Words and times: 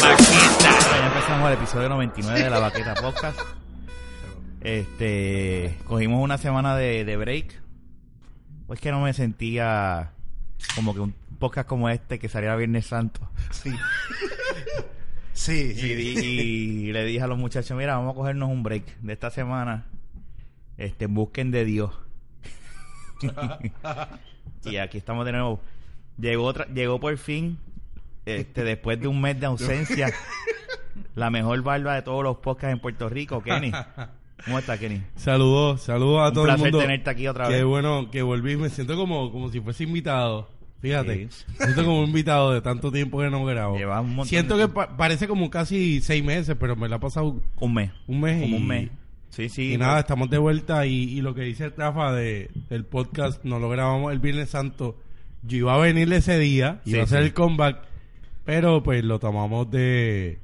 Ya 0.00 1.06
empezamos 1.06 1.48
el 1.48 1.54
episodio 1.54 1.88
99 1.88 2.42
de 2.42 2.50
la 2.50 2.58
Baqueta 2.58 2.94
Podcast. 2.94 3.40
Este, 4.60 5.74
cogimos 5.84 6.22
una 6.22 6.36
semana 6.36 6.76
de, 6.76 7.04
de 7.04 7.16
break. 7.16 7.62
Pues 8.66 8.80
que 8.80 8.90
no 8.90 9.00
me 9.00 9.12
sentía 9.14 10.12
como 10.74 10.92
que 10.92 11.00
un 11.00 11.14
podcast 11.38 11.66
como 11.68 11.88
este 11.88 12.18
que 12.18 12.28
saliera 12.28 12.56
Viernes 12.56 12.86
Santo. 12.86 13.20
Sí. 13.50 13.72
Sí, 15.32 15.72
Y, 15.76 16.88
y 16.88 16.92
le 16.92 17.04
dije 17.04 17.22
a 17.22 17.26
los 17.26 17.38
muchachos, 17.38 17.76
mira, 17.76 17.96
vamos 17.96 18.12
a 18.12 18.16
cogernos 18.16 18.50
un 18.50 18.62
break 18.62 18.98
de 19.00 19.12
esta 19.12 19.30
semana. 19.30 19.86
Este, 20.76 21.06
busquen 21.06 21.50
de 21.50 21.64
Dios. 21.64 21.92
y 24.64 24.76
aquí 24.76 24.98
estamos 24.98 25.24
de 25.24 25.32
nuevo. 25.32 25.60
Llegó 26.18 26.44
otra, 26.44 26.66
llegó 26.66 26.98
por 27.00 27.16
fin, 27.18 27.58
este, 28.26 28.64
después 28.64 29.00
de 29.00 29.08
un 29.08 29.20
mes 29.20 29.38
de 29.40 29.46
ausencia, 29.46 30.12
la 31.14 31.30
mejor 31.30 31.62
barba 31.62 31.94
de 31.94 32.02
todos 32.02 32.22
los 32.22 32.36
podcasts 32.38 32.72
en 32.74 32.80
Puerto 32.80 33.08
Rico, 33.08 33.42
Kenny. 33.42 33.72
¿Cómo 34.44 34.58
estás, 34.58 34.78
Kenny? 34.78 35.02
Saludos, 35.16 35.82
saludos 35.82 36.20
a 36.22 36.28
Un 36.28 36.34
todo 36.34 36.44
el 36.44 36.48
placer 36.50 36.64
mundo. 36.72 36.78
tenerte 36.80 37.10
aquí 37.10 37.26
otra 37.26 37.48
Qué 37.48 37.54
vez. 37.54 37.64
bueno 37.64 38.10
que 38.10 38.22
volví. 38.22 38.56
Me 38.56 38.68
siento 38.68 38.94
como, 38.96 39.32
como 39.32 39.48
si 39.50 39.60
fuese 39.60 39.84
invitado. 39.84 40.48
Fíjate. 40.82 41.28
Sí. 41.30 41.44
Me 41.58 41.64
siento 41.64 41.84
como 41.84 42.00
un 42.00 42.06
invitado 42.08 42.52
de 42.52 42.60
tanto 42.60 42.92
tiempo 42.92 43.18
que 43.20 43.30
no 43.30 43.44
grabo. 43.46 43.76
Llevas 43.78 44.02
un 44.02 44.10
montón 44.10 44.26
Siento 44.28 44.56
de- 44.58 44.66
que 44.66 44.72
pa- 44.74 44.96
parece 44.96 45.26
como 45.26 45.48
casi 45.50 46.00
seis 46.00 46.22
meses, 46.22 46.54
pero 46.60 46.76
me 46.76 46.88
la 46.88 46.96
ha 46.96 47.00
pasado 47.00 47.40
Un 47.58 47.74
mes. 47.74 47.90
un 48.06 48.20
mes. 48.20 48.42
Como 48.42 48.56
y, 48.56 48.60
un 48.60 48.66
mes. 48.66 48.90
Sí, 49.30 49.48
sí. 49.48 49.72
Y 49.72 49.78
nada, 49.78 50.00
estamos 50.00 50.28
de 50.30 50.38
vuelta. 50.38 50.86
Y, 50.86 51.04
y 51.04 51.22
lo 51.22 51.34
que 51.34 51.40
dice 51.42 51.70
Rafa 51.70 52.12
de, 52.12 52.50
del 52.68 52.84
podcast, 52.84 53.42
no 53.42 53.58
lo 53.58 53.68
grabamos 53.70 54.12
el 54.12 54.18
Viernes 54.18 54.50
Santo. 54.50 54.98
Yo 55.42 55.56
iba 55.56 55.74
a 55.74 55.78
venir 55.78 56.12
ese 56.12 56.38
día, 56.38 56.80
Sí, 56.84 56.90
iba 56.90 57.00
a 57.00 57.04
hacer 57.04 57.20
sí. 57.20 57.26
el 57.28 57.32
comeback, 57.34 57.78
pero 58.46 58.82
pues 58.82 59.04
lo 59.04 59.18
tomamos 59.18 59.70
de. 59.70 60.38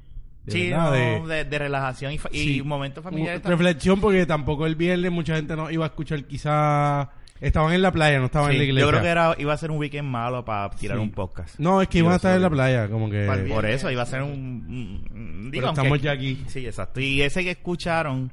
de 0.44 0.52
Sí, 0.52 0.68
verdad, 0.70 1.18
no, 1.20 1.26
de- 1.28 1.58
relajación 1.58 2.12
y, 2.12 2.18
fa- 2.18 2.28
y 2.32 2.38
Sí. 2.56 2.62
momentos 2.62 3.02
familiares. 3.02 3.42
Reflexión 3.44 3.98
porque 4.00 4.26
tampoco 4.26 4.66
el 4.66 4.74
viernes 4.76 5.10
mucha 5.10 5.36
gente 5.36 5.56
no 5.56 5.70
iba 5.70 5.84
a 5.86 5.88
escuchar 5.88 6.22
quizá 6.24 7.08
estaban 7.40 7.72
en 7.72 7.82
la 7.82 7.90
playa 7.90 8.18
no 8.20 8.26
estaban 8.26 8.50
Sí, 8.50 8.54
en 8.54 8.58
la 8.58 8.64
iglesia 8.64 8.82
yo 8.84 8.88
creo 8.90 9.02
que 9.02 9.08
era, 9.08 9.34
iba 9.38 9.52
a 9.52 9.56
ser 9.56 9.70
un 9.72 9.78
weekend 9.78 10.08
malo 10.08 10.44
para 10.44 10.70
tirar 10.70 10.96
Sí. 10.98 11.02
un 11.02 11.10
podcast. 11.10 11.58
no 11.58 11.80
es 11.82 11.88
que 11.88 11.98
iban 11.98 12.12
a 12.12 12.16
estar 12.16 12.36
en 12.36 12.42
la 12.42 12.50
playa 12.50 12.88
como 12.88 13.08
que 13.10 13.26
Por 13.48 13.66
eso 13.66 13.90
iba 13.90 14.02
a 14.02 14.06
ser 14.06 14.22
un... 14.22 15.48
Pero 15.52 15.70
estamos 15.70 16.00
ya 16.02 16.12
aquí. 16.12 16.44
Sí, 16.46 16.66
exacto. 16.66 17.00
Y 17.00 17.22
ese 17.22 17.42
que 17.44 17.50
escucharon 17.52 18.30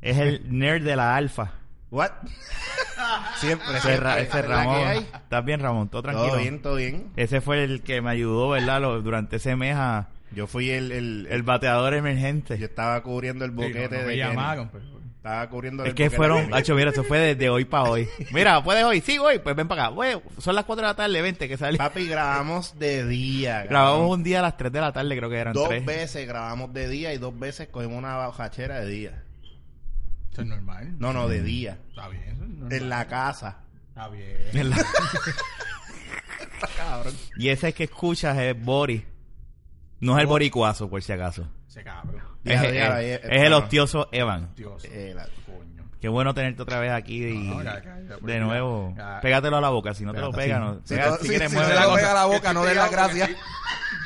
es 0.00 0.16
el 0.18 0.42
nerd 0.58 0.84
de 0.84 0.96
la 0.96 1.16
alfa. 1.16 1.52
What? 1.90 2.10
Siempre, 3.36 3.66
Ese, 3.78 3.96
Ra- 3.96 4.14
siempre. 4.16 4.22
ese 4.40 4.48
¿La 4.48 4.56
Ramón. 4.56 4.92
que? 4.92 4.98
¿Estás 5.16 5.44
bien, 5.44 5.60
Ramón? 5.60 5.88
¿Todo 5.88 6.02
tranquilo? 6.02 6.28
Todo 6.30 6.38
bien, 6.38 6.60
todo 6.62 6.74
bien. 6.76 7.12
Ese 7.16 7.40
fue 7.40 7.62
el 7.64 7.82
que 7.82 8.00
me 8.02 8.10
ayudó, 8.10 8.50
¿verdad? 8.50 8.80
Lo- 8.80 9.00
durante 9.00 9.36
ese 9.36 9.56
mes 9.56 9.76
a... 9.76 10.08
Yo 10.32 10.46
fui 10.46 10.70
el... 10.70 10.92
el, 10.92 11.28
El 11.30 11.42
bateador 11.42 11.94
emergente. 11.94 12.58
yo 12.58 12.66
estaba 12.66 13.00
cubriendo 13.02 13.44
el 13.44 13.52
boquete 13.52 13.88
Sí, 13.88 13.92
no, 13.92 14.00
no 14.00 14.06
me 14.06 14.12
de 14.12 14.16
llamaron, 14.18 14.68
pero... 14.70 14.84
Estaba 15.16 15.48
cubriendo 15.48 15.82
Es 15.84 15.90
el 15.90 15.94
que 15.94 16.04
boquete 16.04 16.16
fueron. 16.16 16.54
Hacho, 16.54 16.74
mira, 16.74 16.90
eso 16.90 17.04
fue 17.04 17.18
desde 17.18 17.48
hoy 17.50 17.64
para 17.64 17.84
hoy. 17.90 18.08
Mira, 18.32 18.62
¿puedes 18.62 18.84
hoy? 18.84 19.00
Sí, 19.00 19.18
voy, 19.18 19.38
pues 19.40 19.54
ven 19.56 19.66
para 19.68 19.84
acá. 19.86 19.94
Güey, 19.94 20.20
son 20.38 20.54
las 20.54 20.64
4 20.64 20.82
de 20.82 20.88
la 20.88 20.94
tarde, 20.96 21.22
vente, 21.22 21.48
que 21.48 21.56
sale. 21.56 21.76
Papi, 21.78 22.06
grabamos 22.08 22.78
de 22.78 23.04
día. 23.06 23.62
Grabamos 23.68 23.96
cabrón. 23.98 24.10
un 24.18 24.22
día 24.24 24.38
a 24.40 24.42
las 24.42 24.56
3 24.56 24.72
de 24.72 24.80
la 24.80 24.92
tarde, 24.92 25.16
creo 25.16 25.28
que 25.30 25.36
eran 25.38 25.52
Dos 25.54 25.68
3. 25.68 25.84
veces 25.84 26.26
grabamos 26.28 26.72
de 26.72 26.88
día 26.88 27.12
y 27.14 27.18
dos 27.18 27.36
veces 27.38 27.68
cogimos 27.68 27.98
una 27.98 28.16
bajachera 28.16 28.80
de 28.80 28.86
día. 28.86 29.22
Eso 30.38 30.42
es 30.42 30.46
normal. 30.46 30.94
No, 31.00 31.12
no, 31.12 31.26
de 31.28 31.42
día. 31.42 31.78
Está 31.88 32.08
bien, 32.08 32.22
eso 32.22 32.44
es 32.44 32.48
normal. 32.50 32.72
En 32.72 32.88
la 32.88 33.06
casa. 33.08 33.58
Está 33.88 34.08
bien. 34.08 34.70
Cabrón. 36.76 37.14
Y 37.36 37.48
ese 37.48 37.72
que 37.72 37.84
escuchas 37.84 38.36
es 38.38 38.64
Boris. 38.64 39.02
No 40.00 40.16
es 40.16 40.20
el 40.22 40.26
boricuazo, 40.28 40.88
por 40.88 41.02
si 41.02 41.12
acaso. 41.12 41.48
Ese 41.68 41.82
cabrón. 41.82 42.22
Es, 42.44 42.52
Ya, 42.52 42.70
ya, 42.70 43.02
es- 43.02 43.20
ya, 43.22 43.28
es 43.28 43.42
el 43.42 43.50
ya. 43.50 43.56
hostioso 43.58 44.08
Evan. 44.12 44.50
Dios. 44.56 44.84
Eh, 44.84 45.12
la-. 45.14 45.28
Qué 46.00 46.08
bueno 46.08 46.32
tenerte 46.32 46.62
otra 46.62 46.78
vez 46.78 46.92
aquí 46.92 47.24
y 47.26 47.48
No, 47.48 47.62
ya, 47.62 47.82
ya, 47.82 47.98
ya, 48.08 48.16
de 48.20 48.38
nuevo. 48.40 48.94
ya. 48.96 49.20
Pégatelo 49.20 49.56
a 49.56 49.60
la 49.60 49.70
boca, 49.70 49.94
si 49.94 50.04
no 50.04 50.14
te 50.14 50.20
lo 50.20 50.30
pega, 50.30 50.56
sí. 50.58 50.62
no. 50.64 50.80
Si 50.84 50.94
Pega- 50.94 51.10
no- 51.10 51.16
si 51.16 51.22
si- 51.22 51.28
quieres, 51.28 51.50
si 51.50 51.56
mueve 51.56 51.74
no 51.74 51.80
la 51.80 51.84
cosa. 51.86 51.96
pega 51.96 52.14
la 52.14 52.24
boca, 52.26 52.52
no 52.52 52.64
dé 52.66 52.74
la 52.74 52.88
gracia. 52.88 53.28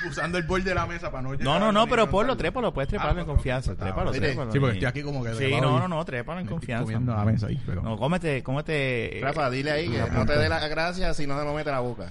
Usando 0.08 0.36
el 0.38 0.44
bol 0.44 0.64
de 0.64 0.74
la 0.74 0.84
mesa 0.86 1.10
para 1.12 1.22
no 1.22 1.34
No, 1.36 1.58
no, 1.60 1.70
no, 1.70 1.86
pero 1.86 2.08
ponlo, 2.10 2.36
trépalo, 2.36 2.72
puedes 2.72 2.88
treparlo 2.88 3.20
en 3.20 3.24
Ah, 3.24 3.26
confianza. 3.26 3.74
Trépalo, 3.76 4.10
trépalo. 4.10 4.50
Sí, 4.50 4.58
porque 4.58 4.74
estoy 4.74 4.88
aquí 4.88 5.02
como 5.02 5.22
que... 5.22 5.34
Sí, 5.34 5.50
no, 5.60 5.78
no, 5.78 5.86
no, 5.86 6.04
trépalo 6.04 6.40
en 6.40 6.46
confianza. 6.46 6.84
comiendo 6.84 7.14
la 7.14 7.24
mesa 7.24 7.46
ahí, 7.46 7.60
pero... 7.66 7.82
No, 7.82 7.96
cómete, 7.96 8.42
cómete. 8.42 9.20
Rafa, 9.22 9.48
dile 9.50 9.70
ahí 9.70 9.88
que 9.88 9.98
no 10.12 10.26
te 10.26 10.36
dé 10.38 10.48
la 10.48 10.66
gracia 10.68 11.14
si 11.14 11.26
no 11.26 11.38
se 11.38 11.44
lo 11.44 11.52
mete 11.54 11.68
a 11.70 11.74
la 11.74 11.80
boca. 11.80 12.10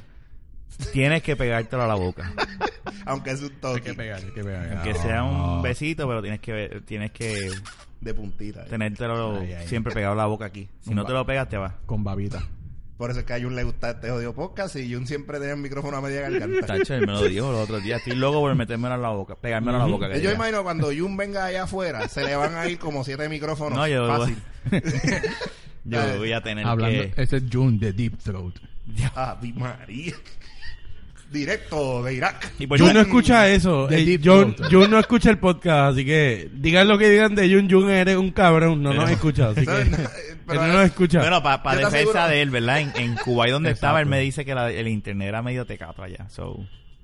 Tienes 0.94 1.22
que 1.22 1.36
pegártelo 1.36 1.84
a 1.84 1.88
la 1.88 1.96
boca. 1.96 2.32
Aunque 3.06 3.32
es 3.32 3.42
un 3.42 3.52
Hay 3.64 3.82
que 3.82 3.94
pegar, 3.94 4.20
hay 4.20 4.32
que 4.32 4.44
pegar. 4.44 4.84
Que 4.84 4.94
No. 4.94 5.02
sea 5.02 5.24
un 5.24 5.62
besito, 5.62 6.08
pero 6.08 6.22
tienes 6.22 6.40
que 6.40 6.82
tienes 6.86 7.12
que 7.12 7.50
de 8.02 8.14
puntita. 8.14 8.66
tenértelo 8.66 9.40
Ay, 9.40 9.54
ay. 9.54 9.68
siempre 9.68 9.94
pegado 9.94 10.14
a 10.14 10.18
la 10.18 10.26
boca 10.26 10.46
aquí. 10.46 10.68
Si 10.82 10.94
no 10.94 11.06
te 11.06 11.14
lo 11.14 11.26
pegas, 11.26 11.48
te 11.50 11.58
va. 11.58 11.78
Con 11.86 12.04
babita. 12.04 12.42
Por 12.98 13.10
eso 13.10 13.22
es 13.22 13.26
que 13.26 13.34
a 13.34 13.42
Jun 13.42 13.56
le 13.56 13.64
gusta 13.64 13.92
este 13.92 14.12
odio 14.12 14.34
podcast 14.36 14.76
y 14.76 14.94
Jun 14.94 15.08
siempre 15.08 15.40
tiene 15.40 15.54
el 15.54 15.60
micrófono 15.60 15.98
a 15.98 16.02
media 16.02 16.22
garganta. 16.22 16.68
Tacho, 16.68 16.94
él 16.94 17.02
me 17.08 17.14
lo 17.14 17.24
dijo 17.24 17.52
los 17.52 17.62
otros 17.64 17.82
días. 17.84 18.00
Estoy 18.00 18.16
loco 18.16 18.40
por 18.42 18.54
metérmelo 18.54 18.94
a 18.94 18.98
la 18.98 19.10
boca, 19.10 19.36
pegármelo 19.36 19.78
a 19.78 19.80
la 19.80 19.86
boca. 19.92 20.08
que 20.12 20.22
Yo 20.22 20.32
imagino 20.32 20.62
cuando 20.62 20.92
Jun 20.96 21.18
venga 21.18 21.46
allá 21.46 21.64
afuera, 21.64 22.08
se 22.08 22.24
le 22.24 22.36
van 22.36 22.54
a 22.56 22.68
ir 22.68 22.78
como 22.78 23.04
siete 23.04 23.28
micrófonos. 23.28 23.78
No, 23.80 23.88
yo- 23.88 24.08
Fácil. 24.08 24.38
Yo 25.84 26.18
voy 26.20 26.32
a 26.32 26.42
tener 26.42 26.66
Hablando... 26.66 27.02
que... 27.16 27.22
Ese 27.24 27.38
es 27.38 27.44
June 27.52 27.80
de 27.80 27.92
Deep 27.92 28.18
Throat. 28.20 28.54
Ave 29.16 29.52
María. 29.54 30.14
Directo 31.32 32.04
de 32.04 32.14
Irak. 32.16 32.52
Y 32.60 32.68
pues 32.68 32.82
Jun 32.82 32.94
no 32.94 33.00
escucha 33.02 33.48
eso. 33.48 33.90
Eh, 33.90 34.20
Jun, 34.24 34.56
no 34.90 35.00
escucha 35.00 35.30
el 35.30 35.38
podcast, 35.38 35.94
así 35.94 36.06
que 36.06 36.50
digan 36.54 36.88
lo 36.88 36.98
que 36.98 37.10
digan 37.10 37.36
de 37.36 37.50
Jun. 37.54 37.70
Jun 37.70 37.90
eres 37.90 38.18
un 38.18 38.32
cabrón, 38.32 38.84
no 38.84 38.94
nos 38.94 39.10
escucha, 39.10 39.50
así 39.50 39.66
que 39.66 39.82
él 39.82 39.96
Pero- 40.46 40.68
no 40.68 40.74
nos 40.74 40.86
escucha. 40.86 41.20
Bueno, 41.22 41.42
para 41.42 41.58
defensa 41.78 41.98
aseguro- 41.98 42.28
de 42.28 42.42
él, 42.42 42.50
¿verdad? 42.50 42.80
En, 42.82 42.92
en 42.96 43.16
Cuba 43.16 43.48
y 43.48 43.52
donde 43.52 43.72
estaba, 43.72 44.02
él 44.02 44.08
me 44.08 44.20
dice 44.20 44.44
que 44.44 44.54
la- 44.54 44.70
el 44.72 44.88
internet 44.90 45.30
era 45.30 45.42
medio 45.42 45.66
tecato 45.66 46.04
allá. 46.04 46.28
So, 46.30 46.60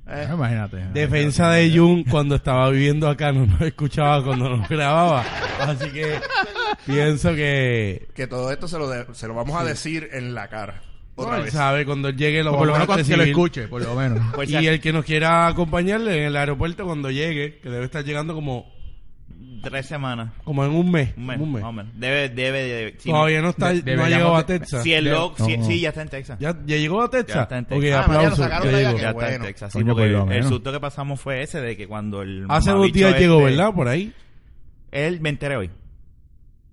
Eh, 0.10 0.26
Imagínate. 0.34 0.78
Defensa 0.94 1.50
de 1.52 1.70
Jun 1.78 2.04
cuando 2.06 2.36
estaba 2.36 2.70
viviendo 2.70 3.10
acá 3.10 3.34
no 3.34 3.46
nos 3.46 3.60
escuchaba 3.62 4.24
cuando 4.24 4.50
nos 4.56 4.68
grababa. 4.70 5.26
Así 5.60 5.90
que 5.90 6.20
pienso 6.86 7.36
que 7.36 8.08
que 8.16 8.26
todo 8.28 8.52
esto 8.52 8.68
se 8.70 8.78
lo, 8.78 8.90
de- 8.90 9.06
se 9.14 9.28
lo 9.28 9.34
vamos 9.34 9.60
a 9.60 9.66
decir 9.66 10.10
en 10.14 10.34
la 10.34 10.48
cara. 10.48 10.82
Otra 11.26 11.38
él 11.38 11.44
vez. 11.44 11.54
sabe 11.54 11.86
cuando 11.86 12.10
él 12.10 12.16
llegue 12.18 12.44
lo 12.44 12.52
Por 12.56 12.68
lo 12.68 12.74
menos 12.74 12.86
cuando 12.88 13.04
se 13.06 13.18
lo 13.18 13.24
escuche, 13.24 13.68
por 13.68 13.82
lo 13.82 13.96
menos. 13.96 14.20
pues 14.36 14.50
Y 14.50 14.54
ya- 14.54 14.60
el 14.72 14.80
que 14.80 14.94
nos 14.94 15.04
quiera 15.04 15.48
acompañarle 15.48 16.18
en 16.20 16.24
el 16.26 16.36
aeropuerto 16.38 16.86
cuando 16.86 17.10
llegue, 17.12 17.60
que 17.60 17.70
debe 17.70 17.86
estar 17.86 18.04
llegando 18.04 18.34
como, 18.36 18.72
tres 19.64 19.86
semanas. 19.88 20.30
como 20.44 20.64
en 20.64 20.72
un 20.72 20.92
mes. 20.92 21.14
Un 21.18 21.26
mes, 21.26 21.40
un 21.40 21.52
mes. 21.76 21.86
Debe, 21.96 22.30
debe, 22.30 22.64
debe. 22.64 22.96
si 23.00 23.10
Todavía 23.10 23.42
no 23.42 23.50
está, 23.50 23.74
de- 23.74 23.96
no 23.96 24.04
ha 24.04 24.10
llegado 24.10 24.36
a 24.36 24.46
Texas. 24.46 24.84
Si 24.84 24.94
el 24.94 25.06
de- 25.06 25.12
log, 25.12 25.36
si- 25.38 25.58
no. 25.58 25.66
sí, 25.66 25.80
ya 25.82 25.90
está 25.90 26.02
en 26.04 26.10
Texas. 26.10 26.38
¿Ya, 26.40 26.56
ya 26.66 26.78
llegó 26.78 27.02
a 27.02 27.10
Texas? 27.10 27.36
Ya 27.36 27.42
está 27.44 27.58
en 27.58 27.66
Texas. 27.66 27.92
Ah, 27.92 28.08
mañana 28.08 28.14
lo 28.14 28.20
aplauso. 28.20 28.44
sacaron 28.44 28.72
ya 28.72 28.78
llegó. 28.78 28.96
qué 28.96 29.02
Ya 29.02 29.10
está 29.10 29.26
en 29.26 29.30
bueno. 29.32 29.46
Texas. 29.46 29.74
Sí, 29.74 29.80
Coño, 29.80 29.94
porque 29.96 30.14
por 30.14 30.28
lo 30.28 30.32
el 30.34 30.44
susto 30.44 30.72
que 30.72 30.80
pasamos 30.80 31.20
fue 31.20 31.42
ese 31.42 31.60
de 31.62 31.76
que 31.76 31.88
cuando 31.88 32.22
el 32.22 32.46
Hace 32.50 32.72
dos 32.72 32.92
días 32.92 33.20
llegó, 33.20 33.40
este- 33.40 33.56
¿verdad? 33.58 33.74
Por 33.74 33.88
ahí. 33.88 34.14
Él 34.92 35.20
me 35.20 35.30
enteré 35.30 35.58
hoy. 35.58 35.70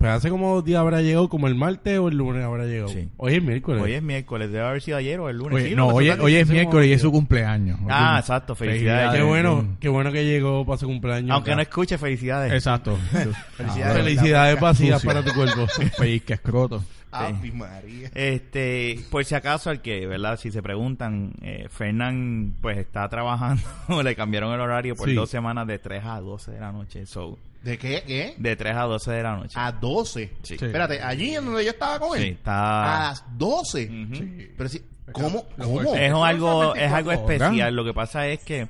Pues 0.05 0.13
hace 0.17 0.29
como 0.29 0.57
dos 0.57 0.65
días 0.67 0.81
habrá 0.81 1.01
llegado, 1.01 1.31
como 1.31 1.49
el 1.49 1.55
martes 1.55 1.99
o 1.99 2.09
el 2.09 2.19
lunes 2.19 2.45
habrá 2.45 2.67
llegado. 2.67 2.89
Sí. 2.89 3.09
Hoy 3.17 3.37
es 3.37 3.43
miércoles. 3.43 3.83
Hoy 3.83 3.95
es 3.95 4.03
miércoles, 4.03 4.53
debe 4.53 4.63
haber 4.67 4.83
sido 4.83 4.99
ayer 4.99 5.19
o 5.19 5.31
el 5.31 5.39
lunes. 5.39 5.55
Oye, 5.55 5.69
Sí, 5.71 5.75
no, 5.75 5.89
que 5.89 5.95
hoy, 5.95 6.09
es- 6.09 6.19
hoy 6.19 6.45
miércoles 6.45 6.89
y 6.89 6.93
es 6.93 7.01
su 7.01 7.11
cumpleaños. 7.11 7.79
Ah, 7.89 8.19
exacto, 8.21 8.55
felicidades. 8.55 9.19
Qué 9.19 9.23
bueno, 9.27 9.77
qué 9.81 9.89
bueno 9.89 10.13
que 10.13 10.27
llegó 10.27 10.67
para 10.67 10.77
su 10.77 10.87
cumpleaños. 10.89 11.31
Aunque 11.31 11.55
no 11.57 11.63
escuche, 11.63 11.97
felicidades. 11.97 12.53
Exacto. 12.53 12.99
Felicidades. 13.57 13.97
Felicidades 13.97 14.61
vacías 14.61 15.03
para 15.03 15.23
tu 15.25 15.33
cuerpo. 15.33 15.67
Pellizca 15.99 16.35
escroto. 16.35 16.85
Ave 17.11 17.51
María. 17.53 18.11
Este, 18.15 19.01
por 19.11 19.25
si 19.25 19.35
acaso, 19.35 19.71
al 19.71 19.81
que, 19.81 20.07
¿verdad? 20.07 20.39
Si 20.39 20.51
se 20.51 20.63
preguntan, 20.63 21.33
eh, 21.41 21.69
Fernán, 21.71 22.57
pues 22.61 22.77
está 22.77 23.09
trabajando, 23.09 23.63
le 24.05 24.15
cambiaron 24.15 24.53
el 24.53 24.61
horario 24.61 24.97
por 24.97 25.09
Sí. 25.09 25.15
dos 25.15 25.31
semanas 25.31 25.67
de 25.67 25.79
3 25.79 26.05
a 26.05 26.21
12 26.21 26.51
de 26.51 26.61
la 26.61 26.73
noche. 26.73 27.07
So, 27.07 27.39
¿De 27.65 27.79
qué? 27.79 28.03
¿Qué? 28.07 28.35
de 28.37 28.57
3 28.57 28.77
a 28.77 28.83
12 28.83 29.11
de 29.11 29.23
la 29.23 29.37
noche. 29.37 29.55
A 29.59 29.73
12. 29.73 30.33
Sí. 30.43 30.57
Sí. 30.59 30.65
Espérate, 30.67 31.01
allí 31.03 31.35
en 31.35 31.47
donde 31.47 31.65
yo 31.65 31.71
estaba 31.71 31.99
con 31.99 32.17
él. 32.17 32.23
Sí, 32.23 32.29
está. 32.31 33.07
A 33.07 33.09
las 33.09 33.25
12. 33.39 33.85
Ujú. 33.87 34.25
Pero 34.57 34.69
si, 34.69 34.83
¿cómo? 35.13 35.47
¿Cómo? 35.57 35.95
Es 35.95 36.13
algo, 36.13 36.75
es 36.75 36.93
algo 36.93 37.11
24 37.11 37.25
horas. 37.25 37.31
especial. 37.43 37.75
Lo 37.77 37.85
que 37.85 37.95
pasa 37.95 38.27
es 38.29 38.41
que 38.45 38.69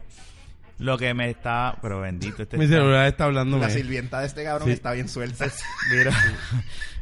lo 0.78 0.96
que 0.98 1.12
me 1.14 1.30
está, 1.30 1.76
pero 1.82 2.00
bendito 2.00 2.42
este 2.42 2.56
Mi 2.56 2.66
celular 2.68 3.06
está 3.06 3.24
hablando. 3.24 3.58
La 3.58 3.68
sirvienta 3.70 4.20
de 4.20 4.26
este 4.26 4.44
cabrón 4.44 4.68
Sí. 4.68 4.74
está 4.74 4.92
bien 4.92 5.08
suelta. 5.08 5.46
Mira, 5.92 6.12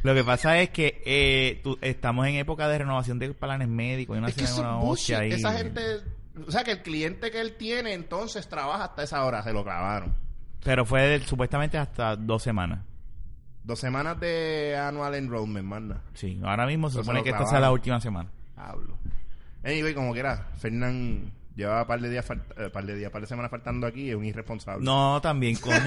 lo 0.03 0.13
que 0.15 0.23
pasa 0.23 0.57
es 0.59 0.69
que 0.71 1.01
eh, 1.05 1.59
tú- 1.63 1.77
estamos 1.81 2.25
en 2.27 2.35
época 2.35 2.67
de 2.67 2.77
renovación 2.79 3.19
de 3.19 3.33
planes 3.33 3.67
médicos 3.67 4.15
y 4.15 4.19
una 4.19 4.29
es 4.29 4.35
que 4.35 4.43
eso 4.45 4.95
ahí. 5.17 5.31
Esa 5.31 5.53
gente... 5.53 5.81
O 6.47 6.51
sea, 6.51 6.63
que 6.63 6.71
el 6.71 6.81
cliente 6.81 7.29
que 7.29 7.39
él 7.39 7.55
tiene 7.57 7.93
entonces 7.93 8.47
trabaja 8.49 8.85
hasta 8.85 9.03
esa 9.03 9.23
hora. 9.23 9.43
Se 9.43 9.53
lo 9.53 9.63
clavaron. 9.63 10.15
Pero 10.63 10.85
fue 10.85 11.01
de- 11.01 11.19
supuestamente 11.25 11.77
hasta 11.77 12.15
dos 12.15 12.41
semanas. 12.43 12.79
Dos 13.63 13.79
semanas 13.79 14.19
de 14.19 14.75
annual 14.77 15.15
enrollment, 15.15 15.65
manda. 15.67 16.01
Sí, 16.13 16.39
ahora 16.43 16.65
mismo 16.65 16.89
se 16.89 16.99
supone 16.99 17.23
que 17.23 17.29
esta 17.29 17.45
sea 17.45 17.59
la 17.59 17.71
última 17.71 17.99
semana. 18.01 18.29
Hablo. 18.57 18.97
Anyway, 19.63 19.93
como 19.93 20.13
quiera, 20.13 20.47
Fernán 20.57 21.31
Lleva 21.55 21.81
un 21.83 21.87
par 21.87 22.01
de 22.01 22.09
días, 22.09 22.25
eh, 22.57 22.69
par 22.73 22.83
de 22.83 22.95
días, 22.95 23.11
par 23.11 23.21
de 23.21 23.27
semanas 23.27 23.51
faltando 23.51 23.85
aquí 23.85 24.05
y 24.05 24.09
es 24.09 24.15
un 24.15 24.25
irresponsable. 24.25 24.83
No, 24.83 25.21
también, 25.21 25.55
coño. 25.57 25.77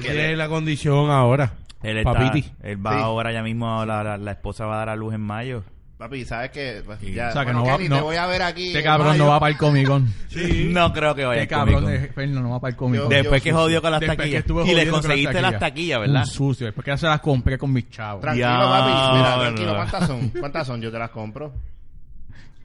Tiene 0.00 0.32
él, 0.32 0.38
la 0.38 0.48
condición 0.48 1.10
ahora. 1.10 1.52
él 1.80 1.98
está- 1.98 2.12
Papiti. 2.12 2.52
él 2.60 2.84
va 2.84 2.94
Sí. 2.94 2.98
ahora 3.00 3.30
ya 3.32 3.42
mismo, 3.44 3.84
la, 3.86 4.02
la, 4.02 4.18
la 4.18 4.30
esposa 4.32 4.66
va 4.66 4.74
a 4.74 4.78
dar 4.78 4.88
a 4.88 4.96
luz 4.96 5.14
en 5.14 5.20
mayo. 5.20 5.62
Papi, 6.00 6.24
¿sabes 6.24 6.50
qué? 6.50 6.82
Pues 6.82 6.98
ya, 7.02 7.28
O 7.28 7.32
sea, 7.32 7.44
que 7.44 7.52
bueno, 7.52 7.58
no 7.60 7.66
va- 7.66 7.76
Kenny, 7.76 7.88
no- 7.90 7.96
te 7.96 8.02
voy 8.02 8.16
a 8.16 8.26
ver 8.26 8.40
aquí. 8.40 8.68
Este 8.68 8.82
cabrón 8.82 9.08
mayo. 9.08 9.24
no 9.24 9.30
va 9.32 9.38
para 9.38 9.52
el 9.52 9.58
Comic 9.58 9.86
Con. 9.86 10.14
No 10.72 10.92
creo 10.94 11.14
que 11.14 11.26
vaya 11.26 11.42
Este 11.42 11.54
cabrón 11.54 11.84
de. 11.84 12.08
Ferno 12.08 12.40
no 12.40 12.50
va 12.52 12.58
para 12.60 12.70
el 12.70 12.76
Comic 12.78 13.00
Con. 13.02 13.10
Yo- 13.10 13.16
Después 13.16 13.42
que 13.42 13.52
jodió 13.52 13.82
con 13.82 13.90
las 13.92 14.00
taquillas. 14.00 14.44
Y 14.66 14.74
le 14.74 14.84
con 14.88 15.02
conseguiste 15.02 15.42
las 15.42 15.58
taquillas, 15.58 16.00
¿verdad? 16.00 16.22
Un 16.22 16.26
sucio. 16.26 16.64
Después 16.66 16.84
que 16.86 16.90
ya 16.92 16.96
se 16.96 17.06
las 17.06 17.20
compré 17.20 17.58
con 17.58 17.70
mis 17.70 17.90
chavos. 17.90 18.22
Tranquilo, 18.22 18.48
Ya, 18.48 18.58
papi. 18.58 19.18
Mira, 19.18 19.36
no. 19.36 19.42
tranquilo. 19.42 19.74
¿Cuántas 19.76 20.06
son? 20.06 20.28
¿Cuántas 20.30 20.66
son? 20.66 20.80
Yo 20.80 20.90
te 20.90 20.98
las 20.98 21.10
compro. 21.10 21.52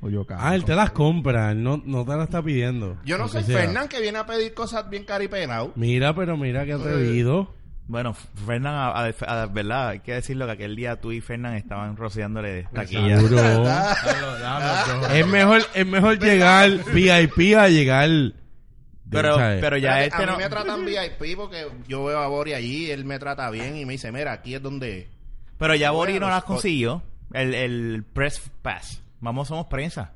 O 0.01 0.09
yo, 0.09 0.25
cabrón. 0.25 0.47
Ah, 0.47 0.55
él 0.55 0.63
te 0.63 0.73
las 0.73 0.91
compra, 0.91 1.51
él 1.51 1.61
no, 1.61 1.81
no 1.85 2.05
te 2.05 2.11
las 2.15 2.23
está 2.29 2.41
pidiendo. 2.41 2.95
Yo 3.03 3.17
no 3.17 3.27
soy 3.27 3.43
sea. 3.43 3.57
Fernán 3.59 3.89
que 3.89 3.99
viene 3.99 4.17
a 4.17 4.25
pedir 4.25 4.53
cosas 4.53 4.89
bien 4.89 5.03
caripenado. 5.03 5.73
Mira, 5.75 6.15
pero 6.15 6.37
mira 6.37 6.63
que 6.65 6.71
atrevido. 6.71 7.53
Bueno, 7.87 8.13
Fernán, 8.15 8.73
a, 8.73 8.87
a- 8.89 9.43
a- 9.43 9.45
verdad, 9.45 9.89
hay 9.89 9.99
que 9.99 10.13
decirlo 10.13 10.45
que 10.47 10.53
aquel 10.53 10.75
día 10.75 10.99
tú 10.99 11.11
y 11.11 11.21
Fernán 11.21 11.53
estaban 11.55 11.95
rociándole 11.95 12.67
yo. 12.73 13.17
es 15.13 15.27
mejor, 15.27 15.61
es 15.73 15.85
mejor 15.85 16.19
llegar 16.19 16.71
VIP 16.93 17.55
a 17.57 17.67
llegar. 17.69 18.09
Pero, 19.09 19.35
¿sabes? 19.35 19.61
pero 19.61 19.77
ya 19.77 20.01
Espérate, 20.03 20.05
este 20.05 20.23
a 20.23 20.25
mí 20.25 20.31
no... 20.31 20.37
me 20.39 20.49
tratan 20.49 20.85
VIP 20.85 21.35
porque 21.37 21.67
yo 21.87 22.03
veo 22.05 22.19
a 22.19 22.27
Bori 22.27 22.53
allí, 22.53 22.89
él 22.89 23.05
me 23.05 23.19
trata 23.19 23.49
bien 23.51 23.77
y 23.77 23.85
me 23.85 23.93
dice, 23.93 24.11
mira, 24.11 24.31
aquí 24.33 24.55
es 24.55 24.61
donde... 24.63 25.07
Pero 25.59 25.75
ya 25.75 25.91
Bori 25.91 26.19
no 26.19 26.27
las 26.27 26.43
o- 26.43 26.47
consiguió. 26.47 27.03
El, 27.33 27.53
el 27.53 28.03
Press 28.13 28.41
Pass. 28.61 29.01
Vamos, 29.19 29.47
somos 29.47 29.67
prensa. 29.67 30.11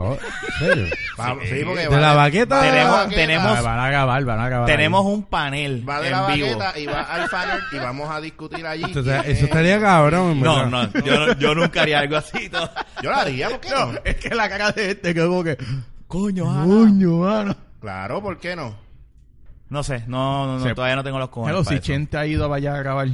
Oh, 0.00 0.12
¿en 0.12 0.58
serio? 0.68 0.86
Va- 1.20 1.36
sí, 1.42 1.62
porque 1.64 1.80
¿De 1.82 1.88
va 1.88 1.98
la 2.00 2.14
baqueta? 2.14 2.54
va 2.56 2.62
de 2.62 2.68
la 2.68 2.74
Tenemos- 2.76 2.96
baqueta, 2.98 3.20
tenemos- 3.20 3.58
Ah, 3.58 3.62
van 3.62 3.78
a 3.80 3.86
acabar, 3.86 4.24
van 4.24 4.38
a 4.38 4.44
acabar. 4.44 4.66
Tenemos 4.66 5.04
ahí. 5.06 5.12
un 5.12 5.22
panel 5.24 5.88
Va 5.88 6.00
de 6.00 6.06
en 6.06 6.12
la 6.12 6.26
vivo. 6.28 6.56
baqueta 6.58 6.78
y 6.78 6.86
va 6.86 7.00
al 7.02 7.28
fanart 7.28 7.62
y 7.72 7.78
vamos 7.78 8.08
a 8.10 8.20
discutir 8.20 8.64
allí. 8.66 8.84
Quién 8.84 8.98
es- 9.10 9.26
eso 9.26 9.44
estaría 9.46 9.80
cabrón, 9.80 10.32
en 10.32 10.40
No, 10.42 10.56
verdad. 10.70 10.90
no, 10.94 11.00
yo, 11.04 11.26
no- 11.26 11.32
yo 11.38 11.54
nunca 11.56 11.82
haría 11.82 11.98
algo 11.98 12.16
así. 12.16 12.48
todo. 12.48 12.70
Yo 13.02 13.10
lo 13.10 13.16
haría, 13.16 13.48
¿por 13.50 13.60
qué 13.60 13.70
no? 13.70 13.92
Es 14.04 14.16
que 14.16 14.34
la 14.34 14.48
cara 14.48 14.70
de 14.72 14.90
este 14.92 15.14
que 15.14 15.20
como 15.24 15.42
que... 15.44 15.56
Coño, 16.06 16.44
Coño, 16.44 17.16
mano. 17.18 17.56
Claro, 17.80 18.22
¿por 18.22 18.38
qué 18.38 18.54
no? 18.56 18.76
No 19.68 19.82
sé, 19.82 20.04
no, 20.06 20.46
no, 20.46 20.58
no, 20.58 20.64
Se- 20.64 20.74
todavía 20.74 20.96
no 20.96 21.04
tengo 21.04 21.18
los 21.18 21.28
cojones 21.28 21.50
Hello, 21.54 21.62
para 21.64 21.70
si 21.70 21.74
eso. 21.76 21.84
Chente 21.84 22.16
ha 22.16 22.24
ido 22.26 22.52
allá 22.52 22.74
a 22.74 22.78
grabar. 22.78 23.08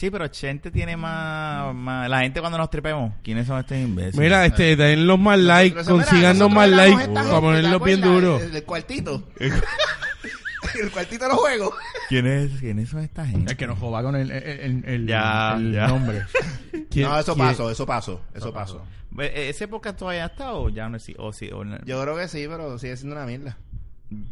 Sí, 0.00 0.10
pero 0.10 0.26
Chente 0.28 0.70
tiene 0.70 0.96
más, 0.96 1.74
más... 1.74 2.08
La 2.08 2.20
gente 2.20 2.40
cuando 2.40 2.56
nos 2.56 2.70
tripemos, 2.70 3.12
¿quiénes 3.22 3.46
son 3.46 3.58
estos 3.60 3.76
imbéciles? 3.76 4.16
Mira, 4.18 4.46
este, 4.46 4.74
den 4.74 5.06
los 5.06 5.18
más 5.18 5.38
likes, 5.38 5.84
consigan 5.84 6.38
los 6.38 6.50
más 6.50 6.70
likes 6.70 7.06
para 7.08 7.22
gente, 7.22 7.34
¿te 7.34 7.40
ponerlos 7.42 7.84
bien 7.84 8.00
duros. 8.00 8.40
El, 8.40 8.56
el 8.56 8.64
cuartito. 8.64 9.28
el 9.38 10.90
cuartito 10.90 11.24
de 11.24 11.30
los 11.30 11.38
juegos. 11.38 11.74
¿Quiénes, 12.08 12.50
¿quiénes 12.60 12.88
son 12.88 13.00
esta 13.00 13.26
gente? 13.26 13.52
El 13.52 13.58
que 13.58 13.66
nos 13.66 13.78
joba 13.78 14.02
con 14.02 14.16
el, 14.16 14.30
el, 14.30 14.84
el, 14.86 15.06
Ya, 15.06 15.56
el 15.58 15.74
ya. 15.74 15.88
nombre. 15.88 16.22
¿Quién- 16.90 17.06
No, 17.06 17.18
eso 17.20 17.34
quién- 17.34 17.48
pasó, 17.48 17.70
eso 17.70 17.84
pasó, 17.84 18.20
eso 18.34 18.54
pasó. 18.54 18.82
Eh, 19.18 19.50
¿Ese 19.50 19.68
podcast 19.68 19.98
todavía 19.98 20.24
está 20.24 20.54
o 20.54 20.70
ya 20.70 20.88
no 20.88 20.96
es? 20.96 21.12
O 21.18 21.30
sí, 21.34 21.50
o 21.52 21.62
no? 21.62 21.76
Yo 21.84 22.00
creo 22.00 22.16
que 22.16 22.26
sí, 22.26 22.46
pero 22.48 22.78
sigue 22.78 22.96
siendo 22.96 23.16
una 23.16 23.26
mierda. 23.26 23.58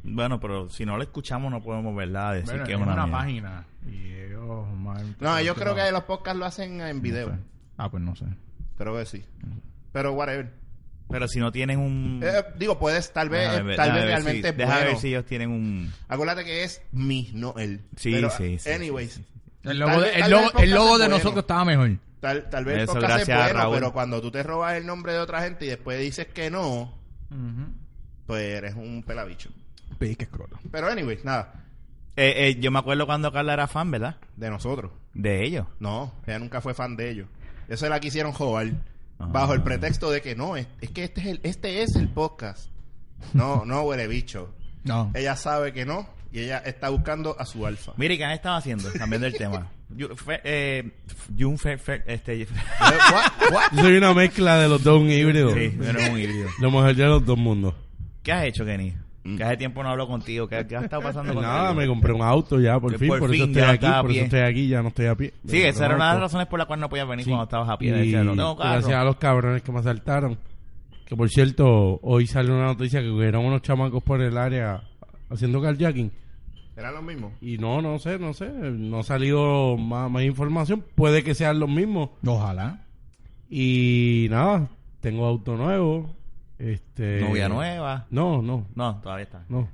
Bueno, 0.02 0.40
pero 0.40 0.68
si 0.68 0.84
no 0.84 0.96
lo 0.96 1.02
escuchamos 1.02 1.50
no 1.50 1.62
podemos, 1.62 1.94
¿verdad? 1.94 2.34
Decir 2.34 2.50
Bueno, 2.50 2.64
que 2.64 2.72
es 2.72 2.78
una, 2.78 3.10
página. 3.10 3.64
Y 3.86 4.12
ellos... 4.12 4.66
mal- 4.76 5.16
No, 5.20 5.40
yo 5.40 5.54
creo 5.54 5.74
que 5.74 5.90
los 5.92 6.04
podcasts 6.04 6.38
lo 6.38 6.46
hacen 6.46 6.80
en 6.80 6.96
no 6.96 7.02
video. 7.02 7.28
sé. 7.30 7.36
Ah, 7.76 7.90
pues 7.90 8.02
no 8.02 8.16
sé. 8.16 8.24
Creo 8.76 8.96
que 8.96 9.06
sí. 9.06 9.24
Pero 9.92 10.12
whatever. 10.14 10.52
Pero 11.10 11.26
si 11.28 11.38
no 11.40 11.50
tienen 11.52 11.78
un... 11.78 12.20
Eh, 12.22 12.44
digo, 12.58 12.78
puedes, 12.78 13.12
tal 13.12 13.30
vez, 13.30 13.64
ver, 13.64 13.76
tal 13.76 13.92
vez 13.92 14.04
realmente 14.04 14.50
si, 14.50 14.56
bueno. 14.56 14.74
ver 14.74 14.96
si 14.98 15.08
ellos 15.08 15.24
tienen 15.24 15.50
un... 15.50 15.90
Acuérdate 16.08 16.44
que 16.44 16.64
es 16.64 16.82
mi, 16.92 17.30
no 17.32 17.54
él. 17.56 17.80
Sí, 17.96 18.12
Pero, 18.12 18.28
sí, 18.30 18.58
sí, 18.58 18.70
Anyways, 18.70 19.12
sí, 19.14 19.22
sí, 19.22 19.26
sí. 19.62 19.70
El 19.70 19.78
logo, 19.78 20.00
de, 20.00 20.10
el 20.12 20.30
logo, 20.30 20.50
el 20.58 20.64
el 20.64 20.70
logo 20.74 20.98
de 20.98 21.08
nosotros 21.08 21.38
estaba 21.44 21.64
mejor. 21.64 21.92
tal, 22.20 22.48
tal 22.50 22.64
vez 22.66 22.74
el 22.76 22.82
Eso, 22.82 22.92
podcast 22.94 23.20
es 23.20 23.26
gracias, 23.28 23.44
bueno, 23.52 23.58
Raúl. 23.60 23.74
pero 23.76 23.92
cuando 23.92 24.20
tú 24.20 24.30
te 24.30 24.42
robas 24.42 24.74
el 24.76 24.84
nombre 24.86 25.12
de 25.14 25.18
otra 25.20 25.40
gente 25.42 25.64
y 25.64 25.68
después 25.68 25.98
dices 25.98 26.26
que 26.26 26.50
no, 26.50 26.92
pues 28.26 28.42
eres 28.42 28.74
un 28.74 29.02
pelabicho. 29.02 29.50
Pedí 29.98 30.16
que 30.16 30.24
escroto. 30.24 30.58
Pero 30.70 30.88
anyways, 30.88 31.24
nada, 31.24 31.64
Eh, 32.16 32.48
eh, 32.48 32.56
yo 32.60 32.70
me 32.70 32.78
acuerdo 32.80 33.06
cuando 33.06 33.30
Carla 33.32 33.52
era 33.54 33.66
fan, 33.68 33.90
¿verdad? 33.90 34.16
de 34.36 34.50
nosotros. 34.50 34.90
De 35.14 35.44
ellos. 35.44 35.66
No, 35.80 36.12
ella 36.26 36.38
nunca 36.38 36.60
fue 36.60 36.74
fan 36.74 36.96
de 36.96 37.10
ellos. 37.10 37.28
Eso 37.68 37.88
la 37.88 38.00
quisieron 38.00 38.32
joder. 38.32 38.74
Ah. 39.20 39.26
Bajo 39.30 39.52
el 39.54 39.62
pretexto 39.62 40.10
de 40.10 40.20
que 40.22 40.34
no, 40.36 40.56
es, 40.56 40.66
es 40.80 40.90
que 40.90 41.04
este 41.04 41.20
es 41.20 41.26
el, 41.26 41.40
este 41.42 41.82
es 41.82 41.96
el 41.96 42.08
podcast. 42.08 42.70
No, 43.34 43.64
no 43.64 43.82
huele 43.82 44.06
bicho. 44.06 44.54
No. 44.84 45.10
Ella 45.14 45.34
sabe 45.36 45.72
que 45.72 45.84
no 45.84 46.08
y 46.32 46.40
ella 46.40 46.58
está 46.58 46.88
buscando 46.90 47.34
a 47.38 47.44
su 47.46 47.66
alfa. 47.66 47.92
Mire, 47.96 48.16
¿qué 48.16 48.24
han 48.24 48.32
estado 48.32 48.56
haciendo? 48.56 48.88
Cambiando 48.96 49.26
el 49.26 49.34
tema. 49.34 49.68
Yo, 49.90 50.14
fe- 50.16 50.40
eh, 50.44 50.90
Jun 51.38 51.58
Fe- 51.58 51.78
Fe- 51.78 52.02
este, 52.06 52.46
What? 52.80 53.52
What? 53.52 53.62
Yo 53.72 53.82
soy 53.82 53.96
una 53.96 54.12
mezcla 54.14 54.58
de 54.58 54.68
los 54.68 54.82
dos, 54.84 55.00
un 55.00 55.10
híbrido. 55.10 55.52
sí, 55.54 55.76
eres 55.82 56.10
un 56.10 56.18
híbrido. 56.18 56.48
Lo 56.60 56.70
mejor 56.70 56.94
de 56.94 57.04
los 57.06 57.24
dos 57.24 57.38
mundos. 57.38 57.74
¿Qué 58.22 58.32
has 58.32 58.44
hecho, 58.44 58.64
Kenny? 58.64 58.94
Que 59.24 59.42
hace 59.44 59.56
tiempo 59.58 59.82
no 59.82 59.90
hablo 59.90 60.06
contigo. 60.06 60.48
¿Qué, 60.48 60.66
qué 60.66 60.76
ha 60.76 60.80
estado 60.80 61.02
pasando 61.02 61.34
contigo? 61.34 61.52
Nada, 61.52 61.74
me 61.74 61.86
compré 61.86 62.12
un 62.14 62.22
auto 62.22 62.58
ya, 62.60 62.80
por 62.80 62.92
Que 62.92 62.98
fin. 62.98 63.08
por 63.08 63.18
Por, 63.18 63.30
fin 63.30 63.40
eso 63.42 63.46
estoy 63.50 63.62
aquí, 63.62 63.86
por 64.00 64.10
eso 64.10 64.24
estoy 64.24 64.40
aquí, 64.40 64.68
ya 64.68 64.80
no 64.82 64.88
estoy 64.88 65.06
a 65.06 65.14
pie. 65.16 65.34
Sí, 65.46 65.56
Me 65.58 65.68
esa 65.68 65.84
era 65.84 65.94
un 65.94 66.00
una 66.00 66.06
de 66.08 66.12
las 66.14 66.22
razones 66.22 66.46
por 66.46 66.58
las 66.58 66.66
cuales 66.66 66.80
no 66.80 66.88
podías 66.88 67.08
venir 67.08 67.24
Sí. 67.24 67.30
cuando 67.30 67.44
estabas 67.44 67.68
a 67.68 67.76
pie. 67.76 67.88
Y 67.88 67.92
Decía, 67.92 68.24
no 68.24 68.34
tengo 68.34 68.56
carro. 68.56 68.70
gracias 68.72 68.94
a 68.94 69.04
los 69.04 69.16
cabrones 69.16 69.62
que 69.62 69.72
me 69.72 69.80
asaltaron. 69.80 70.38
Que 71.04 71.16
por 71.16 71.28
cierto, 71.28 71.98
hoy 72.02 72.26
salió 72.26 72.54
una 72.54 72.66
noticia 72.66 73.00
que 73.00 73.08
hubieron 73.10 73.44
unos 73.44 73.60
chamacos 73.62 74.02
por 74.02 74.20
el 74.22 74.36
área 74.38 74.82
haciendo 75.30 75.60
carjacking. 75.60 76.10
¿Eran 76.76 76.94
los 76.94 77.02
mismos? 77.02 77.32
Y 77.40 77.58
no, 77.58 77.82
no 77.82 77.98
sé, 77.98 78.18
no 78.18 78.32
sé. 78.32 78.48
No 78.50 79.00
ha 79.00 79.02
salido 79.02 79.76
más, 79.76 80.10
más 80.10 80.22
información. 80.22 80.84
Puede 80.94 81.22
que 81.24 81.34
sean 81.34 81.58
los 81.58 81.68
mismos. 81.68 82.10
Ojalá. 82.24 82.84
Y 83.50 84.28
nada, 84.30 84.68
tengo 85.00 85.26
auto 85.26 85.56
nuevo. 85.56 86.14
Este, 86.58 87.20
Novia 87.20 87.48
nueva. 87.48 88.06
No, 88.10 88.42
no, 88.42 88.66
No, 88.74 89.00
todavía 89.00 89.24
está. 89.24 89.44
no. 89.48 89.68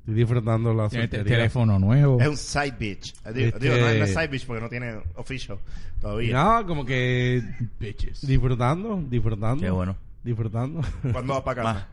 Estoy 0.00 0.14
disfrutando 0.14 0.72
la 0.72 0.88
Tiene 0.88 1.08
te- 1.08 1.16
soltería. 1.16 1.38
teléfono 1.38 1.78
nuevo. 1.80 2.20
Es 2.20 2.28
un 2.28 2.36
side 2.36 2.74
bitch. 2.78 3.12
Digo, 3.34 3.46
Este- 3.48 3.58
digo, 3.58 3.74
no 3.76 3.86
es 4.04 4.10
side 4.14 4.28
bitch 4.28 4.46
porque 4.46 4.62
no 4.62 4.68
tiene 4.68 4.94
official 5.16 5.58
todavía. 6.00 6.32
nada, 6.32 6.64
como 6.64 6.84
que 6.84 7.42
Bitches. 7.80 8.24
disfrutando, 8.26 9.02
disfrutando. 9.08 9.62
Qué 9.64 9.70
bueno. 9.70 9.96
Disfrutando. 10.22 10.80
¿Cuándo 11.12 11.34
vas 11.34 11.42
para 11.42 11.62
casa? 11.62 11.88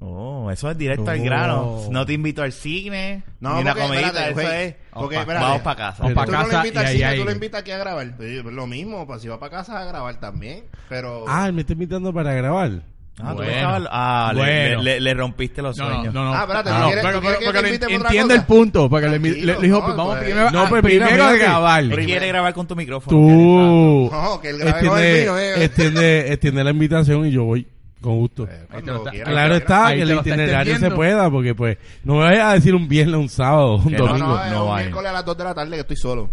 Oh, 0.00 0.48
eso 0.52 0.70
es 0.70 0.78
directo 0.78 1.10
al 1.10 1.18
Oh. 1.20 1.24
grano. 1.24 1.80
No 1.90 2.06
te 2.06 2.12
invito 2.12 2.42
al 2.42 2.52
cine, 2.52 3.24
No, 3.40 3.54
ni 3.56 3.62
una 3.62 3.72
porque, 3.72 3.88
comidita, 3.88 4.08
espérate, 4.28 4.30
eso 4.30 4.40
güey, 4.48 4.64
es. 4.68 4.74
porque, 4.92 5.16
espérate. 5.16 5.44
Vamos 5.44 5.60
para 5.62 5.76
casa. 5.76 6.02
Vamos 6.04 6.14
pa' 6.14 6.24
Tú 6.24 6.32
no 6.32 6.38
casa 6.38 6.52
lo 6.52 6.58
invitas 6.58 6.84
al 6.84 6.92
cine, 6.92 7.14
tú 7.16 7.24
lo 7.24 7.30
invitas 7.32 7.60
aquí 7.60 7.70
a 7.72 7.78
grabar. 7.78 8.16
Pues, 8.16 8.44
lo 8.44 8.66
mismo, 8.68 9.06
pues 9.08 9.22
si 9.22 9.28
va 9.28 9.40
para 9.40 9.50
casa 9.56 9.80
a 9.80 9.84
grabar 9.86 10.20
también. 10.20 10.64
Pero... 10.88 11.24
ah, 11.26 11.50
me 11.52 11.62
está 11.62 11.72
invitando 11.72 12.12
para 12.12 12.32
grabar. 12.32 12.82
Ah, 13.20 13.30
tú 13.30 13.38
Bueno. 13.38 13.50
estabas- 13.50 13.88
ah, 13.90 14.30
le- 14.32 14.40
Bueno. 14.40 14.82
le, 14.82 14.94
le- 14.94 15.00
le 15.00 15.14
rompiste 15.14 15.60
los 15.62 15.76
No, 15.76 15.88
no, 15.88 15.94
sueños. 15.96 16.14
no, 16.14 16.24
no. 16.26 16.34
Ah, 16.34 16.40
espérate, 16.42 16.70
¿tú 16.70 16.76
no, 16.78 16.86
quieres- 16.86 17.04
pero- 17.04 17.20
quieres 17.20 17.38
pero- 17.78 17.88
que 17.88 17.94
entiende 17.96 18.34
el 18.36 18.44
punto. 18.44 18.88
Porque 18.88 19.08
le, 19.08 19.18
le, 19.18 19.30
le 19.42 19.56
dijo, 19.56 19.80
no, 19.80 19.96
vamos 19.96 20.14
pues. 20.18 20.24
primero, 20.26 20.50
No, 20.52 20.60
ah, 20.60 20.66
pues 20.68 20.82
primero 20.82 21.24
a 21.24 21.32
que- 21.32 21.38
grabar. 21.38 21.82
Él 21.82 22.04
quiere 22.06 22.28
grabar 22.28 22.54
con 22.54 22.68
tu 22.68 22.76
micrófono. 22.76 23.16
Tú 23.18 24.08
No, 24.12 24.40
que 24.40 24.50
él 24.50 24.58
grabe 24.58 24.86
con 24.86 24.98
el 25.00 25.20
mío, 25.22 25.36
eh. 25.36 25.64
extiende 25.64 26.62
la 26.62 26.70
invitación 26.70 27.26
y 27.26 27.32
yo 27.32 27.42
voy 27.42 27.66
con 28.00 28.16
gusto. 28.16 28.44
Eh, 28.50 28.66
Ahí 28.70 28.78
está- 28.80 29.10
quieras, 29.10 29.28
Claro 29.32 29.54
está, 29.56 29.86
ahí 29.86 29.96
que 29.96 30.02
el 30.02 30.10
está 30.10 30.28
itinerario 30.28 30.78
se 30.78 30.90
pueda, 30.90 31.30
porque 31.30 31.54
pues 31.54 31.78
no 32.04 32.14
me 32.14 32.20
vayas 32.24 32.44
a 32.46 32.54
decir 32.54 32.74
un 32.74 32.88
viernes, 32.88 33.16
un 33.16 33.28
sábado, 33.28 33.76
un 33.76 33.88
Que 33.90 33.96
domingo. 33.96 34.18
No, 34.26 34.36
no, 34.36 34.44
es 34.44 34.50
No 34.52 34.66
un 34.70 34.76
miércoles 34.76 35.10
a 35.10 35.12
las 35.12 35.24
2 35.24 35.36
de 35.38 35.44
la 35.44 35.54
tarde 35.54 35.70
que 35.72 35.80
estoy 35.80 35.96
solo. 35.96 36.30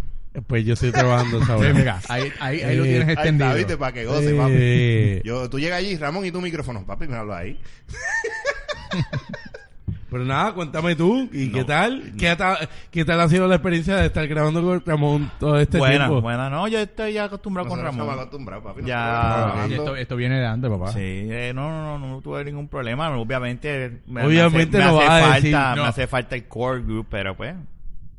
Pues 0.48 0.66
yo 0.66 0.74
estoy 0.74 0.92
trabajando 0.92 1.38
esa 1.42 1.46
Sí, 1.58 1.64
hora. 1.64 1.74
mira, 1.74 2.00
ahí, 2.10 2.24
ahí, 2.42 2.62
ahí 2.62 2.76
lo 2.76 2.84
Eh, 2.84 2.88
tienes 2.90 3.08
Ahí 3.08 3.14
extendido. 3.14 3.46
está, 3.48 3.58
viste, 3.58 3.78
para 3.78 3.94
que 3.94 4.06
goce, 4.06 4.34
papi. 4.36 4.52
Eh, 4.54 5.22
Yo, 5.24 5.50
tú 5.50 5.60
llegas 5.60 5.80
allí, 5.80 5.96
Ramón, 5.98 6.26
y 6.26 6.32
tu 6.32 6.42
micrófono. 6.42 6.86
Papi, 6.86 7.08
me 7.08 7.16
habla 7.16 7.38
ahí. 7.38 7.58
pero 10.16 10.24
nada, 10.24 10.54
cuéntame 10.54 10.96
tú, 10.96 11.28
¿y 11.34 11.48
No. 11.48 11.54
qué 11.58 11.64
tal? 11.66 12.14
¿Qué 12.18 12.34
tal? 12.38 12.70
¿Qué 12.90 13.04
tal 13.04 13.20
ha 13.20 13.28
sido 13.28 13.50
la 13.50 13.56
experiencia 13.56 13.98
de 13.98 14.06
estar 14.06 14.26
grabando 14.30 14.62
con 14.64 14.82
Ramón 14.86 15.30
todo 15.42 15.60
este 15.60 15.78
buena, 15.78 16.06
tiempo? 16.06 16.22
buena. 16.22 16.50
No, 16.50 16.70
yo 16.70 16.80
estoy 16.80 17.12
ya 17.12 17.26
acostumbrado 17.26 17.68
con 17.68 17.82
Ramón. 17.82 18.08
papi. 18.08 18.82
Nosotros 18.82 18.86
Ya. 18.86 18.96
trabajando. 19.04 19.76
esto, 19.76 19.96
esto 19.98 20.16
viene 20.16 20.40
de 20.40 20.46
antes, 20.48 20.72
papá. 20.72 20.94
Sí, 20.94 21.00
eh, 21.02 21.52
no, 21.54 21.70
no, 21.70 22.00
no, 22.00 22.08
no 22.08 22.22
tuve 22.22 22.46
ningún 22.46 22.70
problema. 22.70 23.10
Obviamente, 23.18 24.00
me, 24.08 24.26
Obviamente 24.26 24.78
me 24.78 24.84
hace, 24.86 24.94
no 24.94 25.00
me 25.00 25.06
vas 25.06 25.10
hace 25.10 25.18
a 25.18 25.22
falta, 25.22 25.36
decir, 25.36 25.52
me 25.52 25.76
no. 25.76 25.84
hace 25.84 26.08
falta 26.08 26.36
el 26.38 26.48
core 26.48 26.82
group, 26.82 27.08
pero 27.10 27.36
pues, 27.36 27.54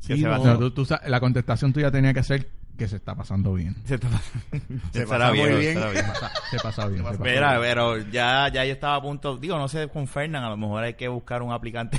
¿qué 0.06 0.16
Sí, 0.16 0.22
no. 0.22 0.36
No, 0.36 0.58
tú- 0.58 0.84
tú 0.84 0.86
la 1.06 1.18
contestación 1.18 1.72
tuya 1.72 1.90
tenía 1.90 2.12
que 2.12 2.22
ser 2.22 2.46
que 2.76 2.88
se 2.88 2.97
está 2.97 3.14
pasando 3.14 3.54
bien. 3.54 3.75
Se 3.85 3.95
está- 3.97 4.09
Se 4.92 5.02
estará 5.02 5.30
pasa 5.30 5.35
muy 5.35 5.49
bien, 5.49 5.59
bien. 5.61 5.68
estará 5.73 5.90
bien. 5.92 6.06
Pasa- 6.06 6.33
se 6.50 6.59
pasa 6.59 6.87
bien. 6.88 6.99
se 6.99 7.04
pasa 7.11 7.23
Mira, 7.25 7.50
bien. 7.50 7.62
pero 7.62 7.99
ya, 8.11 8.49
ya 8.52 8.64
yo 8.64 8.73
estaba 8.73 8.97
a 8.97 9.02
punto, 9.02 9.37
digo, 9.37 9.59
no 9.59 9.68
sé, 9.68 9.88
con 9.88 10.06
Fernan, 10.06 10.45
a 10.45 10.50
lo 10.50 10.56
mejor 10.56 10.85
hay 10.85 10.95
que 10.95 11.09
buscar 11.09 11.42
un 11.42 11.52
aplicante. 11.52 11.99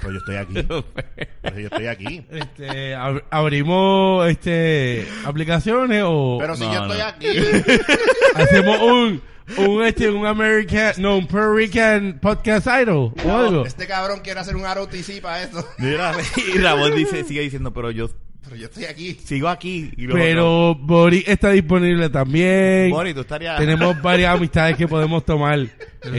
Pues 0.00 0.14
yo 0.14 0.18
estoy 0.18 0.34
aquí. 0.36 0.54
Pero 1.42 1.58
yo 1.60 1.66
estoy 1.68 1.86
aquí. 1.86 2.26
Este, 2.28 2.96
ab- 2.96 3.22
abrimos 3.30 4.28
este 4.28 5.06
aplicaciones 5.24 6.02
o 6.04 6.38
Pero 6.40 6.56
si 6.56 6.64
No, 6.66 6.72
yo 6.74 6.82
estoy 6.82 6.98
no. 6.98 7.04
aquí. 7.06 7.28
hacemos 8.34 8.80
un 8.82 9.22
un 9.58 9.84
este 9.84 10.10
un 10.10 10.26
American 10.26 10.94
no 10.98 11.16
un 11.18 11.26
Puerto 11.28 11.52
Rican 11.54 12.18
podcast 12.20 12.66
idol 12.82 13.12
o 13.24 13.32
algo. 13.32 13.64
Este 13.66 13.86
cabrón 13.86 14.20
quiere 14.24 14.40
hacer 14.40 14.56
un 14.56 14.64
ROTC 14.64 15.20
para 15.22 15.42
esto. 15.44 15.64
Mira, 15.78 16.12
y 16.52 16.58
Ramón 16.58 16.96
dice, 16.96 17.22
sigue 17.22 17.42
diciendo, 17.42 17.72
pero 17.72 17.92
yo 17.92 18.08
Pero 18.44 18.56
yo 18.56 18.64
estoy 18.66 18.84
aquí. 18.86 19.14
sigo 19.14 19.48
aquí. 19.48 19.92
Y 19.96 20.02
luego, 20.02 20.18
Pero 20.24 20.74
Bori 20.74 21.24
está 21.26 21.50
disponible 21.50 22.10
también. 22.10 22.90
Bori, 22.90 23.14
tú 23.14 23.20
estarías... 23.20 23.56
Tenemos 23.58 24.00
varias 24.02 24.34
amistades 24.36 24.76
que 24.76 24.88
podemos 24.88 25.24
tomar 25.24 25.58
en 25.58 25.70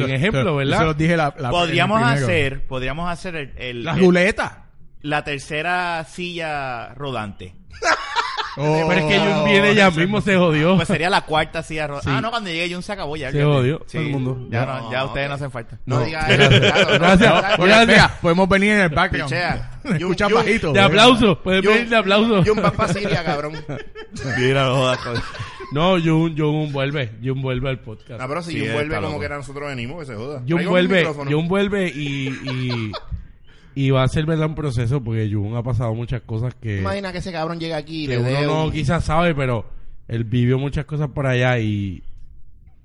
ejemplo, 0.09 0.43
Yo 0.43 0.51
se 0.51 0.65
¿verdad? 0.65 0.85
los 0.85 0.97
dije 0.97 1.17
la, 1.17 1.33
la- 1.37 1.49
podríamos 1.49 1.99
el 1.99 2.05
primero. 2.07 2.25
hacer, 2.25 2.65
podríamos 2.67 3.09
hacer 3.11 3.35
el, 3.35 3.53
el- 3.57 3.83
La 3.83 3.93
el- 3.93 3.99
ruleta. 3.99 4.65
la 5.01 5.23
tercera 5.23 6.05
silla 6.09 6.93
rodante. 6.95 7.55
Oh. 8.55 8.85
Pero 8.87 8.99
es 8.99 9.05
que 9.13 9.19
Jun 9.19 9.45
viene 9.45 9.75
ya 9.75 9.89
mismo, 9.89 10.21
se 10.21 10.35
jodió. 10.37 10.75
Pues 10.75 10.87
sería 10.87 11.09
la 11.09 11.21
cuarta 11.21 11.63
silla. 11.63 11.87
Sí. 12.01 12.09
Ah, 12.11 12.21
no, 12.21 12.29
cuando 12.29 12.49
llegue 12.51 12.71
Jun 12.73 12.83
se 12.83 12.91
acabó 12.93 13.15
ya. 13.15 13.31
Se 13.31 13.43
jodió, 13.43 13.79
todo 13.79 14.01
el 14.01 14.09
mundo. 14.09 14.47
Ya, 14.51 14.65
No, 14.65 14.79
no, 14.81 14.91
ya 14.91 15.05
ustedes 15.05 15.25
ok. 15.25 15.29
no 15.29 15.35
hacen 15.35 15.51
falta. 15.51 15.79
No, 15.85 15.99
No. 15.99 16.05
digas 16.05 16.29
eso. 16.29 16.49
claro, 16.49 16.85
no, 16.85 16.99
Gracias. 16.99 17.57
Gracias. 17.57 18.11
Podemos 18.21 18.49
venir 18.49 18.71
en 18.73 18.79
el 18.81 18.89
background. 18.89 19.29
Pichea. 19.31 19.71
Escucha 19.97 20.25
Jun- 20.27 20.33
bajito. 20.35 20.71
De 20.71 20.79
aplauso, 20.81 21.39
puedes 21.41 21.63
Jun- 21.63 21.73
venir 21.73 21.89
de 21.89 21.95
aplauso. 21.97 22.43
Jun 22.45 22.63
va 22.63 22.71
para 22.71 22.93
Siria, 22.93 23.23
cabrón. 23.23 23.53
Mira, 24.37 24.65
no 24.65 24.75
jodas 24.75 24.99
No, 25.71 25.99
Jun, 25.99 26.37
Jun 26.37 26.71
vuelve, 26.71 27.11
Jun 27.23 27.41
vuelve 27.41 27.69
al 27.69 27.79
podcast. 27.79 28.21
Ah, 28.21 28.25
pero 28.27 28.43
si 28.43 28.51
Sí, 28.51 28.59
Jun 28.59 28.73
vuelve 28.73 29.01
como 29.01 29.19
que 29.19 29.25
era 29.25 29.37
nosotros 29.37 29.67
venimos, 29.67 29.99
que 30.01 30.05
se 30.05 30.15
joda. 30.15 30.43
Jun 30.47 30.63
vuelve. 30.65 31.05
Jun 31.05 31.47
vuelve 31.47 31.87
y, 31.87 32.91
y, 33.75 33.89
va 33.91 34.03
a 34.03 34.07
ser 34.07 34.25
verdad 34.25 34.47
un 34.47 34.55
proceso 34.55 35.03
porque 35.03 35.29
Jun 35.31 35.55
ha 35.55 35.63
pasado 35.63 35.93
muchas 35.93 36.21
cosas 36.21 36.53
que, 36.55 36.79
Imagina 36.79 37.11
que 37.11 37.17
ese 37.19 37.31
cabrón 37.31 37.59
llega 37.59 37.77
aquí 37.77 38.05
y 38.05 38.07
que 38.07 38.17
le 38.17 38.23
dé 38.23 38.37
uno 38.45 38.47
no 38.47 38.65
un- 38.65 38.71
quizás 38.71 39.03
sabe, 39.05 39.33
pero 39.35 39.65
él 40.07 40.23
vivió 40.23 40.57
muchas 40.59 40.85
cosas 40.85 41.09
por 41.09 41.25
allá 41.27 41.57
y, 41.59 42.03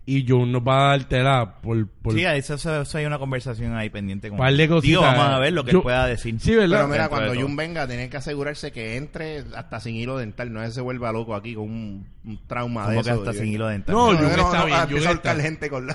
y 0.07 0.27
Jun 0.27 0.51
nos 0.53 0.63
va 0.63 0.87
a 0.87 0.89
dar 0.97 1.05
tela 1.05 1.57
por, 1.61 1.87
por 1.87 2.15
Sí, 2.15 2.25
eso, 2.25 2.55
eso, 2.55 2.81
eso 2.81 2.97
hay 2.99 3.05
una 3.05 3.19
conversación 3.19 3.77
ahí 3.77 3.91
pendiente. 3.91 4.31
Con 4.31 4.39
par 4.39 4.55
de 4.55 4.67
cositas. 4.67 4.89
Digo, 4.89 5.03
vamos 5.03 5.27
a 5.27 5.39
ver 5.39 5.53
lo 5.53 5.65
que 5.65 5.73
Yo- 5.73 5.79
él 5.79 5.83
pueda 5.83 6.07
decir. 6.07 6.35
Sí, 6.41 6.55
¿verdad? 6.55 6.77
Pero 6.79 6.89
mira, 6.89 7.03
Dentro 7.03 7.05
de 7.05 7.09
cuando 7.27 7.35
todo. 7.35 7.47
Jun 7.47 7.57
venga, 7.57 7.87
tiene 7.87 8.09
que 8.09 8.17
asegurarse 8.17 8.73
que 8.73 8.97
entre 8.97 9.45
hasta 9.55 9.81
sin 9.81 9.97
hilo 9.97 10.17
dental. 10.17 10.51
No 10.51 10.63
es 10.63 10.69
que 10.71 10.75
se 10.77 10.81
vuelva 10.81 11.13
loco 11.13 11.35
aquí 11.35 11.55
con 11.55 11.65
un, 11.65 12.07
un 12.25 12.39
trauma 12.47 12.83
de 12.89 12.95
Como 12.95 13.03
que 13.05 13.11
eso. 13.11 13.19
hasta 13.21 13.33
sin 13.35 13.53
hilo 13.53 13.67
dental. 13.69 13.95
No, 13.95 14.07
Jun 14.17 14.25
está 14.31 14.37
no, 14.61 14.65
bien, 14.65 14.79
ah, 14.79 14.81
Jun 14.85 14.89
empieza 14.93 15.11
a 15.11 15.13
está- 15.13 15.29
ahorcar 15.31 15.45
gente 15.45 15.69
con 15.69 15.87
la... 15.89 15.95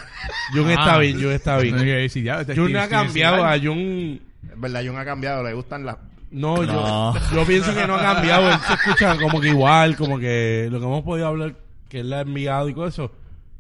Jun 0.54 0.68
Ah. 0.68 0.74
está 0.74 0.98
bien, 1.00 1.22
Jun 1.24 1.32
está 1.32 1.58
bien. 1.58 1.78
Ya, 2.24 2.42
este 2.42 2.56
Jun 2.56 2.76
ha 2.76 2.86
Steve 2.86 2.90
cambiado, 2.90 3.44
a 3.46 3.58
Jun... 3.58 4.22
Es 4.52 4.60
verdad, 4.60 4.82
Jun 4.86 4.98
ha 4.98 5.06
cambiado, 5.06 5.44
le 5.44 5.54
gustan 5.54 5.86
las... 5.86 5.98
No, 6.32 6.58
No. 6.64 7.14
Yo, 7.14 7.20
yo 7.36 7.46
pienso 7.46 7.74
que 7.76 7.86
no 7.86 7.96
ha 7.96 8.02
cambiado. 8.02 8.50
Él 8.52 8.58
se 8.68 8.74
escucha 8.74 9.18
como 9.18 9.40
que 9.40 9.50
igual, 9.50 9.96
como 9.96 10.18
que 10.18 10.68
lo 10.72 10.80
que 10.80 10.86
hemos 10.86 11.04
podido 11.04 11.28
hablar, 11.28 11.56
que 11.90 12.00
él 12.00 12.10
le 12.10 12.16
ha 12.16 12.22
enviado 12.22 12.68
y 12.70 12.74
todo 12.74 12.88
eso, 12.88 13.12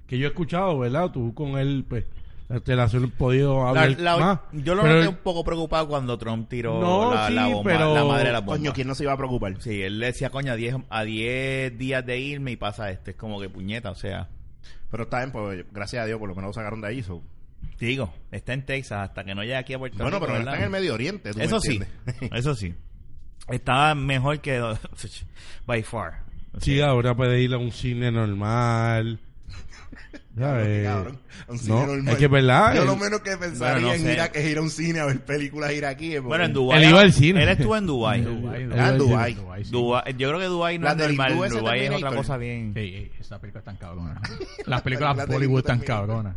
que 0.07 0.17
yo 0.17 0.25
he 0.25 0.29
escuchado, 0.29 0.79
¿verdad? 0.79 1.11
Tú 1.11 1.33
con 1.35 1.57
él, 1.59 1.85
pues, 1.87 2.05
la 2.49 2.59
relación 2.65 3.05
he 3.05 3.07
podido 3.07 3.63
La- 3.63 3.69
hablar 3.69 3.99
la- 3.99 4.17
más. 4.17 4.39
yo 4.53 4.73
lo 4.75 4.81
Pero 4.81 4.95
noté 4.95 5.07
un 5.07 5.15
poco 5.17 5.43
preocupado 5.43 5.87
cuando 5.87 6.17
Trump 6.17 6.49
tiró 6.49 6.79
No, 6.81 7.13
la, 7.13 7.29
la 7.29 7.47
bomba, 7.47 7.63
pero- 7.71 7.93
la 7.95 8.03
madre 8.05 8.25
de 8.27 8.33
la 8.33 8.39
bomba. 8.39 8.53
Coño, 8.57 8.73
¿quién 8.73 8.87
no 8.87 8.95
se 8.95 9.03
iba 9.03 9.13
a 9.13 9.17
preocupar? 9.17 9.55
Sí, 9.61 9.81
él 9.81 9.99
le 9.99 10.07
decía, 10.07 10.29
coño, 10.31 10.51
a 10.51 10.55
10 10.55 10.75
a 10.89 11.03
10 11.03 11.77
días 11.77 12.03
de 12.05 12.19
irme 12.19 12.51
y 12.51 12.55
pasa 12.55 12.89
esto. 12.89 13.11
Es 13.11 13.15
como 13.17 13.39
que 13.39 13.49
puñeta, 13.49 13.91
o 13.91 13.95
sea. 13.95 14.29
Pero 14.89 15.03
está 15.03 15.19
bien, 15.19 15.31
pues 15.31 15.65
gracias 15.71 16.03
a 16.03 16.05
Dios 16.07 16.19
por 16.19 16.27
lo 16.29 16.35
menos 16.35 16.49
lo 16.49 16.53
sacaron 16.53 16.81
de 16.81 16.87
ahí. 16.87 17.03
so. 17.03 17.21
Digo, 17.79 18.13
está 18.31 18.53
en 18.53 18.65
Texas 18.65 19.09
hasta 19.09 19.23
que 19.25 19.35
no 19.35 19.41
llegue 19.41 19.55
aquí 19.57 19.73
a 19.73 19.79
Puerto 19.79 19.97
Bueno, 19.97 20.17
Rico. 20.17 20.25
pero 20.27 20.33
no 20.33 20.45
¿verdad? 20.45 20.53
está 20.53 20.65
en 20.65 20.73
el 20.73 20.79
Medio 20.81 20.93
Oriente. 20.93 21.31
¿tú 21.31 21.37
me 21.39 21.43
Eso 21.45 21.59
sí, 21.59 21.79
eso 22.33 22.55
sí. 22.55 22.73
Estaba 23.49 23.93
mejor 23.95 24.39
que 24.39 24.61
by 25.65 25.83
far. 25.83 26.23
Sí, 26.59 26.79
ahora 26.81 27.15
puede 27.15 27.41
ir 27.41 27.53
a 27.53 27.57
un 27.57 27.71
cine 27.71 28.11
normal. 28.11 29.19
¿Sabes? 30.37 30.83
Cabrón, 30.85 31.19
a 31.47 31.51
un 31.51 31.59
cine 31.59 31.75
No, 31.75 31.85
normal. 31.87 32.13
es 32.13 32.17
que 32.19 32.25
es 32.25 32.31
verdad, 32.31 32.75
Yo 32.75 32.81
él- 32.81 32.87
lo 32.87 32.95
menos 32.95 33.19
que 33.21 33.37
pensaría 33.37 33.73
Bueno, 33.73 33.87
no 33.87 33.93
en 33.93 34.01
sé. 34.01 34.13
Irak 34.13 34.35
es 34.35 34.49
ir 34.49 34.57
a 34.57 34.61
un 34.61 34.69
cine 34.69 34.99
a 34.99 35.05
ver 35.05 35.19
películas 35.25 35.71
iraquíes. 35.73 36.21
bueno, 36.21 36.45
en 36.45 36.53
Dubái. 36.53 36.83
Él 36.83 36.89
iba 36.89 37.01
al 37.01 37.13
cine. 37.13 37.43
Él 37.43 37.49
estuvo 37.49 37.75
en 37.77 37.85
Dubái. 37.85 38.21
Dubái, 38.23 38.63
Ah, 38.71 38.89
en 38.89 38.97
Dubái. 38.97 38.97
Dubái. 38.97 39.33
Dubái, 39.35 39.65
sí. 39.65 39.71
Dubái- 39.71 40.15
Yo 40.17 40.27
creo 40.29 40.39
que 40.39 40.45
Dubái 40.45 40.79
no 40.79 40.85
La 40.85 40.91
es 40.93 40.97
normal. 40.99 41.33
Dubái 41.49 41.81
es 41.85 41.91
otra 41.91 42.15
cosa 42.15 42.37
bien. 42.37 42.71
Ey, 42.75 42.95
ey, 42.95 43.11
esa 43.19 43.39
película 43.39 43.59
es 43.59 43.65
tan 43.65 43.75
cabrona. 43.77 44.21
Las 44.65 44.81
películas 44.81 45.17
La 45.17 45.25
de 45.25 45.35
Hollywood 45.35 45.59
están 45.59 45.79
Terminator. 45.79 46.07
cabronas. 46.07 46.35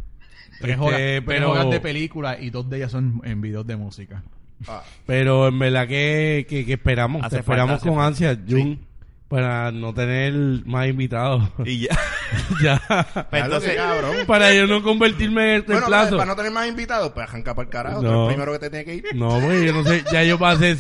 Tres 0.61 0.73
Este, 0.75 0.85
horas, 0.85 0.99
tres 0.99 1.23
pero- 1.27 1.51
horas 1.53 1.71
de 1.71 1.81
película 1.81 2.39
y 2.41 2.51
dos 2.51 2.69
de 2.71 2.77
ellas 2.79 2.91
son 2.93 3.21
en 3.25 3.41
videos 3.41 3.67
de 3.67 3.77
música. 3.77 4.23
Ah, 4.67 4.83
Pero 5.05 5.49
en 5.49 5.59
verdad 5.59 5.87
que, 5.87 6.47
que, 6.49 6.65
que 6.65 6.73
esperamos, 6.75 7.23
Hace 7.25 7.41
esperamos 7.41 7.73
falta, 7.81 7.85
con 7.89 7.95
falta. 7.99 8.07
ansia, 8.31 8.39
Jun, 8.49 8.81
para 9.29 9.71
no 9.71 9.93
tener 9.93 10.33
más 10.65 10.89
invitados. 10.89 11.43
Y 11.67 11.81
ya. 11.81 11.99
ya. 12.63 12.81
Pues 13.29 13.45
entonces, 13.45 13.75
cabrón. 13.77 14.17
para 14.27 14.55
yo 14.55 14.67
no 14.67 14.83
convertirme 14.83 15.43
en 15.43 15.55
el 15.57 15.63
Bueno, 15.65 15.81
reemplazo. 15.81 16.17
para 16.17 16.31
no 16.31 16.37
tener 16.37 16.53
más 16.53 16.69
invitados, 16.69 17.13
pues 17.13 17.29
arranca 17.29 17.55
para 17.55 17.67
el 17.67 17.71
carajo. 17.71 18.03
No. 18.03 18.09
tú 18.09 18.09
eres 18.09 18.21
el 18.23 18.29
primero 18.29 18.53
que 18.53 18.59
te 18.61 18.71
tiene 18.71 18.85
que 18.87 18.95
ir. 18.95 19.05
No, 19.15 19.29
porque 19.41 19.67
yo 19.67 19.73
no 19.75 19.85
sé, 19.85 20.05
ya 20.11 20.25
yo 20.25 20.39
pasé, 20.39 20.77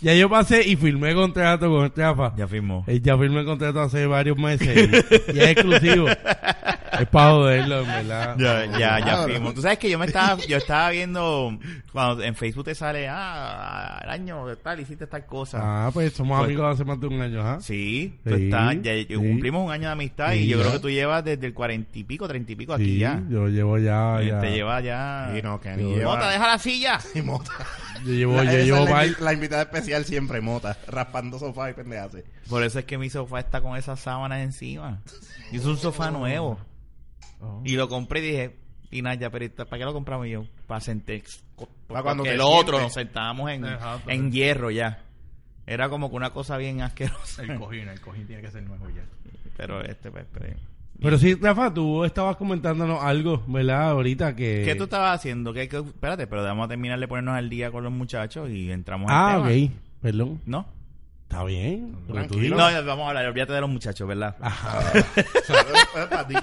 ya 0.00 0.12
yo 0.14 0.28
pasé 0.28 0.66
y 0.68 0.74
firmé 0.74 1.14
contrato 1.14 1.70
con 1.70 1.84
el 1.84 1.92
Trafa. 1.92 2.32
ya 2.36 2.48
firmó. 2.48 2.82
Eh, 2.88 3.00
Ya 3.00 3.16
firmé 3.16 3.44
contrato 3.44 3.80
hace 3.80 4.06
varios 4.06 4.36
meses 4.36 4.66
y, 5.30 5.36
y 5.36 5.38
es 5.38 5.48
exclusivo. 5.50 6.06
es 7.02 7.08
para 7.08 7.30
joderlo, 7.32 7.80
en 7.80 7.86
verdad. 7.86 8.36
Ya, 8.38 8.78
ya, 8.78 8.98
ya 9.04 9.24
firmó. 9.26 9.52
Tú 9.52 9.62
sabes 9.62 9.78
que 9.78 9.90
yo 9.90 9.98
me 9.98 10.06
estaba, 10.06 10.36
yo 10.46 10.56
estaba 10.56 10.90
viendo 10.90 11.58
cuando 11.92 12.22
en 12.22 12.34
Facebook 12.34 12.64
te 12.64 12.74
sale, 12.74 13.06
ah, 13.08 14.00
el 14.04 14.10
año 14.10 14.44
tal, 14.62 14.80
hiciste 14.80 15.06
tal 15.06 15.26
cosa. 15.26 15.58
Ah, 15.60 15.90
pues 15.92 16.12
somos 16.12 16.38
Pues- 16.38 16.48
amigos 16.48 16.74
hace 16.74 16.84
más 16.84 17.00
de 17.00 17.06
un 17.06 17.20
año, 17.20 17.42
¿ah? 17.42 17.58
Sí, 17.60 18.18
tú 18.24 18.36
Sí, 18.36 18.44
estás, 18.44 18.76
ya, 18.82 18.92
sí. 18.94 19.06
cumplimos 19.14 19.66
un 19.66 19.72
año 19.72 19.86
de 19.88 19.92
amistad 19.92 20.32
Sí, 20.32 20.38
y 20.40 20.48
yo 20.48 20.56
ya. 20.58 20.62
creo 20.64 20.72
que 20.74 20.80
tú 20.80 20.90
llevas 20.90 21.24
desde 21.24 21.46
el 21.46 21.54
cuarenta 21.54 21.98
y 21.98 22.04
pico, 22.04 22.26
treinta 22.28 22.52
y 22.52 22.56
pico 22.56 22.74
aquí 22.74 22.84
Sí, 22.84 22.98
ya. 22.98 23.20
yo 23.28 23.48
llevo 23.48 23.78
ya, 23.78 24.20
ya. 24.22 24.40
Te 24.40 24.50
lleva 24.52 24.80
ya. 24.80 25.30
Sí, 25.34 25.42
no, 25.42 25.60
que 25.60 25.70
ni 25.76 25.94
lleva... 25.94 26.14
Mota, 26.14 26.30
deja 26.30 26.46
la 26.46 26.58
silla. 26.58 26.98
Y 27.14 27.22
Mota. 27.22 27.52
Yo 28.04 28.12
llevo, 28.12 28.42
La- 28.42 28.44
yo 28.52 28.58
llevo 28.64 28.98
es 28.98 29.18
la, 29.20 29.24
la 29.26 29.32
invitada 29.34 29.62
especial 29.62 30.04
siempre, 30.06 30.40
Mota. 30.40 30.76
Raspando 30.86 31.38
sofá 31.38 31.70
y 31.70 31.74
pendejase. 31.74 32.24
Por 32.48 32.62
eso 32.64 32.78
es 32.78 32.84
que 32.86 32.96
mi 32.96 33.10
sofá 33.10 33.40
está 33.40 33.60
con 33.60 33.76
esas 33.76 34.00
sábanas 34.00 34.40
encima. 34.40 35.00
Y 35.52 35.56
es 35.56 35.64
un 35.66 35.76
sofá 35.76 36.10
nuevo. 36.10 36.58
Oh. 37.40 37.62
Y 37.64 37.76
lo 37.76 37.88
compré 37.88 38.20
y 38.20 38.22
dije, 38.30 38.56
y 38.90 39.02
nada, 39.02 39.14
ya, 39.16 39.30
pero 39.30 39.48
¿para 39.54 39.78
qué 39.78 39.84
lo 39.84 39.92
compramos 39.92 40.26
yo? 40.28 40.44
Para 40.66 40.80
sentar. 40.80 41.20
Para 41.86 42.02
cuando 42.02 42.24
el 42.24 42.40
otro 42.40 42.80
nos 42.80 42.92
sentábamos 42.94 43.50
en, 43.50 43.64
Ajá, 43.64 44.00
pero- 44.04 44.16
en 44.16 44.32
hierro 44.32 44.70
ya. 44.70 45.02
Era 45.66 45.88
como 45.88 46.10
que 46.10 46.16
una 46.16 46.30
cosa 46.30 46.56
bien 46.56 46.80
asquerosa. 46.82 47.42
El 47.42 47.58
cojín, 47.58 47.88
el 47.88 48.00
cojín 48.00 48.26
tiene 48.26 48.42
que 48.42 48.50
ser 48.50 48.62
nuevo 48.64 48.88
ya. 48.90 49.04
Pero 49.56 49.82
este, 49.84 50.10
pues, 50.10 50.24
pues, 50.32 50.56
Pero 51.00 51.18
sí, 51.18 51.34
Rafa, 51.34 51.72
tú 51.72 52.04
estabas 52.04 52.36
comentándonos 52.36 53.02
algo, 53.02 53.42
¿verdad? 53.46 53.90
Ahorita 53.90 54.34
que... 54.34 54.62
¿Qué 54.64 54.74
tú 54.74 54.84
estabas 54.84 55.14
haciendo? 55.18 55.52
¿Qué, 55.52 55.68
qué- 55.68 55.78
espérate, 55.78 56.26
pero 56.26 56.42
vamos 56.42 56.64
a 56.64 56.68
terminar 56.68 56.98
de 56.98 57.06
ponernos 57.06 57.36
al 57.36 57.48
día 57.50 57.70
con 57.70 57.84
los 57.84 57.92
muchachos 57.92 58.50
y 58.50 58.70
entramos 58.72 59.08
Ah, 59.10 59.34
al 59.34 59.40
ok. 59.42 59.46
tema. 59.48 59.74
Perdón. 60.02 60.40
¿No? 60.46 60.66
Está 61.30 61.44
bien. 61.44 61.94
Tranquilo. 62.08 62.56
No, 62.56 62.64
vamos 62.86 63.06
a 63.06 63.08
hablar, 63.10 63.26
olvídate 63.26 63.52
de 63.52 63.60
los 63.60 63.70
muchachos, 63.70 64.08
¿verdad? 64.08 64.36
Para 66.10 66.26
ti. 66.26 66.34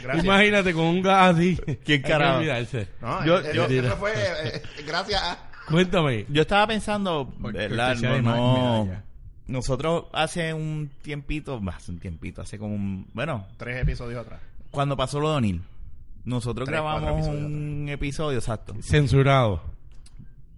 Gracias. 0.00 0.24
Imagínate 0.24 0.72
con 0.74 0.84
un 0.84 1.02
gas 1.02 1.34
así. 1.34 1.56
¿Quién 1.84 2.02
carajo? 2.02 2.40
No, 3.00 3.24
Yo- 3.26 3.40
eh, 3.40 3.50
yo- 3.52 3.64
eso 3.66 3.96
fue 3.96 4.12
eh, 4.14 4.62
gracias 4.86 5.20
a... 5.20 5.38
Cuéntame. 5.68 6.24
Yo 6.28 6.42
estaba 6.42 6.68
pensando, 6.68 7.34
¿verdad? 7.40 7.96
No, 7.96 8.84
no- 8.84 9.02
nosotros 9.48 10.04
hace 10.12 10.54
un 10.54 10.88
tiempito, 11.02 11.60
hace 11.74 11.90
un 11.90 11.98
tiempito, 11.98 12.40
hace 12.40 12.58
como 12.58 12.76
un, 12.76 13.08
bueno, 13.14 13.44
Tres 13.56 13.82
episodios 13.82 14.20
atrás. 14.20 14.40
cuando 14.70 14.96
pasó 14.96 15.18
lo 15.18 15.30
de 15.32 15.36
O'Neill, 15.38 15.62
nosotros 16.24 16.66
Tres, 16.66 16.80
grabamos 16.80 17.26
un 17.26 17.88
episodio, 17.88 18.38
exacto, 18.38 18.76
Censurado. 18.82 19.62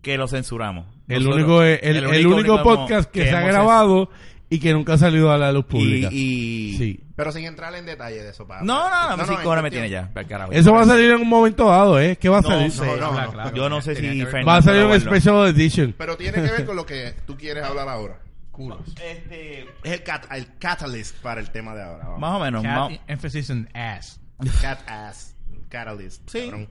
Que 0.03 0.17
lo 0.17 0.29
censuramos. 0.29 0.87
El 1.09 1.25
Nosotros- 1.25 1.37
único, 1.37 1.63
el, 1.63 1.79
el 1.83 2.07
único, 2.07 2.35
único 2.37 2.63
podcast 2.63 3.11
que, 3.11 3.25
se 3.25 3.35
ha 3.37 3.41
grabado 3.41 4.11
y 4.49 4.59
que 4.61 4.73
nunca 4.73 4.95
ha 4.95 4.99
salido 4.99 5.31
a 5.33 5.39
la 5.39 5.53
luz 5.53 5.65
pública. 5.67 6.09
y- 6.11 6.77
Sí. 6.79 7.01
Pero 7.17 7.33
sin 7.33 7.45
entrar 7.45 7.75
en 7.75 7.85
detalle 7.85 8.23
de 8.23 8.31
eso, 8.31 8.47
para... 8.47 8.63
No, 8.63 8.89
no, 8.89 9.17
no, 9.17 9.27
sí, 9.27 9.33
en 9.35 9.43
cojones 9.43 9.63
me 9.63 9.71
tiene 9.71 9.91
ya, 9.91 10.11
carajo. 10.27 10.53
Eso 10.53 10.73
va 10.73 10.83
a 10.83 10.87
salir 10.87 11.11
en 11.11 11.21
un 11.21 11.29
momento 11.29 11.67
dado, 11.69 12.01
¿eh? 12.01 12.17
¿Qué 12.17 12.31
va 12.31 12.39
a 12.39 12.41
No 12.41 12.49
salir? 12.49 12.71
sé, 12.73 12.87
No, 12.87 12.97
no, 12.97 13.21
no. 13.27 13.33
claro. 13.33 13.55
yo 13.55 13.69
no 13.69 13.83
sé 13.83 13.95
si 13.95 14.23
Va 14.43 14.57
a 14.57 14.63
salir 14.63 14.85
un 14.85 14.99
special 14.99 15.47
edition. 15.49 15.95
Pero 15.99 16.17
tiene 16.17 16.37
que 16.43 16.51
ver 16.51 16.65
con 16.65 16.77
lo 16.77 16.87
que 16.87 17.13
tú 17.27 17.37
quieres 17.37 17.63
hablar 17.65 17.89
ahora. 17.91 18.19
Culos. 18.51 18.79
Este, 19.05 19.61
Es 19.85 19.93
el, 19.93 20.03
cat, 20.03 20.25
el 20.33 20.57
catalyst 20.59 21.17
para 21.17 21.41
el 21.43 21.51
tema 21.51 21.75
de 21.75 21.83
ahora. 21.83 22.05
vamos. 22.05 22.21
más 22.21 22.33
o 22.37 22.41
menos, 22.41 22.63
Cat- 22.63 22.91
más- 22.91 23.01
emphasis 23.07 23.51
en 23.51 23.69
ass. 23.75 24.19
Cat 24.63 24.81
ass. 24.89 25.37
Catalyst. 25.69 26.29
Sí. 26.31 26.41
cabrón. 26.49 26.69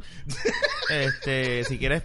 este, 0.89 1.63
si 1.65 1.77
quieres 1.77 2.03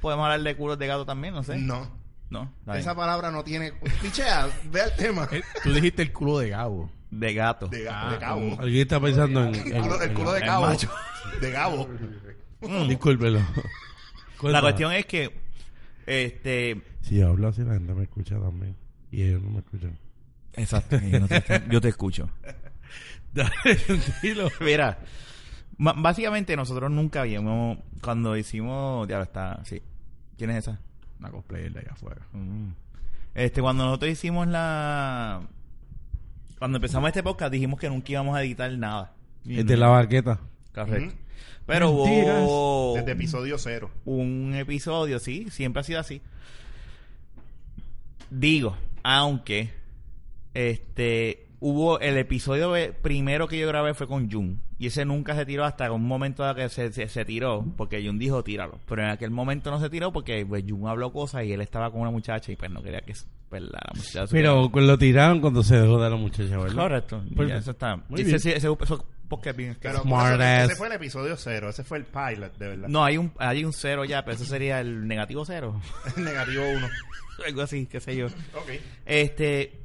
podemos 0.00 0.24
hablar 0.24 0.42
de 0.42 0.56
culos 0.56 0.78
de 0.78 0.86
gato 0.86 1.04
también, 1.06 1.34
no 1.34 1.42
sé. 1.42 1.56
No. 1.58 1.96
No, 2.30 2.52
Esa 2.74 2.94
palabra 2.94 3.30
no 3.30 3.42
tiene... 3.42 3.72
Pichea, 4.02 4.48
ve 4.70 4.80
el 4.82 4.92
tema. 4.96 5.26
Eh, 5.32 5.42
Tú 5.62 5.72
dijiste 5.72 6.02
el 6.02 6.12
culo 6.12 6.38
de 6.40 6.50
Gabo. 6.50 6.90
de 7.10 7.32
gato. 7.32 7.68
De, 7.68 7.86
ga- 7.86 7.90
Ah, 8.06 8.12
de 8.12 8.18
cabo. 8.18 8.56
Alguien 8.60 8.82
está 8.82 9.00
pensando 9.00 9.44
en... 9.46 9.54
El 9.54 9.80
culo, 9.80 10.02
el 10.02 10.08
en- 10.10 10.14
culo 10.14 10.32
de 10.32 10.38
el 10.40 10.44
cabo. 10.44 10.66
macho. 10.66 10.90
De 11.40 11.50
Gabo. 11.50 11.88
Mm. 12.60 12.86
Discúlpelo. 12.88 13.40
La 14.42 14.60
cuestión 14.60 14.92
es 14.92 15.06
que 15.06 15.40
Este, 16.06 16.82
Si 17.00 17.22
hablo 17.22 17.48
así, 17.48 17.62
la 17.62 17.72
gente 17.74 17.94
me 17.94 18.02
escucha 18.02 18.38
también. 18.38 18.76
Y 19.10 19.22
ellos 19.22 19.40
no 19.42 19.50
me 19.50 19.58
escuchan. 19.60 19.98
exacto, 20.52 20.98
yo, 21.00 21.20
no 21.20 21.28
te- 21.28 21.62
yo 21.70 21.80
te 21.80 21.88
escucho. 21.88 22.28
Dale, 23.32 23.50
tranquilo. 23.86 24.50
Mira, 24.60 24.98
básicamente 25.78 26.56
nosotros 26.56 26.90
nunca 26.90 27.22
habíamos, 27.22 27.78
cuando 28.02 28.36
hicimos, 28.36 29.06
ya 29.08 29.22
está, 29.22 29.60
sí. 29.64 29.82
¿Quién 30.36 30.50
es 30.50 30.58
esa? 30.58 30.80
Una 31.18 31.30
cosplayer 31.30 31.72
de 31.72 31.80
allá 31.80 31.92
afuera. 31.92 32.22
Mm. 32.32 32.70
Este, 33.34 33.60
cuando 33.60 33.84
nosotros 33.84 34.10
hicimos 34.10 34.46
la, 34.48 35.42
cuando 36.58 36.78
empezamos 36.78 37.08
este 37.08 37.22
podcast 37.22 37.52
dijimos 37.52 37.78
que 37.78 37.88
nunca 37.88 38.12
íbamos 38.12 38.36
a 38.36 38.42
editar 38.42 38.70
nada. 38.72 39.14
Es 39.46 39.66
de 39.66 39.76
la 39.76 39.88
barqueta. 39.88 40.40
Correcto. 40.74 41.14
Pero 41.66 41.90
hubo 41.90 42.94
Desde 42.96 43.12
episodio 43.12 43.58
cero. 43.58 43.90
un 44.04 44.54
episodio, 44.54 45.18
sí, 45.18 45.48
siempre 45.50 45.80
ha 45.80 45.84
sido 45.84 46.00
así. 46.00 46.22
Digo, 48.30 48.76
aunque 49.02 49.70
este 50.54 51.47
hubo 51.60 51.98
el 52.00 52.16
episodio 52.18 52.72
de- 52.72 52.92
primero 52.92 53.48
que 53.48 53.58
yo 53.58 53.66
grabé 53.68 53.94
fue 53.94 54.06
con 54.06 54.30
Jun 54.30 54.60
y 54.78 54.86
ese 54.86 55.04
nunca 55.04 55.34
se 55.34 55.44
tiró 55.44 55.64
hasta 55.64 55.90
un 55.90 56.04
momento 56.06 56.44
que 56.54 56.68
se, 56.68 56.92
se, 56.92 57.08
se 57.08 57.24
tiró 57.24 57.64
porque 57.76 58.04
Jun 58.04 58.18
dijo 58.18 58.44
tíralo, 58.44 58.78
pero 58.88 59.02
en 59.02 59.10
aquel 59.10 59.30
momento 59.30 59.70
no 59.70 59.80
se 59.80 59.90
tiró 59.90 60.12
porque 60.12 60.46
pues, 60.46 60.64
Jun 60.68 60.86
habló 60.88 61.12
cosas 61.12 61.44
y 61.44 61.52
él 61.52 61.60
estaba 61.60 61.90
con 61.90 62.00
una 62.02 62.10
muchacha 62.10 62.52
y 62.52 62.56
pues 62.56 62.70
no 62.70 62.82
quería 62.82 63.00
que 63.00 63.14
pues, 63.48 63.62
la, 63.62 63.68
la 63.84 63.92
muchacha 63.94 64.26
Pero 64.30 64.70
lo 64.72 64.98
tiraron 64.98 65.40
cuando 65.40 65.62
se 65.62 65.76
dejó 65.76 66.00
de 66.00 66.10
la 66.10 66.16
muchacha, 66.16 66.56
¿verdad? 66.58 66.74
correcto, 66.76 67.22
Pues, 67.34 67.50
eso 67.50 67.70
está. 67.72 67.96
muy 68.08 68.20
ese, 68.20 68.36
ese, 68.36 68.56
ese 68.56 68.68
podcast 69.28 69.56
bien 69.58 69.76
ese 69.82 70.76
fue 70.76 70.86
el 70.86 70.92
episodio 70.94 71.36
cero. 71.36 71.68
Ese 71.68 71.84
fue 71.84 71.98
el 71.98 72.04
pilot, 72.06 72.56
de 72.56 72.68
verdad. 72.68 72.88
no, 72.88 73.04
hay 73.04 73.18
un 73.18 73.30
hay 73.38 73.62
un 73.64 73.72
cero 73.74 74.04
ya, 74.06 74.24
pero 74.24 74.36
eso 74.36 74.44
sería 74.46 74.80
el 74.80 75.06
negativo 75.06 75.44
cero. 75.44 75.80
Negativo 76.16 76.62
uno. 76.76 76.88
Algo 77.46 77.62
así, 77.62 77.86
qué 77.86 78.00
sé 78.00 78.16
yo. 78.16 78.26
Ok. 78.26 78.70
Este. 79.06 79.80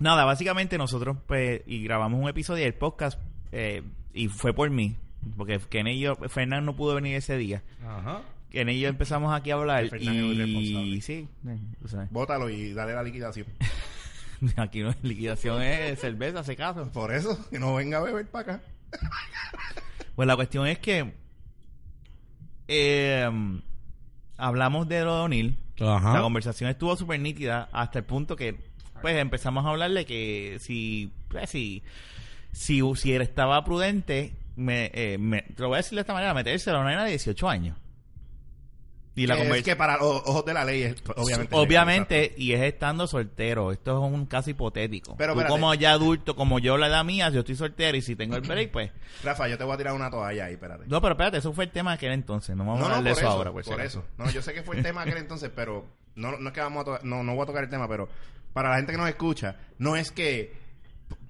Nada, 0.00 0.24
básicamente 0.24 0.78
nosotros, 0.78 1.16
pues, 1.26 1.62
y 1.66 1.82
grabamos 1.84 2.20
un 2.20 2.28
episodio 2.28 2.64
del 2.64 2.74
podcast, 2.74 3.20
eh, 3.52 3.82
y 4.12 4.28
fue 4.28 4.52
por 4.52 4.70
mí, 4.70 4.96
porque 5.36 5.58
Kenny 5.58 5.92
y 5.92 6.00
yo, 6.00 6.16
Fernán 6.16 6.64
no 6.64 6.74
pudo 6.74 6.94
venir 6.94 7.16
ese 7.16 7.36
día. 7.36 7.62
Ajá. 7.86 8.22
Kenny 8.50 8.72
y 8.72 8.80
yo 8.80 8.88
empezamos 8.88 9.34
aquí 9.34 9.50
a 9.50 9.54
hablar, 9.54 9.84
y 9.84 11.00
sí, 11.00 11.28
eh, 11.46 11.58
sabes. 11.86 12.10
Bótalo 12.10 12.50
y 12.50 12.72
dale 12.72 12.94
la 12.94 13.02
liquidación. 13.02 13.46
aquí 14.56 14.80
no 14.80 14.90
es 14.90 15.02
liquidación, 15.02 15.62
es 15.62 16.00
cerveza, 16.00 16.42
se 16.42 16.56
caso. 16.56 16.90
Por 16.92 17.14
eso, 17.14 17.38
que 17.50 17.58
no 17.58 17.74
venga 17.74 17.98
a 17.98 18.02
beber 18.02 18.26
para 18.26 18.54
acá. 18.54 18.62
Pues 20.14 20.26
la 20.26 20.36
cuestión 20.36 20.66
es 20.66 20.78
que 20.78 21.14
eh, 22.68 23.30
hablamos 24.36 24.88
de 24.88 25.04
lo 25.04 25.16
de 25.16 25.20
O'Neill. 25.22 25.58
Ajá. 25.80 26.14
La 26.14 26.20
conversación 26.20 26.68
estuvo 26.68 26.94
súper 26.96 27.18
nítida 27.18 27.68
hasta 27.72 28.00
el 28.00 28.04
punto 28.04 28.36
que 28.36 28.71
pues 29.02 29.16
empezamos 29.18 29.66
a 29.66 29.70
hablarle 29.70 30.06
que 30.06 30.56
si 30.60 31.12
pues, 31.28 31.50
si 31.50 31.82
si, 32.52 32.80
si 32.96 33.12
él 33.14 33.22
estaba 33.22 33.62
prudente 33.64 34.32
me, 34.56 34.90
eh, 34.94 35.18
me- 35.18 35.42
te 35.42 35.62
lo 35.62 35.68
voy 35.68 35.76
a 35.76 35.78
decir 35.78 35.96
de 35.96 36.00
esta 36.02 36.12
manera 36.14 36.32
metérselo 36.34 36.78
a 36.78 36.80
una 36.80 36.90
nena 36.90 37.04
de 37.04 37.10
18 37.10 37.48
años 37.48 37.76
y 39.14 39.26
la 39.26 39.36
es 39.36 39.62
que 39.62 39.76
para 39.76 39.98
los 39.98 40.22
ojos 40.24 40.44
de 40.46 40.54
la 40.54 40.64
ley 40.64 40.84
es 40.84 41.02
obviamente. 41.16 41.54
obviamente 41.54 42.34
y 42.38 42.52
es 42.54 42.62
estando 42.62 43.06
soltero 43.06 43.70
esto 43.70 43.92
es 44.06 44.10
un 44.10 44.24
caso 44.24 44.48
hipotético 44.48 45.16
Pero 45.18 45.34
Tú 45.34 45.44
como 45.48 45.74
ya 45.74 45.92
adulto 45.92 46.34
como 46.34 46.58
yo 46.58 46.78
la 46.78 46.86
edad 46.86 47.04
mía 47.04 47.28
yo 47.28 47.40
estoy 47.40 47.54
soltero 47.56 47.94
y 47.96 48.00
si 48.00 48.16
tengo 48.16 48.36
el 48.36 48.40
break 48.42 48.70
pues 48.70 48.90
Rafa, 49.22 49.48
yo 49.48 49.58
te 49.58 49.64
voy 49.64 49.74
a 49.74 49.76
tirar 49.76 49.92
una 49.92 50.10
toalla 50.10 50.46
ahí, 50.46 50.54
espérate. 50.54 50.84
no 50.86 51.02
pero 51.02 51.12
espérate 51.12 51.36
eso 51.38 51.52
fue 51.52 51.64
el 51.64 51.70
tema 51.70 51.90
de 51.90 51.96
aquel 51.96 52.12
entonces 52.12 52.56
no 52.56 52.64
vamos 52.64 52.80
No, 52.80 52.86
a 52.86 52.88
hablar 52.96 53.04
de 53.04 53.10
eso, 53.10 53.20
eso, 53.20 53.28
ahora 53.30 53.52
pues, 53.52 53.66
por 53.66 53.78
si 53.80 53.86
eso. 53.86 54.02
No, 54.16 54.30
yo 54.30 54.40
sé 54.40 54.54
que 54.54 54.62
fue 54.62 54.76
el 54.78 54.82
tema 54.82 55.02
aquel 55.02 55.18
entonces, 55.18 55.50
pero 55.54 55.84
no, 56.14 56.38
no 56.38 56.48
es 56.48 56.54
que 56.54 56.60
vamos 56.62 56.86
a 56.88 57.00
no, 57.02 57.22
no 57.22 57.34
voy 57.34 57.42
a 57.42 57.46
tocar 57.46 57.64
el 57.64 57.70
tema, 57.70 57.86
pero 57.88 58.08
para 58.52 58.70
la 58.70 58.76
gente 58.76 58.92
que 58.92 58.98
nos 58.98 59.08
escucha, 59.08 59.56
no 59.78 59.96
es 59.96 60.10
que 60.10 60.60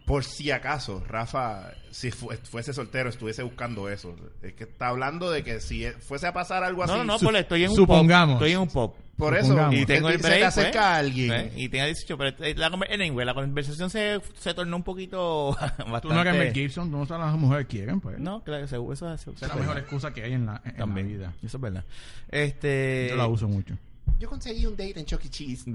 por 0.07 0.25
si 0.25 0.50
acaso 0.50 1.02
Rafa, 1.07 1.71
si 1.93 2.11
fu- 2.11 2.31
fuese 2.50 2.73
soltero, 2.75 3.09
estuviese 3.09 3.43
buscando 3.45 3.88
eso. 3.88 4.17
Es 4.43 4.52
que 4.55 4.64
está 4.64 4.88
hablando 4.88 5.31
de 5.31 5.45
que 5.45 5.61
si 5.61 5.85
e- 5.85 5.93
fuese 5.93 6.26
a 6.26 6.33
pasar 6.33 6.64
algo 6.64 6.83
así, 6.83 6.93
no 6.93 6.99
no 6.99 7.05
no 7.05 7.19
su- 7.19 7.26
pues 7.26 7.37
estoy 7.38 7.64
en 7.64 7.71
un 7.71 7.76
supongamos. 7.76 8.35
pop 8.35 8.43
estoy 8.43 8.52
en 8.52 8.58
un 8.58 8.69
pop 8.69 8.97
por 9.17 9.37
eso, 9.37 9.47
supongamos. 9.49 9.75
y 9.76 9.87
tengo 9.87 10.08
se 10.08 10.15
el 10.17 10.21
te 10.21 10.26
break 10.28 10.43
acerca 10.43 10.71
pues, 10.73 10.82
a 10.85 10.97
alguien. 10.97 11.32
¿eh? 11.32 11.52
y 11.54 11.69
tenga 11.69 11.87
18 11.87 12.19
pero 12.19 12.37
eh, 12.45 12.54
la, 12.56 12.67
anyway, 12.67 13.25
la 13.25 13.35
conversación 13.35 13.89
se, 13.91 14.21
se 14.41 14.54
tornó 14.54 14.76
un 14.76 14.82
poquito 14.82 15.52
bastante 15.52 16.00
Tú 16.02 16.08
no 16.13 16.21
eres 16.23 16.35
Mel 16.35 16.52
Gibson, 16.52 16.91
tú 16.91 16.97
no 16.97 17.06
sabes 17.06 17.26
las 17.26 17.37
mujeres 17.37 17.67
quieren, 17.69 18.00
pues. 18.00 18.19
no 18.19 18.43
claro 18.43 18.65
eso, 18.65 18.93
eso, 18.93 19.15
eso, 19.15 19.30
Esa 19.30 19.47
es 19.47 19.54
la 19.54 19.61
mejor 19.61 19.78
excusa 19.78 20.13
que 20.13 20.25
hay 20.25 20.32
en 20.32 20.47
la, 20.47 20.61
en 20.65 20.76
también 20.76 21.06
la 21.06 21.13
vida. 21.13 21.32
eso 21.45 21.56
es 21.58 21.61
verdad 21.61 21.85
este 22.28 23.06
Yo 23.11 23.17
la 23.17 23.28
uso 23.28 23.47
mucho. 23.47 23.78
Yo 24.19 24.28
conseguí 24.28 24.67
un 24.67 24.73
date 24.76 24.99
en 24.99 25.06
Chuck 25.06 25.25
E. 25.25 25.30
Cheese. 25.30 25.65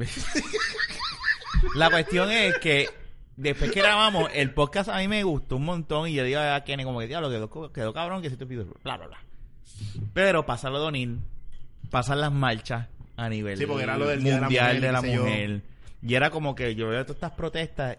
la 1.76 1.90
cuestión 1.90 2.32
es 2.32 2.58
que 2.60 2.88
después 3.36 3.72
que 3.72 3.82
grabamos 3.82 4.30
el 4.34 4.54
podcast 4.54 4.90
a 4.90 4.98
mí 4.98 5.08
me 5.08 5.24
gustó 5.24 5.58
un 5.58 5.66
montón 5.66 6.08
y 6.10 6.14
yo 6.14 6.24
digo 6.24 6.40
a 6.40 6.64
Kenny 6.64 6.84
como 6.84 7.00
que 7.00 7.08
diablo 7.08 7.30
quedó, 7.30 7.72
quedó 7.72 7.94
cabrón 7.94 8.22
que 8.22 8.30
si 8.30 8.38
te 8.38 8.46
pido 8.46 8.66
bla 8.84 8.98
bla 8.98 9.08
bla. 9.08 9.18
Pero 10.14 10.46
pasar 10.46 10.72
lo 10.72 10.80
de 10.82 10.88
O'Neill 10.88 11.20
pasar 11.90 12.18
las 12.18 12.32
marchas 12.32 12.88
a 13.16 13.30
nivel 13.30 13.58
Sí, 13.58 13.66
porque 13.66 13.84
era 13.84 13.98
lo 13.98 14.08
del 14.08 14.24
Día 14.24 14.36
de 14.36 14.42
la 14.42 14.48
mundial 14.48 14.66
Mujer, 14.76 14.82
de 14.82 14.92
la 14.92 15.02
mujer. 15.02 15.62
Y 16.02 16.14
era 16.16 16.30
como 16.30 16.54
que 16.56 16.76
yo 16.76 16.90
veo 16.90 17.04
todas 17.04 17.16
estas 17.18 17.32
protestas 17.32 17.98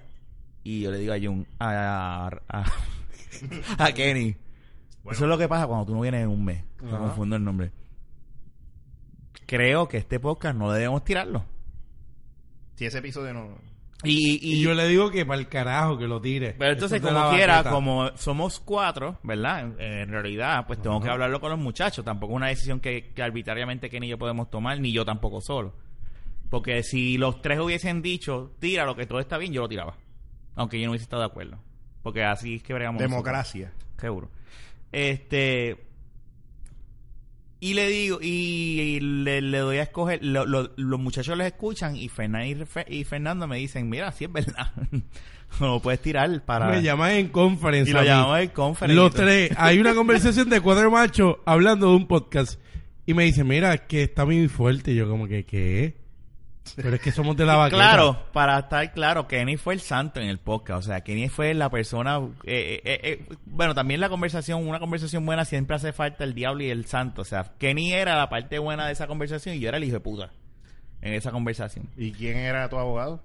y 0.63 0.83
yo 0.83 0.91
le 0.91 0.99
digo 0.99 1.13
a 1.15 1.19
Jun 1.19 1.47
a, 1.59 2.31
a, 2.49 2.65
a 3.85 3.93
Kenny 3.93 4.37
Bueno. 5.03 5.17
eso 5.17 5.25
es 5.25 5.29
lo 5.29 5.39
que 5.39 5.49
pasa 5.49 5.67
cuando 5.67 5.87
tú 5.87 5.95
no 5.95 6.01
vienes 6.01 6.23
en 6.23 6.29
un 6.29 6.45
mes 6.45 6.63
me 6.83 6.89
Ajá. 6.91 6.99
confundo 6.99 7.37
el 7.37 7.45
nombre. 7.45 7.73
Creo 9.47 9.89
que 9.89 9.97
este 9.97 10.21
podcast 10.21 10.57
no 10.57 10.71
debemos 10.71 11.05
tirarlo 11.05 11.45
Si 12.79 12.87
ese 12.87 12.99
episodio 12.99 13.35
no... 13.35 13.59
y, 14.05 14.39
Y 14.41 14.63
yo 14.63 14.73
le 14.73 14.87
digo 14.87 15.11
que 15.11 15.27
para 15.27 15.41
el 15.41 15.49
carajo 15.49 15.99
que 15.99 16.07
lo 16.07 16.21
tire. 16.21 16.55
Pero 16.57 16.73
entonces, 16.75 17.01
Eso 17.03 17.09
como 17.13 17.31
quiera, 17.31 17.55
baqueta. 17.57 17.71
como 17.75 18.17
somos 18.17 18.61
cuatro, 18.61 19.19
¿verdad? 19.25 19.63
En, 19.63 19.81
en 19.81 20.09
realidad, 20.11 20.65
pues 20.65 20.81
tengo 20.81 21.01
que 21.01 21.09
hablarlo 21.11 21.41
con 21.41 21.51
los 21.51 21.59
muchachos. 21.59 22.05
Tampoco 22.05 22.35
es 22.35 22.37
una 22.37 22.47
decisión 22.47 22.79
que, 22.79 23.13
que 23.13 23.21
arbitrariamente 23.23 23.91
Kenny 23.91 24.07
y 24.07 24.11
yo 24.11 24.19
podemos 24.19 24.49
tomar, 24.49 24.79
ni 24.81 24.93
yo 24.93 25.05
tampoco 25.05 25.41
solo. 25.41 25.75
Porque 26.51 26.85
si 26.85 27.19
los 27.19 27.43
tres 27.43 27.59
hubiesen 27.59 28.01
dicho, 28.01 28.53
tira 28.61 28.85
lo 28.87 28.95
que 28.95 29.07
todo 29.07 29.19
está 29.19 29.37
bien, 29.39 29.53
yo 29.53 29.63
lo 29.63 29.69
tiraba. 29.69 29.97
Aunque 30.55 30.79
yo 30.79 30.87
no 30.87 30.93
hubiese 30.93 31.03
estado 31.03 31.23
de 31.23 31.27
acuerdo. 31.27 31.59
Porque 32.05 32.23
así 32.23 32.55
es 32.55 32.63
que 32.63 32.75
bregamos. 32.75 33.01
nosotros. 33.03 33.11
Democracia. 33.25 33.73
Seguro. 33.99 34.31
Este. 34.93 35.88
Y 37.61 37.75
le 37.75 37.89
digo, 37.89 38.19
y 38.23 39.01
le, 39.01 39.41
le 39.43 39.59
doy 39.59 39.79
a 39.79 39.83
escoger, 39.83 40.21
lo- 40.25 40.47
lo- 40.47 40.71
los 40.77 41.01
muchachos 41.01 41.37
les 41.37 41.49
escuchan 41.49 41.97
y, 41.97 42.09
Fernan 42.09 42.47
y, 42.47 42.55
Fe- 42.65 42.87
y 42.89 43.03
Fernando 43.05 43.49
me 43.49 43.57
dicen, 43.59 43.89
mira, 43.89 44.13
sí 44.13 44.25
es 44.27 44.33
verdad, 44.33 44.71
no 45.61 45.67
lo 45.67 45.81
puedes 45.83 46.01
tirar 46.01 46.45
para... 46.45 46.69
Me 46.69 46.83
llaman 46.83 47.13
en 47.13 47.29
conferencia. 47.29 47.91
y 47.91 47.95
lo 47.95 48.05
llamamos 48.05 48.39
el 48.41 48.53
conference. 48.53 48.95
Los 48.95 49.13
tres. 49.13 49.51
Hay 49.57 49.79
una 49.81 49.95
conversación 49.95 50.49
de 50.51 50.61
cuatro 50.61 50.89
machos 50.91 51.37
hablando 51.47 51.91
de 51.91 51.97
un 51.97 52.07
podcast. 52.07 52.61
Y 53.07 53.15
me 53.15 53.25
dicen, 53.25 53.49
mira, 53.49 53.87
que 53.87 54.03
está 54.03 54.25
muy 54.27 54.47
fuerte. 54.49 54.93
Y 54.93 54.97
yo 54.97 55.09
como 55.09 55.27
que, 55.27 55.45
¿qué? 55.45 55.97
Pero 56.77 56.95
es 56.95 57.01
que 57.01 57.13
somos 57.13 57.37
de 57.37 57.45
la 57.45 57.57
vaqueta. 57.57 57.77
Claro, 57.77 58.27
para 58.33 58.59
estar 58.59 58.93
claro, 58.93 59.27
Kenny 59.27 59.57
fue 59.57 59.75
el 59.75 59.81
santo 59.81 60.21
en 60.21 60.29
el 60.29 60.39
podcast. 60.39 60.79
O 60.79 60.83
sea, 60.83 61.03
Kenny 61.03 61.29
fue 61.29 61.55
la 61.55 61.71
persona. 61.71 62.19
eh, 62.45 62.81
eh, 62.85 63.01
eh, 63.03 63.27
bueno, 63.47 63.75
también 63.75 64.01
la 64.01 64.09
conversación, 64.09 64.67
una 64.67 64.81
conversación 64.81 65.25
buena, 65.27 65.45
siempre 65.45 65.77
hace 65.77 65.93
falta 65.93 66.25
el 66.25 66.35
diablo 66.35 66.63
y 66.63 66.71
el 66.71 66.87
santo. 66.87 67.23
O 67.23 67.25
sea, 67.25 67.53
Kenny 67.59 67.93
era 67.93 68.17
la 68.17 68.29
parte 68.29 68.59
buena 68.59 68.87
de 68.87 68.93
esa 68.93 69.07
conversación 69.07 69.55
y 69.55 69.61
yo 69.61 69.69
era 69.69 69.79
el 69.79 69.85
hijo 69.85 69.95
de 69.95 70.01
puta 70.01 70.31
en 71.01 71.15
esa 71.15 71.31
conversación. 71.31 71.89
¿Y 71.97 72.13
quién 72.13 72.37
era 72.37 72.69
tu 72.69 72.77
abogado? 72.77 73.23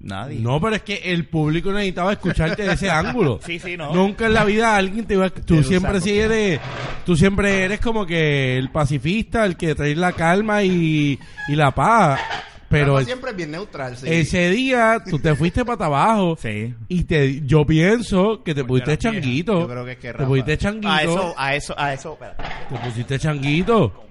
Nadie. 0.00 0.38
No, 0.40 0.60
pero 0.60 0.76
es 0.76 0.82
que 0.82 0.96
el 1.04 1.26
público 1.26 1.72
necesitaba 1.72 2.12
escucharte 2.12 2.62
de 2.64 2.72
ese 2.74 2.90
ángulo. 2.90 3.40
Sí, 3.46 3.58
sí, 3.58 3.76
no. 3.76 3.92
Nunca 3.94 4.26
en 4.26 4.34
la 4.34 4.44
vida 4.44 4.76
alguien 4.76 5.04
te 5.06 5.14
iba 5.14 5.26
a... 5.26 5.30
Tú 5.30 5.62
siempre 5.62 5.94
saco. 5.94 6.04
sí 6.04 6.18
eres... 6.18 6.60
Tú 7.04 7.16
siempre 7.16 7.64
eres 7.64 7.80
como 7.80 8.04
que 8.06 8.56
el 8.56 8.70
pacifista, 8.70 9.44
el 9.44 9.56
que 9.56 9.74
trae 9.74 9.94
la 9.96 10.12
calma 10.12 10.62
y, 10.62 11.18
y 11.48 11.54
la 11.56 11.70
paz. 11.72 12.20
Pero 12.68 12.94
Rafa 12.94 13.04
siempre 13.06 13.30
es 13.30 13.36
bien 13.36 13.52
neutral, 13.52 13.96
sí. 13.96 14.06
ese 14.10 14.50
día 14.50 15.00
tú 15.08 15.20
te 15.20 15.36
fuiste 15.36 15.64
para 15.64 15.86
abajo 15.86 16.36
Sí. 16.36 16.74
y 16.88 17.04
te 17.04 17.42
yo 17.46 17.64
pienso 17.64 18.42
que 18.42 18.56
te 18.56 18.64
Porque 18.64 18.82
pusiste 18.84 18.98
changuito. 18.98 19.60
Yo 19.60 19.68
creo 19.68 19.84
que 19.84 19.92
es 19.92 19.98
que 19.98 20.08
te 20.08 20.12
Rafa- 20.14 20.26
pusiste 20.26 20.58
changuito. 20.58 20.88
A 20.90 21.02
eso, 21.02 21.34
a 21.38 21.54
eso, 21.54 21.74
a 21.78 21.92
eso, 21.94 22.12
espérate. 22.14 22.42
Te 22.68 22.76
pusiste 22.80 23.18
changuito. 23.20 24.04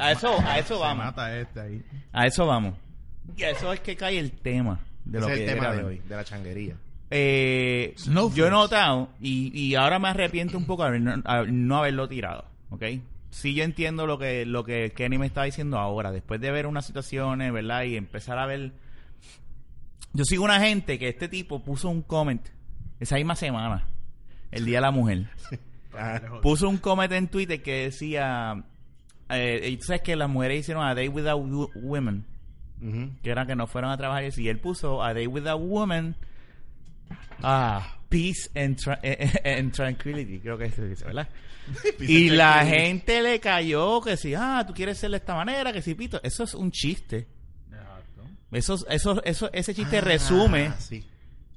A 0.00 0.10
eso, 0.12 0.36
a 0.44 0.58
eso 0.58 0.74
Se 0.74 0.80
vamos. 0.80 1.04
mata 1.04 1.38
este 1.38 1.60
ahí. 1.60 1.82
A 2.12 2.26
eso 2.26 2.44
vamos. 2.44 2.74
Y 3.36 3.44
a 3.44 3.50
eso 3.50 3.72
es 3.72 3.78
que 3.80 3.94
cae 3.96 4.18
el 4.18 4.32
tema 4.32 4.80
de 5.04 5.20
lo 5.20 5.26
Ese 5.28 5.36
que 5.36 5.44
es 5.44 5.50
el 5.50 5.54
tema 5.58 5.72
de 5.72 5.84
hoy, 5.84 5.98
de 6.08 6.16
la 6.16 6.24
changuería. 6.24 6.76
Eh, 7.10 7.94
yo 8.34 8.46
he 8.46 8.50
notado, 8.50 9.10
y, 9.20 9.50
y 9.58 9.74
ahora 9.74 9.98
me 9.98 10.08
arrepiento 10.08 10.56
un 10.56 10.64
poco 10.64 10.84
de 10.90 10.98
no, 10.98 11.76
haberlo 11.78 12.08
tirado, 12.08 12.46
¿ok? 12.70 12.84
Sí 13.30 13.54
yo 13.54 13.64
entiendo 13.64 14.06
lo 14.06 14.18
que, 14.18 14.44
lo 14.46 14.64
que 14.64 14.92
Kenny 14.94 15.18
me 15.18 15.26
está 15.26 15.42
diciendo 15.44 15.78
ahora, 15.78 16.10
después 16.10 16.40
de 16.40 16.50
ver 16.50 16.66
unas 16.66 16.86
situaciones, 16.86 17.52
¿verdad? 17.52 17.84
Y 17.84 17.96
empezar 17.96 18.38
a 18.38 18.46
ver... 18.46 18.72
Yo 20.14 20.24
sigo 20.24 20.44
una 20.44 20.60
gente 20.60 20.98
que 20.98 21.08
este 21.08 21.28
tipo 21.28 21.62
puso 21.62 21.88
un 21.88 22.02
comment 22.02 22.46
esa 23.00 23.16
misma 23.16 23.34
semana, 23.34 23.86
el 24.50 24.64
Día 24.66 24.78
de 24.78 24.82
la 24.82 24.90
Mujer. 24.90 25.26
Ah, 25.94 26.18
Puso 26.40 26.70
un 26.70 26.78
comment 26.78 27.12
en 27.12 27.28
Twitter 27.28 27.60
que 27.62 27.82
decía... 27.84 28.64
eh, 29.28 29.78
sabes 29.82 30.00
que 30.00 30.16
las 30.16 30.30
mujeres 30.30 30.60
hicieron 30.60 30.82
a 30.86 30.94
Day 30.94 31.08
Without 31.08 31.44
Wo- 31.46 31.70
Que 33.22 33.30
era 33.30 33.46
que 33.46 33.54
no 33.54 33.66
fueron 33.66 33.90
a 33.92 33.96
trabajar 33.96 34.24
y 34.36 34.48
él 34.48 34.58
puso 34.58 35.02
a 35.02 35.14
Day 35.14 35.26
Without 35.26 35.60
Women, 35.62 36.16
ah, 37.42 37.96
Peace 38.08 38.50
and, 38.54 38.76
tra- 38.76 38.98
eh, 39.02 39.30
eh, 39.44 39.58
and 39.58 39.72
Tranquility, 39.72 40.40
creo 40.40 40.58
que 40.58 40.70
se 40.70 40.86
dice, 40.88 41.04
¿verdad? 41.04 41.28
y 42.00 42.28
la 42.30 42.64
gente 42.66 43.22
le 43.22 43.38
cayó 43.40 44.00
que 44.00 44.16
si, 44.16 44.34
ah, 44.34 44.64
tú 44.66 44.74
quieres 44.74 44.98
ser 44.98 45.10
de 45.12 45.18
esta 45.18 45.34
manera, 45.34 45.72
que 45.72 45.80
si 45.80 45.94
pito, 45.94 46.20
eso 46.22 46.44
es 46.44 46.54
un 46.54 46.70
chiste. 46.70 47.26
Eso, 48.50 48.76
eso, 48.90 49.24
eso, 49.24 49.50
ese 49.52 49.74
chiste 49.74 50.00
resume 50.02 50.66
Ah, 50.66 50.76
sí. 50.78 51.02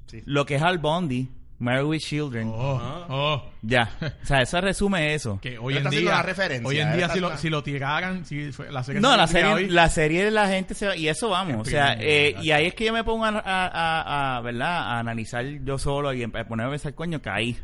Sí. 0.08 0.22
lo 0.26 0.46
que 0.46 0.56
es 0.56 0.62
Al 0.62 0.78
Bondi, 0.78 1.28
Married 1.58 1.86
with 1.88 2.00
Children. 2.02 2.50
Oh, 2.54 3.06
oh. 3.10 3.44
Ya. 3.62 3.90
O 4.22 4.26
sea, 4.26 4.42
eso 4.42 4.60
resume 4.60 5.14
eso. 5.14 5.40
Que 5.42 5.58
hoy 5.58 5.78
en 5.78 5.90
día, 5.90 6.02
la 6.12 6.22
referencia, 6.22 6.68
hoy 6.68 6.80
en 6.80 6.94
día 6.96 7.08
si, 7.10 7.20
lo, 7.20 7.38
si 7.38 7.50
lo 7.50 7.64
tiraran, 7.64 8.26
si 8.26 8.52
fue- 8.52 8.72
la 8.72 8.84
serie 8.84 9.00
No, 9.02 9.12
se 9.12 9.18
la 9.18 9.28
serie, 9.28 9.54
hoy, 9.54 9.68
la 9.70 9.90
serie 9.90 10.26
de 10.26 10.32
la 10.32 10.48
gente 10.50 10.74
se 10.74 10.88
va, 10.88 10.98
y 10.98 11.08
eso 11.08 11.30
vamos, 11.30 11.66
o 11.68 11.70
sea, 11.70 11.96
eh, 12.00 12.36
y 12.42 12.52
ahí 12.52 12.66
es 12.68 12.74
que 12.76 12.84
yo 12.86 12.92
me 12.94 13.04
pongo 13.06 13.24
a, 13.26 13.30
a, 13.30 13.40
a- 13.40 14.38
a, 14.38 14.42
¿verdad? 14.42 14.78
a 14.78 15.00
analizar 15.00 15.46
yo 15.64 15.78
solo 15.78 16.14
y 16.14 16.24
a 16.24 16.28
ponerme 16.28 16.66
a 16.66 16.70
pensar, 16.72 16.94
coño, 16.94 17.22
caí, 17.22 17.58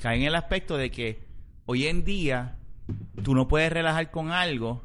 caí 0.00 0.20
en 0.20 0.26
el 0.28 0.34
aspecto 0.36 0.76
de 0.76 0.90
que 0.92 1.20
hoy 1.66 1.88
en 1.88 2.04
día 2.04 2.54
tú 3.24 3.34
no 3.34 3.48
puedes 3.48 3.72
relajar 3.72 4.12
con 4.12 4.30
algo 4.30 4.84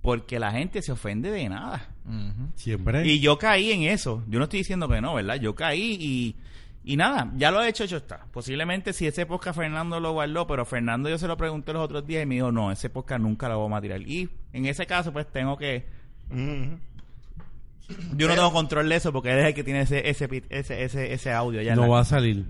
porque 0.00 0.40
la 0.40 0.50
gente 0.52 0.80
se 0.82 0.92
ofende 0.92 1.30
de 1.30 1.48
nada. 1.48 1.88
Siempre. 2.56 3.06
Y 3.06 3.20
yo 3.20 3.38
caí 3.38 3.70
en 3.70 3.82
eso. 3.82 4.24
Yo 4.28 4.38
no 4.38 4.44
estoy 4.46 4.60
diciendo 4.60 4.88
que 4.88 5.00
no, 5.00 5.14
¿verdad? 5.14 5.36
Yo 5.36 5.54
caí 5.54 5.96
y, 6.00 6.36
y 6.84 6.96
nada, 6.96 7.30
ya 7.36 7.50
lo 7.50 7.62
he 7.62 7.68
hecho, 7.68 7.84
hecho 7.84 7.96
está. 7.98 8.26
Posiblemente 8.32 8.92
si 8.92 9.06
ese 9.06 9.24
podcast 9.26 9.56
Fernando 9.58 10.00
lo 10.00 10.12
guardó, 10.12 10.46
pero 10.46 10.64
Fernando 10.64 11.08
yo 11.08 11.18
se 11.18 11.28
lo 11.28 11.36
pregunté 11.36 11.72
los 11.72 11.82
otros 11.84 12.06
días 12.06 12.22
y 12.22 12.26
me 12.26 12.34
dijo, 12.36 12.50
no, 12.52 12.72
ese 12.72 12.90
podcast 12.90 13.20
nunca 13.20 13.48
lo 13.48 13.60
vamos 13.60 13.78
a 13.78 13.82
tirar. 13.82 14.00
Y 14.02 14.28
en 14.52 14.66
ese 14.66 14.86
caso, 14.86 15.12
pues 15.12 15.26
tengo 15.30 15.56
que... 15.56 15.86
Ujú. 16.30 16.78
Yo 18.16 18.28
no 18.28 18.34
tengo 18.34 18.52
control 18.52 18.88
de 18.88 18.96
eso 18.96 19.12
porque 19.12 19.32
él 19.32 19.38
es 19.40 19.46
el 19.46 19.54
que 19.54 19.64
tiene 19.64 19.82
ese, 19.82 20.08
ese, 20.08 20.28
ese, 20.50 20.82
ese, 20.84 21.12
ese 21.12 21.32
audio 21.32 21.60
ya. 21.62 21.74
no 21.76 21.82
la- 21.82 21.88
va 21.88 22.00
a 22.00 22.04
salir. 22.04 22.46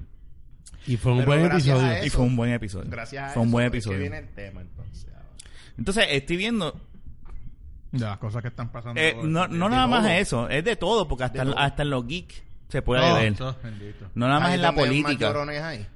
Y 0.87 0.97
fue 0.97 1.13
un 1.13 1.19
Pero 1.19 1.31
buen 1.33 1.45
episodio. 1.47 1.93
eso- 1.93 2.07
Y 2.07 2.11
fue 2.11 2.25
un 2.25 2.37
buen 2.37 2.53
episodio. 2.53 2.91
Gracias 2.91 3.31
a 3.31 3.35
Fue 3.35 3.43
un 3.43 3.49
eso 3.49 3.53
buen 3.53 3.67
episodio. 3.67 3.99
viene 3.99 4.19
el 4.19 4.29
tema, 4.31 4.61
entonces. 4.61 5.09
ahora. 5.13 5.27
Entonces, 5.79 6.07
estoy 6.11 6.37
viendo... 6.37 6.81
De 7.93 8.01
las 8.01 8.19
cosas 8.19 8.41
que 8.43 8.49
están 8.49 8.73
pasando. 8.73 8.99
eh, 9.01 9.15
no 9.23 9.47
no 9.49 9.69
nada 9.69 9.87
más 9.87 10.09
eso, 10.13 10.49
es 10.49 10.65
de 10.65 10.77
todo, 10.77 11.07
porque 11.07 11.25
hasta, 11.25 11.45
De 11.45 11.53
hasta 11.57 11.83
en 11.83 11.91
los 11.91 12.07
geeks 12.07 12.43
se 12.73 12.83
puede 12.83 13.07
No, 13.09 13.15
ver. 13.15 13.35
No 14.15 14.27
nada 14.29 14.41
más 14.41 14.49
Ahí 14.49 14.55
en 14.57 14.63
la 14.63 14.75
política. 14.75 15.33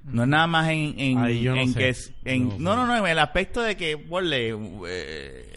No 0.05 0.23
es 0.23 0.29
nada 0.29 0.47
más 0.47 0.69
en, 0.69 0.95
en, 0.99 1.19
Ahí 1.19 1.41
yo 1.41 1.55
no 1.55 1.63
en 1.63 1.73
sé. 1.73 1.79
que 1.79 1.89
es- 1.89 2.13
en- 2.25 2.49
No 2.63 2.77
no, 2.77 2.87
no, 2.87 2.87
no, 2.87 2.97
en 2.99 3.07
el 3.11 3.19
aspecto 3.19 3.63
de 3.63 3.77
que, 3.77 3.97
ponle, 3.99 4.51
eh, 4.87 5.53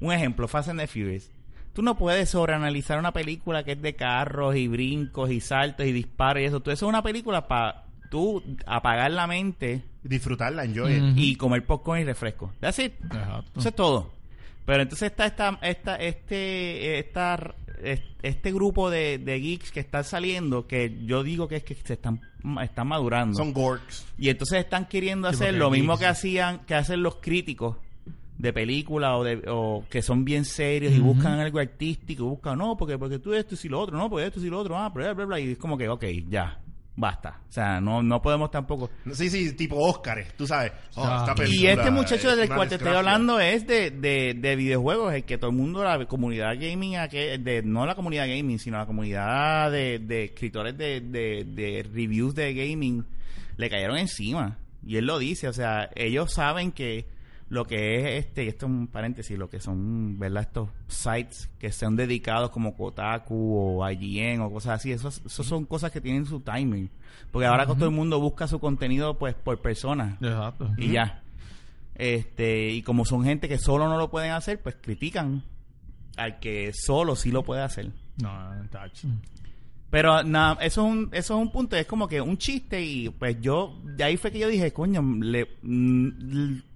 un 0.00 0.12
ejemplo, 0.12 0.46
Fast 0.48 0.68
and 0.68 0.80
the 0.80 0.86
Furious. 0.86 1.30
Tú 1.72 1.80
no 1.82 1.96
puedes 1.96 2.28
sobreanalizar 2.28 2.98
una 2.98 3.12
película 3.12 3.64
que 3.64 3.72
es 3.72 3.80
de 3.82 3.96
carros 3.96 4.56
y 4.56 4.68
brincos 4.68 5.30
y 5.30 5.40
saltos 5.40 5.86
y 5.86 5.92
disparos 5.92 6.42
y 6.42 6.46
eso. 6.46 6.60
Tú, 6.60 6.70
eso 6.70 6.84
es 6.86 6.88
una 6.88 7.02
película 7.02 7.48
para 7.48 7.84
tú 8.10 8.42
apagar 8.66 9.10
la 9.10 9.26
mente 9.26 9.82
Disfrutarla, 10.02 10.64
enjoy. 10.64 10.92
it. 10.96 11.02
Y 11.16 11.36
comer 11.36 11.64
popcorn 11.64 12.00
y 12.02 12.04
refresco. 12.04 12.52
That's 12.60 12.78
it. 12.80 12.92
Exacto. 13.04 13.60
Eso 13.60 13.68
es 13.70 13.74
todo. 13.74 14.12
Pero 14.64 14.82
entonces 14.82 15.10
está 15.10 15.26
esta, 15.26 15.58
esta, 15.62 15.96
este, 15.96 16.98
esta, 16.98 17.54
es- 17.82 18.00
este 18.22 18.52
grupo 18.52 18.90
de, 18.90 19.18
de 19.18 19.40
geeks 19.40 19.72
que 19.72 19.80
están 19.80 20.04
saliendo 20.04 20.66
que 20.68 20.98
yo 21.04 21.22
digo 21.24 21.48
que 21.48 21.56
es 21.56 21.64
que 21.64 21.74
se 21.74 21.94
están, 21.94 22.20
están 22.62 22.86
madurando. 22.86 23.36
Son 23.36 23.52
gorks. 23.52 24.06
Y 24.18 24.28
entonces 24.28 24.60
están 24.60 24.86
queriendo 24.86 25.28
Sí, 25.30 25.34
hacer 25.34 25.54
lo 25.54 25.68
geeks, 25.70 25.80
mismo 25.80 25.98
que 25.98 26.06
hacían, 26.06 26.60
que 26.60 26.74
hacen 26.76 27.02
los 27.02 27.16
críticos 27.16 27.76
de 28.38 28.52
películas 28.52 29.12
o, 29.16 29.24
de, 29.24 29.42
o 29.48 29.84
que 29.90 30.02
son 30.02 30.24
bien 30.24 30.44
serios 30.44 30.92
y 30.94 30.98
buscan 31.00 31.38
algo 31.40 31.58
artístico, 31.58 32.24
buscan, 32.24 32.58
no, 32.58 32.76
porque, 32.76 32.98
porque 32.98 33.18
tú 33.18 33.34
esto 33.34 33.54
y 33.62 33.68
lo 33.68 33.80
otro, 33.80 33.96
no, 33.96 34.08
porque 34.10 34.26
esto 34.26 34.40
y 34.40 34.48
lo 34.50 34.58
otro, 34.60 34.76
ah, 34.78 34.88
bla, 34.88 35.12
bla, 35.12 35.24
bla, 35.26 35.38
y 35.40 35.52
es 35.52 35.58
como 35.58 35.76
que, 35.78 35.88
ok, 35.88 36.04
ya, 36.28 36.60
basta. 36.96 37.40
O 37.48 37.52
sea, 37.52 37.80
no, 37.80 38.02
no 38.02 38.20
podemos 38.20 38.50
tampoco... 38.50 38.90
Sí, 39.12 39.30
sí, 39.30 39.52
tipo 39.54 39.76
Óscares, 39.76 40.36
tú 40.36 40.46
sabes. 40.46 40.72
Oh, 40.94 41.04
Ah. 41.04 41.26
esta 41.28 41.46
Y 41.46 41.66
este 41.66 41.90
muchacho 41.90 42.30
es 42.30 42.36
del 42.36 42.48
cual 42.48 42.68
te 42.68 42.76
estoy 42.76 42.94
hablando 42.94 43.40
es 43.40 43.66
de, 43.66 43.90
de, 43.90 44.34
de 44.34 44.56
videojuegos, 44.56 45.14
el 45.14 45.24
que 45.24 45.38
todo 45.38 45.50
el 45.50 45.56
mundo, 45.56 45.82
la 45.84 46.04
comunidad 46.06 46.54
gaming, 46.58 46.96
que, 47.10 47.38
de, 47.38 47.62
no 47.62 47.86
la 47.86 47.94
comunidad 47.94 48.26
gaming, 48.26 48.58
sino 48.58 48.78
la 48.78 48.86
comunidad 48.86 49.70
de, 49.70 49.98
de 49.98 50.24
escritores 50.24 50.76
de, 50.76 51.00
de, 51.00 51.44
de 51.46 51.82
reviews 51.82 52.34
de 52.34 52.54
gaming, 52.54 53.04
le 53.56 53.70
cayeron 53.70 53.96
encima. 53.96 54.58
Y 54.84 54.96
él 54.96 55.06
lo 55.06 55.18
dice, 55.18 55.48
o 55.48 55.52
sea, 55.52 55.90
ellos 55.94 56.32
saben 56.32 56.72
que 56.72 57.06
lo 57.52 57.66
que 57.66 57.98
es 57.98 58.24
este, 58.24 58.48
esto 58.48 58.64
es 58.64 58.72
un 58.72 58.86
paréntesis, 58.86 59.38
lo 59.38 59.50
que 59.50 59.60
son, 59.60 60.18
¿verdad? 60.18 60.44
Estos 60.44 60.70
sites 60.88 61.50
que 61.58 61.70
sean 61.70 61.96
dedicados 61.96 62.48
como 62.48 62.74
Kotaku 62.74 63.58
o 63.58 63.90
IGN 63.90 64.40
o 64.40 64.50
cosas 64.50 64.80
así, 64.80 64.90
esos, 64.90 65.20
esos 65.26 65.46
son 65.46 65.66
cosas 65.66 65.90
que 65.90 66.00
tienen 66.00 66.24
su 66.24 66.40
timing. 66.40 66.88
Porque 67.30 67.44
ahora 67.44 67.66
que 67.66 67.74
todo 67.74 67.84
el 67.84 67.90
mundo 67.90 68.18
busca 68.20 68.48
su 68.48 68.58
contenido 68.58 69.18
pues 69.18 69.34
por 69.34 69.60
persona 69.60 70.16
Exacto. 70.22 70.70
y 70.78 70.92
ya. 70.92 71.22
Este, 71.94 72.70
y 72.70 72.80
como 72.80 73.04
son 73.04 73.22
gente 73.22 73.50
que 73.50 73.58
solo 73.58 73.86
no 73.86 73.98
lo 73.98 74.10
pueden 74.10 74.30
hacer, 74.30 74.58
pues 74.62 74.76
critican 74.80 75.42
al 76.16 76.40
que 76.40 76.72
solo 76.72 77.16
sí 77.16 77.30
lo 77.30 77.42
puede 77.42 77.60
hacer. 77.60 77.90
No, 78.22 78.30
tacho. 78.70 79.08
Pero 79.90 80.22
nada, 80.22 80.54
eso 80.62 80.86
es 80.86 80.90
un 80.90 81.10
eso 81.12 81.34
es 81.34 81.42
un 81.42 81.52
punto, 81.52 81.76
es 81.76 81.84
como 81.84 82.08
que 82.08 82.22
un 82.22 82.38
chiste 82.38 82.82
y 82.82 83.10
pues 83.10 83.38
yo 83.42 83.78
de 83.84 84.04
ahí 84.04 84.16
fue 84.16 84.32
que 84.32 84.38
yo 84.38 84.48
dije, 84.48 84.72
coño, 84.72 85.02
le 85.20 85.58
mm, 85.60 86.71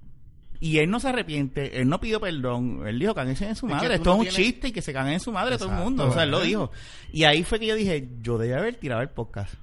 y 0.61 0.79
él 0.79 0.90
no 0.90 1.01
se 1.01 1.09
arrepiente, 1.09 1.81
él 1.81 1.88
no 1.88 2.01
pidió 2.01 2.21
perdón, 2.21 2.83
él 2.87 2.99
dijo 2.99 3.14
caguense 3.14 3.47
en 3.49 3.57
su 3.57 3.66
Es 3.66 3.73
que 3.73 3.77
madre, 3.77 3.95
esto 3.97 4.11
no 4.11 4.14
es 4.14 4.19
un 4.19 4.25
tienes- 4.35 4.37
chiste 4.53 4.69
y 4.69 4.73
que 4.73 4.83
se 4.83 4.92
caguen 4.92 5.14
en 5.14 5.21
su 5.21 5.33
madre 5.33 5.57
todo 5.57 5.66
el 5.69 5.71
Exacto, 5.73 5.85
mundo, 5.85 6.07
o 6.09 6.12
sea, 6.12 6.23
él 6.25 6.31
lo 6.31 6.40
dijo. 6.40 6.71
Y 7.12 7.25
ahí 7.25 7.42
fue 7.45 7.59
que 7.61 7.66
yo 7.66 7.75
dije, 7.75 8.09
yo 8.23 8.38
debía 8.38 8.59
haber 8.59 8.77
tirado 8.77 9.03
el 9.03 9.11
podcast. 9.11 9.55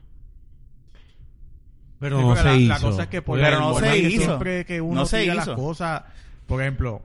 Pero 1.99 2.19
Sí, 2.19 2.25
no 2.25 2.35
se 2.35 2.43
la, 2.43 2.55
hizo. 2.55 2.73
la 2.73 2.79
cosa 2.79 3.03
es 3.03 3.09
que 3.09 3.21
por 3.21 3.39
Pero 3.39 3.59
no 3.59 3.79
se 3.79 3.97
hizo. 3.97 4.23
siempre 4.25 4.65
que 4.65 4.81
uno 4.81 5.01
No 5.01 5.05
se 5.05 5.21
tira 5.21 5.35
hizo. 5.35 5.51
las 5.51 5.55
cosas, 5.59 6.03
por 6.45 6.61
ejemplo, 6.61 7.01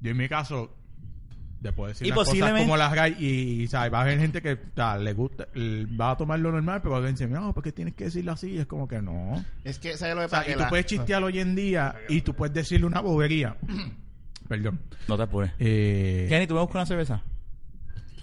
yo 0.00 0.10
en 0.10 0.16
mi 0.16 0.28
caso 0.28 0.74
después 1.62 1.88
de 1.88 1.92
decir 1.92 2.06
Y 2.06 2.10
las 2.10 2.18
cosas 2.18 2.60
como 2.60 2.76
las 2.76 2.92
hay 2.98 3.16
y, 3.18 3.62
y, 3.62 3.66
¿sabes? 3.68 3.92
va 3.92 3.98
a 3.98 4.02
haber 4.02 4.18
gente 4.18 4.42
que 4.42 4.58
le 5.00 5.12
gusta 5.12 5.46
va 6.00 6.10
a 6.10 6.16
tomar 6.16 6.38
lo 6.40 6.50
normal 6.52 6.80
pero 6.82 6.92
va 6.92 6.98
a 6.98 7.02
decir 7.02 7.28
no 7.30 7.54
porque 7.54 7.70
tienes 7.72 7.94
que 7.94 8.04
decirlo 8.04 8.32
así 8.32 8.58
es 8.58 8.66
como 8.66 8.88
que 8.88 9.00
no 9.00 9.44
Es 9.64 9.78
que, 9.78 9.96
¿sabes 9.96 10.14
lo 10.16 10.20
que 10.22 10.26
o 10.26 10.28
sea, 10.28 10.38
pasa? 10.40 10.50
y 10.50 10.54
tú 10.54 10.60
la- 10.60 10.68
puedes 10.68 10.86
chistear 10.86 11.22
hoy 11.22 11.38
en 11.38 11.54
día 11.54 11.94
y 12.08 12.22
tú 12.22 12.34
puedes 12.34 12.52
decirle 12.54 12.86
una 12.86 13.00
bobería 13.00 13.56
perdón 14.48 14.80
No 15.08 15.16
te 15.16 15.22
apures. 15.22 15.52
eh, 15.58 16.26
Kenny, 16.28 16.46
¿tú 16.46 16.54
me 16.54 16.60
buscas 16.60 16.74
una 16.76 16.86
cerveza? 16.86 17.22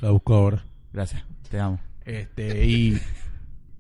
La 0.02 0.12
busco 0.12 0.34
ahora. 0.36 0.64
Gracias, 0.94 1.24
te 1.50 1.60
amo. 1.60 1.80
este 2.06 2.66
y 2.66 3.00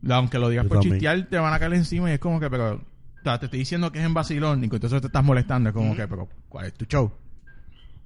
aunque 0.09 0.39
lo 0.39 0.49
digas 0.49 0.65
por 0.67 0.79
chistear 0.79 1.27
te 1.29 1.37
van 1.37 1.53
a 1.53 1.59
caer 1.59 1.73
encima 1.73 2.09
y 2.09 2.13
es 2.13 2.19
como 2.19 2.39
que 2.39 2.49
pero 2.49 2.75
o 2.75 3.21
sea, 3.23 3.37
te 3.39 3.45
estoy 3.47 3.59
diciendo 3.59 3.91
que 3.91 3.99
es 3.99 4.05
en 4.05 4.13
vacilón 4.13 4.61
y 4.63 4.65
entonces 4.65 5.01
te 5.01 5.07
estás 5.07 5.23
molestando 5.23 5.69
es 5.69 5.75
como 5.75 5.93
que 5.95 6.07
pero 6.07 6.29
¿cuál 6.47 6.67
es 6.67 6.73
tu 6.73 6.85
show? 6.85 7.11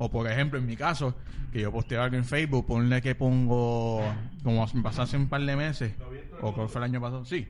O 0.03 0.09
por 0.09 0.29
ejemplo, 0.29 0.59
en 0.59 0.65
mi 0.65 0.75
caso, 0.75 1.15
que 1.49 1.61
yo 1.61 1.71
posteo 1.71 2.01
algo 2.01 2.17
en 2.17 2.25
Facebook, 2.25 2.65
ponle 2.65 3.01
que 3.01 3.15
pongo, 3.15 4.03
como 4.43 4.67
me 4.73 4.81
pasó 4.81 5.03
hace 5.03 5.15
un 5.15 5.29
par 5.29 5.39
de 5.39 5.55
meses, 5.55 5.93
o 6.41 6.51
creo 6.51 6.65
que 6.65 6.73
fue 6.73 6.79
el 6.79 6.83
año 6.83 6.99
pasado, 6.99 7.23
sí. 7.23 7.47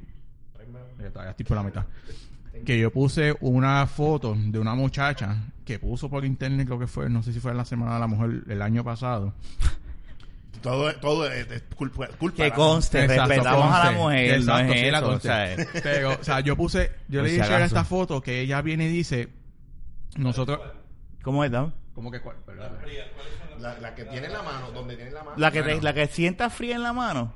Ya 0.99 1.29
estoy 1.31 1.45
por 1.47 1.57
la 1.57 1.63
mitad. 1.63 1.85
Que 2.63 2.77
yo 2.77 2.91
puse 2.91 3.35
una 3.41 3.87
foto 3.87 4.37
de 4.37 4.59
una 4.59 4.75
muchacha 4.75 5.35
que 5.65 5.79
puso 5.79 6.11
por 6.11 6.25
internet, 6.25 6.67
creo 6.67 6.77
que 6.77 6.85
fue, 6.85 7.09
no 7.09 7.23
sé 7.23 7.33
si 7.33 7.39
fue 7.39 7.49
en 7.49 7.57
la 7.57 7.65
Semana 7.65 7.95
de 7.95 7.99
la 8.01 8.07
Mujer 8.07 8.43
el 8.47 8.61
año 8.61 8.83
pasado. 8.83 9.33
Todo, 10.61 10.93
todo 10.97 11.27
es, 11.27 11.49
es 11.49 11.63
culpa, 11.75 12.07
culpa 12.19 12.43
Que 12.43 12.51
conste, 12.51 13.03
Exacto, 13.03 13.29
respetamos 13.29 13.73
a 13.73 13.85
la 13.85 13.91
mujer, 13.97 14.35
Exacto, 14.35 14.63
no 14.63 14.73
es 14.73 14.79
sí, 14.79 14.85
eso, 14.85 15.09
o 15.09 15.19
sea. 15.19 15.55
Pero, 15.81 16.11
o 16.21 16.23
sea, 16.23 16.39
yo 16.41 16.55
puse, 16.55 16.91
yo 17.07 17.23
le 17.23 17.31
dije 17.31 17.41
a 17.41 17.65
esta 17.65 17.83
foto 17.83 18.21
que 18.21 18.41
ella 18.41 18.61
viene 18.61 18.85
y 18.85 18.89
dice, 18.89 19.29
nosotros, 20.17 20.59
¿Cómo 21.23 21.43
es, 21.45 21.51
Dam? 21.51 21.71
¿Cómo 21.93 22.11
que 22.11 22.21
cuál? 22.21 22.37
Perdón. 22.45 22.77
La, 23.59 23.77
la 23.79 23.95
que 23.95 24.05
tiene 24.05 24.27
en 24.27 24.33
la 24.33 24.41
mano, 24.43 24.71
donde 24.71 24.95
tiene 24.95 25.11
la 25.11 25.23
mano. 25.23 25.35
La 25.37 25.51
que, 25.51 25.59
te- 25.61 25.69
Bueno, 25.69 25.81
la 25.83 25.93
que 25.93 26.07
sienta 26.07 26.49
fría 26.49 26.75
en 26.75 26.83
la 26.83 26.93
mano. 26.93 27.33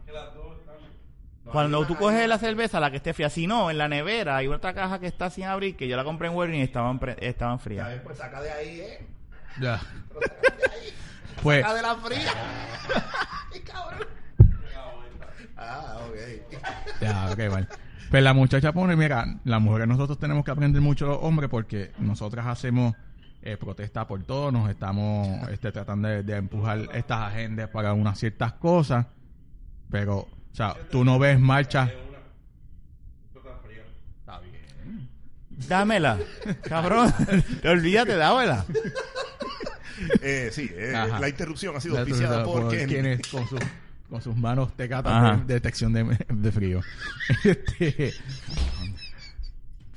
Cuando 1.45 1.85
tú 1.85 1.95
coges 1.95 2.27
la 2.27 2.37
cerveza, 2.37 2.79
la 2.81 2.91
que 2.91 2.97
esté 2.97 3.13
fría. 3.13 3.29
Si 3.29 3.47
no, 3.47 3.71
en 3.71 3.77
la 3.77 3.87
nevera 3.87 4.35
hay 4.35 4.47
otra 4.47 4.73
caja 4.73 4.99
que 4.99 5.07
está 5.07 5.29
sin 5.29 5.45
abrir, 5.45 5.77
que 5.77 5.87
yo 5.87 5.95
la 5.95 6.03
compré 6.03 6.27
en 6.27 6.35
Walgreens 6.35 6.61
y 6.61 6.63
estaban, 6.67 6.99
pre- 6.99 7.15
estaban 7.21 7.57
ya 7.57 7.63
frías. 7.63 7.87
ves, 7.87 8.01
pues 8.03 8.17
saca 8.17 8.41
de 8.41 8.51
ahí, 8.51 8.79
¿eh? 8.81 9.07
Ya. 9.61 9.79
Pues, 11.43 11.61
Saca 11.61 11.75
de 11.75 11.81
la 11.83 11.95
fría. 11.95 12.31
Ay, 13.53 13.59
cabrón. 13.61 14.07
Ah, 15.55 15.97
ok. 16.07 16.15
Ya, 17.01 17.29
ok, 17.31 17.37
vale. 17.51 17.67
Pues 18.09 18.23
la 18.23 18.33
muchacha 18.33 18.73
pone, 18.73 18.95
mira, 18.95 19.25
las 19.43 19.61
mujeres 19.61 19.87
nosotros 19.87 20.17
tenemos 20.17 20.43
que 20.43 20.49
aprender 20.51 20.81
mucho 20.81 21.05
los 21.05 21.19
hombres 21.21 21.49
porque 21.49 21.91
nosotras 21.99 22.47
hacemos 22.47 22.95
eh, 23.47 23.55
protesta 23.55 24.05
por 24.05 24.21
todo, 24.23 24.51
nos 24.51 24.69
estamos 24.69 25.47
este, 25.49 25.71
tratando 25.71 26.10
de, 26.10 26.21
de 26.21 26.36
empujar 26.36 26.89
estas 26.93 27.31
agendas 27.31 27.69
para 27.69 27.93
unas 27.93 28.19
ciertas 28.19 28.51
cosas, 28.53 29.05
pero, 29.89 30.17
o 30.17 30.27
sea, 30.51 30.75
tú 30.91 31.05
no 31.05 31.17
ves 31.17 31.39
marcha. 31.39 31.89
Está 34.19 34.39
bien. 34.41 35.07
Dámela, 35.69 36.19
cabrón. 36.63 37.13
Olvídate, 37.65 38.17
dámela. 38.17 38.65
Eh, 40.21 40.49
sí, 40.51 40.69
eh, 40.73 40.91
la 40.91 41.29
interrupción 41.29 41.75
ha 41.75 41.79
sido 41.79 41.95
La 41.95 42.01
auspiciada 42.01 42.43
por 42.43 42.69
Kenny. 42.69 42.93
quienes 42.93 43.27
con 43.29 43.47
sus 43.47 43.60
con 44.10 44.21
sus 44.21 44.36
manos 44.36 44.75
tecatas 44.75 45.12
Ajá. 45.12 45.43
de 45.45 45.53
detección 45.53 45.93
de, 45.93 46.03
de 46.29 46.51
frío. 46.51 46.81
Este, 47.43 48.13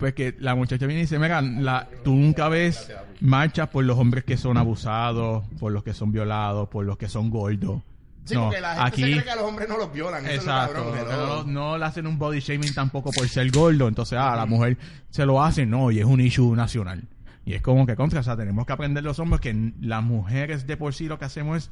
pues 0.01 0.15
que 0.15 0.35
la 0.41 0.55
muchacha 0.57 0.87
viene 0.87 1.03
y 1.03 1.05
dice, 1.05 1.19
mira, 1.19 1.41
la, 1.43 1.89
tú 2.03 2.15
nunca 2.15 2.49
ves 2.49 2.91
marchas 3.21 3.69
por 3.69 3.85
los 3.85 3.99
hombres 3.99 4.25
que 4.25 4.37
son 4.37 4.57
abusados, 4.57 5.45
por 5.61 5.71
los 5.71 5.85
que 5.85 5.95
son 5.95 6.11
violados, 6.11 6.69
por 6.69 6.85
los 6.85 6.97
que 6.99 7.09
son 7.09 7.31
gordos. 7.31 7.83
Sí, 8.25 8.35
no, 8.35 8.45
porque 8.45 8.61
la 8.61 8.71
gente 8.75 8.87
aquí, 8.89 9.03
se 9.03 9.11
cree 9.13 9.25
que 9.25 9.31
a 9.31 9.37
los 9.37 9.45
hombres 9.45 9.69
no 9.69 9.77
los 9.79 9.93
violan. 9.93 10.27
Exacto, 10.27 10.95
es 10.97 11.05
lo 11.05 11.45
no, 11.45 11.45
no 11.45 11.79
le 11.79 11.85
hacen 11.85 12.07
un 12.07 12.19
body 12.19 12.41
shaming 12.41 12.75
tampoco 12.75 13.11
por 13.13 13.29
ser 13.29 13.51
gordo, 13.51 13.87
entonces 13.89 14.19
ah, 14.21 14.35
la 14.37 14.47
mujer 14.47 14.77
se 15.11 15.25
lo 15.27 15.43
hace, 15.43 15.67
no, 15.67 15.91
y 15.91 16.01
es 16.01 16.05
un 16.05 16.21
issue 16.21 16.55
nacional. 16.57 17.05
Y 17.45 17.55
es 17.55 17.63
como 17.63 17.87
que 17.87 17.97
contra, 17.97 18.21
o 18.21 18.23
sea, 18.23 18.37
tenemos 18.37 18.67
que 18.67 18.73
aprender 18.73 19.03
los 19.05 19.19
hombres 19.19 19.41
que 19.41 19.73
las 19.81 20.03
mujeres 20.03 20.67
de 20.67 20.77
por 20.77 20.95
sí 20.95 21.07
lo 21.07 21.19
que 21.19 21.25
hacemos 21.27 21.57
es 21.57 21.71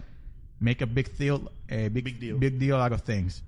make 0.60 0.82
a 0.84 0.86
big 0.86 1.16
deal, 1.16 1.50
eh, 1.68 1.88
big, 1.92 2.04
Big 2.04 2.18
deal. 2.18 2.58
deal. 2.58 2.80
out 2.80 2.92
of 2.92 3.02
things. 3.02 3.44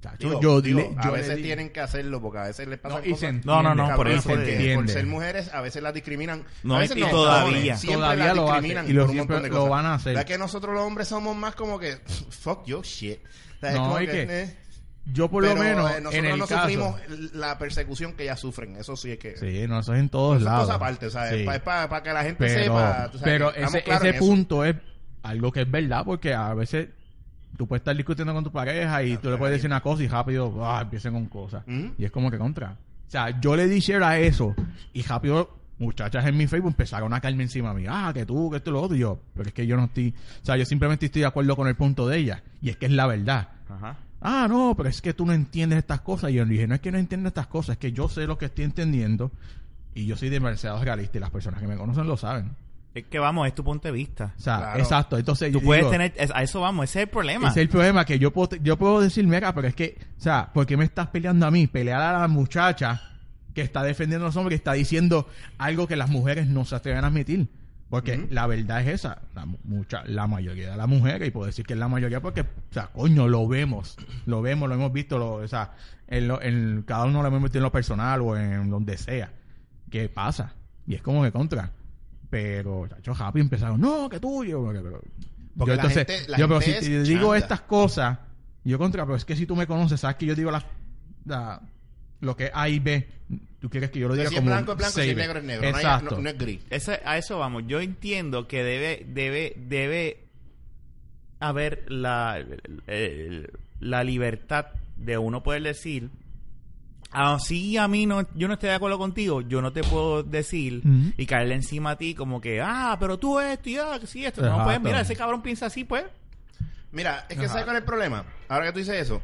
Chacho, 0.00 0.28
Digo, 0.28 0.40
yo, 0.42 0.60
digo, 0.60 0.80
le- 0.80 0.94
a 0.98 1.04
yo 1.04 1.12
veces 1.12 1.42
tienen 1.42 1.70
que 1.70 1.80
hacerlo 1.80 2.20
porque 2.20 2.38
a 2.38 2.42
veces 2.44 2.68
les 2.68 2.78
pasa 2.78 2.98
No, 3.00 3.04
y 3.04 3.14
se 3.16 3.32
No, 3.32 3.62
no, 3.62 3.74
no, 3.74 3.96
por 3.96 4.08
eso 4.08 4.28
porque 4.28 4.56
de- 4.58 4.74
por 4.74 4.88
ser 4.88 5.06
mujeres 5.06 5.52
a 5.54 5.60
veces 5.62 5.82
las 5.82 5.94
discriminan. 5.94 6.44
No, 6.62 6.76
a 6.76 6.80
veces 6.80 6.96
y 6.96 7.00
no, 7.00 7.08
todavía. 7.08 7.76
siempre 7.76 8.02
Todavía 8.02 8.24
las 8.26 8.36
lo 8.36 8.42
discriminan 8.44 8.88
y 8.88 8.92
lo 8.92 9.02
por 9.02 9.10
un 9.10 9.16
siempre 9.16 9.36
montón 9.36 9.50
de 9.50 9.54
lo 9.56 9.60
cosas. 9.62 9.70
van 9.70 9.86
a 9.86 9.94
hacer. 9.94 10.14
¿Verdad 10.14 10.26
que 10.26 10.38
nosotros 10.38 10.74
los 10.74 10.82
hombres 10.84 11.08
somos 11.08 11.34
más 11.36 11.54
como 11.54 11.78
que 11.78 11.96
fuck 12.30 12.66
your 12.66 12.84
shit? 12.84 13.18
O 13.56 13.58
sea, 13.60 13.70
es 13.70 13.76
No, 13.76 13.82
como 13.84 14.00
y 14.02 14.06
que 14.06 14.22
eh, 14.28 14.56
yo 15.12 15.30
por 15.30 15.42
pero, 15.42 15.54
lo 15.54 15.62
menos 15.62 15.90
eh, 15.90 16.00
nosotros 16.02 16.14
en 16.14 16.24
el 16.26 16.38
no 16.38 16.46
caso... 16.46 16.60
sufrimos 16.60 17.00
la 17.32 17.56
persecución 17.58 18.12
que 18.12 18.24
ellas 18.24 18.38
sufren. 18.38 18.76
Eso 18.76 18.96
sí 18.96 19.12
es 19.12 19.18
que 19.18 19.34
Sí, 19.38 19.66
no, 19.66 19.80
eso 19.80 19.94
es 19.94 20.00
en 20.00 20.10
todos 20.10 20.42
lados. 20.42 20.64
cosa 20.64 20.74
aparte, 20.74 21.08
¿sabes? 21.10 21.40
Sí. 21.40 21.60
Para 21.64 22.02
que 22.02 22.12
la 22.12 22.22
gente 22.22 22.44
pero, 22.46 22.62
sepa. 22.64 23.08
tú 23.10 23.18
sabes, 23.18 23.32
pero 23.32 23.54
ese, 23.54 24.12
punto 24.14 24.62
es 24.62 24.76
algo 25.22 25.50
que 25.52 25.62
es 25.62 25.70
verdad 25.70 26.02
porque 26.04 26.34
a 26.34 26.52
veces 26.52 26.88
tú 27.56 27.66
puedes 27.66 27.80
estar 27.80 27.96
discutiendo 27.96 28.32
con 28.34 28.44
tu 28.44 28.50
pareja 28.52 29.02
y 29.02 29.16
tú 29.18 29.30
le 29.30 29.36
puedes 29.36 29.54
decir 29.56 29.68
una 29.70 29.80
cosa 29.80 30.02
y 30.02 30.08
rápido 30.08 30.64
ah, 30.64 30.80
empiezan 30.82 31.12
con 31.14 31.26
cosas 31.26 31.62
Ujú. 31.66 31.92
y 31.98 32.04
es 32.04 32.10
como 32.10 32.30
que 32.30 32.38
contra 32.38 32.72
o 32.72 33.10
sea 33.10 33.38
yo 33.40 33.56
le 33.56 33.66
di 33.68 33.80
share 33.80 34.02
a 34.02 34.18
eso 34.18 34.54
y 34.92 35.02
rápido 35.02 35.50
muchachas 35.78 36.24
en 36.26 36.36
mi 36.36 36.46
Facebook 36.46 36.70
empezaron 36.70 37.12
a 37.12 37.20
caerme 37.20 37.42
encima 37.44 37.70
a 37.70 37.74
mí 37.74 37.84
ah 37.88 38.10
que 38.14 38.24
tú 38.26 38.50
que 38.50 38.56
esto 38.58 38.70
y 38.70 38.72
lo 38.72 38.82
otro 38.82 38.96
y 38.96 39.00
yo 39.00 39.18
pero 39.34 39.48
es 39.48 39.54
que 39.54 39.66
yo 39.66 39.76
no 39.76 39.84
estoy 39.84 40.14
o 40.42 40.44
sea 40.44 40.56
yo 40.56 40.64
simplemente 40.64 41.06
estoy 41.06 41.20
de 41.20 41.26
acuerdo 41.26 41.54
con 41.56 41.68
el 41.68 41.74
punto 41.76 42.06
de 42.08 42.18
ella 42.18 42.42
y 42.62 42.70
es 42.70 42.76
que 42.76 42.86
es 42.86 42.92
la 42.92 43.06
verdad 43.06 43.48
Ajá. 43.68 43.96
ah, 44.20 44.46
no, 44.48 44.74
pero 44.76 44.88
es 44.88 45.02
que 45.02 45.12
tú 45.12 45.26
no 45.26 45.32
entiendes 45.32 45.78
estas 45.78 46.00
cosas. 46.00 46.30
Y 46.30 46.34
yo 46.34 46.44
le 46.44 46.52
dije, 46.52 46.66
no 46.68 46.76
es 46.76 46.80
que 46.80 46.92
no 46.92 46.98
entiendo 46.98 47.26
estas 47.28 47.48
cosas, 47.48 47.70
es 47.74 47.78
que 47.78 47.90
yo 47.92 48.08
sé 48.08 48.24
lo 48.26 48.38
que 48.38 48.44
estoy 48.46 48.64
entendiendo 48.64 49.32
y 49.92 50.06
yo 50.06 50.16
soy 50.16 50.28
demasiado 50.28 50.82
realista 50.84 51.18
y 51.18 51.20
las 51.20 51.30
personas 51.30 51.60
que 51.60 51.66
me 51.66 51.76
conocen 51.76 52.06
lo 52.06 52.16
saben. 52.16 52.52
Es 52.96 53.04
que 53.04 53.18
vamos, 53.18 53.46
es 53.46 53.54
tu 53.54 53.62
punto 53.62 53.88
de 53.88 53.92
vista. 53.92 54.32
O 54.36 54.40
sea, 54.40 54.56
Claro. 54.58 54.78
exacto. 54.80 55.18
Entonces, 55.18 55.52
Tú 55.52 55.60
yo 55.60 55.64
puedes 55.66 55.82
digo, 55.82 55.90
tener, 55.92 56.14
es- 56.16 56.30
a 56.34 56.42
eso 56.42 56.60
vamos, 56.62 56.84
ese 56.84 57.00
es 57.00 57.04
el 57.04 57.10
problema. 57.10 57.48
ese 57.48 57.60
es 57.60 57.64
el 57.66 57.68
problema 57.68 58.04
que 58.06 58.18
yo 58.18 58.32
puedo, 58.32 58.56
yo 58.56 58.78
puedo 58.78 59.00
decir, 59.02 59.26
mira, 59.26 59.54
pero 59.54 59.68
es 59.68 59.74
que, 59.74 59.98
o 60.18 60.20
sea, 60.20 60.50
¿por 60.54 60.64
qué 60.66 60.76
me 60.78 60.84
estás 60.84 61.08
peleando 61.08 61.46
a 61.46 61.50
mí? 61.50 61.66
Pelear 61.66 62.00
a 62.00 62.20
la 62.20 62.26
muchacha 62.28 63.02
que 63.54 63.60
está 63.60 63.82
defendiendo 63.82 64.24
a 64.24 64.28
los 64.28 64.36
hombres, 64.36 64.54
que 64.58 64.62
está 64.62 64.72
diciendo 64.72 65.28
algo 65.58 65.86
que 65.86 65.96
las 65.96 66.08
mujeres 66.10 66.46
no 66.46 66.64
se 66.64 66.74
atreven 66.76 67.04
a 67.04 67.08
admitir. 67.08 67.48
Porque 67.90 68.26
la 68.30 68.46
verdad 68.48 68.80
es 68.80 68.88
esa, 68.88 69.22
la, 69.34 69.46
mu- 69.46 69.58
mucha, 69.62 70.02
la 70.06 70.26
mayoría 70.26 70.72
de 70.72 70.76
las 70.76 70.88
mujeres, 70.88 71.28
y 71.28 71.30
puedo 71.30 71.46
decir 71.46 71.64
que 71.64 71.74
es 71.74 71.78
la 71.78 71.86
mayoría 71.86 72.20
porque, 72.20 72.40
o 72.40 72.72
sea, 72.72 72.88
coño, 72.88 73.28
lo 73.28 73.46
vemos, 73.46 73.96
lo 74.26 74.42
vemos, 74.42 74.68
lo 74.68 74.74
hemos 74.74 74.92
visto, 74.92 75.18
lo, 75.18 75.34
o 75.34 75.46
sea, 75.46 75.70
en 76.08 76.26
lo- 76.26 76.42
en, 76.42 76.82
cada 76.84 77.04
uno 77.04 77.22
lo 77.22 77.28
hemos 77.28 77.42
visto 77.42 77.58
en 77.58 77.62
lo 77.62 77.70
personal 77.70 78.22
o 78.22 78.36
en 78.36 78.68
donde 78.70 78.96
sea. 78.98 79.30
¿Qué 79.88 80.08
pasa? 80.08 80.54
Y 80.86 80.96
es 80.96 81.02
como 81.02 81.22
que 81.22 81.30
contra. 81.30 81.70
Pero, 82.30 82.88
chacho, 82.88 83.12
Happy 83.18 83.40
empezaron, 83.40 83.80
no, 83.80 84.08
que 84.08 84.18
tuyo. 84.20 84.66
Pero- 84.72 85.00
Porque 85.56 85.70
yo 85.70 85.76
la 85.76 85.82
entonces, 85.84 86.06
gente- 86.06 86.30
la 86.30 86.38
yo, 86.38 86.48
pero 86.48 86.60
si 86.60 86.72
gente 86.72 86.86
te 86.88 87.02
es 87.02 87.08
digo 87.08 87.20
chanda. 87.32 87.38
estas 87.38 87.60
cosas, 87.62 88.18
yo 88.64 88.78
contra, 88.78 89.04
pero 89.04 89.16
es 89.16 89.24
que 89.24 89.36
si 89.36 89.46
tú 89.46 89.56
me 89.56 89.66
conoces, 89.66 90.00
sabes 90.00 90.16
que 90.16 90.26
yo 90.26 90.34
digo 90.34 90.50
las, 90.50 90.64
la- 91.24 91.60
lo 92.20 92.36
que 92.36 92.46
es 92.46 92.50
A 92.52 92.68
y 92.68 92.78
B, 92.78 93.06
tú 93.60 93.70
quieres 93.70 93.90
que 93.90 93.98
yo 94.00 94.08
lo 94.08 94.14
diga 94.14 94.28
Si 94.28 94.34
es 94.34 94.40
como 94.40 94.50
blanco 94.50 94.72
es 94.72 94.78
blanco, 94.78 94.92
si 95.00 95.10
es 95.10 95.16
negro 95.16 95.38
es 95.38 95.44
negro. 95.44 95.62
No, 95.70 95.76
hay- 95.76 95.82
Exacto. 95.84 96.16
no- 96.16 96.22
no 96.22 96.28
es 96.30 96.38
gris. 96.38 96.60
Ese- 96.70 97.00
a 97.04 97.16
eso 97.16 97.38
vamos. 97.38 97.64
Yo 97.66 97.80
entiendo 97.80 98.46
que 98.48 98.62
debe, 98.64 99.06
debe, 99.08 99.54
debe 99.56 100.18
haber 101.40 101.84
la, 101.90 102.44
la 103.80 104.04
libertad 104.04 104.66
de 104.96 105.18
uno 105.18 105.42
poder 105.42 105.62
decir, 105.62 106.08
así 107.10 107.76
a 107.76 107.88
mí 107.88 108.06
no, 108.06 108.26
yo 108.34 108.48
no 108.48 108.54
estoy 108.54 108.70
de 108.70 108.74
acuerdo 108.74 108.98
contigo, 108.98 109.40
yo 109.40 109.62
no 109.62 109.72
te 109.72 109.82
puedo 109.82 110.22
decir 110.22 110.82
y 111.16 111.26
caerle 111.26 111.54
encima 111.54 111.92
a 111.92 111.96
ti 111.96 112.14
como 112.14 112.40
que, 112.40 112.60
ah, 112.60 112.96
pero 112.98 113.18
tú 113.18 113.40
esto 113.40 113.68
y 113.68 113.76
ah, 113.78 113.98
que 114.00 114.06
sí, 114.06 114.24
esto. 114.24 114.42
No, 114.42 114.64
pues 114.64 114.80
mira, 114.80 115.00
ese 115.00 115.16
cabrón 115.16 115.42
piensa 115.42 115.66
así, 115.66 115.84
pues. 115.84 116.04
Mira, 116.92 117.26
es 117.28 117.36
que 117.36 117.44
Ajá. 117.44 117.52
¿sabes 117.52 117.64
cuál 117.64 117.76
es 117.76 117.82
el 117.82 117.86
problema? 117.86 118.24
Ahora 118.48 118.66
que 118.66 118.72
tú 118.72 118.78
dices 118.78 118.96
eso, 118.96 119.20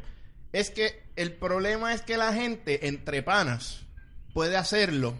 es 0.52 0.70
que 0.70 1.02
el 1.16 1.32
problema 1.32 1.94
es 1.94 2.02
que 2.02 2.16
la 2.16 2.32
gente 2.32 2.86
entre 2.88 3.22
panas 3.22 3.86
puede 4.34 4.56
hacerlo, 4.56 5.14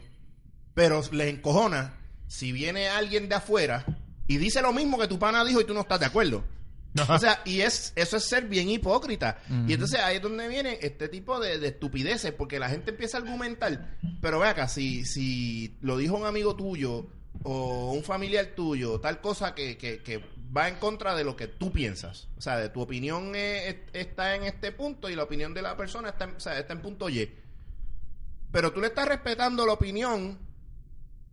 pero 0.74 1.02
les 1.12 1.28
encojona 1.28 1.94
si 2.26 2.52
viene 2.52 2.88
alguien 2.88 3.28
de 3.28 3.34
afuera 3.36 3.84
y 4.26 4.38
dice 4.38 4.62
lo 4.62 4.72
mismo 4.72 4.98
que 4.98 5.08
tu 5.08 5.18
pana 5.18 5.44
dijo 5.44 5.60
y 5.60 5.64
tú 5.64 5.74
no 5.74 5.80
estás 5.80 6.00
de 6.00 6.06
acuerdo. 6.06 6.44
O 7.08 7.18
sea, 7.18 7.40
y 7.46 7.60
es 7.62 7.92
eso 7.96 8.18
es 8.18 8.24
ser 8.24 8.46
bien 8.48 8.68
hipócrita. 8.68 9.38
Y 9.68 9.72
entonces 9.72 9.98
ahí 10.00 10.16
es 10.16 10.22
donde 10.22 10.46
viene 10.48 10.78
este 10.82 11.08
tipo 11.08 11.40
de, 11.40 11.58
de 11.58 11.68
estupideces, 11.68 12.32
porque 12.32 12.58
la 12.58 12.68
gente 12.68 12.90
empieza 12.90 13.16
a 13.16 13.20
argumentar, 13.22 13.96
pero 14.20 14.38
ve 14.38 14.48
acá, 14.48 14.68
si, 14.68 15.04
si 15.06 15.78
lo 15.80 15.96
dijo 15.96 16.16
un 16.16 16.26
amigo 16.26 16.54
tuyo 16.54 17.06
o 17.44 17.92
un 17.92 18.02
familiar 18.04 18.48
tuyo, 18.54 19.00
tal 19.00 19.20
cosa 19.22 19.54
que, 19.54 19.78
que, 19.78 20.02
que 20.02 20.22
va 20.54 20.68
en 20.68 20.74
contra 20.76 21.14
de 21.14 21.24
lo 21.24 21.34
que 21.34 21.48
tú 21.48 21.72
piensas. 21.72 22.28
O 22.36 22.42
sea, 22.42 22.58
de 22.58 22.68
tu 22.68 22.82
opinión 22.82 23.34
es- 23.34 23.76
está 23.94 24.34
en 24.36 24.42
este 24.44 24.70
punto 24.72 25.08
y 25.08 25.16
la 25.16 25.22
opinión 25.22 25.54
de 25.54 25.62
la 25.62 25.76
persona 25.78 26.10
está 26.10 26.24
en, 26.24 26.36
o 26.36 26.40
sea, 26.40 26.58
está 26.58 26.74
en 26.74 26.82
punto 26.82 27.08
Y. 27.08 27.26
Pero 28.50 28.70
tú 28.72 28.80
le 28.82 28.88
estás 28.88 29.08
respetando 29.08 29.64
la 29.64 29.72
opinión 29.72 30.38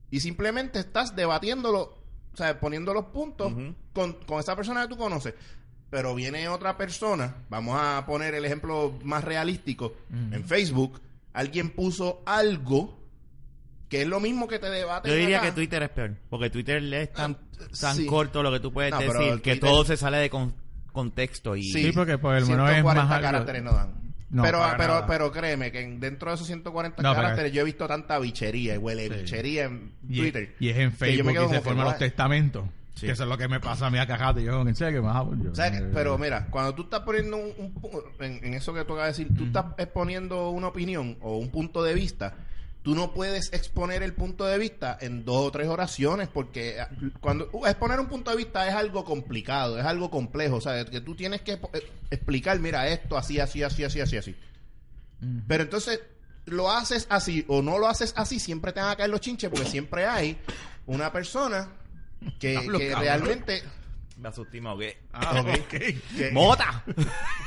y 0.10 0.22
simplemente 0.22 0.80
estás 0.80 1.16
debatiéndolo, 1.18 1.99
sea, 2.40 2.60
poniendo 2.60 2.94
los 2.94 3.06
puntos 3.06 3.54
con, 3.94 4.14
con 4.26 4.40
esa 4.40 4.56
persona 4.56 4.84
que 4.84 4.88
tú 4.90 4.98
conoces. 4.98 5.34
Pero 5.90 6.14
viene 6.14 6.48
otra 6.50 6.78
persona, 6.78 7.36
vamos 7.50 7.76
a 7.82 8.06
poner 8.06 8.36
el 8.36 8.46
ejemplo 8.46 8.98
más 9.04 9.24
realístico, 9.24 9.94
en 10.32 10.44
Facebook, 10.46 11.02
alguien 11.34 11.72
puso 11.72 12.22
algo 12.26 12.98
que 13.90 14.04
es 14.04 14.08
lo 14.08 14.20
mismo 14.20 14.48
que 14.48 14.60
te 14.60 14.70
debate. 14.70 15.10
Yo 15.10 15.16
diría 15.16 15.42
que 15.42 15.52
Twitter 15.52 15.82
es 15.82 15.90
peor, 15.90 16.16
porque 16.30 16.52
Twitter 16.52 16.84
es 16.94 17.12
tan, 17.12 17.36
Ah, 17.60 17.64
tan 17.82 17.96
sí. 17.96 18.06
corto 18.06 18.44
lo 18.44 18.52
que 18.52 18.60
tú 18.60 18.72
puedes 18.72 18.92
No, 18.92 19.00
pero 19.00 19.14
decir 19.14 19.42
que 19.42 19.52
Twitter- 19.56 19.60
todo 19.70 19.84
se 19.84 19.98
sale 19.98 20.18
de 20.18 20.30
con- 20.30 20.54
contexto 20.92 21.56
y 21.56 21.64
Sí, 21.64 21.92
porque 21.92 22.18
por 22.20 22.36
el 22.36 22.46
menos 22.46 22.70
es 22.70 22.76
140 22.76 23.06
más 23.06 23.22
caracteres 23.22 23.64
no 23.64 23.74
dan. 23.74 24.09
No, 24.32 24.44
pero, 24.44 24.60
pero, 24.78 24.94
nada. 24.94 25.08
pero 25.08 25.32
créeme 25.32 25.72
que 25.72 25.82
en- 25.82 26.00
dentro 26.00 26.30
de 26.30 26.36
esos 26.36 26.46
140 26.48 27.02
No, 27.02 27.16
caracteres 27.16 27.52
yo 27.52 27.62
he 27.62 27.66
visto 27.66 27.88
tanta 27.88 28.20
bichería 28.20 28.76
y 28.76 28.78
huele 28.78 29.08
Sí. 29.08 29.14
bichería 29.16 29.64
en 29.66 29.92
Y, 30.08 30.20
Twitter. 30.20 30.56
y 30.60 30.70
es 30.70 30.78
en 30.78 30.92
que 30.92 30.94
yo 30.94 30.98
Facebook 30.98 31.26
me 31.26 31.34
quedo 31.34 31.46
y 31.46 31.50
se 31.50 31.56
que, 31.56 31.62
forman 31.62 31.86
los 31.86 31.98
testamentos. 31.98 32.66
Sí. 32.94 33.06
Que 33.06 33.14
eso 33.14 33.24
es 33.24 33.30
lo 33.30 33.38
que 33.38 33.48
me 33.48 33.60
pasa 33.62 33.88
a 33.88 33.90
mí 33.90 33.98
a 33.98 34.06
cajate. 34.06 34.44
Yo, 34.44 34.62
en 34.62 34.76
serio, 34.76 35.02
más 35.02 35.26
yo- 35.42 35.52
O 35.52 35.56
sea, 35.56 35.72
que- 35.72 35.82
pero 35.94 36.18
mira, 36.18 36.48
cuando 36.52 36.76
tú 36.76 36.84
estás 36.84 37.00
poniendo 37.00 37.38
un, 37.38 37.74
en, 38.20 38.44
en 38.44 38.54
eso 38.54 38.74
que 38.74 38.84
tú 38.86 38.94
acabas 38.94 39.18
de 39.18 39.24
decir, 39.24 39.38
tú 39.38 39.46
estás 39.46 39.66
exponiendo 39.78 40.50
una 40.50 40.68
opinión 40.68 41.18
o 41.22 41.38
un 41.38 41.50
punto 41.50 41.82
de 41.82 41.94
vista, 41.94 42.36
tú 42.82 42.96
no 42.96 43.14
puedes 43.14 43.52
exponer 43.54 44.04
el 44.04 44.14
punto 44.14 44.46
de 44.46 44.58
vista 44.58 44.98
en 45.02 45.26
dos 45.26 45.48
o 45.48 45.52
tres 45.52 45.68
oraciones 45.68 46.30
porque 46.30 46.80
ah, 46.80 46.90
cuando 47.20 47.50
uh, 47.52 47.66
exponer 47.66 48.00
un 48.00 48.08
punto 48.08 48.32
de 48.32 48.38
vista 48.38 48.68
es 48.68 48.74
algo 48.74 49.04
complicado, 49.04 49.78
es 49.78 49.86
algo 49.86 50.10
complejo, 50.10 50.58
o 50.58 50.62
sea, 50.62 50.86
que 50.86 51.02
tú 51.02 51.16
tienes 51.16 51.42
que 51.42 51.54
eh, 51.54 51.92
explicar, 52.10 52.60
mira, 52.60 52.88
esto 52.88 53.18
así, 53.18 53.40
así, 53.40 53.64
así, 53.64 53.84
así, 53.84 54.00
así, 54.00 54.18
así. 54.18 54.36
Pero 55.48 55.64
entonces 55.64 56.00
lo 56.46 56.72
haces 56.72 57.06
así 57.10 57.44
o 57.48 57.62
no 57.62 57.78
lo 57.78 57.88
haces 57.88 58.14
así, 58.16 58.40
siempre 58.40 58.72
te 58.72 58.80
van 58.80 58.92
a 58.92 58.96
caer 58.96 59.10
los 59.10 59.20
chinches 59.20 59.50
porque 59.50 59.66
siempre 59.66 60.06
hay 60.06 60.38
una 60.86 61.12
persona 61.12 61.70
que, 62.40 62.58
Hablo, 62.58 62.80
que 62.80 62.90
cabrón. 62.90 63.04
realmente 63.04 63.64
me 64.18 64.30
asusté. 64.30 64.62
Ah, 65.14 65.44
que, 65.70 66.32
¡Mota! 66.32 66.84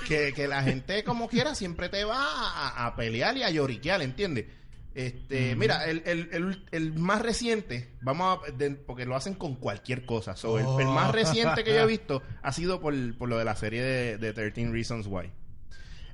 que, 0.07 0.33
que 0.35 0.47
la 0.47 0.63
gente 0.63 1.05
como 1.05 1.29
quiera 1.29 1.55
siempre 1.55 1.89
te 1.89 2.05
va 2.05 2.19
a, 2.19 2.87
a 2.87 2.97
pelear 2.97 3.37
y 3.37 3.43
a 3.43 3.51
lloriquear, 3.51 4.03
¿entiendes? 4.03 4.47
Este, 4.95 5.57
mira, 5.57 5.85
el, 5.87 6.03
el, 6.05 6.29
el, 6.33 6.67
el 6.71 6.93
más 6.99 7.23
reciente, 7.23 7.95
vamos 8.03 8.41
a, 8.47 8.51
de- 8.53 8.73
porque 8.73 9.07
lo 9.07 9.17
hacen 9.17 9.35
con 9.35 9.55
cualquier 9.57 10.05
cosa. 10.05 10.37
So, 10.37 10.59
el, 10.59 10.67
el 10.81 10.87
más 10.93 11.13
reciente 11.13 11.65
que 11.65 11.73
yo 11.75 11.81
he 11.81 11.87
visto 11.87 12.23
ha 12.43 12.53
sido 12.53 12.81
por, 12.81 12.95
por 13.17 13.29
lo 13.29 13.39
de 13.39 13.45
la 13.45 13.57
serie 13.57 13.83
de, 13.83 14.19
de 14.19 14.33
13 14.33 14.71
Reasons 14.71 15.07
Why. 15.09 15.31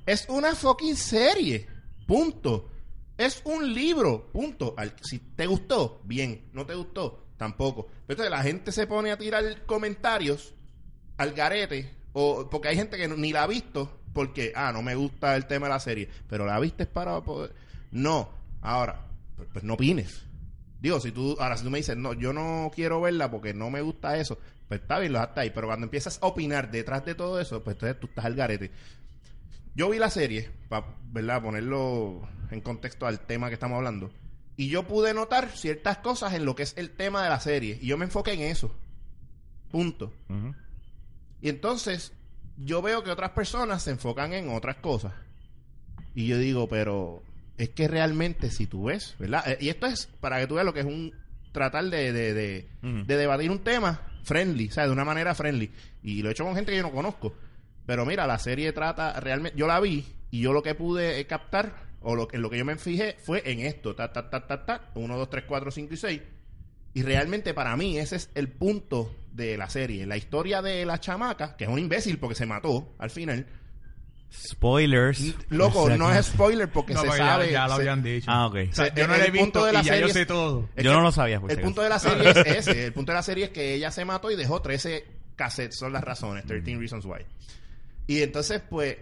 Es 0.07 0.27
una 0.29 0.55
fucking 0.55 0.97
serie. 0.97 1.67
Punto. 2.07 2.71
Es 3.17 3.43
un 3.45 3.75
libro. 3.75 4.31
Punto. 4.33 4.75
Al- 4.77 4.95
si 5.03 5.19
te 5.19 5.47
gustó, 5.47 6.01
bien. 6.05 6.49
No 6.53 6.64
te 6.64 6.75
gustó, 6.75 7.27
tampoco. 7.37 7.87
Pero 8.07 8.23
entonces 8.23 8.31
la 8.31 8.43
gente 8.43 8.73
se 8.73 8.87
pone 8.87 9.11
a 9.11 9.19
tirar 9.19 9.64
comentarios 9.67 10.55
al 11.17 11.33
garete. 11.33 11.95
O, 12.12 12.49
porque 12.49 12.69
hay 12.69 12.77
gente 12.77 12.97
que 12.97 13.07
ni 13.09 13.33
la 13.33 13.43
ha 13.43 13.47
visto 13.47 14.01
porque, 14.14 14.53
ah, 14.57 14.73
no 14.73 14.83
me 14.83 14.95
gusta 14.95 15.37
el 15.37 15.47
tema 15.47 15.67
de 15.67 15.73
la 15.75 15.81
serie. 15.81 16.09
Pero 16.29 16.47
la 16.47 16.59
viste 16.59 16.87
para 16.87 17.21
poder. 17.23 17.55
No. 17.91 18.31
Ahora, 18.61 19.07
pues, 19.37 19.49
pues 19.53 19.64
no 19.64 19.75
opines. 19.75 20.25
Digo, 20.81 21.01
si 21.01 21.11
tú, 21.11 21.37
ahora 21.40 21.57
si 21.57 21.64
tú 21.64 21.71
me 21.71 21.79
dices, 21.79 21.97
no, 21.97 22.12
yo 22.12 22.33
no 22.33 22.71
quiero 22.75 23.01
verla 23.01 23.31
porque 23.31 23.53
no 23.53 23.71
me 23.71 23.81
gusta 23.81 24.16
eso, 24.16 24.38
pues 24.68 24.81
está 24.81 24.99
bien, 24.99 25.12
lo 25.12 25.21
hasta 25.21 25.40
ahí. 25.40 25.51
Pero 25.51 25.66
cuando 25.66 25.85
empiezas 25.85 26.18
a 26.23 26.27
opinar 26.27 26.71
detrás 26.71 27.05
de 27.05 27.14
todo 27.14 27.40
eso, 27.40 27.62
pues 27.62 27.75
entonces 27.75 27.99
tú 28.01 28.07
estás 28.07 28.25
al 28.25 28.35
garete. 28.35 28.71
Yo 29.75 29.90
vi 29.90 29.99
la 29.99 30.11
serie, 30.11 30.51
para, 30.68 30.87
¿verdad? 31.11 31.42
Ponerlo 31.42 32.29
en 32.51 32.61
contexto 32.61 33.07
al 33.07 33.21
tema 33.21 33.49
que 33.49 33.55
estamos 33.55 33.77
hablando. 33.77 34.11
Y 34.57 34.68
yo 34.68 34.85
pude 34.87 35.14
notar 35.14 35.51
ciertas 35.51 35.99
cosas 35.99 36.35
en 36.35 36.44
lo 36.44 36.57
que 36.57 36.64
es 36.64 36.75
el 36.77 36.90
tema 36.90 37.23
de 37.23 37.29
la 37.29 37.40
serie. 37.40 37.79
Y 37.81 37.87
yo 37.87 37.97
me 37.97 38.05
enfoqué 38.05 38.33
en 38.33 38.40
eso. 38.40 38.75
Punto. 39.71 40.12
Y 41.40 41.49
entonces, 41.49 42.12
yo 42.57 42.83
veo 42.83 43.05
que 43.05 43.11
otras 43.11 43.31
personas 43.31 43.85
se 43.85 43.92
enfocan 43.92 44.33
en 44.33 44.51
otras 44.51 44.77
cosas. 44.77 45.12
Y 46.14 46.27
yo 46.27 46.38
digo, 46.38 46.68
pero 46.68 47.23
es 47.59 47.71
que 47.71 47.88
realmente 47.88 48.51
si 48.51 48.66
tú 48.66 48.85
ves, 48.85 49.16
¿verdad? 49.18 49.42
Eh, 49.51 49.59
Y 49.61 49.68
esto 49.68 49.87
es 49.87 50.07
para 50.21 50.40
que 50.40 50.47
tú 50.47 50.55
veas 50.55 50.64
lo 50.64 50.73
que 50.73 50.81
es 50.81 50.87
un 50.87 51.12
tratar 51.53 51.85
de, 51.85 52.12
de, 52.12 52.35
de, 52.35 53.16
debatir 53.16 53.51
un 53.51 53.59
tema 53.64 54.01
friendly, 54.23 54.71
¿sabes? 54.71 54.88
De 54.88 54.92
una 54.92 55.05
manera 55.05 55.35
friendly. 55.35 55.71
Y 56.03 56.23
lo 56.23 56.29
he 56.29 56.33
hecho 56.33 56.44
con 56.44 56.55
gente 56.55 56.71
que 56.71 56.77
yo 56.79 56.83
no 56.85 56.92
conozco. 56.92 57.35
Pero 57.85 58.07
mira, 58.07 58.27
la 58.27 58.38
serie 58.38 58.73
trata 58.73 59.18
realmente, 59.18 59.59
yo 59.59 59.66
la 59.66 59.81
vi 59.81 60.05
y 60.31 60.40
yo 60.40 60.53
lo 60.53 60.62
que 60.62 60.75
pude 60.75 61.18
eh, 61.18 61.27
captar, 61.27 61.88
o 62.01 62.14
lo, 62.14 62.29
en 62.33 62.42
lo 62.42 62.51
que 62.51 62.59
yo 62.59 62.64
me 62.64 62.77
fijé, 62.77 63.16
fue 63.23 63.42
en 63.51 63.61
esto, 63.61 63.94
ta, 63.94 64.12
ta, 64.12 64.31
ta, 64.31 64.47
ta, 64.47 64.64
ta, 64.64 64.90
1, 64.94 65.16
2, 65.16 65.31
3, 65.31 65.44
4, 65.49 65.71
5 65.71 65.94
y 65.94 65.97
6. 65.97 66.23
Y 66.94 67.03
realmente 67.03 67.55
para 67.55 67.77
mí 67.77 67.99
ese 67.99 68.16
es 68.16 68.31
el 68.35 68.49
punto 68.49 69.14
de 69.33 69.57
la 69.57 69.68
serie. 69.71 70.07
La 70.07 70.16
historia 70.16 70.62
de 70.62 70.85
la 70.85 71.01
chamaca, 71.01 71.57
que 71.57 71.64
es 71.64 71.71
un 71.71 71.79
imbécil 71.79 72.18
porque 72.18 72.35
se 72.35 72.47
mató 72.47 72.94
al 72.99 73.11
final. 73.11 73.47
Spoilers. 74.31 75.35
Loco, 75.49 75.88
no 75.91 76.12
es 76.12 76.27
spoiler 76.27 76.71
porque 76.71 76.95
No, 76.95 77.01
se 77.01 77.07
ya- 77.09 77.17
sabe. 77.17 77.51
Ya, 77.53 77.64
lo 77.67 77.75
se- 77.77 77.81
habían 77.81 78.03
dicho. 78.03 78.31
Ah, 78.31 78.47
ok. 78.47 78.55
O 78.71 78.75
sea, 78.75 78.87
Se- 78.87 78.93
yo 78.95 79.07
no 79.09 79.14
el 79.14 79.21
la 79.21 79.27
he 79.27 79.31
punto 79.31 79.43
visto 79.45 79.64
de 79.67 79.73
la 79.73 79.81
y 79.81 79.85
ya 79.85 79.93
serie 79.93 80.01
yo 80.03 80.07
es- 80.09 80.12
sé 80.12 80.27
todo. 80.27 80.69
es 80.77 80.85
Yo 80.85 80.91
que 80.91 80.97
no 80.97 81.03
lo 81.03 81.12
sabía, 81.12 81.41
El 81.49 81.61
punto 81.61 81.83
de 81.83 81.88
la 81.88 81.99
serie 81.99 82.31
es 82.31 82.37
ese. 82.69 82.85
El 82.87 82.93
punto 82.93 83.12
de 83.12 83.17
la 83.17 83.23
serie 83.23 83.45
es 83.47 83.51
que 83.51 83.75
ella 83.75 83.91
se 83.91 84.05
mató 84.05 84.31
y 84.31 84.37
dejó 84.37 84.61
13 84.61 85.07
cassettes. 85.37 85.79
Son 85.79 85.93
las 85.93 86.05
razones. 86.05 86.45
13 86.47 86.77
Reasons 86.77 87.05
Why. 87.05 87.25
Y 88.07 88.23
entonces, 88.23 88.61
pues, 88.69 88.97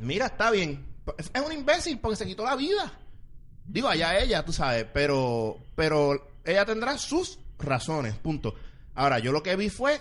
mira, 0.00 0.26
está 0.26 0.50
bien. 0.50 0.86
Es 1.18 1.30
un 1.40 1.52
imbécil 1.52 1.98
porque 1.98 2.16
se 2.16 2.26
quitó 2.26 2.44
la 2.44 2.56
vida. 2.56 2.92
Digo, 3.66 3.88
allá 3.88 4.18
ella, 4.18 4.44
tú 4.44 4.52
sabes. 4.52 4.86
Pero, 4.92 5.58
pero 5.74 6.30
ella 6.44 6.64
tendrá 6.64 6.96
sus 6.98 7.38
razones. 7.58 8.14
Punto. 8.16 8.54
Ahora, 8.94 9.18
yo 9.18 9.32
lo 9.32 9.42
que 9.42 9.56
vi 9.56 9.68
fue 9.68 10.00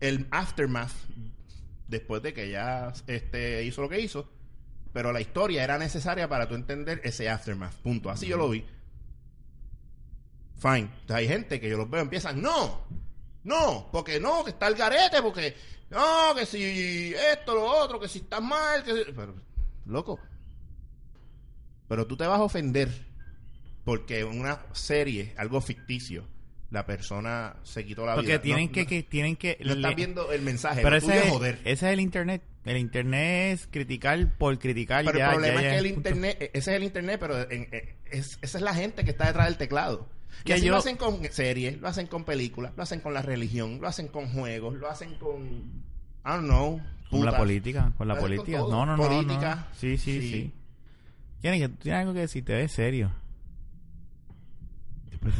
el 0.00 0.26
aftermath 0.30 0.90
después 1.88 2.22
de 2.22 2.32
que 2.34 2.44
ella 2.44 2.92
este, 3.06 3.64
hizo 3.64 3.82
lo 3.82 3.88
que 3.88 4.00
hizo. 4.00 4.28
Pero 4.92 5.12
la 5.12 5.20
historia 5.20 5.62
era 5.62 5.78
necesaria 5.78 6.28
para 6.28 6.48
tú 6.48 6.54
entender 6.54 7.00
ese 7.04 7.28
aftermath. 7.28 7.74
Punto. 7.76 8.10
Así 8.10 8.26
yo 8.26 8.36
lo 8.36 8.48
vi. 8.48 8.64
Fine. 10.58 10.88
Entonces 11.00 11.16
hay 11.16 11.28
gente 11.28 11.60
que 11.60 11.68
yo 11.68 11.76
los 11.76 11.90
veo 11.90 12.00
empiezan, 12.00 12.40
no, 12.40 12.82
no, 13.44 13.88
porque 13.92 14.18
no, 14.18 14.42
que 14.42 14.50
está 14.50 14.68
el 14.68 14.74
garete, 14.74 15.20
porque 15.20 15.54
no, 15.90 16.34
que 16.34 16.46
si 16.46 17.12
esto, 17.14 17.54
lo 17.54 17.64
otro, 17.64 18.00
que 18.00 18.08
si 18.08 18.20
estás 18.20 18.42
mal, 18.42 18.82
que 18.82 18.92
si- 19.04 19.12
Pero, 19.12 19.34
loco. 19.84 20.18
Pero 21.88 22.06
tú 22.06 22.16
te 22.16 22.26
vas 22.26 22.40
a 22.40 22.44
ofender 22.44 22.88
porque 23.84 24.24
una 24.24 24.60
serie, 24.72 25.34
algo 25.36 25.60
ficticio, 25.60 26.26
la 26.70 26.84
persona 26.86 27.56
se 27.62 27.84
quitó 27.84 28.04
la 28.06 28.14
Porque 28.14 28.32
vida. 28.32 28.42
tienen 28.42 28.66
No- 28.66 28.72
que, 28.72 28.82
no- 28.82 28.88
que 28.88 29.02
tienen 29.04 29.36
que 29.36 29.56
no 29.64 29.72
estás 29.74 29.90
le- 29.90 29.94
viendo 29.96 30.32
el 30.32 30.42
mensaje, 30.42 30.82
pero 30.82 30.96
ese 30.96 31.18
es, 31.18 31.28
joder. 31.30 31.54
ese 31.64 31.86
es 31.86 31.92
el 31.92 32.00
internet. 32.00 32.42
El 32.64 32.78
internet 32.78 33.52
es 33.54 33.68
criticar 33.68 34.36
por 34.38 34.58
criticar. 34.58 35.04
Pero 35.04 35.18
ya, 35.18 35.26
el 35.26 35.32
problema 35.34 35.62
ya, 35.62 35.68
es 35.68 35.72
que 35.74 35.78
el 35.78 35.86
internet, 35.86 36.36
e- 36.40 36.50
ese 36.54 36.70
es 36.72 36.76
el 36.76 36.82
internet, 36.82 37.18
pero 37.20 37.40
en- 37.48 37.68
en- 37.72 37.96
es- 38.10 38.38
esa 38.42 38.58
es 38.58 38.62
la 38.62 38.74
gente 38.74 39.04
que 39.04 39.12
está 39.12 39.26
detrás 39.26 39.46
del 39.46 39.56
teclado. 39.56 40.08
Que 40.44 40.54
así 40.54 40.66
yo- 40.66 40.72
lo 40.72 40.78
hacen 40.78 40.96
con 40.96 41.24
series, 41.30 41.80
lo 41.80 41.86
hacen 41.88 42.08
con 42.08 42.24
películas, 42.24 42.72
lo 42.76 42.82
hacen 42.82 43.00
con 43.00 43.14
la 43.14 43.22
religión, 43.22 43.78
lo 43.80 43.86
hacen 43.88 44.08
con 44.08 44.28
juegos, 44.28 44.74
lo 44.74 44.90
hacen 44.90 45.14
con, 45.14 45.44
I 45.44 46.28
don't 46.28 46.44
know, 46.46 46.80
Con 47.10 47.24
la 47.24 47.36
política, 47.36 47.92
con 47.96 48.08
la 48.08 48.14
con 48.16 48.24
política. 48.24 48.58
todo. 48.58 48.70
No, 48.72 48.84
no, 48.84 48.96
no, 48.96 49.08
Política. 49.08 49.54
no. 49.70 49.76
Sí, 49.78 49.96
sí, 49.96 50.20
Sí. 50.20 50.30
sí. 50.32 50.52
Tienes 51.40 51.70
que 51.82 51.92
algo 51.92 52.12
que 52.12 52.20
decir, 52.20 52.44
te 52.44 52.54
ves 52.54 52.72
serio. 52.72 53.12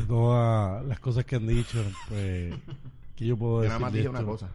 Todas 0.06 0.84
las 0.84 1.00
cosas 1.00 1.24
que 1.24 1.36
han 1.36 1.46
dicho, 1.46 1.82
pues, 2.08 2.54
¿qué 3.14 3.26
yo 3.26 3.36
puedo 3.36 3.60
decir? 3.62 3.70
nada 3.70 3.78
más 3.80 3.92
dije 3.92 4.08
una 4.08 4.24
cosa. 4.24 4.50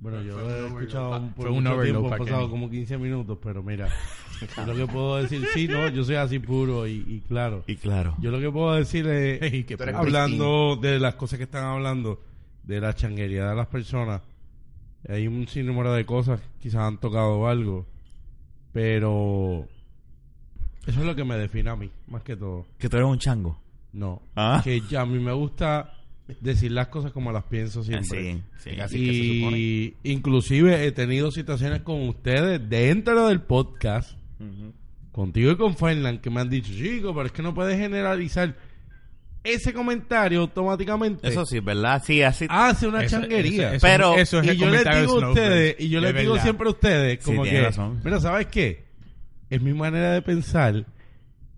Bueno, 0.00 0.20
yo 0.22 0.34
Fue 0.34 0.42
un 0.44 0.50
he 0.50 0.66
escuchado 0.66 1.14
Ah, 1.14 1.20
por 1.34 1.46
fue 1.46 1.56
un 1.56 1.64
mucho 1.64 1.82
tiempo, 1.82 2.12
han 2.12 2.18
pasado 2.18 2.50
como 2.50 2.68
15 2.68 2.98
minutos, 2.98 3.38
pero 3.42 3.62
mira, 3.62 3.88
yo 4.56 4.66
lo 4.66 4.74
que 4.74 4.92
puedo 4.92 5.16
decir, 5.16 5.46
sí, 5.54 5.66
no, 5.66 5.88
yo 5.88 6.04
soy 6.04 6.16
así 6.16 6.38
puro 6.38 6.86
y, 6.86 7.04
y 7.08 7.20
claro. 7.26 7.64
Y 7.66 7.76
claro. 7.76 8.14
Yo 8.20 8.30
lo 8.30 8.38
que 8.38 8.50
puedo 8.50 8.74
decir 8.74 9.06
es, 9.06 9.40
eres 9.70 9.94
hablando 9.94 10.76
de 10.76 10.98
las 10.98 11.14
cosas 11.14 11.38
que 11.38 11.44
están 11.44 11.64
hablando, 11.64 12.20
de 12.64 12.80
la 12.80 12.94
changuería 12.94 13.48
de 13.48 13.54
las 13.56 13.68
personas, 13.68 14.20
hay 15.08 15.26
un 15.26 15.46
sinnúmero 15.48 15.92
de 15.92 16.04
cosas, 16.04 16.40
quizás 16.60 16.82
han 16.82 16.98
tocado 16.98 17.46
algo, 17.46 17.86
pero 18.72 19.66
eso 20.86 21.00
es 21.00 21.06
lo 21.06 21.14
que 21.14 21.24
me 21.24 21.36
define 21.36 21.70
a 21.70 21.76
mí, 21.76 21.90
más 22.08 22.22
que 22.22 22.36
todo. 22.36 22.66
Que 22.78 22.88
tú 22.88 22.96
eres 22.96 23.08
un 23.08 23.18
chango. 23.18 23.58
No, 23.94 24.20
Ah. 24.36 24.60
que 24.62 24.80
ya 24.90 25.00
a 25.02 25.06
mí 25.06 25.18
me 25.18 25.32
gusta 25.32 25.94
decir 26.40 26.72
las 26.72 26.88
cosas 26.88 27.12
como 27.12 27.30
las 27.32 27.44
pienso 27.44 27.82
siempre. 27.84 28.34
Sí, 28.34 28.42
sí. 28.58 28.80
Así 28.80 28.98
que 29.06 29.12
se 29.14 29.38
supone. 29.38 29.58
Y 29.58 29.96
inclusive 30.02 30.84
he 30.84 30.92
tenido 30.92 31.30
situaciones 31.30 31.80
con 31.82 32.08
ustedes 32.08 32.60
dentro 32.68 33.28
del 33.28 33.40
podcast, 33.40 34.18
contigo 35.12 35.52
y 35.52 35.56
con 35.56 35.76
Fernand, 35.76 36.20
que 36.20 36.28
me 36.30 36.40
han 36.40 36.50
dicho, 36.50 36.72
chico, 36.72 37.14
pero 37.14 37.26
es 37.26 37.32
que 37.32 37.42
no 37.42 37.54
puedes 37.54 37.78
generalizar. 37.78 38.54
Ese 39.44 39.74
comentario 39.74 40.40
automáticamente 40.40 41.28
Eso 41.28 41.44
sí, 41.44 41.60
¿verdad? 41.60 42.02
Sí, 42.04 42.22
así. 42.22 42.46
hace 42.48 42.88
una 42.88 43.04
Eso- 43.04 43.20
changuería. 43.20 43.74
eso- 43.74 43.86
Pero- 43.86 44.16
eso 44.16 44.40
es 44.40 44.46
y 44.46 44.48
el 44.50 44.56
yo 44.56 44.70
les 44.70 44.84
digo 44.84 45.22
a 45.22 45.28
ustedes, 45.28 45.76
y 45.78 45.88
yo 45.90 46.00
les 46.00 46.16
digo 46.16 46.38
siempre 46.38 46.66
a 46.66 46.70
ustedes, 46.70 47.18
Sí, 47.20 47.24
como 47.26 47.42
tienes 47.42 47.60
que, 47.60 47.66
razón. 47.66 48.00
mira, 48.02 48.20
¿sabes 48.20 48.46
qué? 48.46 48.84
Es 49.50 49.60
mi 49.60 49.74
manera 49.74 50.12
de 50.12 50.22
pensar. 50.22 50.86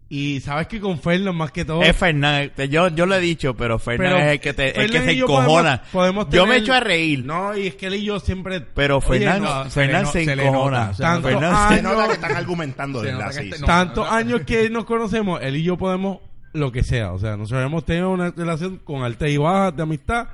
Y 0.08 0.38
sabes 0.40 0.68
que 0.68 0.78
con 0.80 1.00
Fernand 1.00 1.36
más 1.36 1.50
que 1.50 1.64
todo... 1.64 1.82
Es 1.82 1.96
Fernández. 1.96 2.52
Yo, 2.70 2.88
yo 2.88 3.06
lo 3.06 3.16
he 3.16 3.20
dicho, 3.20 3.54
pero 3.56 3.78
Fernández 3.80 4.22
es 4.24 4.32
el 4.34 4.40
que, 4.40 4.52
te, 4.52 4.80
el 4.80 4.88
que 4.90 5.00
se 5.02 5.10
encojona. 5.18 5.82
podemos- 5.82 5.88
podemos 5.90 6.28
Yo 6.30 6.46
me 6.46 6.56
echo 6.58 6.74
a 6.74 6.78
reír. 6.80 7.24
No, 7.24 7.56
y 7.56 7.66
es 7.66 7.74
que 7.74 7.86
él 7.86 7.94
y 7.96 8.04
yo 8.04 8.20
siempre... 8.20 8.60
Pero 8.60 9.00
Fernández 9.00 9.42
no, 9.42 9.64
se 9.64 9.70
Fernández 9.70 10.28
encojona. 10.28 10.94
se 10.94 11.02
Tanto 11.02 11.28
Fernández 11.28 11.58
años- 11.58 11.76
Se 11.76 11.82
nota 11.82 12.06
que 12.06 12.12
están 12.12 12.36
argumentando, 12.36 13.02
de 13.02 13.12
sí, 13.32 13.40
este- 13.40 13.58
no. 13.58 13.66
Tantos 13.66 14.08
años 14.08 14.42
que 14.46 14.70
nos 14.70 14.84
conocemos, 14.84 15.40
él 15.42 15.56
y 15.56 15.64
yo 15.64 15.76
podemos 15.76 16.18
lo 16.52 16.70
que 16.70 16.84
sea. 16.84 17.12
O 17.12 17.18
sea, 17.18 17.36
nosotros 17.36 17.66
hemos 17.66 17.84
tenido 17.84 18.10
una 18.10 18.30
relación 18.30 18.76
con 18.84 19.02
altas 19.02 19.28
y 19.28 19.36
bajas 19.38 19.76
de 19.76 19.82
amistad. 19.82 20.28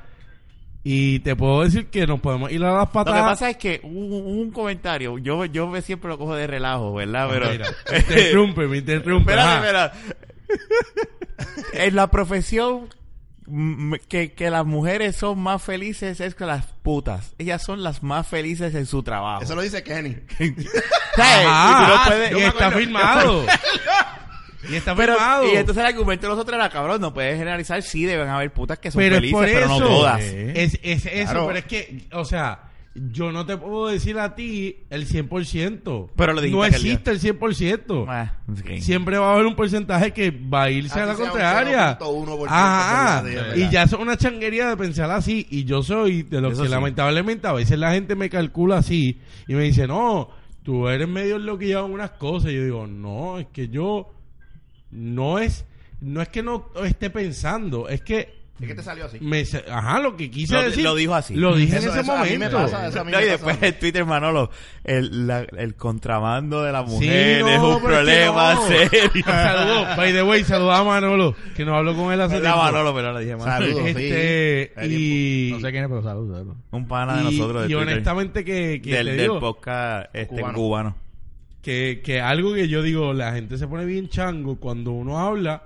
Y 0.84 1.20
te 1.20 1.36
puedo 1.36 1.62
decir 1.62 1.86
que 1.86 2.06
nos 2.08 2.18
podemos 2.20 2.50
ir 2.50 2.62
a 2.64 2.72
las 2.72 2.78
Lo 2.80 2.86
que 2.88 2.92
patadas. 2.92 3.22
pasa 3.22 3.50
es 3.50 3.56
que 3.56 3.80
un 3.84 4.50
comentario. 4.50 5.16
Yo, 5.18 5.44
yo 5.44 5.68
me 5.68 5.80
siempre 5.80 6.08
lo 6.10 6.18
cojo 6.18 6.34
de 6.34 6.46
relajo, 6.48 6.92
¿verdad? 6.94 7.28
Pero. 7.30 7.50
Mira, 7.50 7.68
me 7.90 7.98
interrumpe, 7.98 8.66
me 8.66 8.78
interrumpe. 8.78 9.32
Espera. 9.32 9.92
en 11.74 11.94
la 11.96 12.08
profesión 12.10 12.88
que, 14.08 14.32
que 14.32 14.50
las 14.50 14.64
mujeres 14.66 15.16
son 15.16 15.38
más 15.40 15.62
felices 15.62 16.20
es 16.20 16.34
que 16.34 16.46
las 16.46 16.66
putas. 16.82 17.34
Ellas 17.38 17.62
son 17.62 17.82
las 17.82 18.02
más 18.02 18.26
felices 18.26 18.74
en 18.74 18.86
su 18.86 19.02
trabajo. 19.04 19.42
Eso 19.44 19.54
lo 19.54 19.62
dice 19.62 19.82
Kenny. 19.84 20.16
¿Sabes? 21.16 21.46
Ajá, 21.46 21.70
Y 21.70 21.86
tú 21.86 21.92
no 21.92 22.04
puedes- 22.06 22.32
y 22.38 22.42
está 22.42 22.70
firmado. 22.72 23.46
y 24.70 24.74
está 24.76 24.94
Pero, 24.94 25.14
firmado. 25.14 25.46
y 25.52 25.56
entonces 25.56 25.82
el 25.82 25.88
argumento 25.88 26.26
de 26.26 26.32
nosotros 26.34 26.54
era, 26.56 26.68
cabrón, 26.70 27.00
no 27.00 27.12
puedes 27.14 27.36
generalizar. 27.38 27.82
Sí, 27.82 28.04
deben 28.04 28.28
haber 28.28 28.52
putas 28.52 28.78
que 28.78 28.90
son 28.90 29.00
pero 29.00 29.16
felices, 29.16 29.32
por 29.34 29.44
pero 29.46 29.68
no 29.68 29.78
todas. 29.78 30.20
Es, 30.22 30.78
es 30.82 31.06
eso, 31.06 31.30
Claro. 31.32 31.46
pero 31.48 31.58
es 31.58 31.64
que, 31.64 32.04
o 32.12 32.24
sea, 32.24 32.68
yo 32.94 33.32
no 33.32 33.46
te 33.46 33.56
puedo 33.56 33.86
decir 33.88 34.18
a 34.18 34.34
ti 34.34 34.76
el 34.90 35.06
100%. 35.08 36.10
Pero 36.14 36.32
lo 36.34 36.42
dijiste 36.42 36.56
No 36.58 36.64
existe 36.66 37.10
el 37.10 37.20
100%. 37.20 38.04
Ah. 38.06 38.34
Siempre 38.80 39.16
va 39.16 39.30
a 39.30 39.32
haber 39.34 39.46
un 39.46 39.56
porcentaje 39.56 40.12
que 40.12 40.30
va 40.30 40.64
a 40.64 40.70
irse 40.70 41.00
a 41.00 41.06
la 41.06 41.14
contraria. 41.14 41.98
0.1% 41.98 42.46
Ajá. 42.50 43.24
Y 43.56 43.70
ya 43.70 43.84
es 43.84 43.92
una 43.94 44.16
changuería 44.18 44.68
de 44.68 44.76
pensar 44.76 45.10
así. 45.10 45.46
Y 45.50 45.64
yo 45.64 45.82
soy 45.82 46.22
de 46.22 46.42
los 46.42 46.52
Eso 46.52 46.62
que 46.64 46.68
sí. 46.68 46.74
lamentablemente 46.74 47.46
a 47.48 47.52
veces 47.52 47.78
la 47.78 47.92
gente 47.92 48.14
me 48.14 48.28
calcula 48.28 48.76
así 48.78 49.18
y 49.48 49.54
me 49.54 49.62
dice, 49.64 49.86
no, 49.86 50.28
tú 50.62 50.86
eres 50.86 51.08
medio 51.08 51.38
lo 51.38 51.56
que 51.56 51.68
llevan 51.68 51.90
unas 51.92 52.10
cosas. 52.10 52.50
Y 52.50 52.56
yo 52.56 52.64
digo, 52.64 52.86
no, 52.86 53.38
es 53.38 53.46
que 53.54 53.68
yo 53.68 54.12
no 54.92 55.38
es, 55.38 55.64
no 56.00 56.22
es 56.22 56.28
que 56.28 56.42
no 56.42 56.68
esté 56.84 57.10
pensando, 57.10 57.88
es 57.88 58.00
que 58.02 58.40
Es 58.60 58.68
que 58.68 58.74
te 58.74 58.82
salió 58.82 59.06
así. 59.06 59.18
me, 59.20 59.42
ajá, 59.70 59.98
lo 60.00 60.16
que 60.16 60.30
quise 60.30 60.54
Lo- 60.54 60.62
decir. 60.62 60.84
lo 60.84 60.94
dijo 60.94 61.14
así. 61.14 61.34
Lo 61.34 61.56
dije 61.56 61.78
Eso- 61.78 61.86
en 61.86 61.92
ese 61.92 62.00
eso 62.02 62.12
a 62.12 62.22
mí 62.24 62.30
me 62.30 62.36
momento. 62.50 62.56
pasa, 62.58 62.86
eso 62.86 63.00
a 63.00 63.04
mí 63.04 63.10
No, 63.12 63.18
me 63.18 63.24
y 63.24 63.26
pasa. 63.30 63.32
después 63.46 63.62
en 63.62 63.78
Twitter, 63.80 64.04
Manolo, 64.04 64.50
el, 64.84 65.26
la- 65.26 65.40
el 65.56 65.74
contrabando 65.74 66.62
de 66.62 66.70
la 66.72 66.86
Sí, 66.86 66.92
mujer 66.92 67.40
no, 67.40 67.48
es 67.48 67.60
un 67.60 67.82
problema 67.82 68.54
no. 68.54 68.68
serio. 68.68 69.10
Saludos, 69.24 69.96
by 69.96 70.12
the 70.12 70.22
way, 70.22 70.44
saludos 70.44 70.74
a 70.78 70.84
Manolo, 70.84 71.34
que 71.56 71.64
nos 71.64 71.74
habló 71.76 71.96
con 71.96 72.12
él 72.12 72.20
hace 72.20 72.40
tiempo. 72.40 72.58
Manolo, 72.58 72.94
pero 72.94 73.12
le 73.14 73.20
dije 73.20 73.36
Manolo. 73.36 73.66
Saludos. 73.66 73.86
Este, 73.88 74.72
sí. 74.82 75.48
y, 75.48 75.52
No 75.52 75.60
sé 75.60 75.70
quién 75.72 75.84
es, 75.84 75.88
pero 75.88 76.02
saludos. 76.02 76.46
Un 76.70 76.86
pana 76.88 77.16
de 77.16 77.22
y- 77.22 77.24
nosotros 77.38 77.62
de 77.62 77.68
y 77.68 77.72
Twitter. 77.72 77.92
honestamente 77.94 78.44
que, 78.44 78.80
que 78.82 78.90
del, 78.94 79.06
te 79.06 79.12
del 79.12 79.20
digo, 79.22 79.40
podcast 79.40 80.10
este, 80.14 80.36
Cubano. 80.36 80.54
cubano. 80.54 80.96
Que, 81.62 82.02
que 82.04 82.20
algo 82.20 82.54
que 82.54 82.68
yo 82.68 82.82
digo, 82.82 83.12
la 83.14 83.32
gente 83.32 83.56
se 83.58 83.66
pone 83.68 83.84
bien 83.84 84.08
chango 84.08 84.56
cuando 84.56 84.92
uno 84.92 85.18
habla 85.18 85.62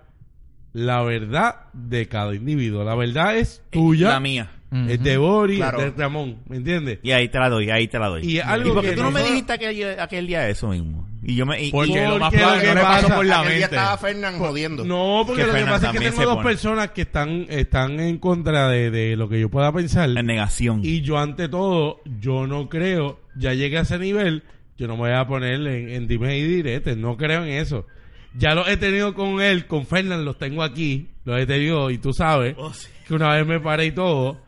la 0.72 1.02
verdad 1.02 1.56
de 1.72 2.06
cada 2.06 2.34
individuo. 2.34 2.84
La 2.84 2.94
verdad 2.94 3.36
es 3.36 3.62
tuya, 3.70 4.10
La 4.10 4.20
mía. 4.20 4.50
es 4.88 5.02
de 5.02 5.16
Boris, 5.16 5.56
Claro. 5.56 5.80
es 5.80 5.96
de 5.96 6.02
Ramón, 6.02 6.38
¿me 6.48 6.56
entiendes? 6.58 6.98
Y 7.02 7.12
ahí 7.12 7.28
te 7.28 7.38
la 7.38 7.48
doy, 7.48 7.70
ahí 7.70 7.88
te 7.88 7.98
la 7.98 8.08
doy. 8.08 8.26
Y 8.26 8.40
algo 8.40 8.74
por 8.74 8.82
qué 8.82 8.90
que 8.90 8.96
tú 8.96 9.02
no 9.04 9.10
me 9.10 9.22
dijiste 9.22 9.54
aquel, 9.54 9.98
aquel 9.98 10.26
día 10.26 10.46
eso 10.50 10.68
mismo? 10.68 11.08
Y 11.22 11.34
yo 11.34 11.46
me... 11.46 11.60
y- 11.64 11.70
Porque 11.72 11.92
y- 11.92 12.06
lo 12.06 12.18
más 12.18 12.28
Porque 12.30 12.38
probable 12.38 12.62
le 12.68 12.74
que 12.74 12.80
pasó 12.80 13.08
por 13.08 13.24
la 13.26 13.40
Aquel 13.40 13.52
día 13.56 13.60
mente. 13.68 13.76
estaba 13.76 13.96
Fernán 13.96 14.38
jodiendo. 14.38 14.84
No, 14.84 15.24
porque 15.26 15.40
Que 15.42 15.46
lo 15.48 15.52
que 15.54 15.58
Fernan 15.60 15.74
pasa 15.80 15.86
es 15.92 15.98
que 15.98 16.10
tengo 16.10 16.22
dos 16.24 16.34
pone. 16.36 16.48
personas 16.48 16.90
que 16.90 17.02
están, 17.02 17.46
están 17.48 17.98
en 18.00 18.18
contra 18.18 18.68
de, 18.68 18.90
de 18.90 19.16
lo 19.16 19.28
que 19.30 19.40
yo 19.40 19.48
pueda 19.48 19.72
pensar. 19.72 20.10
en 20.10 20.26
negación. 20.26 20.80
Y 20.84 21.00
yo 21.00 21.16
ante 21.18 21.48
todo, 21.48 22.00
yo 22.20 22.46
no 22.46 22.68
creo, 22.68 23.18
ya 23.34 23.54
llegué 23.54 23.78
a 23.78 23.80
ese 23.80 23.98
nivel, 23.98 24.42
yo 24.78 24.86
no 24.86 24.94
me 24.94 25.02
voy 25.08 25.12
a 25.12 25.26
poner 25.26 25.54
en, 25.66 25.88
en 25.90 26.06
dime 26.08 26.36
y 26.38 26.42
diretes, 26.46 26.96
no 26.96 27.16
creo 27.16 27.42
en 27.44 27.50
eso. 27.50 27.86
Ya 28.34 28.54
lo 28.54 28.66
he 28.68 28.76
tenido 28.76 29.14
con 29.14 29.40
él, 29.40 29.66
con 29.66 29.86
Fernán, 29.86 30.24
los 30.24 30.36
tengo 30.38 30.62
aquí, 30.62 31.08
los 31.24 31.40
he 31.40 31.46
tenido 31.46 31.90
y 31.90 31.98
tú 31.98 32.12
sabes 32.12 32.54
Oh, 32.58 32.72
sí. 32.72 32.88
que 33.08 33.14
una 33.14 33.34
vez 33.34 33.46
me 33.46 33.60
paré 33.60 33.86
y 33.86 33.92
todo. 33.92 34.42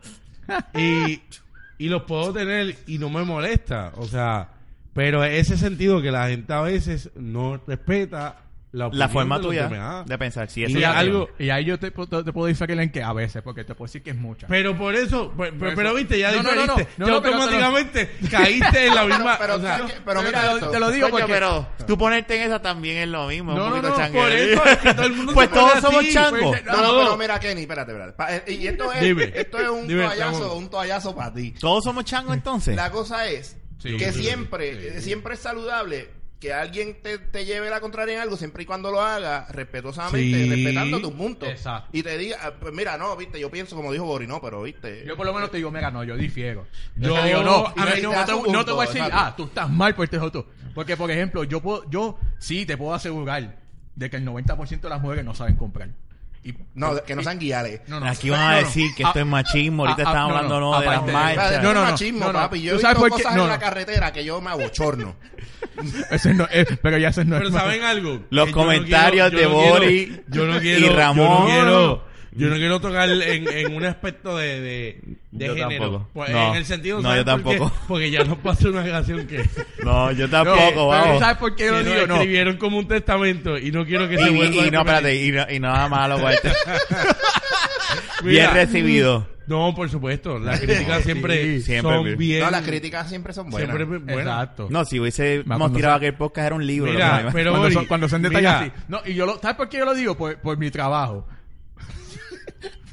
y, 0.75 1.19
y 1.77 1.89
los 1.89 2.03
puedo 2.03 2.31
tener 2.33 2.75
y 2.87 2.97
no 2.99 3.09
me 3.09 3.23
molesta, 3.23 3.93
o 3.95 4.05
sea, 4.05 4.49
pero 4.93 5.23
ese 5.23 5.57
sentido 5.57 6.01
que 6.01 6.11
la 6.11 6.27
gente 6.29 6.51
a 6.53 6.61
veces 6.61 7.09
no 7.15 7.61
respeta 7.65 8.43
la, 8.71 9.09
forma 9.09 9.37
de 9.39 9.43
tuya 9.43 9.67
demás. 9.67 10.05
de 10.05 10.17
pensar. 10.17 10.49
Si 10.49 10.61
Y 10.61 10.65
eso 10.65 10.77
ya 10.79 10.97
algo- 10.97 11.29
Y 11.39 11.49
ahí 11.49 11.65
yo 11.65 11.79
te, 11.79 11.89
te, 11.89 12.05
te 12.23 12.33
puedo 12.33 12.45
diferir 12.45 12.79
en 12.79 12.91
que 12.91 13.01
a 13.01 13.13
veces, 13.13 13.41
porque 13.41 13.63
te 13.63 13.73
puedo 13.73 13.87
decir 13.87 14.03
que 14.03 14.11
es 14.11 14.15
mucha. 14.15 14.45
Pero 14.47 14.77
por 14.77 14.95
eso, 14.95 15.33
pero, 15.37 15.53
pero, 15.59 15.75
pero 15.75 15.93
viste, 15.95 16.19
ya 16.19 16.31
No, 16.31 16.43
no, 16.43 16.53
no, 16.55 16.61
diferiste. 16.61 16.93
Lo- 16.97 17.15
automáticamente 17.15 18.11
caíste 18.29 18.87
en 18.87 18.95
la 18.95 19.05
misma. 19.07 19.37
pero, 19.39 19.55
o 19.55 19.59
sea, 19.59 19.77
¿sabes 19.79 19.93
qué? 19.93 20.01
pero 20.05 20.19
pero 20.19 20.21
mira 20.23 20.41
te 20.41 20.47
lo- 20.47 20.53
esto. 20.57 20.69
te 20.69 20.79
lo 20.79 20.91
digo 20.91 21.09
porque- 21.09 21.25
pero 21.33 21.67
tú 21.87 21.97
ponerte 21.97 22.35
en 22.35 22.41
esa 22.43 22.61
también 22.61 22.97
es 22.97 23.07
lo 23.07 23.27
mismo. 23.27 23.53
No, 23.53 23.63
un 23.65 23.69
no, 23.69 23.75
poquito 23.77 23.89
no, 23.89 23.97
changuero. 23.97 24.23
por 24.23 24.31
eso 24.31 24.63
es 24.69 24.77
que 24.77 24.93
todo 24.93 25.05
el 25.05 25.13
mundo 25.13 25.33
pues 25.33 25.49
todos 25.51 25.79
somos 25.81 25.99
así, 26.03 26.13
changos. 26.13 26.39
pues, 26.41 26.65
No, 26.65 26.73
no, 26.77 26.81
No. 26.93 26.97
pero 26.99 27.17
mira, 27.17 27.39
Kenny, 27.39 27.61
espérate, 27.61 27.91
espérate. 27.91 28.51
Eh, 28.51 28.53
y 28.55 28.67
esto 28.67 28.91
es, 28.93 29.01
Dime. 29.01 29.31
esto 29.35 29.57
es 29.59 29.69
un 29.69 29.87
Dime, 29.87 30.03
toallazo, 30.05 30.55
un 30.55 30.69
toallazo 30.69 31.15
para 31.15 31.33
ti. 31.33 31.55
Todos 31.59 31.83
somos 31.83 32.05
changos 32.05 32.35
entonces. 32.35 32.75
La 32.75 32.91
cosa 32.91 33.27
es 33.27 33.57
que 33.81 34.11
siempre, 34.13 35.01
siempre 35.01 35.33
es 35.35 35.39
saludable 35.39 36.18
que 36.39 36.53
alguien 36.53 36.97
te, 37.03 37.17
te 37.17 37.43
lleve 37.43 37.69
la 37.69 37.81
contraria 37.81 38.15
en 38.15 38.21
algo 38.21 38.37
siempre 38.37 38.63
y 38.63 38.65
cuando 38.65 38.91
lo 38.91 39.01
haga 39.01 39.45
respetuosamente, 39.49 40.43
Sí. 40.43 40.49
respetando 40.49 41.01
tu 41.01 41.13
punto. 41.13 41.45
Exacto. 41.45 41.89
Y 41.91 42.01
te 42.01 42.17
diga, 42.17 42.37
ah, 42.41 42.53
pues 42.59 42.73
mira, 42.73 42.97
no, 42.97 43.15
viste, 43.17 43.39
yo 43.39 43.51
pienso 43.51 43.75
como 43.75 43.91
dijo 43.91 44.05
Bori, 44.05 44.25
no, 44.25 44.39
pero 44.41 44.61
viste. 44.61 45.03
Yo 45.05 45.17
por 45.17 45.25
lo 45.25 45.33
menos 45.33 45.51
te 45.51 45.57
digo, 45.57 45.69
mira, 45.69 45.91
no, 45.91 46.03
yo 46.03 46.15
difiero. 46.15 46.65
Yo- 46.95 47.09
Yo 47.15 47.21
te 47.21 47.27
digo, 47.27 47.43
no, 47.43 47.67
a 47.67 47.85
mí 47.85 48.01
no, 48.01 48.11
no- 48.13 48.19
no 48.19 48.25
te, 48.25 48.31
punto, 48.33 48.51
no 48.53 48.65
te 48.65 48.71
voy 48.71 48.85
a 48.85 48.87
decir, 48.87 49.01
exacto. 49.01 49.17
ah, 49.25 49.33
tú 49.35 49.43
estás 49.45 49.69
mal 49.69 49.93
por 49.95 50.05
este 50.05 50.17
otro. 50.17 50.47
Porque, 50.73 50.95
por 50.95 51.11
ejemplo, 51.11 51.43
yo 51.43 51.59
puedo, 51.61 51.89
yo 51.89 52.17
sí 52.37 52.65
te 52.65 52.77
puedo 52.77 52.93
asegurar 52.93 53.57
de 53.95 54.09
que 54.09 54.15
el 54.15 54.23
90% 54.25 54.87
de 54.87 54.89
las 54.89 55.01
mujeres 55.01 55.25
no 55.25 55.35
saben 55.35 55.57
comprar. 55.57 55.89
Y, 56.43 56.53
No, 56.73 57.03
que 57.03 57.15
no 57.15 57.21
sean 57.23 57.37
guiales. 57.37 57.81
no, 57.87 57.99
no, 57.99 58.07
Aquí 58.07 58.27
no, 58.27 58.33
van 58.33 58.41
a 58.41 58.51
no, 58.53 58.57
decir 58.67 58.91
que 58.95 59.03
esto 59.03 59.19
es 59.19 59.25
machismo. 59.25 59.85
Ahorita 59.85 60.03
ah, 60.03 60.05
ah, 60.07 60.09
están 60.11 60.27
no, 60.29 60.35
hablando 60.35 60.59
no, 60.59 60.71
no, 60.71 60.79
de 60.79 60.85
las 60.85 61.05
marchas. 61.05 61.51
No, 61.51 61.61
no, 61.61 61.73
no, 61.73 61.85
no, 61.85 61.91
machismo, 61.91 62.19
no, 62.19 62.33
no. 62.33 62.39
papi. 62.39 62.61
Yo 62.61 62.71
he 62.71 62.75
¿Tú 62.75 62.81
sabes 62.81 62.97
visto 63.03 63.09
cosas 63.17 63.35
No, 63.35 63.41
en 63.43 63.47
no. 63.47 63.53
la 63.53 63.59
carretera 63.59 64.13
que 64.13 64.23
yo 64.23 64.39
me 64.41 64.49
abochorno. 64.51 65.15
Ese 66.11 66.33
no 66.33 66.47
es, 66.51 66.67
pero 66.81 66.97
ya 66.97 67.09
ese 67.09 67.23
no 67.23 67.35
es. 67.37 67.43
Pero 67.43 67.53
¿saben 67.57 67.83
algo? 67.83 68.21
Los 68.29 68.49
comentarios 68.51 69.31
de 69.31 69.43
no 69.43 69.49
quiero- 69.49 69.69
Bori 69.71 70.21
yo 70.27 70.45
no 70.45 70.61
y 70.61 70.89
Ramón. 70.89 72.01
Yo 72.31 72.47
no 72.49 72.55
quiero 72.55 72.79
tocar 72.79 73.09
en, 73.09 73.47
en 73.47 73.75
un 73.75 73.85
aspecto 73.85 74.37
de, 74.37 74.61
de, 74.61 75.01
de 75.31 75.47
Yo 75.47 75.55
género. 75.55 75.83
tampoco. 75.91 76.09
Pues, 76.13 76.29
No. 76.31 76.49
en 76.51 76.55
el 76.55 76.65
sentido, 76.65 76.97
No, 77.01 77.09
¿sabes 77.09 77.25
yo 77.25 77.25
por 77.25 77.43
tampoco. 77.55 77.73
Porque 77.87 78.11
ya 78.11 78.23
nos 78.23 78.37
pasó 78.39 78.69
una 78.69 78.83
canción 78.85 79.27
que, 79.27 79.43
No, 79.83 80.11
yo 80.11 80.29
tampoco, 80.29 80.87
vamos. 80.87 81.19
¿Sabes 81.19 81.37
por 81.37 81.55
qué 81.55 81.65
yo 81.65 81.71
lo 81.73 81.83
digo? 81.83 82.07
No. 82.07 82.15
escribieron 82.15 82.57
como 82.57 82.77
un 82.77 82.87
testamento 82.87 83.57
y 83.57 83.71
no 83.71 83.85
quiero 83.85 84.07
que 84.07 84.17
se 84.17 84.29
Y, 84.29 84.35
vuelva 84.35 84.55
y, 84.55 84.59
a 84.59 84.67
y 84.67 84.71
no, 84.71 84.79
espérate, 84.79 85.25
y, 85.25 85.31
no- 85.31 85.45
y 85.49 85.59
nada 85.59 85.87
malo 85.89 86.17
Bien 88.23 88.51
recibido. 88.53 89.27
No, 89.47 89.73
por 89.73 89.89
supuesto. 89.89 90.37
Las 90.37 90.59
críticas 90.59 91.03
siempre, 91.03 91.41
Sí, 91.57 91.61
siempre 91.63 91.95
son 91.95 92.03
bien. 92.05 92.17
bien. 92.19 92.41
No, 92.41 92.51
las 92.51 92.61
críticas 92.63 93.09
siempre 93.09 93.33
son 93.33 93.49
buenas. 93.49 93.75
siempre 93.75 93.97
buenas. 93.97 94.17
Exacto. 94.19 94.67
No, 94.69 94.85
si 94.85 94.99
hubiésemos 94.99 95.73
tirado 95.73 95.95
aquel 95.95 96.13
podcast 96.13 96.45
era 96.47 96.55
un 96.55 96.67
libro. 96.67 96.91
Mira, 96.91 97.29
pero 97.33 97.51
cuando, 97.51 97.71
son, 97.71 97.85
cuando 97.87 98.07
son 98.07 98.21
detalles 98.21 98.41
mira, 98.41 98.59
así. 98.59 98.71
No, 98.87 99.01
y 99.05 99.15
yo 99.15 99.25
lo, 99.25 99.39
¿sabes 99.39 99.57
por 99.57 99.67
qué 99.69 99.79
yo 99.79 99.85
lo 99.85 99.95
digo? 99.95 100.15
Por, 100.15 100.37
por 100.39 100.57
mi 100.57 100.69
trabajo. 100.69 101.25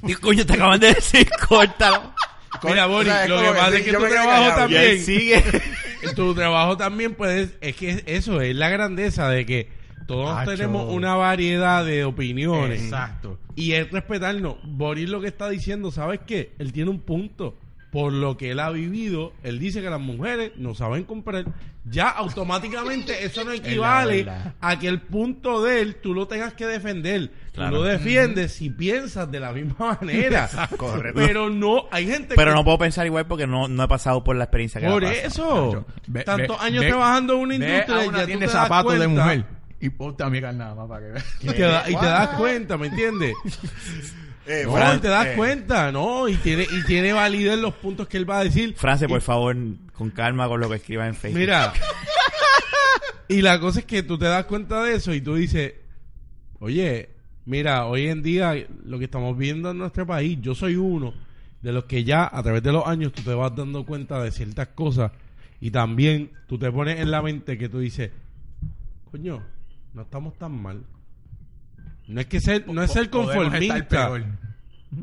Y 0.02 0.14
coño, 0.14 0.44
te 0.44 0.54
acaban 0.54 0.80
de 0.80 0.94
decir, 0.94 1.28
córtalo. 1.48 2.12
Mira, 2.64 2.86
Bori, 2.86 3.08
O 3.08 3.12
sea, 3.12 3.28
lo 3.28 3.40
que 3.40 3.48
pasa 3.48 3.70
sí, 3.70 3.76
es 3.76 3.82
que 3.82 3.90
yo 3.92 3.98
tu 3.98 4.04
me 4.04 4.10
trabajo 4.10 4.42
callado. 4.42 4.60
También, 4.60 5.02
sigue. 5.02 5.44
tu 6.14 6.34
trabajo 6.34 6.76
también 6.76 7.14
puedes, 7.14 7.50
es 7.60 7.76
que 7.76 8.02
eso 8.06 8.40
es 8.40 8.56
la 8.56 8.68
grandeza 8.68 9.28
de 9.28 9.44
que 9.44 9.68
todos 10.06 10.36
Acho. 10.36 10.52
tenemos 10.52 10.92
una 10.92 11.14
variedad 11.16 11.84
de 11.84 12.04
opiniones. 12.04 12.82
Exacto. 12.82 13.38
Y 13.54 13.72
es 13.72 13.90
respetarnos. 13.90 14.56
Boris 14.64 15.08
lo 15.08 15.20
que 15.20 15.28
está 15.28 15.48
diciendo, 15.48 15.90
¿sabes 15.90 16.20
qué? 16.26 16.52
Él 16.58 16.72
tiene 16.72 16.90
un 16.90 17.00
punto. 17.00 17.56
Por 17.96 18.12
lo 18.12 18.36
que 18.36 18.50
él 18.50 18.60
ha 18.60 18.68
vivido, 18.68 19.32
él 19.42 19.58
dice 19.58 19.80
que 19.80 19.88
las 19.88 19.98
mujeres 20.00 20.52
no 20.56 20.74
saben 20.74 21.04
comprar. 21.04 21.46
Ya 21.86 22.10
automáticamente 22.10 23.24
eso 23.24 23.42
no 23.42 23.52
equivale 23.52 24.26
a 24.60 24.78
que 24.78 24.86
el 24.86 25.00
punto 25.00 25.62
de 25.62 25.80
él 25.80 25.94
tú 26.02 26.12
lo 26.12 26.28
tengas 26.28 26.52
que 26.52 26.66
defender. 26.66 27.30
Claro. 27.52 27.70
Tú 27.70 27.76
lo 27.76 27.82
defiendes 27.84 28.52
si 28.52 28.68
piensas 28.68 29.30
de 29.30 29.40
la 29.40 29.52
misma 29.52 29.96
manera. 29.98 30.46
Correcto. 30.76 31.18
Pero 31.26 31.48
no, 31.48 31.86
hay 31.90 32.06
gente 32.06 32.34
Pero 32.36 32.50
que 32.50 32.54
no 32.58 32.64
puedo 32.64 32.76
pensar 32.76 33.06
igual 33.06 33.26
porque 33.26 33.46
no, 33.46 33.66
no 33.66 33.84
he 33.84 33.88
pasado 33.88 34.22
por 34.22 34.36
la 34.36 34.44
experiencia 34.44 34.78
que 34.78 34.88
por 34.88 35.02
ha 35.02 35.08
pasado. 35.08 35.26
eso, 35.28 35.86
ve- 36.06 36.24
tantos 36.24 36.58
ve- 36.58 36.64
años 36.66 36.82
ve- 36.84 36.88
trabajando 36.90 37.32
en 37.32 37.38
una 37.40 37.58
Ve 37.58 37.64
industria, 37.66 37.96
a 37.96 38.02
ya 38.02 38.08
una 38.10 38.26
tienda 38.26 38.46
de 38.46 38.52
zapatos 38.52 38.98
de 38.98 39.08
mujer 39.08 39.44
y 39.80 39.90
ponte 39.90 40.22
a 40.24 40.30
mirar 40.30 40.54
nada 40.54 40.74
más 40.74 40.88
para 40.88 41.06
que 41.06 41.12
veas. 41.12 41.24
Y 41.42 41.46
te, 41.48 41.62
da- 41.62 41.90
y 41.90 41.94
te 41.96 42.06
das 42.06 42.28
cuenta, 42.30 42.76
¿me 42.76 42.86
entiendes? 42.88 43.34
Eh, 44.48 44.62
No, 44.64 44.74
Fran, 44.74 44.98
y 44.98 45.00
te 45.00 45.08
das 45.08 45.26
eh, 45.26 45.32
cuenta, 45.36 45.90
¿no? 45.90 46.28
Y 46.28 46.36
tiene, 46.36 46.62
y 46.70 46.84
tiene 46.84 47.12
validez 47.12 47.58
los 47.58 47.74
puntos 47.74 48.06
que 48.06 48.16
él 48.16 48.30
va 48.30 48.38
a 48.38 48.44
decir. 48.44 48.76
France, 48.76 49.08
por 49.08 49.20
favor, 49.20 49.56
con 49.92 50.10
calma 50.10 50.46
con 50.46 50.60
lo 50.60 50.68
que 50.70 50.76
escribas 50.76 51.08
en 51.08 51.16
Facebook. 51.16 51.40
Mira. 51.40 51.72
y 53.28 53.42
la 53.42 53.58
cosa 53.58 53.80
es 53.80 53.86
que 53.86 54.04
tú 54.04 54.16
te 54.18 54.26
das 54.26 54.44
cuenta 54.44 54.84
de 54.84 54.94
eso 54.94 55.12
y 55.12 55.20
tú 55.20 55.34
dices, 55.34 55.74
oye, 56.60 57.10
mira, 57.44 57.86
hoy 57.86 58.06
en 58.06 58.22
día 58.22 58.54
lo 58.84 59.00
que 59.00 59.06
estamos 59.06 59.36
viendo 59.36 59.72
en 59.72 59.78
nuestro 59.78 60.06
país, 60.06 60.38
yo 60.40 60.54
soy 60.54 60.76
uno 60.76 61.12
de 61.62 61.72
los 61.72 61.84
que 61.86 62.04
ya 62.04 62.30
a 62.32 62.40
través 62.44 62.62
de 62.62 62.70
los 62.70 62.86
años 62.86 63.12
tú 63.12 63.22
te 63.22 63.34
vas 63.34 63.52
dando 63.56 63.84
cuenta 63.84 64.22
de 64.22 64.30
ciertas 64.30 64.68
cosas 64.68 65.10
y 65.60 65.72
también 65.72 66.30
tú 66.46 66.56
te 66.56 66.70
pones 66.70 67.00
en 67.00 67.10
la 67.10 67.20
mente 67.20 67.58
que 67.58 67.68
tú 67.68 67.80
dices, 67.80 68.12
coño, 69.10 69.42
no 69.96 70.02
estamos 70.02 70.36
tan 70.36 70.52
mal. 70.52 70.84
No 72.06 72.20
es 72.20 72.26
que 72.26 72.38
ser, 72.38 72.68
no 72.68 72.82
es 72.82 72.92
ser 72.92 73.08
conformista. 73.08 74.12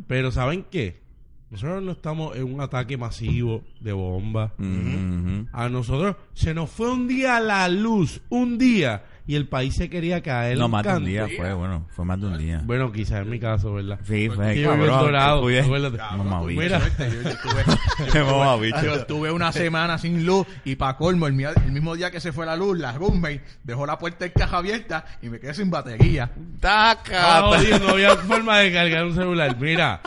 Pero 0.08 0.32
¿saben 0.32 0.66
qué? 0.70 1.02
Nosotros 1.50 1.84
no 1.84 1.92
estamos 1.94 2.38
en 2.38 2.54
un 2.54 2.62
ataque 2.62 2.96
masivo 2.96 3.64
de 3.80 3.92
bombas. 3.92 4.52
Ujú. 4.60 5.48
A 5.52 5.68
nosotros 5.70 6.16
se 6.34 6.54
nos 6.54 6.70
fue 6.70 6.92
un 6.92 7.08
día 7.08 7.40
la 7.40 7.68
luz, 7.70 8.22
un 8.30 8.60
día, 8.60 9.04
y 9.26 9.36
el 9.36 9.48
país 9.48 9.76
se 9.76 9.90
quería 9.90 10.22
caer. 10.22 10.58
No, 10.58 10.68
más 10.68 10.84
de 10.84 10.98
un 10.98 11.06
día 11.06 11.28
fue, 11.36 11.54
bueno, 11.54 11.86
fue 11.96 12.06
más 12.06 12.20
de 12.20 12.28
un 12.28 12.38
día. 12.38 12.62
Bueno, 12.64 12.92
quizás 12.92 13.22
en 13.22 13.30
mi 13.30 13.40
caso, 13.40 13.74
¿verdad? 13.74 14.00
Sí, 14.04 14.30
fue 14.30 14.60
yo 14.60 14.72
vivo 14.72 14.74
en 14.74 14.80
cabrón. 14.80 15.06
Dorado, 15.06 15.48
acuérdate. 15.48 15.98
Mamá 15.98 16.44
bicho. 16.44 16.62
Mira. 16.62 16.80
Yo, 16.80 17.06
yo 17.24 17.30
estuve, 17.30 18.24
Mamá 18.24 18.56
bicho. 18.58 18.82
yo 18.84 18.96
estuve 18.96 19.32
una 19.32 19.52
semana 19.52 19.98
sin 19.98 20.26
luz 20.26 20.46
y 20.66 20.76
para 20.76 20.98
colmo, 20.98 21.28
el, 21.28 21.34
mismo 21.34 21.96
día 21.96 22.12
que 22.12 22.20
se 22.20 22.32
fue 22.32 22.46
la 22.46 22.56
luz, 22.56 22.78
la 22.78 22.92
roommate 22.92 23.44
dejó 23.64 23.86
la 23.86 23.98
puerta 23.98 24.26
en 24.26 24.32
caja 24.32 24.58
abierta 24.58 25.06
y 25.22 25.30
me 25.30 25.40
quedé 25.40 25.54
sin 25.54 25.70
batería. 25.70 26.30
Taca. 26.60 27.38
Ah, 27.38 27.62
no 27.82 27.90
había 27.90 28.16
forma 28.18 28.60
de 28.60 28.74
cargar 28.74 29.06
un 29.06 29.16
celular. 29.16 29.56
Mira. 29.60 30.02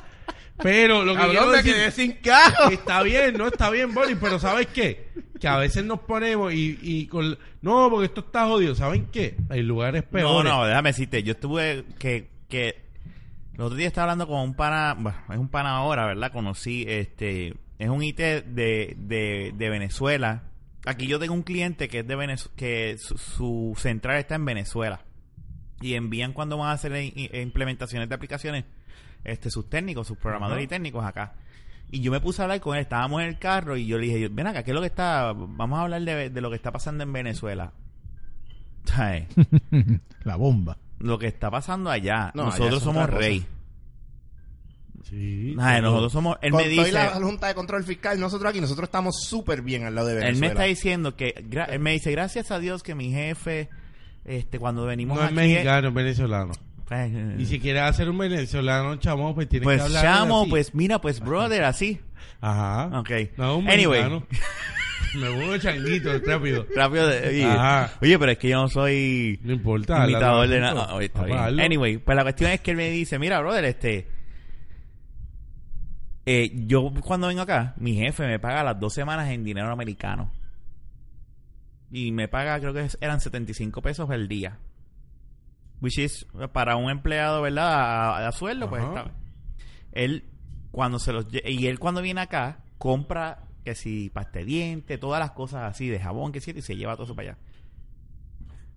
Pero 0.62 1.04
lo 1.04 1.12
que 1.12 1.18
Cabrón, 1.18 1.36
quiero 1.36 1.50
me 1.50 1.56
decir 1.58 1.74
quedé 1.74 1.90
sin 1.90 2.12
caja. 2.12 2.68
está 2.72 3.02
bien, 3.02 3.36
no 3.36 3.46
está 3.48 3.70
bien, 3.70 3.92
Boris, 3.92 4.16
pero 4.20 4.38
¿sabes 4.38 4.66
qué? 4.68 5.08
Que 5.38 5.48
a 5.48 5.58
veces 5.58 5.84
nos 5.84 6.00
ponemos 6.00 6.52
y, 6.54 6.78
y 6.80 7.06
con... 7.08 7.38
No, 7.60 7.90
porque 7.90 8.06
esto 8.06 8.20
está 8.22 8.46
jodido. 8.46 8.74
¿Saben 8.74 9.06
qué? 9.12 9.36
Hay 9.50 9.62
lugares 9.62 10.04
No, 10.04 10.10
peores. 10.10 10.50
no, 10.52 10.64
déjame 10.64 10.90
decirte, 10.90 11.22
yo 11.22 11.32
estuve 11.32 11.84
que, 11.98 12.30
que 12.48 12.76
el 13.54 13.60
otro 13.60 13.76
día 13.76 13.86
estaba 13.86 14.04
hablando 14.04 14.26
con 14.26 14.40
un 14.40 14.54
pana, 14.54 14.94
bueno, 14.98 15.18
es 15.30 15.36
un 15.38 15.48
pana 15.48 15.76
ahora, 15.76 16.06
¿verdad? 16.06 16.32
Conocí, 16.32 16.84
este, 16.88 17.54
es 17.78 17.88
un 17.88 18.02
IT 18.02 18.16
de, 18.18 18.94
de, 18.96 19.52
de 19.54 19.68
Venezuela. 19.70 20.44
Aquí 20.86 21.06
yo 21.06 21.18
tengo 21.18 21.34
un 21.34 21.42
cliente 21.42 21.88
que 21.88 21.98
es 21.98 22.06
de 22.06 22.16
Venezuela, 22.16 22.54
que 22.56 22.96
su, 22.98 23.18
su 23.18 23.74
central 23.76 24.16
está 24.18 24.36
en 24.36 24.44
Venezuela. 24.46 25.00
Y 25.82 25.94
envían 25.94 26.32
cuando 26.32 26.56
van 26.56 26.68
a 26.70 26.72
hacer 26.72 26.92
implementaciones 27.34 28.08
de 28.08 28.14
aplicaciones, 28.14 28.64
este, 29.26 29.50
sus 29.50 29.68
técnicos, 29.68 30.06
sus 30.06 30.16
programadores 30.18 30.64
y 30.64 30.68
técnicos 30.68 31.04
acá. 31.04 31.34
Y 31.90 32.00
yo 32.00 32.10
me 32.10 32.20
puse 32.20 32.42
a 32.42 32.44
hablar 32.46 32.60
con 32.60 32.74
él, 32.76 32.82
estábamos 32.82 33.22
en 33.22 33.28
el 33.28 33.38
carro 33.38 33.76
y 33.76 33.86
yo 33.86 33.96
le 33.98 34.06
dije, 34.06 34.28
ven 34.28 34.46
acá, 34.48 34.62
¿qué 34.64 34.70
es 34.72 34.74
lo 34.74 34.80
que 34.80 34.88
está? 34.88 35.32
Vamos 35.34 35.78
a 35.78 35.82
hablar 35.82 36.02
de, 36.02 36.30
de 36.30 36.40
lo 36.40 36.50
que 36.50 36.56
está 36.56 36.72
pasando 36.72 37.04
en 37.04 37.12
Venezuela. 37.12 37.72
¿Sabes? 38.84 39.26
La 40.24 40.36
bomba. 40.36 40.78
lo 40.98 41.18
que 41.18 41.26
está 41.28 41.50
pasando 41.50 41.90
allá. 41.90 42.32
No, 42.34 42.46
nosotros 42.46 42.78
es 42.78 42.82
somos 42.82 43.06
cosa. 43.06 43.18
rey. 43.18 43.46
Sí. 45.04 45.54
Nosotros 45.56 46.12
somos. 46.12 46.36
Él 46.42 46.50
con 46.50 46.62
me 46.62 46.68
dice. 46.68 46.90
la 46.90 47.10
Junta 47.10 47.46
de 47.46 47.54
Control 47.54 47.84
Fiscal, 47.84 48.18
nosotros 48.18 48.50
aquí, 48.50 48.60
nosotros 48.60 48.88
estamos 48.88 49.22
súper 49.24 49.62
bien 49.62 49.84
al 49.84 49.94
lado 49.94 50.08
de 50.08 50.14
Él 50.14 50.18
Venezuela. 50.20 50.40
me 50.40 50.46
está 50.48 50.62
diciendo 50.64 51.14
que. 51.14 51.34
gra- 51.48 51.68
Él 51.70 51.78
me 51.78 51.92
dice, 51.92 52.10
gracias 52.10 52.50
a 52.50 52.58
Dios 52.58 52.82
que 52.82 52.94
mi 52.96 53.12
jefe. 53.12 53.68
Este, 54.24 54.58
cuando 54.58 54.84
venimos 54.84 55.16
No 55.16 55.22
es 55.22 55.26
aquí. 55.28 55.36
mexicano, 55.36 55.88
es 55.88 55.94
venezolano. 55.94 56.52
Pues, 56.86 57.10
eh, 57.12 57.36
Y 57.38 57.46
si 57.46 57.58
quieres 57.58 57.82
hacer 57.82 58.08
un 58.08 58.18
venezolano 58.18 58.96
chamo, 58.96 59.34
pues 59.34 59.48
tienes 59.48 59.66
que 59.68 59.74
pues 59.74 59.82
hablar 59.82 60.02
chamo, 60.04 60.42
así. 60.42 60.50
pues 60.50 60.74
mira, 60.74 61.00
pues 61.00 61.20
brother, 61.20 61.64
así. 61.64 62.00
Ajá. 62.40 63.00
Ok. 63.00 63.10
No, 63.36 63.58
un 63.58 63.68
Anyway. 63.68 64.00
mexicano. 64.02 64.26
Me 65.14 65.30
pongo 65.30 65.56
changuito 65.58 66.18
rápido. 66.26 66.66
Rápido 66.74 67.06
de, 67.08 67.28
oye, 67.28 67.44
Ajá. 67.44 67.90
oye, 68.02 68.18
pero 68.18 68.32
es 68.32 68.38
que 68.38 68.48
yo 68.50 68.60
no 68.60 68.68
soy 68.68 69.40
No 69.42 69.52
importa. 69.52 70.04
imitador 70.04 70.46
de 70.48 70.60
nada. 70.60 70.94
Oye, 70.94 71.06
está 71.06 71.22
Papá, 71.22 71.48
bien. 71.50 71.60
Anyway, 71.60 71.98
pues 71.98 72.14
la 72.16 72.22
cuestión 72.22 72.50
es 72.50 72.60
que 72.60 72.72
él 72.72 72.76
me 72.76 72.90
dice, 72.90 73.18
mira, 73.18 73.40
brother, 73.40 73.64
este... 73.64 74.08
eh, 76.26 76.50
yo 76.66 76.92
cuando 77.00 77.28
vengo 77.28 77.42
acá, 77.42 77.74
mi 77.78 77.94
jefe 77.94 78.26
me 78.26 78.38
paga 78.38 78.62
las 78.64 78.78
dos 78.80 78.92
semanas 78.92 79.30
en 79.30 79.44
dinero 79.44 79.70
americano. 79.70 80.32
Y 81.90 82.10
me 82.12 82.28
paga, 82.28 82.58
creo 82.60 82.74
que 82.74 82.86
eran 83.00 83.20
75 83.20 83.80
pesos 83.80 84.10
el 84.10 84.28
día. 84.28 84.58
Which 85.80 85.98
is, 85.98 86.26
para 86.52 86.76
un 86.76 86.90
empleado, 86.90 87.42
¿verdad? 87.42 87.72
A, 87.74 88.28
a 88.28 88.32
sueldo, 88.32 88.68
pues 88.68 88.82
está. 88.82 89.10
Él, 89.92 90.24
cuando 90.70 90.98
se 90.98 91.12
los... 91.12 91.26
Y 91.44 91.66
él 91.66 91.78
cuando 91.78 92.02
viene 92.02 92.20
acá, 92.22 92.64
compra 92.78 93.44
que 93.64 93.74
si 93.74 94.10
pasta 94.10 94.38
de 94.38 94.44
diente, 94.44 94.96
todas 94.96 95.20
las 95.20 95.32
cosas 95.32 95.64
así, 95.64 95.88
de 95.88 95.98
jabón, 95.98 96.32
que 96.32 96.40
si, 96.40 96.52
y 96.52 96.62
se 96.62 96.76
lleva 96.76 96.94
todo 96.94 97.04
eso 97.04 97.16
para 97.16 97.30
allá. 97.30 97.38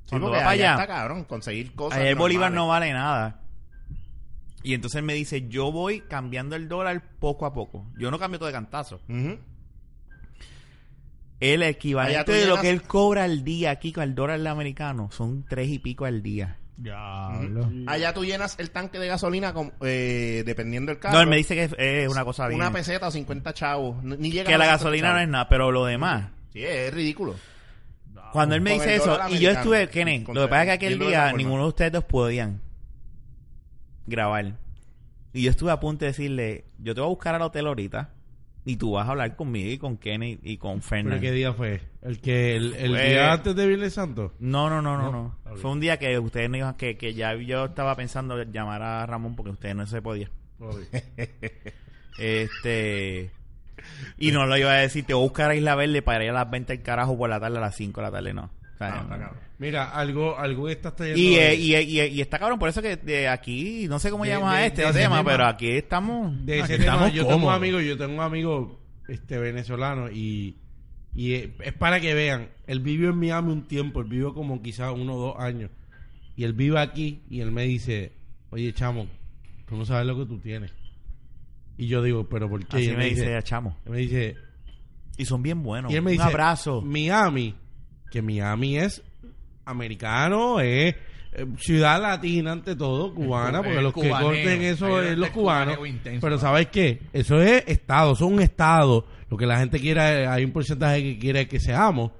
Sí, 0.06 0.10
Cuando 0.10 0.32
para 0.32 0.50
allá 0.50 0.72
está 0.72 0.88
cabrón, 0.88 1.24
conseguir 1.26 1.74
cosas. 1.76 2.00
El 2.00 2.16
Bolívar 2.16 2.52
no 2.52 2.68
vale 2.68 2.91
nada. 2.91 3.41
Y 4.64 4.74
entonces 4.74 5.00
él 5.00 5.06
me 5.06 5.14
dice, 5.14 5.47
yo 5.47 5.72
voy 5.72 6.02
cambiando 6.02 6.56
el 6.56 6.68
dólar 6.68 7.04
poco 7.20 7.45
a 7.45 7.54
poco. 7.54 7.86
Yo 7.97 8.12
no 8.12 8.20
cambio 8.20 8.39
todo 8.39 8.47
de 8.47 8.54
cantazo. 8.54 9.00
El 11.39 11.64
equivalente 11.64 12.32
de 12.32 12.47
lo 12.47 12.60
que 12.60 12.70
él 12.70 12.82
cobra 12.82 13.24
al 13.24 13.43
día 13.43 13.72
aquí 13.72 13.93
con 13.93 14.04
el 14.04 14.16
dólar 14.16 14.45
americano 14.47 15.10
son 15.12 15.45
tres 15.47 15.70
y 15.70 15.80
pico 15.80 16.06
al 16.06 16.22
día. 16.22 16.59
Diablo. 16.80 17.69
Allá 17.88 18.13
tú 18.13 18.23
llenas 18.23 18.55
el 18.57 18.71
tanque 18.71 18.99
de 18.99 19.07
gasolina 19.07 19.53
con, 19.53 19.73
eh, 19.82 20.43
dependiendo 20.45 20.91
del 20.91 20.99
carro. 20.99 21.15
No, 21.15 21.21
él 21.21 21.27
me 21.27 21.36
dice 21.36 21.53
que 21.53 21.63
es, 21.65 21.75
es 21.77 22.09
una 22.09 22.23
cosa 22.23 22.47
bien. 22.47 22.59
Una 22.59 22.71
peseta 22.71 23.09
o 23.09 23.11
50 23.11 23.53
chavos. 23.53 24.01
Ni 24.03 24.32
llega 24.32 24.47
que 24.47 24.53
a 24.53 24.57
la 24.57 24.71
los 24.71 24.80
50 24.80 24.84
gasolina 24.84 25.13
no 25.13 25.19
es 25.19 25.27
nada, 25.27 25.49
pero 25.49 25.71
lo 25.71 25.86
demás. 25.86 26.30
Sí, 26.53 26.63
es 26.63 26.93
ridículo. 26.93 27.36
Cuando 28.32 28.55
él 28.55 28.61
me 28.61 28.73
dice 28.73 28.95
eso, 28.95 29.19
y 29.30 29.39
yo 29.39 29.49
estuve, 29.51 29.89
Kenneth, 29.89 30.27
lo 30.27 30.43
que 30.43 30.47
pasa 30.47 30.61
es 30.61 30.67
que 30.67 30.73
aquel 30.73 30.99
día 30.99 31.34
ninguno 31.34 31.63
de 31.63 31.69
ustedes 31.69 31.91
dos 31.91 32.03
podían 32.05 32.61
grabar. 34.05 34.53
Y 35.34 35.43
yo 35.43 35.51
estuve 35.51 35.71
a 35.71 35.80
punto 35.80 36.05
de 36.05 36.11
decirle, 36.11 36.65
yo 36.77 36.93
te 36.95 37.01
voy 37.01 37.07
a 37.07 37.09
buscar 37.09 37.36
al 37.36 37.41
hotel 37.41 37.67
ahorita 37.67 38.09
y 38.66 38.76
tú 38.78 38.91
vas 38.91 39.07
a 39.07 39.12
hablar 39.12 39.36
conmigo 39.36 39.70
y 39.72 39.78
con 39.78 39.97
Kenny 39.97 40.39
y 40.43 40.57
con 40.57 40.80
¿Pero 40.80 40.88
Fernández. 40.89 41.22
qué 41.22 41.32
día 41.32 41.53
fue? 41.53 41.82
¿El 42.01 42.20
que 42.22 42.55
el, 42.55 42.74
el 42.76 42.91
Fue- 42.91 43.10
día 43.10 43.34
antes 43.34 43.55
de 43.55 43.68
Viernes 43.68 43.93
Santo? 43.93 44.34
No, 44.39 44.70
no, 44.70 44.82
no, 44.82 44.97
no, 44.97 45.12
No. 45.12 45.55
Fue 45.57 45.72
un 45.72 45.80
día 45.80 45.97
que 45.97 46.18
ustedes 46.20 46.49
no 46.49 46.57
iban, 46.57 46.76
que, 46.76 46.97
que 46.97 47.14
ya 47.14 47.34
yo 47.36 47.66
estaba 47.66 47.95
pensando 47.95 48.41
llamar 48.43 48.82
a 48.84 49.05
Ramón 49.05 49.36
porque 49.36 49.51
ustedes 49.51 49.76
no 49.76 49.86
se 49.88 50.01
podía. 50.01 50.30
Este. 52.20 53.32
Y 54.18 54.32
no 54.32 54.45
lo 54.45 54.57
iba 54.57 54.72
a 54.72 54.76
decir, 54.78 55.05
te 55.05 55.14
voy 55.14 55.22
a 55.24 55.28
buscar 55.28 55.51
a 55.51 55.55
Isla 55.55 55.76
Verde 55.76 56.01
para 56.01 56.24
ir 56.24 56.30
a 56.32 56.34
las 56.34 56.49
20 56.51 56.74
del 56.74 56.84
carajo 56.84 57.18
por 57.18 57.30
la 57.30 57.39
tarde 57.39 57.57
a 57.57 57.62
las 57.62 57.76
5 57.76 58.01
de 58.01 58.07
la 58.07 58.12
tarde, 58.12 58.34
no. 58.34 58.49
Está 58.88 59.07
cabrón. 59.09 59.38
Mira, 59.57 59.89
algo, 59.91 60.38
algo 60.38 60.67
trayendo... 60.77 61.19
Y, 61.21 61.36
de- 61.36 61.51
eh, 61.51 61.55
y, 61.55 61.75
y, 61.75 62.01
y 62.01 62.21
está 62.21 62.39
cabrón, 62.39 62.57
por 62.59 62.69
eso 62.69 62.82
que 62.82 62.95
de 62.95 63.27
aquí, 63.27 63.88
no 63.89 63.99
sé 63.99 64.09
cómo 64.09 64.23
De- 64.23 64.30
llamas 64.32 64.55
a 64.55 64.65
este 64.65 64.82
de 64.86 64.93
tema, 64.93 65.17
tema. 65.17 65.30
pero 65.32 65.45
aquí 65.47 65.69
estamos. 65.71 66.45
de 66.45 66.61
Aquí 66.61 66.73
ese 66.73 66.82
tema, 66.84 66.93
estamos 66.93 67.13
yo 67.13 67.27
tengo 67.27 67.47
un 67.47 67.53
amigo, 67.53 67.82
yo 67.82 67.97
tengo 67.97 68.13
un 68.13 68.21
amigo 68.21 68.80
este 69.09 69.38
venezolano 69.38 70.09
y, 70.09 70.55
y 71.13 71.34
eh, 71.34 71.55
es 71.61 71.73
para 71.73 71.99
que 71.99 72.13
vean, 72.13 72.49
él 72.67 72.80
vivió 72.80 73.09
en 73.09 73.17
Miami 73.17 73.51
un 73.51 73.67
tiempo, 73.67 73.99
él 74.01 74.07
vivió 74.07 74.34
como 74.34 74.61
quizás 74.61 74.93
uno 74.93 75.15
o 75.15 75.19
dos 75.19 75.36
años 75.39 75.71
y 76.38 76.43
él 76.45 76.53
vive 76.53 76.80
aquí 76.80 77.23
y 77.30 77.41
él 77.41 77.51
me 77.51 77.63
dice, 77.63 78.13
oye 78.51 78.71
chamo, 78.73 79.07
tú 79.67 79.75
no 79.75 79.84
sabes 79.84 80.05
lo 80.07 80.17
que 80.17 80.25
tú 80.25 80.39
tienes. 80.39 80.71
Y 81.77 81.88
yo 81.88 82.01
digo, 82.03 82.27
pero 82.30 82.49
¿por 82.49 82.65
qué? 82.65 82.82
Y 82.82 82.88
él 82.88 82.97
me 82.97 83.05
dice 83.05 83.38
Chamo. 83.43 83.77
él 83.86 83.91
me 83.91 83.97
dice, 83.99 84.36
Y 85.17 85.25
son 85.25 85.41
bien 85.41 85.63
buenos. 85.63 85.91
y 85.91 85.95
él 85.95 86.01
me 86.01 86.11
Un 86.11 86.17
dice, 86.17 86.27
abrazo. 86.30 86.82
Miami, 86.82 87.55
que 88.10 88.22
Miami 88.22 88.78
es 88.78 89.01
americano, 89.66 90.60
es 90.60 90.95
eh, 91.32 91.45
ciudad 91.57 92.01
latina 92.01 92.53
ante 92.53 92.76
todo, 92.76 93.14
cubana, 93.14 93.62
porque 93.62 93.82
los 93.82 93.93
que 93.93 94.10
corten 94.10 94.62
eso 94.64 95.01
es 95.01 95.18
los 95.18 95.30
cubanos. 95.30 95.78
intenso, 95.88 96.22
Pero. 96.22 96.39
¿sabes 96.39 96.68
qué? 96.68 97.01
Eso 97.14 97.41
es 97.41 97.64
estado, 97.68 98.16
son 98.16 98.34
un 98.34 98.41
estado. 98.41 99.05
Lo 99.30 99.38
que 99.38 99.45
la 99.45 99.60
gente 99.60 99.80
quiere, 99.80 100.26
hay 100.26 100.43
un 100.43 100.51
porcentaje 100.51 101.03
que 101.03 101.20
quiere 101.20 101.47
que 101.47 101.60
seamos. 101.60 102.12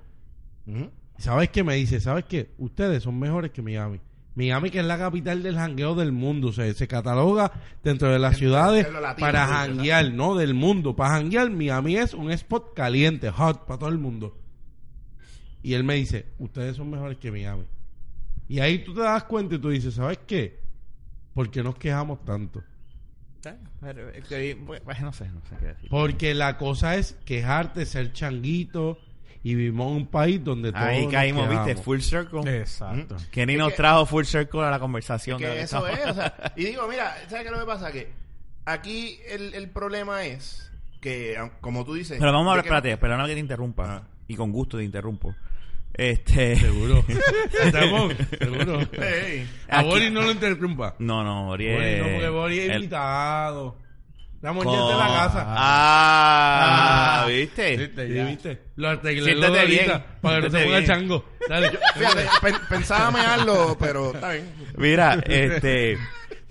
¿Sabes 1.18 1.50
qué 1.50 1.64
me 1.64 1.76
dice? 1.76 2.00
¿Sabes 2.00 2.26
qué? 2.26 2.52
Ustedes 2.60 3.02
son 3.02 3.20
mejores 3.20 3.52
que 3.52 3.64
Miami. 3.64 4.00
Miami, 4.36 4.70
que 4.70 4.80
es 4.80 4.86
la 4.86 4.98
capital 4.98 5.44
del 5.44 5.56
jangueo 5.56 5.96
del 5.96 6.12
mundo, 6.12 6.50
o 6.50 6.54
sea, 6.54 6.72
se 6.74 6.88
cataloga 6.88 7.52
dentro 7.84 8.10
de 8.10 8.20
las 8.20 8.34
Dentro 8.34 8.48
ciudades 8.48 8.86
de 8.86 8.92
lo 8.92 9.02
latino, 9.02 9.28
para 9.28 9.48
janguear, 9.48 10.12
¿no? 10.14 10.36
Del 10.36 10.54
mundo. 10.54 10.96
Para 10.96 11.16
janguear, 11.16 11.50
Miami 11.50 11.98
es 11.98 12.14
un 12.14 12.32
spot 12.32 12.74
caliente, 12.74 13.32
hot, 13.32 13.66
para 13.66 13.80
todo 13.80 13.90
el 13.90 13.98
mundo. 13.98 14.38
Y 15.62 15.74
él 15.74 15.84
me 15.84 15.96
dice, 15.96 16.26
ustedes 16.40 16.76
son 16.78 16.90
mejores 16.90 17.18
que 17.18 17.32
Miami. 17.32 17.66
Y 18.48 18.60
ahí 18.60 18.80
tú 18.80 18.94
te 18.94 19.02
das 19.02 19.24
cuenta 19.26 19.56
y 19.56 19.60
tú 19.60 19.70
dices, 19.70 19.94
¿sabes 19.94 20.20
qué? 20.26 20.60
¿Por 21.34 21.52
qué 21.52 21.62
nos 21.64 21.76
quejamos 21.76 22.24
tanto? 22.26 22.64
Pero, 23.82 24.12
que- 24.28 24.56
bueno, 24.56 24.82
no 25.02 25.14
sé, 25.14 25.30
no 25.30 25.42
sé 25.50 25.56
qué 25.60 25.66
decir. 25.68 25.90
Porque 25.90 26.34
la 26.34 26.58
cosa 26.58 26.96
es 26.96 27.14
quejarte, 27.26 27.86
ser 27.86 28.12
changuito 28.12 29.00
y 29.44 29.56
vivimos 29.56 29.92
en 29.92 29.98
un 29.98 30.08
país 30.08 30.44
donde 30.44 30.72
todos 30.74 30.84
Ahí 30.84 31.04
nos 31.04 31.14
caímos, 31.14 31.50
viste, 31.50 31.76
full 31.82 32.00
circle. 32.00 32.60
Exacto. 32.60 33.16
Kenny 33.32 33.54
Es 33.54 33.60
nos 33.60 33.70
que- 33.70 33.78
trajo 33.78 34.06
full 34.06 34.26
circle 34.26 34.62
a 34.64 34.72
la 34.72 34.80
conversación. 34.80 35.38
Que 35.40 35.48
de 35.48 35.62
eso 35.62 35.88
es, 35.88 36.06
o 36.06 36.14
sea, 36.14 36.54
y 36.58 36.66
digo, 36.66 36.86
mira, 36.90 37.16
¿sabes 37.30 37.44
qué 37.44 37.46
es 37.46 37.52
lo 37.52 37.60
que 37.60 37.66
pasa? 37.66 37.92
Que 37.92 38.12
aquí 38.66 39.18
el, 39.30 39.54
el 39.54 39.70
problema 39.70 40.26
es 40.26 40.70
que, 41.00 41.38
aun- 41.38 41.52
como 41.62 41.86
tú 41.86 41.94
dices... 41.94 42.18
Pero 42.20 42.34
vamos 42.34 42.48
a 42.48 42.52
hablar, 42.52 42.66
espérate, 42.66 42.98
perdóname 42.98 43.30
que 43.30 43.36
te 43.36 43.40
interrumpa. 43.40 43.86
Ah. 43.98 44.04
Y 44.28 44.36
con 44.36 44.52
gusto 44.52 44.78
te 44.78 44.84
interrumpo. 44.84 45.34
Este. 46.00 46.56
Seguro. 46.56 47.04
Estamos, 47.64 48.14
seguro. 48.40 48.80
Ey, 48.94 49.46
A 49.68 49.80
Aquí- 49.80 49.90
Boris 49.90 50.12
no 50.12 50.22
lo 50.22 50.32
interrumpa. 50.32 50.96
No, 51.00 51.24
no, 51.24 51.50
Ori 51.50 51.72
Boris 51.74 51.88
es- 51.88 52.00
no, 52.02 52.08
porque 52.14 52.30
Boris 52.30 52.60
es 52.60 52.70
el- 52.70 52.76
invitado. 52.76 53.78
La 54.42 54.54
mujer 54.54 54.70
Co- 54.80 54.88
de 54.90 54.96
la 54.96 55.08
casa. 55.08 55.46
Ah, 55.50 57.24
Ah. 57.24 57.28
¿viste? 57.28 57.76
¿Viste? 57.76 58.08
Sí, 58.08 58.14
Ya. 58.14 58.26
¿viste? 58.26 58.62
Lo 58.78 58.88
arreglé 58.90 59.24
Siéntate 59.26 59.52
lo 59.52 59.60
de 59.60 59.66
bien. 59.66 59.80
ahorita 59.92 60.06
para 60.22 60.36
que 60.42 60.50
no 60.50 60.58
se 60.58 60.64
ponga 60.64 60.86
chango. 60.86 61.26
Dale. 61.50 61.72
Fíjate, 61.98 62.26
pen- 62.42 62.56
pensaba 62.70 63.12
mearlo, 63.12 63.78
pero 63.78 64.14
está 64.14 64.32
bien. 64.32 64.46
Mira, 64.78 65.20
este. 65.26 65.98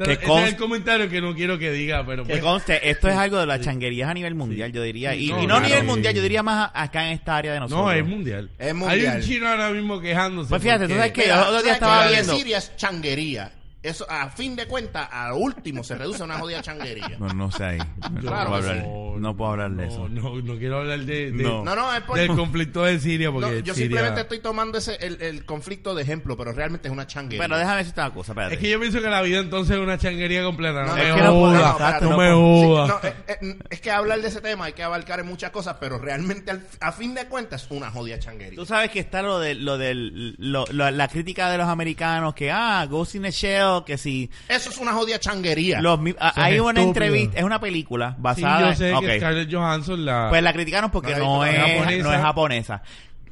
Que, 0.04 0.12
Ese 0.12 0.22
es 0.22 0.28
conste, 0.28 0.48
el 0.50 0.56
comentario 0.56 1.08
que 1.08 1.20
no 1.20 1.34
quiero 1.34 1.58
que 1.58 1.72
diga, 1.72 2.06
pero 2.06 2.22
que 2.24 2.30
pues, 2.30 2.42
conste, 2.42 2.88
esto 2.90 3.08
es 3.08 3.16
algo 3.16 3.38
de 3.38 3.46
las 3.46 3.60
changuerías 3.60 4.08
a 4.08 4.14
nivel 4.14 4.34
mundial, 4.34 4.70
yo 4.72 4.82
diría. 4.82 5.14
Y, 5.14 5.28
No, 5.30 5.42
y 5.42 5.46
no 5.46 5.54
a 5.54 5.58
claro. 5.58 5.68
nivel 5.74 5.84
mundial, 5.86 6.14
yo 6.14 6.22
diría 6.22 6.42
más 6.42 6.70
acá 6.72 7.06
en 7.08 7.14
esta 7.14 7.36
área 7.36 7.52
de 7.54 7.60
nosotros. 7.60 7.84
no, 7.86 7.92
es 7.92 8.04
mundial. 8.06 8.50
Es 8.58 8.68
Hay 8.68 8.74
mundial. 8.74 9.16
un 9.16 9.22
chino 9.22 9.48
ahora 9.48 9.70
mismo 9.70 10.00
quejándose. 10.00 10.48
Pues 10.50 10.62
fíjate, 10.62 10.80
porque- 10.88 10.94
tú 10.94 10.98
sabes 10.98 11.12
que 11.12 11.24
el 11.24 11.30
otro 11.32 11.50
día 11.50 11.60
¿sabes 11.60 11.72
estaba 11.74 12.08
viendo. 12.08 12.36
Siria 12.36 12.58
es 12.58 12.76
changuería. 12.76 13.52
Eso, 13.80 14.04
a 14.10 14.28
fin 14.28 14.56
de 14.56 14.66
cuentas, 14.66 15.08
a 15.12 15.34
último 15.34 15.84
se 15.84 15.94
reduce 15.94 16.20
a 16.22 16.24
una 16.24 16.38
jodida 16.38 16.60
changuería. 16.62 17.16
No, 17.20 17.28
no 17.28 17.50
sé 17.52 17.64
ahí. 17.64 17.78
No, 17.78 18.20
Claro 18.20 18.50
puedo 18.50 18.54
hablar, 18.70 18.76
No, 18.84 19.18
no 19.20 19.36
puedo 19.36 19.50
hablar 19.52 19.70
de 19.70 19.86
no, 19.86 19.92
eso. 19.92 20.08
No, 20.08 20.34
no 20.42 20.58
quiero 20.58 20.78
hablar 20.78 20.98
de, 21.00 21.30
de- 21.30 21.42
No. 21.44 21.64
No, 21.64 21.76
no, 21.76 21.94
es 21.94 22.00
por... 22.02 22.18
del 22.18 22.26
conflicto 22.34 22.82
de 22.82 22.98
Siria 22.98 23.30
porque 23.30 23.46
no, 23.48 23.52
yo 23.60 23.74
Siria- 23.74 23.74
simplemente 23.74 24.20
estoy 24.22 24.40
tomando 24.40 24.78
ese 24.78 24.96
el, 24.96 25.22
el 25.22 25.44
conflicto 25.44 25.94
de 25.94 26.02
ejemplo, 26.02 26.36
pero 26.36 26.52
realmente 26.52 26.88
es 26.88 26.92
una 26.92 27.06
changuería. 27.06 27.40
Pero 27.40 27.56
déjame 27.56 27.78
decirte 27.78 28.00
una 28.00 28.10
cosa, 28.12 28.32
espérate. 28.32 28.54
Es 28.56 28.60
que 28.60 28.68
yo 28.68 28.80
pienso 28.80 29.00
que 29.00 29.08
la 29.08 29.22
vida 29.22 29.38
entonces 29.38 29.76
es 29.76 29.82
una 29.82 29.96
changuería 29.96 30.42
completa. 30.42 30.80
No, 30.82 30.86
No, 30.88 30.94
me 30.96 31.08
es 31.10 31.14
que 31.14 31.22
no 31.22 31.32
jodas, 31.32 31.32
podemos, 31.32 31.62
no, 31.62 31.70
exacto, 31.70 32.10
no 32.10 32.18
me. 32.18 33.00
Sí, 33.00 33.06
eh, 33.06 33.14
eh, 33.42 33.58
es 33.70 33.80
que 33.80 33.90
hablar 33.92 34.20
de 34.20 34.26
ese 34.28 34.40
tema 34.40 34.64
hay 34.64 34.72
que 34.72 34.82
abarcar 34.82 35.20
en 35.20 35.26
muchas 35.26 35.52
cosas, 35.52 35.76
pero 35.78 35.98
realmente 35.98 36.50
al- 36.50 36.66
a 36.80 36.90
fin 36.90 37.14
de 37.14 37.26
cuentas 37.28 37.62
es 37.64 37.70
una 37.70 37.92
jodida 37.92 38.18
changuería. 38.18 38.56
Tú 38.58 38.66
sabes 38.66 38.90
que 38.90 38.98
está 38.98 39.22
lo 39.22 39.38
de 39.38 39.54
lo 39.54 39.78
del 39.78 40.34
lo- 40.38 40.64
lo- 40.72 40.90
la 40.90 41.06
crítica 41.06 41.48
de 41.48 41.58
los 41.58 41.68
americanos 41.68 42.34
que 42.34 42.50
ah 42.50 42.84
Ghost 42.90 43.14
in 43.14 43.22
the 43.22 43.30
Shell 43.30 43.67
que 43.84 43.98
si 43.98 44.30
Eso 44.48 44.70
es 44.70 44.78
una 44.78 44.92
jodida 44.92 45.18
changuería. 45.18 45.80
los 45.80 45.98
ah, 46.18 46.32
hay 46.36 46.58
una 46.58 46.70
estúpido. 46.80 46.86
entrevista 46.88 47.38
es 47.38 47.44
una 47.44 47.60
película 47.60 48.10
Sí, 48.10 48.16
basada 48.18 48.70
yo 48.70 48.76
sé 48.76 48.88
en, 48.90 48.94
ok. 48.96 49.04
que 49.04 49.16
Scarlett 49.18 49.52
Johansson 49.54 50.04
la... 50.04 50.26
pues 50.30 50.42
la 50.42 50.52
criticaron 50.52 50.90
porque 50.90 51.14
No 51.16 51.44
la 51.44 51.50
es, 51.50 51.58
japonesa. 51.58 52.02
no 52.08 52.12
es 52.14 52.20
japonesa 52.20 52.82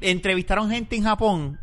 entrevistaron 0.01 0.69
gente 0.69 0.95
en 0.95 1.03
Japón 1.03 1.59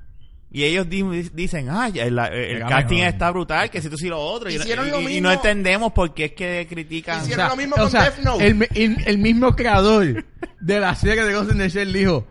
y 0.50 0.62
ellos 0.64 0.88
di- 0.88 1.02
dicen 1.32 1.68
ay 1.70 1.98
el, 1.98 2.18
el 2.18 2.60
casting 2.60 2.96
mejor. 2.98 3.08
está 3.12 3.30
brutal 3.30 3.70
que 3.70 3.82
si 3.82 3.88
tú 3.88 3.96
sí 3.98 4.08
lo 4.08 4.20
otro 4.20 4.50
y, 4.50 4.54
Hicieron 4.54 4.86
y- 4.86 4.90
lo 4.90 5.00
y 5.00 5.04
mismo- 5.06 5.22
no 5.28 5.32
entendemos 5.32 5.92
por 5.92 6.14
qué 6.14 6.26
es 6.26 6.32
que 6.32 6.66
critican 6.68 7.22
Hicieron- 7.24 7.48
lo 7.48 7.56
mismo 7.56 7.76
con 7.76 7.90
sea, 7.90 8.02
Death 8.10 8.18
Note. 8.20 8.46
El- 8.46 8.98
el 9.06 9.18
mismo 9.18 9.54
creador 9.56 10.24
de 10.60 10.80
la 10.80 10.94
serie 10.94 11.24
de 11.24 11.34
Ghost 11.34 11.52
in 11.52 11.58
the 11.58 11.68
Shell 11.68 11.92
dijo, 11.92 12.26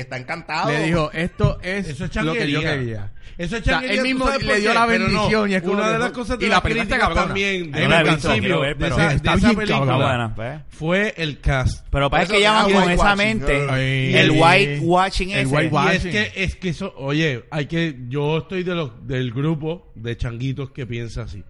que 0.00 0.02
está 0.02 0.16
encantado. 0.16 0.70
Le 0.70 0.84
dijo, 0.84 1.10
esto 1.12 1.58
es, 1.62 1.88
Eso 1.88 2.04
es 2.06 2.14
lo 2.16 2.32
que 2.32 2.50
yo 2.50 2.60
changuería. 2.62 2.70
quería. 2.78 3.12
Eso 3.38 3.56
es 3.56 3.62
O 3.62 3.64
sea, 3.64 3.74
changuería, 3.74 3.92
él 3.92 3.98
¿tú 3.98 4.04
mismo 4.04 4.26
sabes 4.26 4.42
le 4.42 4.48
por 4.48 4.60
dio 4.60 4.68
qué? 4.70 4.74
la 4.74 4.86
Pero 4.86 4.98
no, 5.08 5.10
bendición 5.14 5.50
y 5.50 5.54
es 5.54 5.62
como 5.62 5.72
una 5.74 5.84
que- 5.86 5.92
de 5.92 5.98
las 5.98 6.10
cosas 6.12 6.38
de 6.38 6.44
y 6.44 6.48
la 6.48 6.54
la 6.56 6.62
película 6.62 6.82
está 6.82 6.94
crítica 6.96 7.08
cabrona. 7.08 7.26
también 7.26 7.72
de 7.72 8.04
principio 8.04 8.40
quiero 8.40 8.60
ver, 8.60 8.76
de 8.76 8.84
pero- 8.84 8.96
esa, 8.96 9.08
de 9.08 9.14
Está 9.16 9.34
esa 9.34 9.46
bien 9.48 9.58
película 9.58 9.92
Está 9.94 9.96
buena, 9.96 10.34
pues. 10.34 10.60
fue 10.68 11.14
el 11.16 11.40
cast. 11.40 11.86
Pero 11.90 12.10
para 12.10 12.26
que 12.26 12.40
llaman 12.40 12.64
con 12.72 12.82
esa 12.82 12.90
whitewashing. 12.90 13.16
mente 13.16 13.66
Ay, 13.70 14.14
el 14.14 14.30
ay, 14.42 14.78
whitewashing 14.80 15.30
el 15.30 15.38
ese. 15.46 15.54
white- 15.56 15.70
Y 15.72 15.76
Ah, 15.76 15.94
es 15.94 16.02
sí. 16.02 16.10
que, 16.10 16.32
es 16.36 16.56
que 16.56 16.68
eso, 16.70 16.94
oye, 16.96 17.44
hay 17.50 17.66
que, 17.66 17.96
yo 18.08 18.38
estoy 18.38 18.62
de 18.62 18.74
los, 18.74 19.06
del 19.06 19.30
grupo 19.32 19.92
de 19.94 20.16
changuitos 20.16 20.70
que 20.72 20.86
piensa 20.86 21.22
así. 21.22 21.42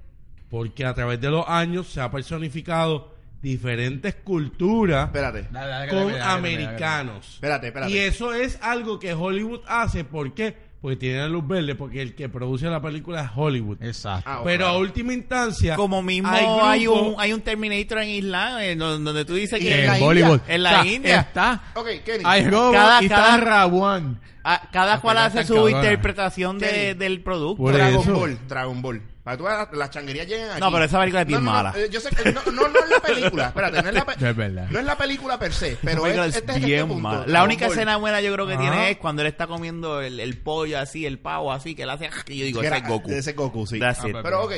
Porque 0.49 0.85
a 0.85 0.95
través 0.95 1.21
de 1.21 1.31
los 1.31 1.45
años 1.49 1.89
se 1.89 2.01
ha 2.01 2.11
personificado 2.11 3.15
diferentes 3.43 4.15
culturas 4.17 5.07
Espérate. 5.07 5.47
Dale, 5.51 5.67
dale, 5.69 5.71
dale, 5.71 5.89
con 5.89 5.99
dale, 5.99 6.13
dale, 6.13 6.19
dale, 6.19 6.41
dale. 6.43 6.65
americanos. 6.65 7.35
Espérate, 7.35 7.67
espérate. 7.69 7.93
Y 7.93 7.99
eso 7.99 8.35
es 8.35 8.59
algo 8.63 8.99
que 8.99 9.15
Hollywood 9.15 9.61
hace. 9.67 10.05
¿Por 10.05 10.35
qué? 10.35 10.71
Porque 10.81 10.97
tiene 10.97 11.19
la 11.19 11.29
luz 11.29 11.47
verde, 11.47 11.75
porque 11.75 12.01
el 12.01 12.15
que 12.15 12.31
produce 12.31 12.65
la 12.67 12.81
película 12.81 13.23
es 13.25 13.31
Hollywood. 13.37 13.83
Exacto. 13.83 14.25
Ah, 14.31 14.41
Pero 14.43 14.61
claro. 14.65 14.77
a 14.77 14.79
última 14.79 15.13
instancia, 15.13 15.77
Como 15.77 16.03
mismo 16.03 16.31
hay, 16.33 16.87
un 16.87 17.17
hay 17.19 17.35
un 17.35 17.43
Terminator 17.43 17.99
en 17.99 18.09
Islam 18.09 18.61
eh, 18.61 18.77
donde 18.77 19.05
donde 19.05 19.25
tú 19.27 19.35
dices 19.35 19.59
que 19.59 19.81
en 19.83 19.87
la 19.87 19.99
en 19.99 20.03
Bollywood. 20.03 20.41
En 20.49 20.63
la 20.63 20.71
O 20.71 20.83
sea, 20.83 20.93
India. 20.93 21.21
Está 21.21 21.63
Ok, 21.75 21.87
Kenny. 22.03 22.25
Hay 22.27 22.45
robo 22.49 22.73
Cada- 22.73 23.03
y 23.03 23.09
cada- 23.11 23.35
está 23.35 23.45
Rawan. 23.45 24.21
ah, 24.43 24.69
cada 24.73 25.01
cual 25.03 25.19
hace 25.19 25.45
su 25.45 25.69
interpretación 25.69 26.59
de- 26.59 26.95
del 26.95 27.21
producto. 27.21 27.63
Por 27.63 27.75
Dragon 27.75 28.01
eso. 28.01 28.13
Ball, 28.15 28.39
Dragon 28.49 28.81
Ball. 28.81 29.03
Para 29.23 29.37
que 29.37 29.43
tú 29.43 29.45
veas, 29.49 29.69
las 29.73 29.91
changuerías 29.91 30.27
llegan 30.27 30.51
aquí. 30.53 30.61
No, 30.61 30.73
pero 30.73 30.85
esa 30.85 30.99
película 30.99 31.21
es 31.23 31.27
bien 31.27 31.45
No, 31.45 31.51
no, 31.51 31.57
mala. 31.57 31.75
eh, 31.77 31.89
yo 31.91 32.01
sé 32.01 32.09
que 32.11 32.33
no, 32.33 32.41
no, 32.53 32.69
no 32.69 32.79
es 32.85 32.91
la 32.91 33.01
película. 33.01 33.47
Espérate, 33.49 33.83
no 33.83 33.89
es 33.91 33.95
la, 33.95 34.07
pe- 34.07 34.13
Es 34.31 34.37
verdad. 34.37 34.67
no 34.71 34.79
es 34.79 34.85
la 34.85 34.97
película 34.97 35.39
per 35.39 35.53
se, 35.53 35.77
pero 35.83 36.07
es, 36.07 36.17
es 36.17 36.37
este 36.37 36.53
es 36.53 36.57
este 36.57 36.67
bien 36.67 36.89
punto. 36.89 37.03
mala. 37.03 37.25
La 37.27 37.45
única 37.45 37.67
Ball. 37.67 37.75
escena 37.77 37.97
buena 37.99 38.21
yo 38.23 38.33
creo 38.33 38.47
que 38.47 38.55
Ajá. 38.55 38.63
tiene 38.63 38.91
es 38.93 38.97
cuando 38.97 39.21
él 39.23 39.29
está 39.29 39.47
comiendo 39.47 40.01
el, 40.01 40.19
el 40.21 40.39
pollo 40.39 40.79
así, 40.79 41.05
el 41.05 41.19
pavo 41.19 41.53
así, 41.53 41.75
que 41.75 41.83
él 41.83 41.91
hace... 41.91 42.09
Y 42.29 42.39
yo 42.39 42.45
digo, 42.47 42.63
ese 42.63 42.77
es 42.79 42.89
Goku. 42.89 43.11
Ese 43.11 43.31
es 43.31 43.37
Goku, 43.37 43.67
sí. 43.67 43.79
Ah, 43.83 43.95
pero 44.23 44.45
ok. 44.45 44.53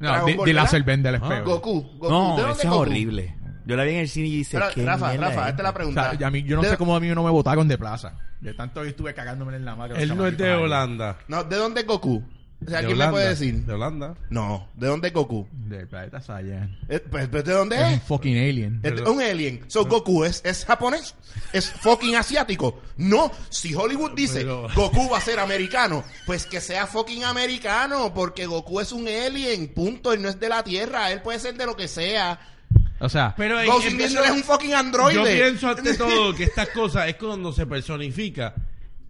No, 0.00 0.26
di 0.44 0.52
la 0.52 0.62
Ah. 0.62 0.76
espejo. 0.76 1.44
Goku. 1.44 1.82
Goku. 1.98 2.10
No, 2.10 2.36
¿De 2.36 2.42
dónde 2.42 2.62
es 2.62 2.68
Goku? 2.68 2.80
horrible. 2.82 3.36
Yo 3.66 3.76
la 3.76 3.84
vi 3.84 3.92
en 3.92 4.00
el 4.00 4.08
cine 4.10 4.26
y 4.28 4.36
dice, 4.36 4.60
¿qué 4.74 4.84
Rafa, 4.84 5.08
mierda 5.08 5.28
Rafa, 5.28 5.42
es 5.44 5.48
esta 5.48 5.62
es 5.62 5.64
la 5.64 5.70
O 5.70 5.74
pregunta. 5.74 6.14
sea, 6.18 6.26
a 6.26 6.30
mí, 6.30 6.42
yo 6.42 6.56
no 6.56 6.62
¿De- 6.62 6.68
sé 6.68 6.76
cómo 6.76 6.94
a 6.94 7.00
mí 7.00 7.08
no 7.08 7.22
me 7.24 7.30
botaron 7.30 7.66
de 7.66 7.78
plaza. 7.78 8.18
De 8.42 8.52
tanto 8.52 8.82
que 8.82 8.88
estuve 8.88 9.14
cagándome 9.14 9.56
en 9.56 9.64
la 9.64 9.74
madre. 9.74 10.02
él 10.02 10.14
no 10.14 10.26
es 10.26 10.36
de 10.36 10.52
Holanda. 10.52 11.16
No, 11.28 11.44
¿de 11.44 11.56
dónde 11.56 11.80
es 11.80 11.86
Goku? 11.86 12.22
O 12.66 12.70
sea, 12.70 12.80
De 12.80 12.86
¿quién 12.86 12.96
me 12.98 13.04
Holanda, 13.04 13.10
puede 13.12 13.28
decir? 13.28 13.54
De 13.64 13.72
Holanda. 13.74 14.14
No, 14.30 14.68
¿de 14.74 14.86
dónde 14.86 15.08
es 15.08 15.14
Goku? 15.14 15.46
Del 15.52 15.86
planeta 15.86 16.20
Saiyan. 16.22 16.78
Eh, 16.88 16.98
pues, 17.00 17.28
pues, 17.28 17.44
¿De 17.44 17.52
dónde 17.52 17.76
Es 17.76 17.82
un 17.88 17.92
es? 17.94 18.02
fucking 18.04 18.36
alien. 18.38 18.80
Es 18.82 19.00
un 19.02 19.20
alien. 19.20 19.64
So, 19.68 19.84
Goku 19.84 20.24
es, 20.24 20.40
es 20.44 20.64
japonés. 20.64 21.14
Es 21.52 21.70
fucking 21.70 22.16
asiático. 22.16 22.80
No, 22.96 23.30
si 23.50 23.74
Hollywood 23.74 24.12
dice 24.14 24.40
Pero- 24.40 24.68
Goku 24.74 25.10
va 25.10 25.18
a 25.18 25.20
ser 25.20 25.38
americano, 25.40 26.04
pues 26.26 26.46
que 26.46 26.60
sea 26.60 26.86
fucking 26.86 27.24
americano, 27.24 28.12
porque 28.14 28.46
Goku 28.46 28.80
es 28.80 28.92
un 28.92 29.06
alien. 29.08 29.68
Punto. 29.74 30.12
Él 30.12 30.22
no 30.22 30.28
es 30.28 30.38
de 30.40 30.48
la 30.48 30.62
Tierra. 30.64 31.10
Él 31.12 31.20
puede 31.22 31.38
ser 31.40 31.54
de 31.56 31.66
lo 31.66 31.76
que 31.76 31.88
sea. 31.88 32.38
O 33.00 33.08
sea, 33.08 33.34
Pero 33.36 33.56
Ghost 33.66 33.90
in 33.90 33.98
the 33.98 34.08
Shell 34.08 34.24
es 34.24 34.30
un 34.30 34.42
fucking 34.44 34.72
androide. 34.72 35.16
Yo 35.16 35.24
pienso 35.24 35.68
ante 35.68 35.94
todo 35.94 36.34
que 36.34 36.44
estas 36.44 36.68
cosas 36.70 37.08
es 37.08 37.16
cuando 37.16 37.52
se 37.52 37.66
personifica. 37.66 38.54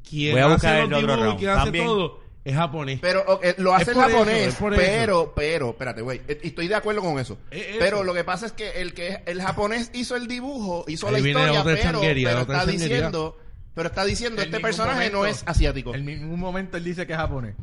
Quien 0.09 0.33
Voy 0.33 0.41
a 0.43 0.47
buscar 0.49 0.75
hace 0.77 0.85
el 0.85 0.91
los 0.91 1.03
otro 1.03 1.13
dibujos 1.15 1.19
y 1.21 1.25
round. 1.27 1.39
quien 1.39 1.51
hace 1.51 1.65
También. 1.65 1.85
todo 1.87 2.24
es 2.45 2.55
japonés. 2.55 2.99
Pero 3.01 3.25
lo 3.59 3.75
hace 3.75 3.93
en 3.93 3.99
eso, 3.99 4.09
japonés, 4.09 4.49
eso. 4.49 4.71
pero, 4.77 5.33
pero, 5.35 5.71
espérate, 5.71 6.03
güey, 6.03 6.21
eh, 6.29 6.41
y 6.43 6.49
estoy 6.49 6.69
de 6.69 6.75
acuerdo 6.75 7.01
con 7.01 7.19
eso. 7.19 7.39
Es 7.51 7.69
eso. 7.69 7.77
Pero 7.79 8.05
lo 8.05 8.13
que 8.13 8.23
pasa 8.23 8.47
es 8.47 8.53
que 8.53 8.83
el 8.83 8.93
que 8.93 9.23
el 9.27 9.41
japonés 9.41 9.91
hizo 9.95 10.15
el 10.15 10.27
dibujo, 10.27 10.85
hizo 10.87 11.07
Ahí 11.09 11.15
la 11.15 11.19
historia, 11.21 11.65
pero, 11.65 12.01
pero 12.01 12.41
otra 12.43 12.59
está 12.61 12.71
diciendo, 12.71 13.39
pero 13.75 13.89
está 13.89 14.05
diciendo 14.05 14.43
en 14.43 14.49
este 14.49 14.61
personaje 14.61 15.11
no 15.11 15.25
es 15.25 15.43
asiático. 15.47 15.95
En 15.95 16.05
ningún 16.05 16.39
momento 16.39 16.77
él 16.77 16.85
dice 16.85 17.07
que 17.07 17.15
es 17.15 17.19
japonés. 17.19 17.55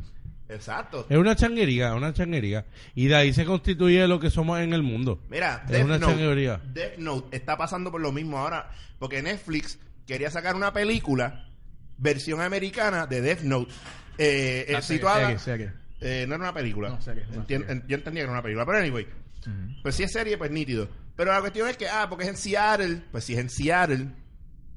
Exacto. 0.48 1.06
Es 1.08 1.16
una 1.16 1.34
changuería, 1.34 1.94
una 1.94 2.12
changuería. 2.12 2.66
Y 2.94 3.06
de 3.06 3.14
ahí 3.14 3.32
se 3.32 3.44
constituye 3.46 4.06
lo 4.06 4.20
que 4.20 4.30
somos 4.30 4.60
en 4.60 4.74
el 4.74 4.82
mundo. 4.82 5.20
Mira, 5.30 5.62
Es 5.64 5.70
Death 5.70 5.84
una 5.84 5.98
Note, 5.98 6.12
changuería. 6.12 6.60
Death 6.64 6.98
Note 6.98 7.36
está 7.36 7.56
pasando 7.56 7.90
por 7.90 8.00
lo 8.00 8.12
mismo 8.12 8.38
ahora, 8.38 8.70
porque 8.98 9.22
Netflix 9.22 9.78
quería 10.06 10.30
sacar 10.30 10.54
una 10.54 10.72
película 10.72 11.48
versión 11.96 12.40
americana 12.40 13.06
de 13.06 13.22
Death 13.22 13.40
Note 13.42 13.72
eh, 14.22 14.64
eh, 14.68 14.74
situada. 14.82 15.28
Eh, 16.00 16.24
no 16.28 16.34
era 16.34 16.44
una 16.44 16.54
película. 16.54 16.88
No, 16.90 17.00
Entien- 17.46 17.64
en- 17.70 17.86
yo 17.86 17.96
entendía 17.96 18.22
que 18.22 18.24
era 18.24 18.32
una 18.32 18.42
película. 18.42 18.66
Pero 18.66 18.78
anyway, 18.78 19.06
pues 19.82 19.94
si 19.94 20.02
es 20.02 20.12
serie, 20.12 20.36
pues 20.38 20.50
nítido. 20.50 20.88
Pero 21.16 21.32
la 21.32 21.40
cuestión 21.40 21.68
es 21.68 21.76
que, 21.76 21.88
ah, 21.88 22.06
porque 22.08 22.24
es 22.24 22.30
en 22.30 22.36
Seattle. 22.36 23.02
Pues 23.12 23.24
si 23.24 23.34
es 23.34 23.38
en 23.38 23.50
Seattle, 23.50 24.08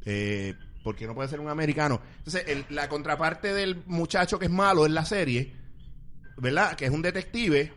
eh, 0.06 0.54
¿por 0.84 0.96
qué 0.96 1.08
no 1.08 1.16
puede 1.16 1.30
ser 1.30 1.40
un 1.40 1.50
americano? 1.50 2.02
Entonces, 2.20 2.44
el- 2.48 2.66
la 2.70 2.88
contraparte 2.90 3.54
del 3.54 3.84
muchacho 3.88 4.38
que 4.38 4.46
es 4.46 4.52
malo 4.52 4.86
en 4.86 4.94
la 4.94 5.06
serie, 5.06 5.54
¿verdad? 6.38 6.76
Que 6.76 6.86
es 6.86 6.92
un 6.92 7.02
detective, 7.02 7.72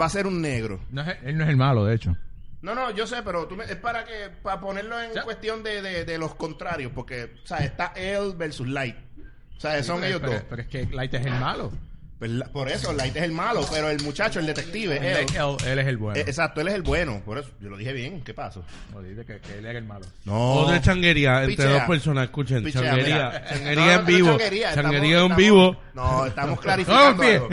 va 0.00 0.06
a 0.06 0.10
ser 0.10 0.26
un 0.26 0.40
negro. 0.40 0.80
No 0.90 1.02
es- 1.02 1.18
él 1.24 1.36
no 1.36 1.44
es 1.44 1.50
el 1.50 1.56
malo, 1.56 1.84
de 1.84 1.94
hecho. 1.94 2.16
No, 2.62 2.74
no, 2.76 2.92
yo 2.92 3.06
sé, 3.08 3.22
pero 3.24 3.48
tú 3.48 3.56
me- 3.56 3.64
es 3.64 3.74
para 3.76 4.04
que 4.04 4.30
para 4.42 4.60
ponerlo 4.60 5.00
en 5.02 5.10
cuestión 5.24 5.64
de, 5.64 5.82
de, 5.82 6.04
de 6.04 6.16
los 6.18 6.36
contrarios, 6.36 6.92
porque, 6.94 7.24
o 7.42 7.46
sea, 7.46 7.58
está 7.58 7.86
él 7.96 8.34
versus 8.36 8.68
Light. 8.68 8.94
O 9.62 9.70
sea, 9.70 9.82
son 9.84 9.96
pero, 10.00 10.06
ellos 10.08 10.20
pero- 10.20 10.32
dos. 10.32 10.42
Pero 10.50 10.62
es 10.62 10.68
que 10.68 10.86
Light 10.94 11.14
es 11.14 11.26
el 11.26 11.34
malo. 11.34 11.72
Pues 12.18 12.30
la- 12.30 12.46
por 12.46 12.68
eso, 12.68 12.92
Light 12.92 13.16
es 13.16 13.22
el 13.24 13.32
malo, 13.32 13.66
pero 13.70 13.90
el 13.90 14.00
muchacho, 14.02 14.38
el 14.38 14.46
detective, 14.46 14.96
Él, 14.96 15.04
él, 15.04 15.26
él- 15.36 15.68
él 15.68 15.78
es 15.80 15.86
el 15.88 15.96
bueno. 15.96 16.18
Eh, 16.20 16.24
exacto, 16.26 16.60
él 16.60 16.68
es 16.68 16.74
el 16.74 16.82
bueno. 16.82 17.20
Por 17.24 17.38
eso, 17.38 17.48
yo 17.60 17.68
lo 17.68 17.76
dije 17.76 17.92
bien. 17.92 18.22
¿Qué 18.22 18.32
pasó? 18.32 18.64
No, 18.92 19.02
dice 19.02 19.24
que, 19.24 19.40
que 19.40 19.58
él 19.58 19.66
es 19.66 19.74
el 19.76 19.84
malo. 19.84 20.06
No. 20.24 20.52
Otra 20.54 20.80
changuería 20.80 21.40
entre 21.42 21.56
Pichea. 21.56 21.70
dos 21.72 21.82
personas. 21.82 22.24
Escuchen, 22.26 22.62
Pichea, 22.62 22.82
changuería. 22.82 23.14
mira. 23.16 23.44
Changuería 23.48 23.74
No, 23.74 23.86
no, 23.86 23.98
en 24.00 24.06
vivo. 24.06 24.28
changuería, 24.30 24.68
estamos- 24.70 24.94
en 24.94 25.04
estamos- 25.04 25.36
vivo. 25.36 25.76
No, 25.94 26.26
estamos 26.26 26.60
clarificando 26.60 27.22
algo. 27.24 27.48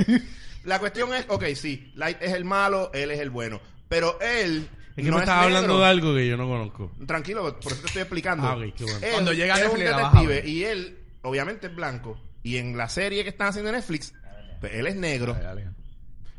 La 0.65 0.77
cuestión 0.79 1.13
es, 1.15 1.25
ok, 1.29 1.45
sí, 1.55 1.91
Light 1.95 2.17
es 2.21 2.33
el 2.33 2.45
malo, 2.45 2.91
él 2.93 3.09
es 3.11 3.19
el 3.19 3.29
bueno. 3.31 3.59
Pero 3.87 4.19
él. 4.21 4.67
Es 4.95 5.03
que 5.05 5.09
no 5.09 5.17
me 5.17 5.23
hablando 5.23 5.79
de 5.79 5.85
algo 5.85 6.13
que 6.13 6.27
yo 6.27 6.37
no 6.37 6.47
conozco. 6.47 6.91
Tranquilo, 7.07 7.57
por 7.59 7.71
eso 7.71 7.81
te 7.81 7.87
estoy 7.87 8.01
explicando. 8.03 8.45
Ah, 8.45 8.55
ok, 8.55 8.73
qué 8.75 8.83
bueno. 8.83 8.99
Él 9.01 9.11
Cuando 9.13 9.33
llega 9.33 9.55
a 9.55 9.61
es 9.61 9.69
un 9.73 9.79
detective 9.79 10.43
y 10.47 10.63
él, 10.65 10.98
obviamente, 11.21 11.67
es 11.67 11.75
blanco. 11.75 12.19
Y 12.43 12.57
en 12.57 12.77
la 12.77 12.89
serie 12.89 13.23
que 13.23 13.29
están 13.29 13.47
haciendo 13.47 13.69
en 13.69 13.75
Netflix, 13.75 14.13
pues 14.59 14.73
él 14.73 14.87
es 14.87 14.95
negro. 14.95 15.37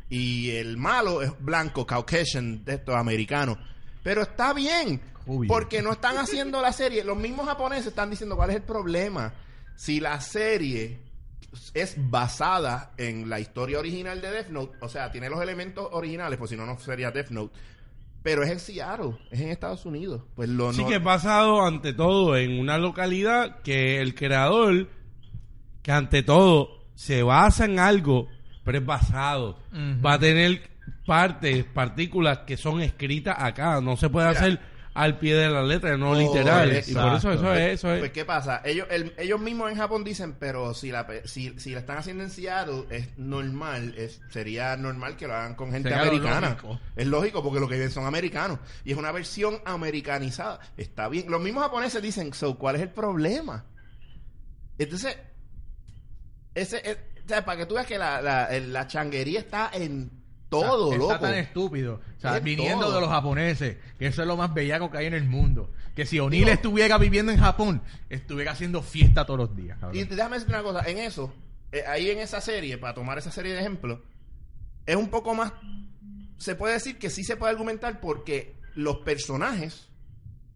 Y 0.08 0.50
el 0.50 0.76
malo 0.76 1.22
es 1.22 1.32
blanco, 1.38 1.86
caucasian, 1.86 2.64
de 2.64 2.74
estos 2.74 2.96
americanos. 2.96 3.58
Pero 4.02 4.22
está 4.22 4.52
bien, 4.52 5.00
porque 5.46 5.82
no 5.82 5.92
están 5.92 6.18
haciendo 6.18 6.60
la 6.60 6.72
serie. 6.72 7.04
Los 7.04 7.16
mismos 7.16 7.46
japoneses 7.46 7.88
están 7.88 8.10
diciendo 8.10 8.36
cuál 8.36 8.50
es 8.50 8.56
el 8.56 8.62
problema. 8.62 9.32
Si 9.76 10.00
la 10.00 10.20
serie 10.20 11.00
es 11.74 11.94
basada 11.96 12.92
en 12.96 13.28
la 13.28 13.40
historia 13.40 13.78
original 13.78 14.20
de 14.20 14.30
Death 14.30 14.48
Note, 14.48 14.78
o 14.80 14.88
sea, 14.88 15.10
tiene 15.10 15.28
los 15.28 15.40
elementos 15.42 15.88
originales, 15.92 16.38
pues 16.38 16.50
si 16.50 16.56
no, 16.56 16.66
no 16.66 16.78
sería 16.78 17.10
Death 17.10 17.30
Note. 17.30 17.56
Pero 18.22 18.42
es 18.42 18.50
en 18.50 18.60
Seattle, 18.60 19.12
es 19.30 19.40
en 19.40 19.48
Estados 19.48 19.86
Unidos. 19.86 20.22
Pues 20.34 20.48
lo 20.48 20.72
Sí 20.72 20.82
no- 20.82 20.88
que 20.88 20.96
es 20.96 21.02
basado 21.02 21.64
ante 21.66 21.92
todo 21.94 22.36
en 22.36 22.58
una 22.60 22.76
localidad 22.78 23.60
que 23.62 24.00
el 24.00 24.14
creador, 24.14 24.88
que 25.82 25.92
ante 25.92 26.22
todo 26.22 26.84
se 26.94 27.22
basa 27.22 27.64
en 27.64 27.78
algo, 27.78 28.28
pero 28.62 28.78
es 28.78 28.84
basado. 28.84 29.58
Va 30.04 30.14
a 30.14 30.18
tener 30.18 30.68
partes, 31.06 31.64
partículas 31.64 32.40
que 32.40 32.56
son 32.58 32.80
escritas 32.82 33.36
acá. 33.38 33.80
No 33.80 33.96
se 33.96 34.10
puede 34.10 34.28
Mira. 34.28 34.38
hacer 34.40 34.60
al 34.92 35.18
pie 35.18 35.34
de 35.36 35.48
la 35.48 35.62
letra, 35.62 35.96
no 35.96 36.10
Oh, 36.10 36.14
literal. 36.14 36.68
Y 36.86 36.94
por 36.94 37.14
eso 37.14 37.32
eso 37.32 37.54
es, 37.54 37.74
eso 37.74 37.92
es. 37.92 38.00
Pues, 38.00 38.10
¿qué 38.10 38.24
pasa? 38.24 38.60
Ellos, 38.64 38.86
el- 38.90 39.14
ellos 39.18 39.40
mismos 39.40 39.70
en 39.70 39.76
Japón 39.76 40.02
dicen, 40.02 40.34
pero 40.38 40.74
si 40.74 40.90
la, 40.90 41.06
si, 41.24 41.58
si 41.60 41.70
la 41.70 41.80
están 41.80 41.98
haciendo 41.98 42.24
en 42.24 42.30
Seattle, 42.30 42.84
es 42.90 43.16
normal, 43.16 43.94
es, 43.96 44.20
sería 44.30 44.76
normal 44.76 45.16
que 45.16 45.28
lo 45.28 45.34
hagan 45.34 45.54
con 45.54 45.70
gente 45.70 45.88
Sería 45.90 46.02
americana. 46.02 46.50
lógico. 46.50 46.80
Es 46.96 47.06
lógico, 47.06 47.42
porque 47.42 47.60
lo 47.60 47.68
que 47.68 47.78
ven 47.78 47.90
son 47.90 48.04
americanos. 48.06 48.58
Y 48.84 48.92
es 48.92 48.98
una 48.98 49.12
versión 49.12 49.60
americanizada. 49.64 50.58
Está 50.76 51.08
bien. 51.08 51.30
Los 51.30 51.40
mismos 51.40 51.62
japoneses 51.62 52.02
dicen, 52.02 52.34
so, 52.34 52.58
¿cuál 52.58 52.76
es 52.76 52.82
el 52.82 52.90
problema? 52.90 53.64
Entonces, 54.78 55.16
ese, 56.54 56.82
es- 56.90 56.98
o 57.24 57.28
sea, 57.28 57.44
para 57.44 57.58
que 57.58 57.66
tú 57.66 57.74
veas 57.74 57.86
que 57.86 57.96
la, 57.98 58.20
la, 58.20 58.48
la 58.58 58.86
changuería 58.88 59.38
está 59.38 59.70
en 59.72 60.10
todo, 60.50 60.92
Está 60.92 60.98
loco. 60.98 61.18
tan 61.20 61.34
estúpido. 61.34 62.00
O 62.18 62.20
sea, 62.20 62.36
Es 62.36 62.42
viniendo 62.42 62.86
todo. 62.86 62.94
de 62.96 63.00
los 63.00 63.08
japoneses, 63.10 63.76
que 63.98 64.06
eso 64.08 64.20
es 64.22 64.28
lo 64.28 64.36
más 64.36 64.52
bellaco 64.52 64.90
que 64.90 64.98
hay 64.98 65.06
en 65.06 65.14
el 65.14 65.24
mundo. 65.24 65.72
Que 65.96 66.04
si 66.06 66.18
O'Neill 66.18 66.48
estuviera 66.48 66.98
viviendo 66.98 67.32
en 67.32 67.38
Japón, 67.38 67.82
estuviera 68.08 68.52
haciendo 68.52 68.82
fiesta 68.82 69.24
todos 69.24 69.38
los 69.40 69.56
días. 69.56 69.78
cabrón. 69.78 69.98
Y 69.98 70.04
déjame 70.04 70.36
decir 70.36 70.48
una 70.50 70.62
cosa, 70.62 70.82
en 70.88 70.98
eso, 70.98 71.32
eh, 71.72 71.84
ahí 71.88 72.10
en 72.10 72.18
esa 72.18 72.40
serie, 72.40 72.76
para 72.78 72.94
tomar 72.94 73.16
esa 73.18 73.30
serie 73.30 73.52
de 73.54 73.60
ejemplos, 73.60 74.00
es 74.86 74.96
un 74.96 75.08
poco 75.08 75.34
más, 75.34 75.52
se 76.36 76.54
puede 76.54 76.74
decir 76.74 76.98
que 76.98 77.10
sí 77.10 77.22
se 77.24 77.36
puede 77.36 77.52
argumentar 77.52 78.00
porque 78.00 78.56
los 78.74 78.98
personajes, 78.98 79.88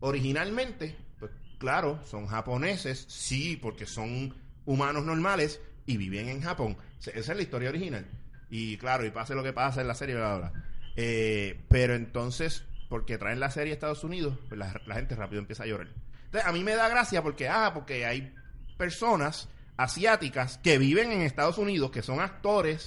originalmente, 0.00 0.96
pues 1.18 1.30
claro, 1.58 2.00
son 2.04 2.26
japoneses, 2.26 3.04
sí, 3.08 3.56
porque 3.60 3.86
son 3.86 4.34
humanos 4.66 5.04
normales 5.04 5.60
y 5.86 5.96
viven 5.96 6.28
en 6.28 6.40
Japón. 6.42 6.76
Esa 7.00 7.32
es 7.32 7.36
la 7.36 7.42
historia 7.42 7.68
original. 7.68 8.06
Y 8.50 8.76
claro, 8.78 9.04
y 9.06 9.10
pase 9.10 9.34
lo 9.34 9.42
que 9.42 9.52
pase 9.52 9.80
en 9.80 9.88
la 9.88 9.94
serie, 9.94 10.14
bla, 10.14 10.36
bla, 10.36 10.50
bla. 10.50 10.62
Eh, 10.96 11.60
pero 11.68 11.94
entonces, 11.94 12.64
porque 12.88 13.18
traen 13.18 13.40
la 13.40 13.50
serie 13.50 13.72
a 13.72 13.74
Estados 13.74 14.04
Unidos, 14.04 14.38
pues 14.48 14.58
la, 14.58 14.80
la 14.86 14.94
gente 14.94 15.14
rápido 15.16 15.40
empieza 15.40 15.64
a 15.64 15.66
llorar. 15.66 15.88
Entonces, 16.26 16.48
a 16.48 16.52
mí 16.52 16.62
me 16.62 16.74
da 16.76 16.88
gracia 16.88 17.22
porque, 17.22 17.48
ah, 17.48 17.72
porque 17.74 18.06
hay 18.06 18.32
personas 18.76 19.48
asiáticas 19.76 20.58
que 20.58 20.78
viven 20.78 21.10
en 21.12 21.22
Estados 21.22 21.58
Unidos, 21.58 21.90
que 21.90 22.02
son 22.02 22.20
actores, 22.20 22.84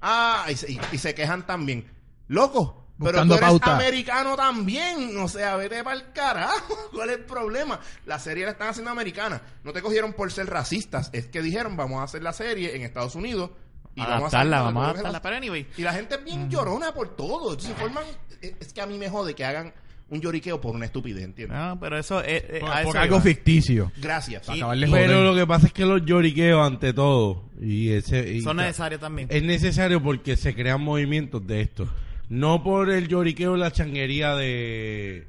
ah, 0.00 0.46
y 0.48 0.56
se, 0.56 0.72
y- 0.72 0.80
y 0.92 0.98
se 0.98 1.14
quejan 1.14 1.46
también. 1.46 1.84
Loco, 2.28 2.86
pero 2.98 3.24
tú 3.26 3.34
eres 3.34 3.40
pauta. 3.48 3.76
americano 3.76 4.36
también, 4.36 5.16
o 5.18 5.28
sea, 5.28 5.56
vete 5.56 5.82
para 5.82 5.96
el 5.96 6.12
carajo, 6.12 6.76
¿cuál 6.92 7.10
es 7.10 7.18
el 7.18 7.24
problema? 7.24 7.80
La 8.06 8.18
serie 8.18 8.44
la 8.44 8.52
están 8.52 8.68
haciendo 8.68 8.90
americana, 8.90 9.42
no 9.64 9.72
te 9.72 9.82
cogieron 9.82 10.12
por 10.12 10.30
ser 10.32 10.46
racistas, 10.48 11.10
es 11.12 11.26
que 11.26 11.42
dijeron, 11.42 11.76
vamos 11.76 12.00
a 12.00 12.04
hacer 12.04 12.22
la 12.22 12.32
serie 12.32 12.76
en 12.76 12.82
Estados 12.82 13.14
Unidos 13.16 13.50
y 13.94 14.00
Adaptarla, 14.00 14.26
hacerla, 14.26 14.62
vamos 14.62 14.82
a 14.82 14.86
porque 14.88 15.00
adaptarla. 15.00 15.22
Pero 15.22 15.36
anyway, 15.36 15.66
y 15.76 15.82
la 15.82 15.92
gente 15.92 16.14
es 16.16 16.24
bien 16.24 16.48
llorona 16.50 16.92
por 16.94 17.14
todo. 17.16 17.52
Entonces 17.52 17.76
forman. 17.78 18.04
Es 18.40 18.54
es 18.60 18.72
que 18.72 18.80
a 18.80 18.86
mí 18.86 18.98
me 18.98 19.08
jode 19.08 19.34
que 19.34 19.44
hagan 19.44 19.72
un 20.08 20.20
lloriqueo 20.20 20.60
por 20.60 20.74
una 20.74 20.84
estupidez, 20.86 21.24
¿entiendes? 21.24 21.56
no, 21.56 21.78
pero 21.80 21.98
eso 21.98 22.20
es... 22.22 22.42
eh, 22.46 22.58
Por, 22.60 22.70
a 22.70 22.82
por 22.82 22.96
algo 22.98 23.16
iba. 23.16 23.22
ficticio. 23.22 23.92
Gracias. 23.96 24.46
Y- 24.48 24.60
Pero 24.60 24.88
joder. 24.90 25.10
lo 25.10 25.34
que 25.34 25.46
pasa 25.46 25.66
es 25.68 25.72
que 25.72 25.86
los 25.86 26.04
lloriqueos 26.04 26.66
ante 26.66 26.92
todo 26.92 27.44
y 27.60 27.90
ese 27.92 28.30
y 28.30 28.42
Son 28.42 28.58
necesarios 28.58 29.00
también. 29.00 29.28
es 29.30 29.42
necesario 29.42 30.02
porque 30.02 30.36
se 30.36 30.54
crean 30.54 30.82
movimientos 30.82 31.46
de 31.46 31.62
esto. 31.62 31.88
No 32.28 32.62
por 32.62 32.90
el 32.90 33.08
lloriqueo, 33.08 33.56
la 33.56 33.70
changuería 33.70 34.34
de... 34.36 35.28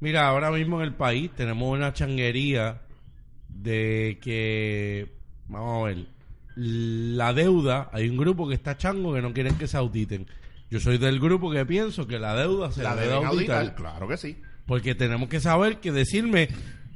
Mira, 0.00 0.26
ahora 0.28 0.50
mismo 0.50 0.78
en 0.80 0.86
el 0.86 0.94
país 0.94 1.30
tenemos 1.36 1.72
una 1.72 1.92
changuería 1.92 2.82
de 3.48 4.18
que... 4.22 5.12
Vamos 5.48 5.82
a 5.82 5.86
ver. 5.86 6.06
La 6.56 7.32
deuda, 7.32 7.88
hay 7.92 8.08
un 8.08 8.16
grupo 8.16 8.48
que 8.48 8.54
está 8.54 8.76
chango 8.76 9.14
que 9.14 9.22
no 9.22 9.32
quieren 9.32 9.56
que 9.56 9.66
se 9.66 9.76
auditen. 9.76 10.26
Yo 10.70 10.78
soy 10.80 10.98
del 10.98 11.18
grupo 11.20 11.50
que 11.50 11.64
pienso 11.66 12.06
que 12.06 12.18
la 12.18 12.34
deuda 12.34 12.70
se 12.72 12.82
la 12.82 12.94
debe 12.94 13.14
auditar. 13.14 13.58
auditar. 13.60 13.74
Claro 13.74 14.08
que 14.08 14.16
sí. 14.16 14.40
Porque 14.66 14.94
tenemos 14.94 15.28
que 15.28 15.40
saber 15.40 15.78
que 15.78 15.90
decirme 15.92 16.48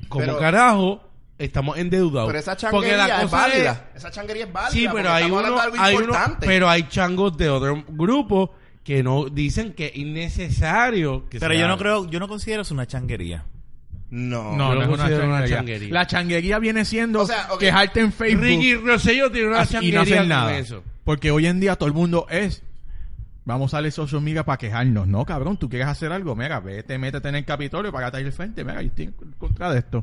como 0.08 0.26
Pero- 0.26 0.38
carajo 0.38 1.10
estamos 1.38 1.76
endeudados. 1.78 2.28
Pero 2.28 2.38
esa 2.38 2.52
Porque 2.52 2.66
changuería 2.88 2.96
la 2.96 3.16
es 3.16 3.22
cosa 3.24 3.36
válida. 3.36 3.90
Esa 3.94 4.10
changuería 4.10 4.44
es 4.44 4.52
válida. 4.52 4.70
Sí, 4.70 4.84
porque 4.86 4.96
pero 5.02 5.12
hay 5.12 5.24
uno, 5.30 5.60
hay 5.78 5.96
uno, 5.96 6.14
pero 6.40 6.68
hay 6.68 6.88
changos 6.88 7.36
de 7.36 7.48
otro 7.50 7.84
grupo 7.88 8.54
que 8.84 9.02
no 9.02 9.24
dicen 9.28 9.72
que 9.72 9.86
es 9.86 9.96
innecesario 9.96 11.28
que 11.28 11.40
Pero 11.40 11.54
se 11.54 11.60
yo 11.60 11.66
no 11.68 11.78
creo, 11.78 12.08
yo 12.08 12.20
no 12.20 12.28
considero 12.28 12.62
eso 12.62 12.74
una 12.74 12.86
changuería. 12.86 13.44
No. 14.10 14.56
No, 14.56 14.74
no 14.74 14.82
es 14.82 14.88
una 14.88 15.08
changuería. 15.08 15.56
changuería. 15.56 15.92
La 15.92 16.06
changuería 16.06 16.58
viene 16.58 16.84
siendo 16.84 17.22
O 17.22 17.26
sea, 17.26 17.48
ok. 17.52 17.58
quejarte 17.60 18.00
en 18.00 18.12
Facebook 18.12 18.44
Ricky 18.44 18.74
Rosselló 18.76 19.30
tiene 19.30 19.48
una 19.48 19.60
así- 19.60 19.70
y 19.76 19.92
changuería 19.92 19.98
no 19.98 20.02
hacer 20.02 20.18
con 20.18 20.28
nada. 20.28 20.56
eso. 20.58 20.84
Porque 21.04 21.30
hoy 21.30 21.46
en 21.46 21.60
día 21.60 21.76
todo 21.76 21.88
el 21.88 21.94
mundo 21.94 22.26
es 22.30 22.62
vamos 23.44 23.74
a 23.74 23.78
darle 23.78 23.90
social 23.90 24.22
media 24.22 24.44
para 24.44 24.56
quejarnos. 24.58 25.06
No, 25.06 25.24
cabrón, 25.26 25.56
tú 25.58 25.68
quieres 25.68 25.88
hacer 25.88 26.12
algo, 26.12 26.34
mira, 26.34 26.60
vete, 26.60 26.96
métete 26.96 27.28
en 27.28 27.34
el 27.36 27.44
Capitolio, 27.44 27.92
pagate 27.92 28.16
ahí 28.18 28.24
el 28.24 28.32
frente, 28.32 28.64
mira, 28.64 28.80
yo 28.80 28.88
estoy 28.88 29.04
en 29.06 29.14
contra 29.38 29.70
de 29.72 29.80
esto. 29.80 29.98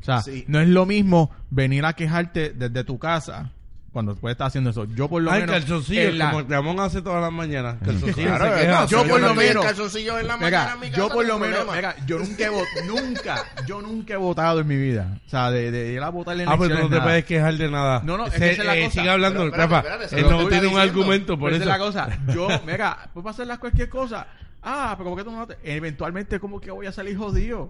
O 0.00 0.04
sea, 0.04 0.20
Sí. 0.22 0.44
no 0.48 0.58
es 0.60 0.68
lo 0.68 0.86
mismo 0.86 1.30
venir 1.50 1.84
a 1.84 1.92
quejarte 1.92 2.50
desde 2.50 2.82
tu 2.84 2.98
casa 2.98 3.50
cuando 3.92 4.14
puedes 4.16 4.34
estar 4.34 4.46
haciendo 4.46 4.70
eso. 4.70 4.84
Yo 4.86 5.06
por 5.08 5.20
lo 5.22 5.30
Ay, 5.30 5.42
menos 5.42 5.56
calzoncillo, 5.56 6.00
en 6.00 6.18
la- 6.18 6.26
como 6.30 6.40
el 6.40 6.48
Ramón 6.48 6.80
hace 6.80 7.02
todas 7.02 7.20
las 7.20 7.30
mañanas. 7.32 7.76
Calzoncillo 7.84 8.26
Claro, 8.28 8.44
se 8.46 8.50
es 8.54 8.60
queja. 8.66 8.80
más, 8.80 8.90
yo 8.90 9.04
por 9.06 9.20
lo 9.20 9.34
menos- 9.34 9.64
calzoncillos 9.66 10.20
en 10.20 10.26
la 10.26 10.36
Mira, 10.38 10.50
mañana 10.50 10.72
en 10.74 10.80
mi 10.80 10.90
yo 10.96 11.08
por 11.10 11.26
lo 11.26 11.38
menos, 11.38 11.66
mira, 11.74 11.96
yo 12.06 12.18
nunca 12.18 12.44
he 12.44 12.48
votado, 12.48 12.86
nunca, 12.86 13.44
yo 13.66 13.82
nunca 13.82 14.14
he 14.14 14.16
votado 14.16 14.60
en 14.60 14.66
mi 14.66 14.76
vida. 14.76 15.20
O 15.26 15.28
sea, 15.28 15.50
de, 15.50 15.70
de 15.70 15.92
ir 15.92 16.00
a 16.02 16.08
votar 16.08 16.40
en 16.40 16.48
Ah, 16.48 16.56
pero 16.58 16.74
no 16.74 16.84
te 16.84 16.90
nada. 16.90 17.02
puedes 17.04 17.24
quejar 17.26 17.54
de 17.54 17.70
nada. 17.70 18.00
No, 18.04 18.16
no, 18.16 18.26
es 18.26 18.32
que 18.32 18.50
esa 18.52 18.62
es 18.62 18.66
la 18.66 18.76
eh, 18.76 18.84
cosa. 18.84 18.92
Sigue 19.00 19.10
hablando, 19.10 19.38
Pero 19.50 19.62
espérate, 19.62 19.76
espérate, 19.88 20.04
eso 20.06 20.16
Él 20.16 20.30
no 20.42 20.48
tiene 20.48 20.66
un 20.68 20.78
argumento 20.78 21.38
por 21.38 21.50
Pero 21.50 21.62
esa 21.62 21.76
eso. 21.76 21.84
es 21.88 21.94
la 21.94 22.06
cosa. 22.08 22.18
Yo, 22.34 22.48
mira, 22.66 23.10
puedo 23.12 23.28
hacer 23.28 23.46
cualquier 23.58 23.88
cosa. 23.90 24.26
Ah, 24.62 24.94
pero 24.96 25.10
¿por 25.10 25.18
qué 25.18 25.24
tú 25.24 25.32
no 25.32 25.46
te... 25.46 25.58
Eventualmente, 25.64 26.40
como 26.40 26.60
que 26.60 26.70
voy 26.70 26.86
a 26.86 26.92
salir 26.92 27.16
jodido? 27.18 27.62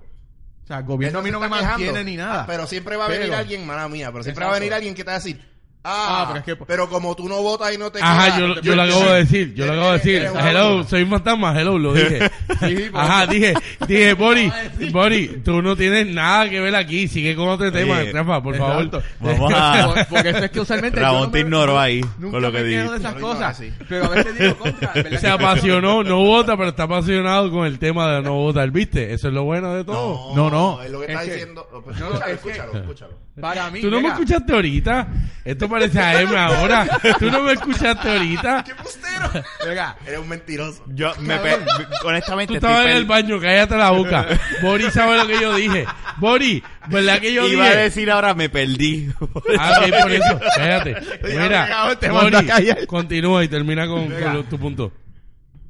O 0.63 0.67
sea, 0.67 0.79
el 0.79 0.85
gobierno 0.85 1.19
a 1.19 1.23
mí 1.23 1.31
Eso 1.31 1.41
no 1.41 1.49
me 1.49 1.49
mantiene 1.49 2.05
ni 2.05 2.17
nada. 2.17 2.43
Ah, 2.43 2.45
pero 2.47 2.67
siempre 2.69 2.97
va 2.97 3.07
a 3.07 3.09
venir 3.09 3.35
alguien, 3.35 3.67
mala 3.67 3.89
mía, 3.89 4.13
pero 4.13 4.23
siempre 4.23 4.45
va 4.45 4.53
a 4.53 4.55
venir 4.55 4.73
alguien 4.73 4.95
que 4.95 5.03
te 5.03 5.09
va 5.11 5.17
a 5.17 5.19
decir, 5.19 5.41
ah, 5.85 6.23
Ah, 6.29 6.43
pero 6.45 6.57
pero, 6.67 6.83
es 6.85 6.89
que- 6.89 6.95
como 6.95 7.17
tú 7.17 7.29
no 7.29 7.43
votas 7.43 7.75
y 7.75 7.79
no 7.79 7.91
te 7.91 8.01
Ajá, 8.03 8.25
quejas, 8.27 8.39
yo, 8.41 8.55
te- 8.55 8.61
yo 8.63 8.77
lo 8.77 8.83
acabo 8.83 9.05
de 9.05 9.19
decir, 9.19 9.55
yo 9.55 9.67
lo 9.67 9.73
acabo 9.73 9.87
de 9.93 9.99
decir. 9.99 10.23
Hello, 10.41 10.85
soy 10.85 11.03
un 11.03 11.11
fantasma, 11.11 11.61
hello, 11.61 11.79
lo 11.79 11.93
dije. 11.95 12.31
Sí, 12.63 12.77
por 12.93 13.01
Ajá, 13.01 13.27
dije, 13.27 13.55
dije, 13.89 14.15
Bori, 14.23 14.53
Bori, 14.93 15.43
tú 15.45 15.61
no 15.63 15.75
tienes 15.75 16.07
nada 16.07 16.49
que 16.49 16.61
ver 16.61 16.77
aquí, 16.77 17.09
sigue 17.09 17.35
con 17.35 17.49
otro 17.49 17.73
tema, 17.73 17.99
Oye, 17.99 18.13
Rafa, 18.13 18.43
por 18.43 18.57
favor. 18.57 19.03
Vamos 19.21 19.53
a... 19.53 19.93
Por- 19.95 20.07
Porque 20.07 20.29
eso 20.31 20.39
es 20.45 20.51
que 20.51 20.61
usualmente... 20.61 21.01
yo 21.01 21.07
Ramón 21.07 21.23
no 21.23 21.31
te 21.33 21.41
ignoró 21.41 21.79
ahí 21.81 22.01
Nunca 22.19 22.31
con 22.33 22.43
lo 22.43 22.53
que 22.53 22.63
quejo 22.65 22.93
de 22.93 22.99
esas 22.99 23.15
Yo 23.15 23.21
cosas. 23.21 23.63
Pero 23.89 24.05
a 24.05 24.09
veces 24.11 24.39
digo 24.39 24.57
contra. 24.59 24.93
¿verdad 24.95 25.21
Se 25.21 25.29
apasionó, 25.29 26.03
no 26.05 26.19
vota, 26.19 26.57
pero 26.57 26.69
está 26.69 26.85
apasionado 26.85 27.51
con 27.51 27.67
el 27.67 27.79
tema 27.79 28.13
de 28.13 28.23
no 28.23 28.35
votar, 28.35 28.71
¿viste? 28.71 29.13
Eso 29.13 29.29
es 29.29 29.35
lo 29.35 29.43
bueno 29.45 29.75
de 29.75 29.85
todo. 29.85 30.35
No, 30.37 30.49
no, 30.51 30.81
Es 30.83 30.91
lo 30.91 31.01
que 31.01 31.07
es 31.07 31.11
está 31.13 31.23
diciendo. 31.23 31.83
pues, 31.85 31.99
No, 31.99 32.11
no, 32.11 32.25
escúchalo, 32.27 32.73
escúchalo. 32.79 33.13
Para 33.41 33.71
mí, 33.71 33.81
¿Tú 33.81 33.91
no 33.91 34.01
me 34.03 34.09
escuchaste 34.09 34.53
ahorita? 34.53 35.09
Esto 35.45 35.69
parece 35.69 35.99
a 35.99 36.21
M 36.21 36.37
ahora. 36.37 36.87
¿Tú 37.19 37.31
no 37.31 37.43
me 37.43 37.53
escuchaste 37.55 38.11
ahorita? 38.11 38.63
¡Qué 38.67 38.75
bustero! 38.75 39.45
mira, 39.67 39.97
Eres 40.07 40.19
un 40.21 40.29
mentiroso. 40.29 40.85
Yo 40.89 41.13
me 41.21 41.39
pe- 41.39 41.57
honestamente 42.05 42.53
Tú 42.53 42.55
estabas 42.57 42.87
en 42.87 42.93
el 42.99 43.05
baño, 43.07 43.41
cállate 43.41 43.77
la 43.77 43.91
boca. 43.91 44.27
Bori 44.63 44.91
sabe 44.91 45.17
lo 45.17 45.27
que 45.27 45.41
yo 45.41 45.55
dije. 45.57 45.87
Bori, 46.19 46.63
¿verdad 46.89 47.21
que 47.21 47.33
yo 47.33 47.49
Iba 47.49 47.65
a 47.65 47.69
dije? 47.71 47.83
decir 47.85 48.11
ahora 48.11 48.35
me 48.35 48.51
perdí. 48.51 49.11
Ah, 49.59 49.81
ok, 49.83 50.03
por 50.03 50.13
eso, 50.13 50.41
cállate. 50.55 50.97
Mira, 51.25 51.65
pegado, 51.65 51.99
te 51.99 52.09
Bori, 52.11 52.23
mando 52.25 52.39
a 52.39 52.43
callar. 52.45 52.87
continúa 52.87 53.43
y 53.45 53.49
termina 53.49 53.87
con, 53.87 54.09
Venga. 54.11 54.33
con 54.35 54.45
tu 54.45 54.59
punto. 54.59 54.93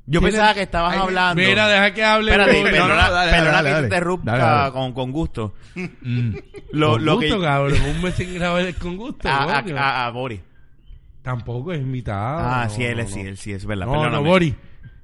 Yo 0.05 0.20
pensaba 0.20 0.53
que 0.55 0.62
estabas 0.62 0.94
Ay, 0.94 0.98
hablando. 1.00 1.40
Mira, 1.42 1.68
deja 1.68 1.94
que 1.94 2.05
hable. 2.05 2.30
Espérate, 2.32 2.62
perdona, 2.62 2.88
no, 3.07 3.12
dale, 3.12 3.30
perdona 3.30 3.53
dale, 3.53 3.68
que 3.68 3.72
dale. 3.74 3.88
te 3.88 3.94
interrumpa 3.94 4.32
Dale, 4.32 4.42
dale. 4.44 4.72
Con, 4.72 4.92
con 4.92 5.12
gusto. 5.12 5.55
mm, 5.76 6.34
Lo, 6.72 6.90
con 6.92 7.05
lo 7.05 7.14
gusto, 7.16 7.38
que 7.38 7.44
cabrón. 7.44 7.80
Un 7.82 8.03
mes 8.03 8.14
sin 8.16 8.34
grabar 8.34 8.62
es 8.62 8.76
con 8.76 8.96
gusto. 8.96 9.28
a, 9.28 9.44
a, 9.44 9.59
a- 9.59 10.07
a 10.07 10.11
Boris. 10.11 10.40
Tampoco 11.22 11.72
es 11.72 11.80
invitado. 11.80 12.40
Ah, 12.40 12.64
no, 12.68 12.70
sí, 12.74 12.82
él 12.84 12.96
no, 12.96 13.03
es, 13.05 13.12
sí, 13.12 13.20
él 13.20 13.36
sí, 13.36 13.53
es 13.53 13.64
verdad. 13.64 13.86
No, 13.86 13.92
no, 13.94 14.00
perdóname. 14.03 14.28
Bori. 14.28 14.55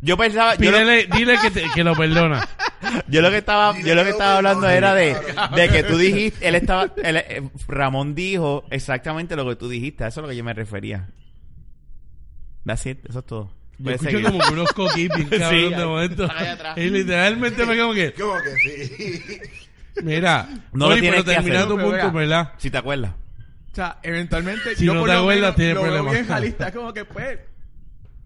Yo 0.01 0.17
pensaba, 0.17 0.55
yo 0.57 0.71
lo, 0.71 0.79
Pídele, 0.79 1.07
dile 1.17 1.39
que, 1.43 1.51
te- 1.53 1.71
que 1.75 1.85
lo 1.85 1.95
perdona. 1.97 2.47
yo 3.09 3.21
lo 3.23 3.31
que 3.31 3.39
estaba, 3.39 3.73
Dile 3.73 3.89
yo 3.89 3.95
lo 3.95 4.05
que 4.05 4.11
estaba 4.11 4.37
hablando 4.37 4.69
era 4.69 4.95
de, 4.95 5.17
de 5.57 5.69
que 5.69 5.83
tú 5.85 5.97
dijiste, 5.97 6.47
él 6.49 6.55
estaba, 6.57 6.93
él, 7.03 7.17
eh, 7.17 7.49
Ramón 7.69 8.15
dijo 8.17 8.65
exactamente 8.71 9.35
lo 9.37 9.49
que 9.49 9.57
tú 9.57 9.69
dijiste, 9.69 10.05
a 10.05 10.09
eso 10.09 10.21
es 10.21 10.23
lo 10.23 10.29
que 10.29 10.37
yo 10.37 10.45
me 10.45 10.55
refería. 10.55 11.09
That's 12.65 12.87
it, 12.87 12.99
eso 13.09 13.21
es 13.21 13.27
todo. 13.27 13.51
Yo 13.79 13.91
escucho 13.93 14.11
seguir. 14.11 14.27
como 14.27 14.39
que 14.41 14.53
unos 14.53 14.73
coquiping, 14.73 15.29
cabrón, 15.29 15.51
Sí, 15.51 15.75
de 15.75 15.85
momento. 15.85 16.29
Y 16.77 16.91
literalmente 16.91 17.67
me 17.67 17.79
como 17.79 17.95
que, 17.95 18.13
¿Cómo 18.19 18.35
que 18.43 18.57
sí? 18.57 19.41
mira, 20.03 20.49
No 20.73 20.87
Bori, 20.87 20.97
lo 20.97 21.01
tienes 21.01 21.11
pero 21.11 21.25
que 21.25 21.35
termina 21.35 21.57
hacer. 21.59 21.69
tu 21.69 21.77
Pero 21.77 21.89
punto, 21.89 22.05
vea. 22.05 22.11
¿verdad? 22.13 22.53
Si 22.59 22.71
te 22.71 22.79
acuerdas. 22.79 23.13
O 23.73 23.75
sea, 23.75 23.99
eventualmente 24.03 24.75
Si 24.77 24.85
yo 24.87 24.95
no 24.95 25.01
por 25.01 25.09
te 25.09 25.15
lo 25.15 25.21
acuerdas, 25.21 25.43
menos 25.43 25.57
tienes 25.57 25.75
lo 25.77 25.83
veo 25.83 25.91
problemas. 25.93 26.13
bien 26.15 26.27
jalista, 26.27 26.69
es 26.69 26.75
como 26.75 26.93
que 26.93 27.05
pues 27.05 27.39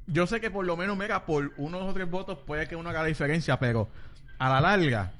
yo 0.06 0.26
sé 0.26 0.40
que 0.40 0.50
por 0.50 0.64
lo 0.64 0.76
menos 0.76 0.96
mega 0.96 1.24
por 1.26 1.52
unos 1.58 1.82
o 1.82 1.92
tres 1.92 2.10
votos 2.10 2.38
puede 2.46 2.66
que 2.66 2.74
uno 2.76 2.88
haga 2.90 3.02
la 3.02 3.08
diferencia, 3.08 3.58
pero 3.58 3.88
a 4.38 4.48
la 4.48 4.60
larga 4.60 5.12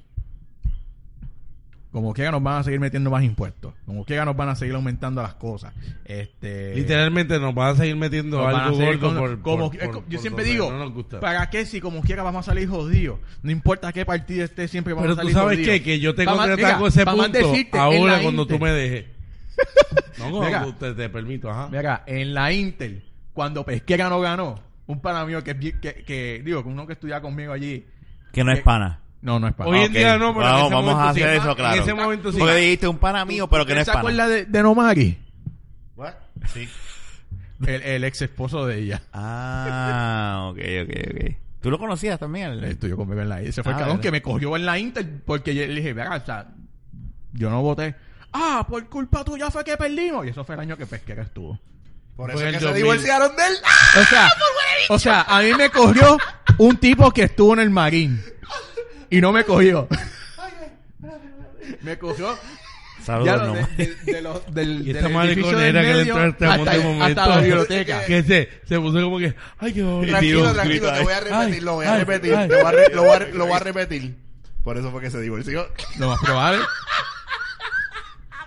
como 1.92 2.14
quiera 2.14 2.30
nos 2.30 2.42
van 2.42 2.56
a 2.60 2.64
seguir 2.64 2.80
metiendo 2.80 3.10
más 3.10 3.22
impuestos, 3.22 3.74
como 3.84 4.04
quiera 4.04 4.24
nos 4.24 4.34
van 4.34 4.48
a 4.48 4.56
seguir 4.56 4.74
aumentando 4.74 5.22
las 5.22 5.34
cosas. 5.34 5.74
Este 6.06 6.74
Literalmente 6.74 7.38
nos 7.38 7.54
van 7.54 7.74
a 7.74 7.76
seguir 7.76 7.96
metiendo 7.96 8.46
algo 8.46 8.76
seguir 8.76 8.98
gordo 8.98 9.08
con- 9.08 9.18
por, 9.18 9.42
como 9.42 9.70
por- 9.70 9.80
es 9.80 9.84
por- 9.88 9.94
co- 9.96 10.04
yo 10.08 10.16
por 10.16 10.20
siempre 10.20 10.44
digo, 10.44 10.70
no 10.72 10.78
nos 10.78 10.92
gusta. 10.92 11.20
¿para 11.20 11.50
qué 11.50 11.66
si 11.66 11.80
como 11.80 12.00
quiera 12.00 12.22
vamos 12.22 12.48
a 12.48 12.50
salir 12.50 12.68
jodidos? 12.68 13.18
No 13.42 13.50
importa 13.50 13.92
qué 13.92 14.06
partido 14.06 14.44
esté, 14.44 14.68
siempre 14.68 14.94
vamos 14.94 15.04
Pero 15.04 15.12
a 15.12 15.16
tú 15.16 15.20
salir 15.20 15.34
sabes 15.34 15.58
jodidos. 15.58 15.74
qué, 15.74 15.82
que 15.82 16.00
yo 16.00 16.14
te 16.14 16.24
Pa' 16.24 16.30
más- 16.34 16.40
contraté 16.48 16.62
mira, 16.64 16.78
con 16.78 16.88
ese 16.88 17.04
punto 17.04 17.28
decirte, 17.28 17.78
ahora 17.78 18.20
cuando 18.22 18.46
tú 18.46 18.58
me 18.58 18.70
dejes. 18.72 19.04
No, 20.18 20.40
Mira. 20.40 20.60
cuando 20.60 20.74
te, 20.76 20.94
te 20.94 21.08
permito, 21.08 21.50
ajá. 21.50 21.68
Mira, 21.70 22.04
en 22.06 22.32
la 22.34 22.52
Intel, 22.52 23.02
cuando 23.32 23.64
Pesquera 23.64 24.08
no 24.08 24.20
ganó, 24.20 24.60
un 24.86 25.00
pana 25.00 25.24
mío 25.26 25.42
que, 25.42 25.54
que, 25.58 26.04
que 26.04 26.42
digo, 26.44 26.62
uno 26.64 26.86
que 26.86 26.92
estudia 26.94 27.20
conmigo 27.20 27.52
allí, 27.52 27.84
Que 28.32 28.44
no 28.44 28.52
es 28.52 28.60
pana. 28.60 29.00
No, 29.22 29.40
no 29.40 29.48
es 29.48 29.54
pana. 29.54 29.70
Hoy 29.70 29.78
en 29.80 29.92
día 29.92 30.18
no, 30.18 30.34
pero 30.34 30.46
en 30.46 30.52
vamos, 30.52 30.66
ese 30.66 30.74
vamos 30.74 30.94
a 30.96 31.14
sí. 31.14 31.22
hacer 31.22 31.34
eso 31.36 31.48
En 31.50 31.54
claro. 31.56 31.82
ese 31.82 31.94
momento 31.94 32.32
sí. 32.32 32.38
Porque 32.38 32.54
dijiste 32.56 32.88
un 32.88 32.98
pana 32.98 33.24
mío, 33.24 33.48
pero 33.48 33.64
que 33.64 33.74
no 33.74 33.80
es 33.80 33.86
¿Se 33.86 33.92
pana. 33.92 34.00
acuerda 34.00 34.28
de, 34.28 34.44
de 34.44 34.62
Nomari? 34.62 35.18
What? 35.96 36.12
Sí. 36.52 36.68
El, 37.66 37.80
el 37.82 38.02
ex 38.04 38.20
esposo 38.22 38.66
de 38.66 38.78
ella. 38.80 39.02
Ah, 39.12 40.48
ok, 40.50 40.58
ok, 40.82 40.90
ok. 41.10 41.36
¿Tú 41.60 41.70
lo 41.70 41.78
conocías 41.78 42.18
también? 42.18 42.50
el- 42.50 42.64
Estudió 42.64 42.96
conmigo 42.96 43.20
en 43.22 43.28
la. 43.28 43.40
Ese 43.40 43.62
fue 43.62 43.70
el 43.70 43.76
Ah, 43.76 43.80
cabrón 43.82 44.00
que 44.00 44.10
me 44.10 44.20
cogió 44.20 44.56
en 44.56 44.66
la 44.66 44.80
Intel 44.80 45.22
porque 45.24 45.54
yo 45.54 45.64
le 45.64 45.74
dije, 45.76 45.92
venga, 45.92 46.16
o 46.16 46.26
sea, 46.26 46.48
yo 47.32 47.50
no 47.50 47.62
voté. 47.62 47.94
Ah, 48.32 48.66
por 48.68 48.84
culpa 48.88 49.22
tuya 49.22 49.48
fue 49.48 49.62
que 49.62 49.76
perdimos. 49.76 50.26
Y 50.26 50.30
eso 50.30 50.42
fue 50.42 50.56
el 50.56 50.60
año 50.62 50.76
que 50.76 50.86
Pesquera 50.86 51.22
estuvo. 51.22 51.56
Por 52.16 52.32
Fue 52.32 52.40
eso 52.40 52.48
es 52.48 52.54
que 52.54 52.58
se 52.58 52.64
2000. 52.66 52.82
divorciaron 52.82 53.36
de 53.36 53.42
él. 53.46 53.54
O 54.00 54.04
sea, 54.06 54.28
o 54.88 54.98
sea, 54.98 55.22
a 55.22 55.40
mí 55.42 55.54
me 55.54 55.70
cogió 55.70 56.18
un 56.58 56.76
tipo 56.78 57.12
que 57.12 57.22
estuvo 57.24 57.52
en 57.54 57.60
el 57.60 57.70
marín. 57.70 58.20
Y 59.12 59.20
no 59.20 59.30
me 59.32 59.44
cogió. 59.44 59.86
Me 61.82 61.96
cogió 61.98 62.36
Saludos, 63.04 63.26
ya 63.26 63.36
lo 63.36 63.46
no. 63.48 63.54
de, 63.54 63.66
de- 63.76 64.12
de 64.12 64.22
los- 64.22 64.54
del, 64.54 64.80
Y 64.82 64.92
del 64.92 64.96
esta 64.96 65.08
del 65.08 65.74
que 65.82 65.94
le 65.94 66.02
entró 66.02 66.36
tramón 66.36 66.68
hasta, 66.68 66.82
momento. 66.82 67.04
hasta 67.20 67.26
la 67.28 67.40
biblioteca. 67.40 68.04
Que 68.06 68.22
se, 68.22 68.48
se 68.64 68.78
puso 68.80 69.02
como 69.02 69.18
que, 69.18 69.34
ay, 69.58 69.72
qué 69.72 69.82
bonito. 69.82 70.10
Tranquilo, 70.12 70.40
Dios, 70.42 70.52
tranquilo, 70.54 70.80
grita 70.86 70.94
te 70.98 71.02
voy 71.04 71.12
a 71.12 71.20
repetir, 71.20 71.62
lo 71.64 71.74
voy 71.74 71.86
a 71.86 71.92
Ay, 71.94 71.98
repetir, 72.00 72.34
ay, 72.36 72.48
lo 72.48 72.54
voy 72.54 72.64
a 72.64 72.88
lo 72.94 73.02
voy 73.02 73.10
a 73.10 73.14
ay. 73.16 73.32
lo 73.32 73.46
voy 73.46 73.54
a 73.54 73.58
repetir. 73.64 74.16
Por 74.62 74.78
eso 74.78 74.90
fue 74.92 75.00
que 75.00 75.10
se 75.10 75.20
divorció. 75.20 75.68
Lo 75.98 76.08
más 76.08 76.20
probable. 76.20 76.58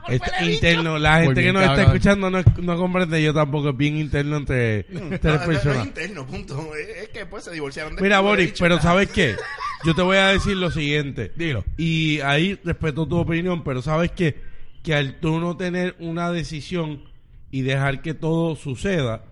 Está 0.07 0.43
interno. 0.43 0.97
La 0.99 1.21
gente 1.21 1.41
que 1.43 1.53
nos 1.53 1.63
está 1.63 1.83
escuchando 1.83 2.29
no, 2.29 2.41
no 2.61 2.77
comprende. 2.77 3.21
Yo 3.21 3.33
tampoco. 3.33 3.69
Es 3.69 3.77
bien 3.77 3.97
interno 3.97 4.37
entre 4.37 4.85
No, 4.89 5.01
tres 5.19 5.23
no, 5.23 5.29
no 5.29 5.35
es 5.35 5.47
personas. 5.47 5.85
interno, 5.87 6.25
punto. 6.25 6.75
Es, 6.75 7.09
que 7.09 7.25
pues 7.25 7.43
se 7.43 7.51
divorciaron 7.51 7.95
de 7.95 8.01
Mira, 8.01 8.19
Boris, 8.19 8.47
dicho 8.47 8.63
pero 8.63 8.75
nada. 8.75 8.89
¿sabes 8.89 9.09
qué? 9.09 9.35
Yo 9.83 9.93
te 9.95 10.01
voy 10.01 10.17
a 10.17 10.27
decir 10.27 10.55
lo 10.57 10.71
siguiente. 10.71 11.31
Dilo. 11.35 11.63
Y 11.77 12.19
ahí 12.21 12.59
respeto 12.63 13.07
tu 13.07 13.17
opinión, 13.17 13.63
pero 13.63 13.81
¿sabes 13.81 14.11
qué? 14.11 14.35
Que 14.83 14.93
al 14.95 15.19
tú 15.19 15.39
no 15.39 15.57
tener 15.57 15.95
una 15.99 16.31
decisión 16.31 17.03
y 17.51 17.61
dejar 17.61 18.01
que 18.01 18.13
todo 18.13 18.55
suceda, 18.55 19.25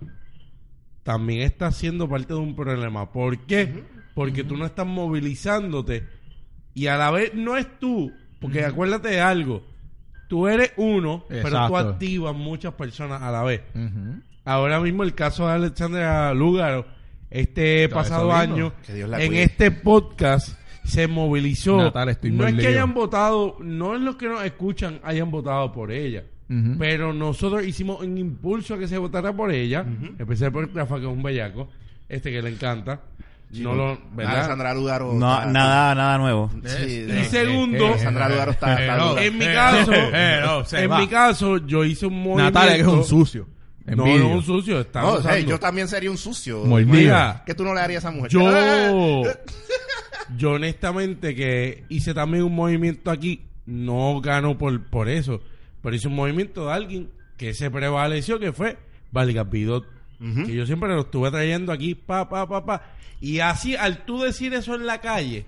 también 1.03 1.41
estás 1.41 1.75
siendo 1.75 2.07
parte 2.09 2.33
de 2.33 2.39
un 2.39 2.55
problema. 2.55 3.11
¿Por 3.11 3.39
qué? 3.45 3.83
Porque 4.15 4.43
tú 4.43 4.57
no 4.57 4.65
estás 4.65 4.85
movilizándote 4.85 6.07
y 6.73 6.87
a 6.87 6.97
la 6.97 7.11
vez 7.11 7.33
no 7.33 7.57
es 7.57 7.67
tú, 7.79 8.11
porque 8.39 8.63
acuérdate 8.63 9.09
de 9.09 9.21
algo. 9.21 9.63
Tú 10.33 10.47
eres 10.47 10.73
uno, 10.77 11.25
pero 11.29 11.67
tú 11.67 11.77
activas 11.77 12.35
muchas 12.35 12.73
personas 12.73 13.21
a 13.21 13.29
la 13.29 13.43
vez. 13.43 13.61
Ahora 14.43 14.79
mismo 14.79 15.03
el 15.03 15.13
caso 15.13 15.45
de 15.45 15.53
Alexandra 15.53 16.33
Lúgaro, 16.33 16.87
este 17.29 17.87
Todo 17.87 17.99
pasado 17.99 18.33
año, 18.33 18.73
en 18.87 19.35
este 19.35 19.69
podcast 19.69 20.57
se 20.85 21.07
movilizó. 21.07 21.77
Natal, 21.77 22.09
estoy 22.09 22.31
no 22.31 22.47
es 22.47 22.55
que 22.55 22.65
hayan 22.65 22.95
votado, 22.95 23.57
no 23.59 23.93
es 23.93 24.01
los 24.01 24.15
que 24.15 24.27
nos 24.27 24.43
escuchan 24.43 24.99
hayan 25.03 25.29
votado 25.29 25.71
por 25.71 25.91
ella. 25.91 26.23
Pero 26.79 27.13
nosotros 27.13 27.63
hicimos 27.63 28.01
un 28.01 28.17
impulso 28.17 28.73
a 28.73 28.79
que 28.79 28.87
se 28.87 28.97
votara 28.97 29.33
por 29.33 29.51
ella, 29.51 29.85
empecé 30.17 30.49
por 30.49 30.73
Rafa, 30.73 30.95
que 30.95 31.05
es 31.05 31.11
un 31.11 31.21
bellaco, 31.21 31.69
este 32.09 32.31
que 32.31 32.41
le 32.41 32.49
encanta. 32.49 33.01
No 33.61 33.73
lo, 33.75 33.97
¿verdad? 34.13 34.35
Alessandra 34.37 34.73
Lugaro. 34.73 35.13
No, 35.13 35.33
está- 35.39 35.45
nada, 35.51 35.95
nada 35.95 36.17
nuevo. 36.17 36.51
Sí, 36.65 37.05
Y 37.21 37.23
segundo, 37.25 37.87
Alessandra 37.87 38.29
Lugaro 38.29 38.51
está. 38.51 38.79
está 38.81 38.97
no, 38.97 39.17
en 39.17 39.37
mi 39.37 39.45
caso, 39.45 39.91
eh, 39.93 40.39
no, 40.43 40.63
en 40.77 40.91
va. 40.91 40.99
mi 40.99 41.07
caso, 41.07 41.57
yo 41.65 41.83
hice 41.85 42.05
un 42.07 42.15
movimiento. 42.21 42.43
Natalia, 42.59 42.75
que 42.75 42.81
es 42.81 42.87
un 42.87 43.03
sucio. 43.03 43.47
No, 43.85 44.05
no 44.05 44.27
un 44.29 44.43
sucio, 44.43 44.79
está 44.79 45.01
No, 45.01 45.19
hey, 45.29 45.45
yo 45.47 45.59
también 45.59 45.87
sería 45.89 46.09
un 46.09 46.17
sucio. 46.17 46.59
Muy 46.63 46.85
Mira, 46.85 47.43
¿Qué 47.45 47.53
tú 47.53 47.65
no 47.65 47.73
le 47.73 47.81
harías 47.81 48.05
a 48.05 48.07
esa 48.07 48.15
mujer? 48.15 48.31
Yo, 48.31 49.23
yo 50.37 50.51
honestamente 50.51 51.35
que 51.35 51.83
hice 51.89 52.13
también 52.13 52.43
un 52.45 52.55
movimiento 52.55 53.11
aquí, 53.11 53.45
no 53.65 54.19
gano 54.21 54.57
por, 54.57 54.85
por 54.89 55.09
eso, 55.09 55.41
pero 55.81 55.95
hice 55.95 56.07
un 56.07 56.15
movimiento 56.15 56.67
de 56.67 56.73
alguien 56.73 57.09
que 57.37 57.53
se 57.53 57.69
prevaleció, 57.69 58.39
que 58.39 58.53
fue 58.53 58.77
Valgas 59.11 59.49
Que 60.19 60.53
yo 60.55 60.65
siempre 60.65 60.89
lo 60.89 61.01
estuve 61.01 61.29
trayendo 61.31 61.71
aquí, 61.71 61.95
pa, 61.95 62.29
pa, 62.29 62.47
pa, 62.47 62.65
pa. 62.65 62.81
Y 63.19 63.39
así, 63.39 63.75
al 63.75 64.05
tú 64.05 64.21
decir 64.21 64.53
eso 64.53 64.75
en 64.75 64.85
la 64.85 64.99
calle, 65.01 65.45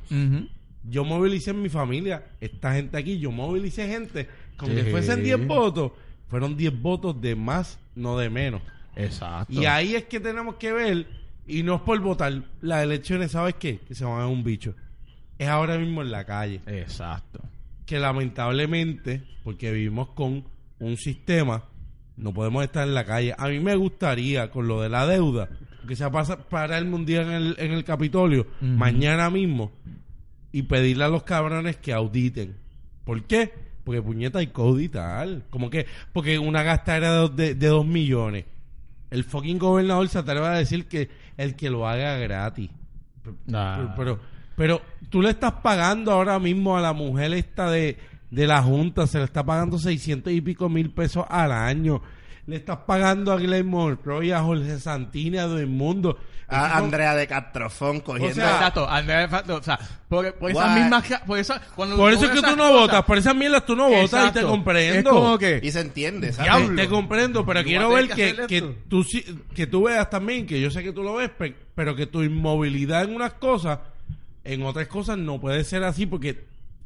yo 0.83 1.03
movilicé 1.03 1.51
en 1.51 1.61
mi 1.61 1.69
familia, 1.69 2.25
esta 2.41 2.73
gente 2.73 2.97
aquí, 2.97 3.19
yo 3.19 3.31
movilicé 3.31 3.87
gente, 3.87 4.27
con 4.57 4.69
que 4.69 4.83
Sí. 4.83 4.91
fuesen 4.91 5.23
10 5.23 5.45
votos, 5.47 5.91
fueron 6.29 6.55
10 6.55 6.81
votos 6.81 7.19
de 7.21 7.35
más, 7.35 7.79
no 7.95 8.17
de 8.17 8.29
menos. 8.29 8.61
Exacto. 8.95 9.51
Y 9.53 9.65
ahí 9.65 9.95
es 9.95 10.05
que 10.05 10.19
tenemos 10.19 10.55
que 10.55 10.71
ver, 10.71 11.07
y 11.47 11.63
no 11.63 11.75
es 11.75 11.81
por 11.81 11.99
votar, 11.99 12.43
las 12.61 12.83
elecciones, 12.83 13.31
¿sabes 13.31 13.55
qué? 13.55 13.79
Que 13.79 13.95
se 13.95 14.05
van 14.05 14.21
a 14.21 14.27
un 14.27 14.43
bicho. 14.43 14.73
Es 15.37 15.47
ahora 15.49 15.77
mismo 15.77 16.01
en 16.01 16.11
la 16.11 16.23
calle. 16.25 16.61
Exacto. 16.65 17.41
Que 17.85 17.99
lamentablemente, 17.99 19.21
porque 19.43 19.71
vivimos 19.71 20.09
con 20.09 20.45
un 20.79 20.97
sistema, 20.97 21.65
no 22.17 22.33
podemos 22.33 22.63
estar 22.63 22.87
en 22.87 22.93
la 22.93 23.05
calle. 23.05 23.35
A 23.37 23.47
mí 23.49 23.59
me 23.59 23.75
gustaría, 23.75 24.49
con 24.51 24.67
lo 24.67 24.81
de 24.81 24.89
la 24.89 25.05
deuda, 25.05 25.49
que 25.87 25.95
se 25.95 26.09
pasa 26.09 26.37
para 26.49 26.77
el 26.77 26.85
mundial 26.85 27.25
en 27.25 27.31
el, 27.31 27.55
en 27.59 27.71
el 27.73 27.83
Capitolio, 27.83 28.47
mañana 28.61 29.29
mismo, 29.29 29.71
y 30.51 30.63
pedirle 30.63 31.03
a 31.03 31.09
los 31.09 31.23
cabrones 31.23 31.77
que 31.77 31.93
auditen. 31.93 32.55
¿Por 33.03 33.23
qué? 33.23 33.51
Porque 33.83 34.01
puñeta 34.01 34.39
hay 34.39 34.47
que 34.47 34.61
auditar. 34.61 35.27
Como 35.49 35.69
que, 35.69 35.85
porque 36.13 36.39
una 36.39 36.63
gastadera 36.63 37.11
de, 37.11 37.17
dos- 37.17 37.35
de, 37.35 37.55
de 37.55 37.67
dos 37.67 37.85
millones. 37.85 38.45
El 39.11 39.23
fucking 39.23 39.59
gobernador 39.59 40.07
se 40.09 40.17
atreve 40.17 40.45
a 40.47 40.51
decir 40.51 40.87
que 40.87 41.09
el 41.37 41.55
que 41.55 41.69
lo 41.69 41.87
haga 41.87 42.17
gratis. 42.17 42.69
Pero, 43.77 43.93
pero, 43.95 44.19
pero 44.55 44.81
tú 45.09 45.21
le 45.21 45.29
estás 45.29 45.51
pagando 45.61 46.11
ahora 46.11 46.39
mismo 46.39 46.75
a 46.77 46.81
la 46.81 46.93
mujer 46.93 47.33
esta 47.33 47.69
de, 47.69 47.97
de 48.31 48.47
la 48.47 48.61
Junta, 48.61 49.07
se 49.07 49.17
le 49.19 49.23
está 49.25 49.43
pagando 49.45 49.77
600 49.77 50.31
y 50.33 50.41
pico 50.41 50.69
mil 50.69 50.89
pesos 50.91 51.25
al 51.29 51.51
año. 51.51 52.01
Le 52.47 52.57
estás 52.57 52.77
pagando 52.85 53.31
a 53.31 53.37
Glenn 53.37 53.65
Monroy, 53.67 54.31
a 54.31 54.41
Jorge 54.43 54.79
Santini, 54.79 55.37
a 55.39 55.47
Mundo. 55.47 56.17
A 56.47 56.77
Andrea 56.77 57.15
de 57.15 57.25
Castrofón 57.25 58.01
cogiendo. 58.01 58.33
O 58.33 58.35
sea, 58.35 58.51
Exacto, 58.57 58.87
Andrés, 58.87 59.31
o 59.49 59.63
sea, 59.63 59.79
por, 60.07 60.31
por 60.35 60.51
esas 60.51 60.75
mismas, 60.75 61.03
por, 61.25 61.39
esa, 61.39 61.59
cuando 61.75 61.95
Por 61.97 62.13
eso 62.13 62.25
es 62.25 62.31
que 62.31 62.41
tú 62.43 62.51
no 62.55 62.57
cosas- 62.67 62.71
votas, 62.71 63.03
por 63.05 63.17
esas 63.17 63.35
mierdas 63.35 63.65
tú 63.65 63.75
no 63.75 63.89
votas 63.89 64.29
y 64.29 64.33
te 64.33 64.41
comprendo. 64.43 65.09
Es 65.09 65.15
como 65.15 65.37
que, 65.39 65.59
y 65.63 65.71
se 65.71 65.79
entiende, 65.81 66.33
¿sabes? 66.33 66.51
Diablo. 66.51 66.75
Te 66.79 66.87
comprendo, 66.87 67.43
pero 67.47 67.63
quiero 67.63 67.89
ver 67.89 68.09
que 68.09 68.35
que, 68.35 68.45
que, 68.47 68.61
tú, 68.87 69.03
que 69.55 69.65
tú 69.65 69.85
veas 69.85 70.07
también, 70.11 70.45
que 70.45 70.61
yo 70.61 70.69
sé 70.69 70.83
que 70.83 70.91
tú 70.93 71.01
lo 71.01 71.15
ves, 71.15 71.31
pe- 71.31 71.55
pero 71.73 71.95
que 71.95 72.05
tu 72.05 72.21
inmovilidad 72.21 73.05
en 73.05 73.15
unas 73.15 73.33
cosas, 73.33 73.79
en 74.43 74.61
otras 74.61 74.85
cosas 74.87 75.17
no 75.17 75.41
puede 75.41 75.63
ser 75.63 75.83
así 75.83 76.05
porque 76.05 76.45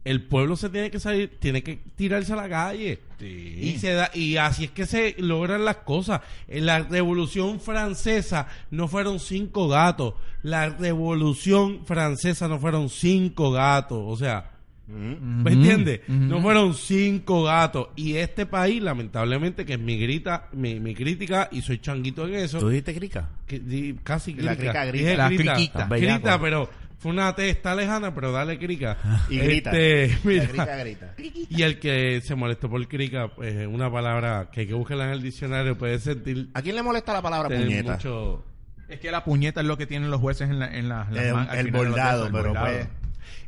el 0.09 0.23
pueblo 0.23 0.55
se 0.55 0.69
tiene 0.69 0.89
que 0.91 0.99
salir, 0.99 1.37
tiene 1.39 1.61
que 1.63 1.79
tirarse 1.95 2.33
a 2.33 2.35
la 2.37 2.49
calle. 2.49 2.99
Y, 3.21 3.77
se 3.79 3.93
da, 3.93 4.09
y 4.13 4.37
así 4.37 4.65
es 4.65 4.71
que 4.71 4.85
se 4.85 5.15
logran 5.19 5.65
las 5.65 5.77
cosas. 5.77 6.21
En 6.47 6.65
la 6.65 6.79
revolución 6.79 7.59
francesa 7.59 8.47
no 8.71 8.87
fueron 8.87 9.19
cinco 9.19 9.67
gatos. 9.67 10.13
La 10.41 10.69
revolución 10.69 11.85
francesa 11.85 12.47
no 12.47 12.59
fueron 12.59 12.89
cinco 12.89 13.51
gatos. 13.51 13.99
O 14.05 14.15
sea, 14.15 14.51
¿Me 14.87 15.51
entiendes? 15.53 15.99
No 16.07 16.41
fueron 16.41 16.73
cinco 16.73 17.43
gatos. 17.43 17.89
Y 17.95 18.15
este 18.15 18.47
país, 18.47 18.81
lamentablemente, 18.81 19.63
que 19.63 19.73
es 19.73 19.79
mi 19.79 19.99
grita, 19.99 20.47
mi, 20.53 20.79
mi 20.79 20.95
crítica, 20.95 21.47
y 21.51 21.61
soy 21.61 21.77
changuito 21.79 22.27
en 22.27 22.33
eso, 22.35 22.57
¿Tú 22.57 22.69
dijiste 22.69 22.95
crica? 22.95 23.29
que 23.45 23.59
di- 23.59 23.95
casi 24.03 24.33
La 24.33 24.55
crica. 24.55 24.71
crica 24.71 24.85
grita. 24.85 25.03
Dije 25.03 25.17
La 25.17 25.29
grita. 25.29 25.53
criquita. 25.53 25.87
Grita, 25.87 26.39
pero 26.41 26.69
fue 26.99 27.11
una 27.11 27.33
testa 27.33 27.73
lejana, 27.75 28.13
pero 28.13 28.31
dale 28.31 28.59
crica. 28.59 28.97
Y 29.29 29.39
grita. 29.39 29.71
Este, 29.71 30.17
mira, 30.23 30.45
grita, 30.45 30.75
grita. 30.77 31.13
y 31.17 31.61
el 31.63 31.79
que 31.79 32.21
se 32.21 32.35
molestó 32.35 32.69
por 32.69 32.87
crica, 32.87 33.29
pues 33.35 33.55
es 33.55 33.67
una 33.67 33.91
palabra 33.91 34.49
que 34.51 34.61
hay 34.61 34.67
que 34.67 34.73
buscarla 34.73 35.05
en 35.05 35.11
el 35.11 35.21
diccionario, 35.21 35.77
puede 35.77 35.97
sentir 35.99 36.49
¿A 36.53 36.61
quién 36.61 36.75
le 36.75 36.83
molesta 36.83 37.13
la 37.13 37.21
palabra 37.21 37.49
puñeta? 37.49 37.93
mucho... 37.93 38.43
es 38.87 38.99
que 38.99 39.11
la 39.11 39.23
puñeta 39.23 39.61
es 39.61 39.67
lo 39.67 39.77
que 39.77 39.85
tienen 39.87 40.11
los 40.11 40.19
jueces 40.21 40.49
en, 40.49 40.59
la, 40.59 40.67
en 40.75 40.89
la, 40.89 41.07
las 41.09 41.33
man- 41.33 41.47
al 41.49 41.57
el 41.59 41.71
bordado, 41.71 42.25
el 42.27 42.31
pero 42.31 42.43
bordado. 42.49 42.67
pues... 42.75 42.87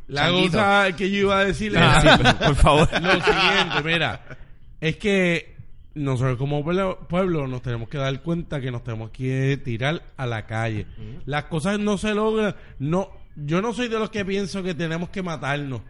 La 0.08 0.22
Changuito. 0.22 0.52
cosa 0.58 0.86
que 0.96 1.10
yo 1.10 1.18
iba 1.18 1.38
a 1.38 1.44
decir 1.44 1.72
Ah, 1.78 2.00
sí, 2.18 2.44
por 2.44 2.54
favor. 2.56 2.88
lo 3.02 3.12
siguiente, 3.12 3.82
mira, 3.84 4.20
es 4.80 4.96
que 4.96 5.54
nosotros 5.94 6.36
como 6.38 6.64
pueblo, 6.64 6.98
pueblo 7.08 7.46
nos 7.46 7.62
tenemos 7.62 7.88
que 7.88 7.98
dar 7.98 8.20
cuenta 8.22 8.60
que 8.60 8.70
nos 8.70 8.82
tenemos 8.82 9.10
que 9.10 9.58
tirar 9.64 10.02
a 10.16 10.26
la 10.26 10.44
calle. 10.46 10.86
Las 11.26 11.44
cosas 11.44 11.78
no 11.78 11.98
se 11.98 12.14
logran, 12.14 12.54
no, 12.78 13.10
yo 13.36 13.62
no 13.62 13.72
soy 13.72 13.88
de 13.88 13.98
los 13.98 14.10
que 14.10 14.24
pienso 14.24 14.62
que 14.62 14.74
tenemos 14.74 15.08
que 15.10 15.22
matarnos, 15.22 15.80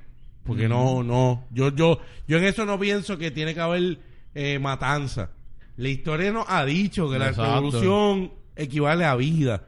porque 0.45 0.69
no, 0.69 1.03
no, 1.03 1.45
yo, 1.51 1.75
yo, 1.75 2.01
yo 2.27 2.39
en 2.39 2.45
eso 2.45 2.65
no 2.65 2.79
pienso 2.79 3.19
que 3.19 3.31
tiene 3.31 3.55
que 3.55 3.61
haber 3.61 3.99
eh, 4.35 4.59
matanza. 4.59 5.31
La 5.77 5.89
historia 5.89 6.31
nos 6.33 6.47
ha 6.49 6.65
dicho 6.65 7.11
que 7.11 7.19
la 7.19 7.33
revolución 7.33 8.33
equivale 8.57 9.05
a 9.05 9.15
vida, 9.17 9.67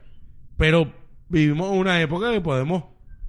pero 0.57 0.91
vivimos 1.29 1.71
una 1.75 1.99
época 2.01 2.31
que 2.31 2.41
podemos 2.41 2.83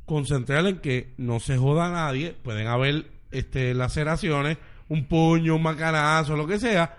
concentrar 0.05 0.67
en 0.67 0.79
que 0.79 1.15
no 1.17 1.41
se 1.41 1.57
joda 1.57 1.87
a 1.87 1.91
nadie, 1.91 2.35
pueden 2.43 2.67
haber 2.69 3.07
este 3.31 3.75
laceraciones, 3.75 4.59
un 4.89 5.07
puño, 5.07 5.57
un 5.57 5.63
macanazo, 5.63 6.37
lo 6.37 6.47
que 6.47 6.59
sea, 6.61 6.97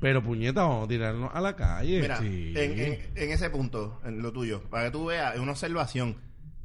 pero 0.00 0.22
puñeta, 0.22 0.62
vamos 0.62 0.86
a 0.86 0.88
tirarnos 0.88 1.30
a 1.34 1.40
la 1.40 1.54
calle. 1.54 2.00
Mira, 2.00 2.18
Sí. 2.18 2.52
en, 2.56 2.78
en- 2.80 2.98
en 3.14 3.30
ese 3.30 3.50
punto, 3.50 4.00
en 4.04 4.22
lo 4.22 4.32
tuyo, 4.32 4.62
para 4.70 4.86
que 4.86 4.90
tú 4.90 5.06
veas, 5.06 5.34
es 5.34 5.40
una 5.40 5.52
observación. 5.52 6.16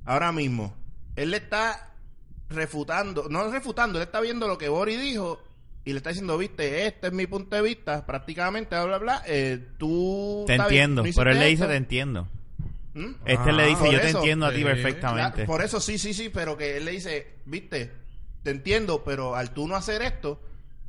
Ahora 0.05 0.31
mismo, 0.31 0.75
él 1.15 1.31
le 1.31 1.37
está 1.37 1.91
refutando, 2.49 3.27
no 3.29 3.49
refutando, 3.51 3.99
él 3.99 4.05
está 4.05 4.19
viendo 4.21 4.47
lo 4.47 4.57
que 4.57 4.69
Boris 4.69 4.99
dijo 4.99 5.41
y 5.85 5.91
le 5.91 5.97
está 5.97 6.09
diciendo, 6.09 6.37
viste, 6.37 6.87
este 6.87 7.07
es 7.07 7.13
mi 7.13 7.27
punto 7.27 7.55
de 7.55 7.61
vista, 7.61 8.05
prácticamente, 8.05 8.75
bla, 8.75 8.85
bla, 8.85 8.97
bla. 8.97 9.23
eh, 9.27 9.59
tú. 9.77 10.43
Te 10.47 10.53
bien, 10.53 10.63
entiendo, 10.63 11.03
no 11.03 11.09
pero 11.15 11.31
él 11.31 11.39
le 11.39 11.47
dice 11.47 11.65
te 11.67 11.75
entiendo. 11.75 12.27
¿Mm? 12.93 13.11
Este 13.25 13.51
le 13.51 13.65
dice 13.67 13.81
por 13.81 13.91
yo 13.91 14.01
te 14.01 14.09
entiendo 14.09 14.45
a 14.45 14.53
ti 14.53 14.61
eh, 14.61 14.65
perfectamente. 14.65 15.45
Por 15.45 15.63
eso 15.63 15.79
sí, 15.79 15.97
sí, 15.97 16.13
sí, 16.13 16.29
pero 16.29 16.55
que 16.55 16.77
él 16.77 16.85
le 16.85 16.91
dice, 16.91 17.35
viste, 17.45 17.91
te 18.43 18.51
entiendo, 18.51 19.03
pero 19.03 19.35
al 19.35 19.51
tú 19.51 19.67
no 19.67 19.75
hacer 19.75 20.03
esto, 20.03 20.41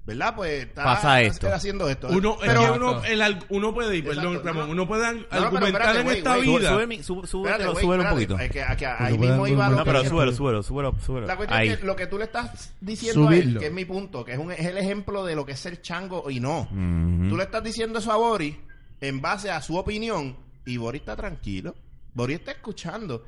¿verdad? 0.06 0.34
Pues 0.36 0.64
está 0.64 0.84
Pasa 0.84 1.20
esto. 1.22 1.52
haciendo 1.52 1.88
esto. 1.88 2.08
Uno, 2.10 2.34
es 2.42 2.48
pero, 2.48 2.60
que 2.60 2.70
uno, 2.78 3.04
el 3.04 3.38
uno 3.48 3.72
puede 3.74 3.96
ir, 3.96 4.04
perdón, 4.04 4.26
Exacto, 4.26 4.48
Ramón, 4.48 4.66
no. 4.66 4.72
uno 4.72 4.86
puede 4.88 5.06
argumentar 5.30 5.96
espérate, 5.96 6.00
en 6.00 6.08
esta. 6.08 6.34
Sube, 6.34 6.58
vida. 6.86 7.02
sube, 7.02 7.26
sube, 7.26 7.50
espérate, 7.50 7.80
súbelo 7.80 8.02
un 8.02 8.08
poquito. 8.10 8.38
es 8.38 8.50
que- 8.50 8.86
ahí 8.86 9.18
mismo 9.18 9.46
iba. 9.46 9.68
No, 9.70 9.78
que- 9.78 9.84
pero 9.84 10.04
súbelo, 10.04 10.32
súbelo, 10.32 10.62
súbelo, 10.62 10.94
súbelo. 11.04 11.26
La 11.26 11.36
cuestión 11.36 11.58
Ahí. 11.58 11.68
es 11.70 11.78
que 11.78 11.86
lo 11.86 11.96
que 11.96 12.06
tú 12.06 12.18
le 12.18 12.24
estás 12.24 12.74
diciendo 12.80 13.28
a 13.28 13.34
él, 13.36 13.58
que 13.58 13.66
es 13.66 13.72
mi 13.72 13.84
punto, 13.84 14.24
que 14.24 14.32
es, 14.32 14.38
un, 14.38 14.52
es 14.52 14.60
el 14.66 14.76
ejemplo 14.76 15.24
de 15.24 15.34
lo 15.36 15.46
que 15.46 15.52
es 15.52 15.60
ser 15.60 15.80
chango 15.80 16.30
y 16.30 16.38
no. 16.40 16.60
Ujú. 16.70 17.28
Tú 17.30 17.36
le 17.36 17.44
estás 17.44 17.62
diciendo 17.64 17.98
eso 17.98 18.12
a 18.12 18.16
Boris 18.16 18.54
en 19.00 19.20
base 19.20 19.50
a 19.50 19.60
su 19.62 19.76
opinión 19.76 20.36
y 20.66 20.76
Boris 20.76 21.00
está 21.00 21.16
tranquilo. 21.16 21.74
Boris 22.12 22.38
está 22.38 22.52
escuchando. 22.52 23.24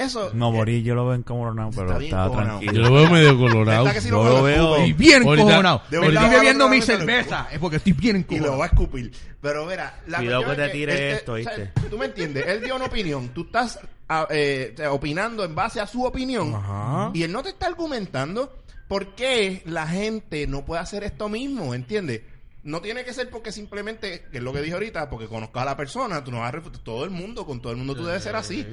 Eso... 0.00 0.30
No, 0.34 0.48
eh, 0.48 0.52
Boris 0.56 0.84
yo 0.84 0.94
lo 0.94 1.06
veo 1.06 1.14
encojonado, 1.14 1.70
pero 1.70 2.00
Está 2.00 2.24
encojonado. 2.24 2.60
Yo 2.60 2.66
tranquilo. 2.72 2.88
lo 2.88 2.94
veo 2.94 3.10
medio 3.10 3.38
colorado. 3.38 3.84
¿Verdad 3.84 3.94
que 3.94 4.00
sí 4.00 4.08
Yo 4.08 4.24
lo 4.24 4.30
lo 4.30 4.42
veo- 4.42 4.74
escupe? 4.76 4.86
Y 4.88 4.92
bien 4.94 5.22
encojonado. 5.22 5.82
estoy 5.90 6.28
bebiendo 6.30 6.68
mi 6.68 6.80
cerveza. 6.82 7.48
Es 7.52 7.58
porque 7.58 7.76
estoy 7.76 7.92
bien 7.92 8.16
y 8.16 8.18
encojonado. 8.20 8.52
lo 8.52 8.58
va 8.58 8.64
a 8.64 8.68
escupir. 8.68 9.12
Pero 9.40 9.66
mira, 9.66 10.00
la 10.06 10.18
Cuidado 10.18 10.44
que 10.46 10.54
te 10.56 10.66
es 10.66 10.72
tire 10.72 10.92
él 11.10 11.16
esto, 11.16 11.32
o 11.32 11.38
sea, 11.42 11.56
¿viste? 11.56 11.72
Tú 11.88 11.98
me 11.98 12.06
entiendes, 12.06 12.46
él 12.46 12.62
dio 12.62 12.76
una 12.76 12.86
opinión, 12.86 13.28
tú 13.30 13.42
estás 13.42 13.78
ah, 14.08 14.26
eh, 14.30 14.74
o 14.88 14.94
opinando 14.94 15.44
en 15.44 15.54
base 15.54 15.80
a 15.80 15.86
su 15.86 16.04
opinión 16.04 16.54
Ajá. 16.54 17.10
y 17.14 17.22
él 17.22 17.32
no 17.32 17.42
te 17.42 17.48
está 17.50 17.66
argumentando 17.66 18.58
por 18.88 19.14
qué 19.14 19.62
la 19.66 19.86
gente 19.86 20.46
no 20.46 20.64
puede 20.64 20.82
hacer 20.82 21.04
esto 21.04 21.28
mismo, 21.28 21.74
¿entiendes? 21.74 22.22
No 22.62 22.82
tiene 22.82 23.04
que 23.04 23.14
ser 23.14 23.30
porque 23.30 23.52
simplemente, 23.52 24.26
que 24.30 24.38
es 24.38 24.42
lo 24.42 24.52
que 24.52 24.60
dije 24.60 24.74
ahorita, 24.74 25.08
porque 25.08 25.26
conozcas 25.26 25.62
a 25.62 25.66
la 25.66 25.76
persona, 25.76 26.22
tú 26.22 26.30
no 26.30 26.40
vas 26.40 26.48
a 26.48 26.52
refutar 26.52 26.82
todo 26.82 27.04
el 27.04 27.10
mundo, 27.10 27.46
con 27.46 27.62
todo 27.62 27.72
el 27.72 27.78
mundo 27.78 27.94
tú 27.94 28.04
debes 28.04 28.22
ser 28.22 28.36
así. 28.36 28.66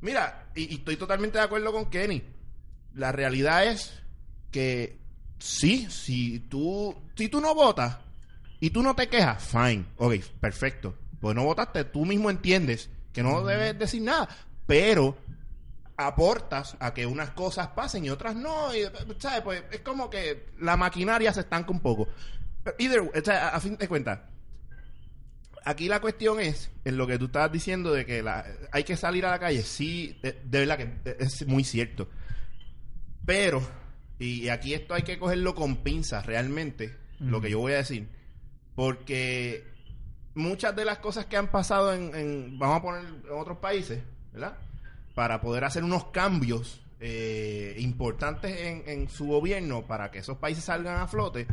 Mira, 0.00 0.46
y, 0.54 0.72
y 0.72 0.76
estoy 0.76 0.96
totalmente 0.96 1.38
de 1.38 1.44
acuerdo 1.44 1.72
con 1.72 1.90
Kenny. 1.90 2.22
La 2.94 3.12
realidad 3.12 3.66
es 3.66 4.02
que 4.50 4.98
sí, 5.38 5.86
si 5.90 6.40
tú, 6.40 6.94
si 7.14 7.28
tú 7.28 7.40
no 7.40 7.54
votas 7.54 7.98
y 8.60 8.70
tú 8.70 8.82
no 8.82 8.94
te 8.94 9.08
quejas, 9.08 9.42
fine, 9.42 9.86
ok, 9.96 10.14
perfecto. 10.40 10.94
Pues 11.20 11.34
no 11.34 11.44
votaste, 11.44 11.84
tú 11.84 12.04
mismo 12.04 12.30
entiendes 12.30 12.90
que 13.12 13.22
no 13.22 13.44
debes 13.44 13.78
decir 13.78 14.02
nada, 14.02 14.28
pero 14.66 15.16
aportas 15.96 16.76
a 16.78 16.92
que 16.92 17.06
unas 17.06 17.30
cosas 17.30 17.68
pasen 17.68 18.04
y 18.04 18.10
otras 18.10 18.36
no, 18.36 18.74
y, 18.74 18.82
¿sabes? 19.18 19.40
Pues 19.42 19.64
es 19.70 19.80
como 19.80 20.10
que 20.10 20.50
la 20.60 20.76
maquinaria 20.76 21.32
se 21.32 21.40
estanca 21.40 21.70
un 21.70 21.80
poco. 21.80 22.08
Either 22.78 23.00
way, 23.00 23.20
o 23.20 23.24
sea, 23.24 23.48
a, 23.48 23.56
a 23.56 23.60
fin 23.60 23.76
de 23.76 23.88
cuentas, 23.88 24.20
aquí 25.66 25.88
la 25.88 26.00
cuestión 26.00 26.40
es, 26.40 26.70
en 26.84 26.96
lo 26.96 27.06
que 27.06 27.18
tú 27.18 27.26
estabas 27.26 27.52
diciendo 27.52 27.92
de 27.92 28.06
que 28.06 28.22
la, 28.22 28.46
hay 28.72 28.84
que 28.84 28.96
salir 28.96 29.26
a 29.26 29.30
la 29.32 29.38
calle, 29.38 29.62
sí, 29.62 30.18
de, 30.22 30.32
de 30.44 30.58
verdad 30.60 30.78
que 30.78 31.16
es 31.18 31.46
muy 31.46 31.64
cierto. 31.64 32.08
Pero, 33.26 33.60
y 34.18 34.48
aquí 34.48 34.72
esto 34.72 34.94
hay 34.94 35.02
que 35.02 35.18
cogerlo 35.18 35.54
con 35.54 35.76
pinzas 35.82 36.24
realmente, 36.24 36.96
lo 37.18 37.40
que 37.40 37.50
yo 37.50 37.58
voy 37.58 37.72
a 37.72 37.78
decir, 37.78 38.08
porque 38.74 39.64
muchas 40.34 40.74
de 40.76 40.84
las 40.84 40.98
cosas 40.98 41.26
que 41.26 41.36
han 41.36 41.50
pasado 41.50 41.92
en, 41.92 42.14
en- 42.14 42.58
vamos 42.58 42.78
a 42.78 42.82
poner 42.82 43.04
en 43.04 43.22
otros 43.32 43.58
países, 43.58 44.02
¿verdad? 44.32 44.56
Para 45.14 45.40
poder 45.40 45.64
hacer 45.64 45.82
unos 45.82 46.04
cambios 46.06 46.80
eh, 47.00 47.74
importantes 47.78 48.58
en, 48.60 48.82
en 48.86 49.08
su 49.08 49.26
gobierno 49.26 49.86
para 49.86 50.10
que 50.10 50.18
esos 50.20 50.38
países 50.38 50.64
salgan 50.64 50.98
a 51.00 51.08
flote. 51.08 51.46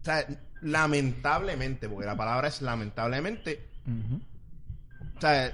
O 0.00 0.04
sea, 0.04 0.26
lamentablemente, 0.62 1.88
porque 1.88 2.06
la 2.06 2.16
palabra 2.16 2.48
es 2.48 2.60
lamentablemente, 2.62 3.68
o 5.16 5.20
sea, 5.20 5.52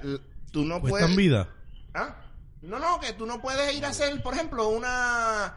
tú 0.51 0.65
no 0.65 0.79
Cuestan 0.81 1.01
puedes... 1.01 1.15
vida. 1.15 1.49
¿Ah? 1.93 2.15
No, 2.61 2.79
no, 2.79 2.99
que 2.99 3.13
tú 3.13 3.25
no 3.25 3.41
puedes 3.41 3.75
ir 3.75 3.85
a 3.85 3.89
hacer, 3.89 4.21
por 4.21 4.33
ejemplo, 4.33 4.69
una... 4.69 5.53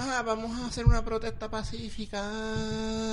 Ah, 0.00 0.22
vamos 0.24 0.56
a 0.60 0.66
hacer 0.68 0.86
una 0.86 1.04
protesta 1.04 1.50
pacífica. 1.50 2.22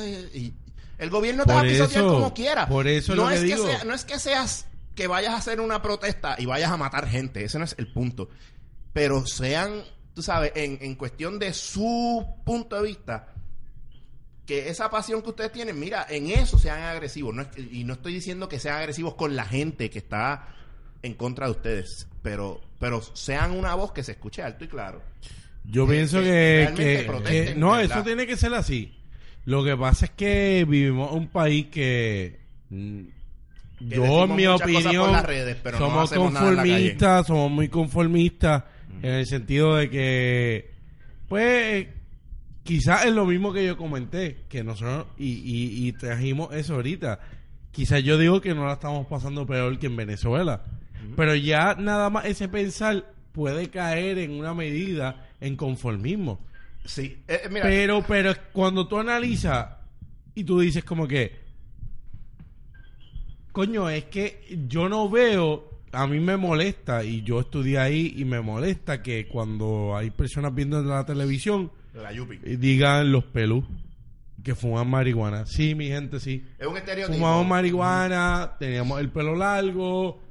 Y, 0.06 0.38
y 0.40 0.54
el 1.00 1.10
gobierno 1.10 1.44
te 1.44 1.54
va 1.54 1.62
a 1.62 1.64
pisotear 1.64 2.04
eso, 2.06 2.14
como 2.14 2.34
quiera. 2.34 2.68
por 2.68 2.88
eso 2.88 3.14
es 3.14 3.18
no 3.18 3.24
lo 3.24 3.30
que 3.30 3.36
es 3.36 3.42
digo. 3.42 3.66
sea- 3.66 3.84
no 3.84 3.94
es 3.96 4.06
que 4.06 4.20
seas 4.20 4.68
que 4.94 5.08
vayas 5.08 5.34
a 5.34 5.38
hacer 5.38 5.60
una 5.60 5.82
protesta 5.82 6.36
y 6.38 6.46
vayas 6.46 6.72
a 6.72 6.78
matar 6.78 7.08
gente. 7.08 7.44
Ese 7.44 7.58
no 7.58 7.66
es 7.66 7.76
el 7.80 7.92
punto. 7.92 8.30
Pero 8.94 9.26
sean, 9.26 9.82
tú 10.14 10.22
sabes, 10.22 10.52
en, 10.56 10.78
en 10.82 10.96
cuestión 10.96 11.40
de 11.40 11.54
su 11.54 12.26
punto 12.46 12.76
de 12.78 12.84
vista, 12.84 13.34
que 14.46 14.70
esa 14.70 14.90
pasión 14.90 15.22
que 15.22 15.30
ustedes 15.30 15.52
tienen, 15.52 15.80
mira, 15.80 16.06
en 16.10 16.30
eso 16.30 16.60
sean 16.60 16.82
agresivos. 16.84 17.34
No 17.34 17.42
es 17.44 17.48
que- 17.50 17.62
y 17.62 17.84
no 17.84 17.94
estoy 17.94 18.14
diciendo 18.14 18.48
que 18.48 18.60
sean 18.60 18.78
agresivos 18.78 19.16
con 19.16 19.36
la 19.36 19.46
gente 19.46 19.90
que 19.90 20.00
está 20.00 20.48
en 21.02 21.14
contra 21.16 21.46
de 21.48 21.52
ustedes, 21.52 22.08
pero, 22.22 22.62
pero 22.80 23.02
sean 23.02 23.52
una 23.52 23.74
voz 23.76 23.92
que 23.92 24.04
se 24.04 24.14
escuche 24.14 24.42
alto 24.44 24.64
y 24.64 24.68
claro. 24.68 25.02
Yo 25.64 25.88
que- 25.88 25.94
pienso 25.94 26.20
que 26.22 26.74
que- 26.76 27.56
no, 27.56 27.72
¿verdad? 27.72 27.98
eso 27.98 28.04
tiene 28.06 28.28
que 28.28 28.38
ser 28.38 28.54
así. 28.54 28.96
Lo 29.46 29.64
que 29.64 29.76
pasa 29.76 30.06
es 30.06 30.12
que 30.12 30.66
vivimos 30.68 31.12
en 31.12 31.18
un 31.20 31.28
país 31.28 31.68
que 31.68 32.40
mm, 32.70 33.02
yo 33.80 34.24
en 34.26 34.36
mi 34.36 34.46
opinión 34.48 35.12
las 35.12 35.26
redes, 35.26 35.58
pero 35.62 35.78
somos 35.78 36.12
conformistas, 36.12 37.28
somos 37.28 37.52
muy 37.52 37.68
conformistas 37.70 38.64
en 39.02 39.12
el 39.12 39.26
sentido 39.28 39.76
de 39.76 39.90
que 39.90 40.72
pues 41.28 41.88
quizás 42.66 43.06
es 43.06 43.14
lo 43.14 43.26
mismo 43.26 43.54
que 43.54 43.66
yo 43.66 43.78
comenté, 43.78 44.44
que 44.50 44.64
nosotros 44.64 45.06
y, 45.18 45.28
y, 45.28 45.88
y 45.88 45.94
trajimos 45.94 46.54
eso 46.54 46.74
ahorita. 46.74 47.20
Quizás 47.72 48.04
yo 48.04 48.18
digo 48.18 48.42
que 48.42 48.56
no 48.56 48.66
la 48.66 48.74
estamos 48.74 49.06
pasando 49.08 49.46
peor 49.46 49.78
que 49.78 49.86
en 49.86 49.96
Venezuela. 49.96 50.64
Pero 51.16 51.36
ya 51.36 51.76
nada 51.76 52.10
más 52.10 52.26
ese 52.26 52.50
pensar 52.50 53.14
puede 53.32 53.70
caer 53.70 54.18
en 54.18 54.32
una 54.32 54.54
medida 54.54 55.28
en 55.40 55.56
conformismo. 55.56 56.40
Sí, 56.86 57.20
eh, 57.28 57.42
eh, 57.44 57.50
mira, 57.50 57.64
Pero, 57.64 58.04
pero 58.08 58.34
cuando 58.52 58.88
tú 58.88 58.98
analizas 58.98 59.68
y 60.34 60.44
tú 60.44 60.60
dices 60.60 60.84
como 60.84 61.08
que, 61.08 61.40
coño, 63.52 63.90
es 63.90 64.06
que 64.06 64.66
yo 64.68 64.90
no 64.90 65.08
veo, 65.08 65.82
a 65.92 66.08
mí 66.08 66.20
me 66.20 66.38
molesta 66.38 67.04
y 67.04 67.22
yo 67.22 67.42
estudié 67.42 67.78
ahí 67.78 68.16
y 68.18 68.26
me 68.26 68.42
molesta 68.42 69.04
que 69.04 69.28
cuando 69.28 69.96
hay 69.96 70.10
personas 70.10 70.56
viendo 70.56 70.80
en 70.80 70.90
la 70.90 71.06
televisión 71.06 71.72
la 72.02 72.12
Yupi. 72.12 72.40
eh, 72.44 72.58
digan 72.58 73.12
los 73.12 73.24
pelú 73.26 73.66
que 74.44 74.54
fuman 74.56 74.88
marihuana. 74.90 75.46
Sí, 75.48 75.74
mi 75.76 75.88
gente, 75.88 76.20
sí. 76.20 76.46
Es 76.60 76.68
un 76.68 76.78
estereotipo. 76.78 77.18
Fumamos 77.18 77.48
marihuana, 77.48 78.52
teníamos 78.60 79.00
el 79.00 79.10
pelo 79.10 79.36
largo 79.36 80.22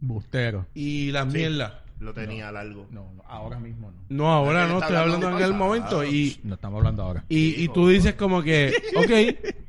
Bustero. 0.00 0.66
y 0.74 1.10
las 1.12 1.30
Sí, 1.32 1.38
mierdas. 1.38 1.74
Lo 2.00 2.12
tenía 2.14 2.50
largo. 2.50 2.86
No, 2.90 3.12
no, 3.14 3.22
ahora 3.26 3.58
mismo 3.60 3.92
no. 3.92 3.98
No, 4.08 4.32
ahora 4.32 4.66
no, 4.66 4.74
está 4.74 4.86
estoy 4.86 4.96
hablando 4.96 5.26
en 5.28 5.34
el 5.34 5.40
pasado. 5.40 5.54
momento 5.58 6.04
y 6.04 6.40
No 6.42 6.54
estamos 6.54 6.78
hablando 6.78 7.02
ahora. 7.02 7.24
Y, 7.28 7.62
y 7.62 7.68
tú 7.68 7.88
dices 7.88 8.14
como 8.14 8.42
que, 8.42 8.72
ok, 8.96 9.60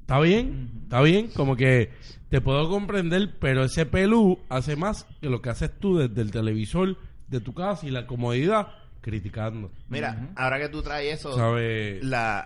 está 0.00 0.18
bien, 0.20 0.70
está 0.82 1.00
bien, 1.00 1.28
como 1.28 1.56
que 1.56 1.90
te 2.28 2.40
puedo 2.40 2.68
comprender, 2.68 3.36
pero 3.38 3.64
ese 3.64 3.86
pelú 3.86 4.40
hace 4.48 4.74
más 4.76 5.06
que 5.20 5.30
lo 5.30 5.40
que 5.40 5.50
haces 5.50 5.70
tú 5.78 5.98
desde 5.98 6.20
el 6.20 6.32
televisor 6.32 6.96
de 7.28 7.40
tu 7.40 7.54
casa 7.54 7.86
y 7.86 7.90
la 7.90 8.06
comodidad 8.06 8.68
criticando. 9.02 9.70
Mira, 9.88 10.30
ahora 10.36 10.58
que 10.58 10.68
tú 10.70 10.82
traes 10.82 11.18
eso, 11.18 11.36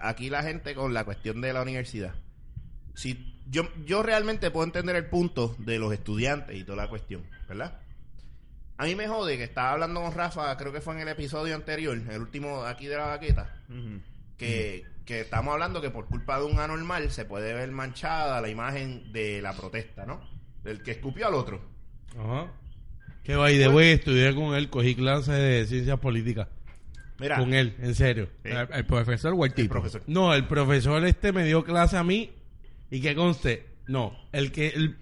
aquí 0.02 0.30
la 0.30 0.42
gente 0.42 0.74
con 0.74 0.92
la 0.92 1.04
cuestión 1.04 1.40
de 1.40 1.52
la 1.52 1.62
universidad. 1.62 2.14
Si 2.94 3.40
yo, 3.48 3.68
yo 3.84 4.02
realmente 4.02 4.50
puedo 4.50 4.64
entender 4.64 4.96
el 4.96 5.06
punto 5.06 5.54
de 5.58 5.78
los 5.78 5.92
estudiantes 5.92 6.56
y 6.56 6.64
toda 6.64 6.82
la 6.82 6.88
cuestión, 6.88 7.22
¿verdad? 7.48 7.78
A 8.78 8.84
mí 8.84 8.94
me 8.94 9.06
jode 9.06 9.36
que 9.36 9.44
estaba 9.44 9.72
hablando 9.72 10.02
con 10.02 10.12
Rafa, 10.12 10.56
creo 10.56 10.72
que 10.72 10.80
fue 10.80 10.94
en 10.94 11.00
el 11.00 11.08
episodio 11.08 11.54
anterior, 11.54 11.96
el 11.96 12.20
último 12.20 12.64
aquí 12.64 12.86
de 12.86 12.96
la 12.96 13.06
vaqueta, 13.06 13.54
que, 14.36 14.84
que 15.04 15.20
estamos 15.20 15.52
hablando 15.52 15.80
que 15.80 15.90
por 15.90 16.06
culpa 16.06 16.38
de 16.38 16.46
un 16.46 16.58
anormal 16.58 17.10
se 17.10 17.24
puede 17.26 17.54
ver 17.54 17.70
manchada 17.70 18.40
la 18.40 18.48
imagen 18.48 19.12
de 19.12 19.40
la 19.40 19.54
protesta, 19.54 20.04
¿no? 20.04 20.20
Del 20.64 20.82
que 20.82 20.92
escupió 20.92 21.28
al 21.28 21.34
otro. 21.34 21.60
Ajá. 22.18 22.50
Que 23.26 23.34
by 23.36 23.58
the 23.58 23.68
way, 23.68 23.90
estudié 23.90 24.34
con 24.34 24.54
él, 24.54 24.70
cogí 24.70 24.94
clases 24.94 25.34
de 25.34 25.66
ciencias 25.66 25.98
políticas. 25.98 26.48
Mira, 27.18 27.38
Con 27.38 27.54
él, 27.54 27.74
en 27.80 27.94
serio. 27.94 28.28
Sí. 28.44 28.50
El, 28.52 28.68
el 28.72 28.84
profesor 28.84 29.32
o 29.36 29.44
el 29.44 29.50
el 29.50 29.54
tipo. 29.54 29.72
profesor. 29.72 30.02
No, 30.06 30.34
el 30.34 30.46
profesor 30.46 31.04
este 31.06 31.32
me 31.32 31.44
dio 31.44 31.64
clase 31.64 31.96
a 31.96 32.04
mí 32.04 32.30
y 32.90 33.00
que 33.00 33.14
conste, 33.14 33.66
no, 33.88 34.16
el 34.32 34.52
que 34.52 34.68
el, 34.68 34.96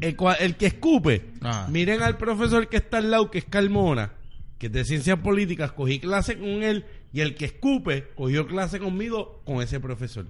el, 0.00 0.16
el 0.40 0.56
que 0.56 0.66
escupe, 0.66 1.30
Ah. 1.40 1.66
miren 1.70 2.02
al 2.02 2.16
profesor 2.18 2.68
que 2.68 2.76
está 2.76 2.98
al 2.98 3.10
lado, 3.10 3.30
que 3.30 3.38
es 3.38 3.44
Carmona, 3.46 4.12
que 4.58 4.66
es 4.66 4.72
de 4.72 4.84
ciencias 4.84 5.18
políticas, 5.20 5.72
cogí 5.72 5.98
clase 5.98 6.36
con 6.38 6.62
él 6.62 6.84
y 7.12 7.20
el 7.22 7.34
que 7.34 7.46
escupe 7.46 8.08
cogió 8.14 8.46
clase 8.46 8.78
conmigo 8.78 9.40
con 9.46 9.62
ese 9.62 9.80
profesor. 9.80 10.26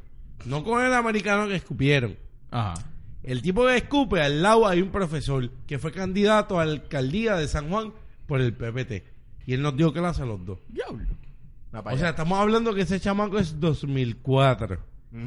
No 0.46 0.62
con 0.64 0.84
el 0.84 0.94
americano 0.94 1.48
que 1.48 1.56
escupieron. 1.56 2.16
Ajá. 2.50 2.74
El 3.24 3.40
tipo 3.42 3.64
que 3.66 3.76
escupe, 3.78 4.20
al 4.20 4.42
lado 4.42 4.66
hay 4.68 4.80
un 4.82 4.90
profesor 4.90 5.50
que 5.66 5.78
fue 5.78 5.90
candidato 5.92 6.60
a 6.60 6.64
la 6.66 6.72
alcaldía 6.72 7.36
de 7.36 7.48
San 7.48 7.68
Juan 7.70 7.92
por 8.26 8.40
el 8.40 8.52
PPT. 8.52 9.02
Y 9.46 9.54
él 9.54 9.62
nos 9.62 9.76
dio 9.76 9.92
clase 9.92 10.22
a 10.22 10.26
los 10.26 10.44
dos. 10.44 10.58
Diablo. 10.68 11.04
O 11.72 11.96
sea, 11.98 12.10
estamos 12.10 12.38
hablando 12.38 12.72
que 12.74 12.82
ese 12.82 13.00
chamaco 13.00 13.38
es 13.38 13.58
2004 13.58 14.78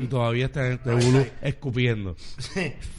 y 0.01 0.05
todavía 0.07 0.45
está 0.45 0.65
en 0.67 0.73
este 0.73 0.93
bulu 0.93 1.25
escupiendo. 1.41 2.15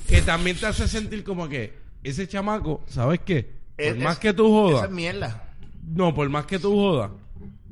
Que 0.06 0.20
también 0.22 0.56
te 0.56 0.66
hace 0.66 0.86
sentir 0.88 1.22
como 1.24 1.48
que 1.48 1.72
ese 2.02 2.26
chamaco, 2.28 2.82
¿sabes 2.86 3.20
qué? 3.24 3.44
Por 3.76 3.84
Es- 3.86 3.96
más 3.98 4.14
es- 4.14 4.18
que 4.18 4.32
tú 4.34 4.46
Esa 4.46 4.52
jodas, 4.76 4.84
es 4.84 4.90
mierda. 4.94 5.54
no, 5.94 6.14
por 6.14 6.28
más 6.28 6.44
que 6.46 6.58
tú 6.58 6.72
jodas, 6.74 7.10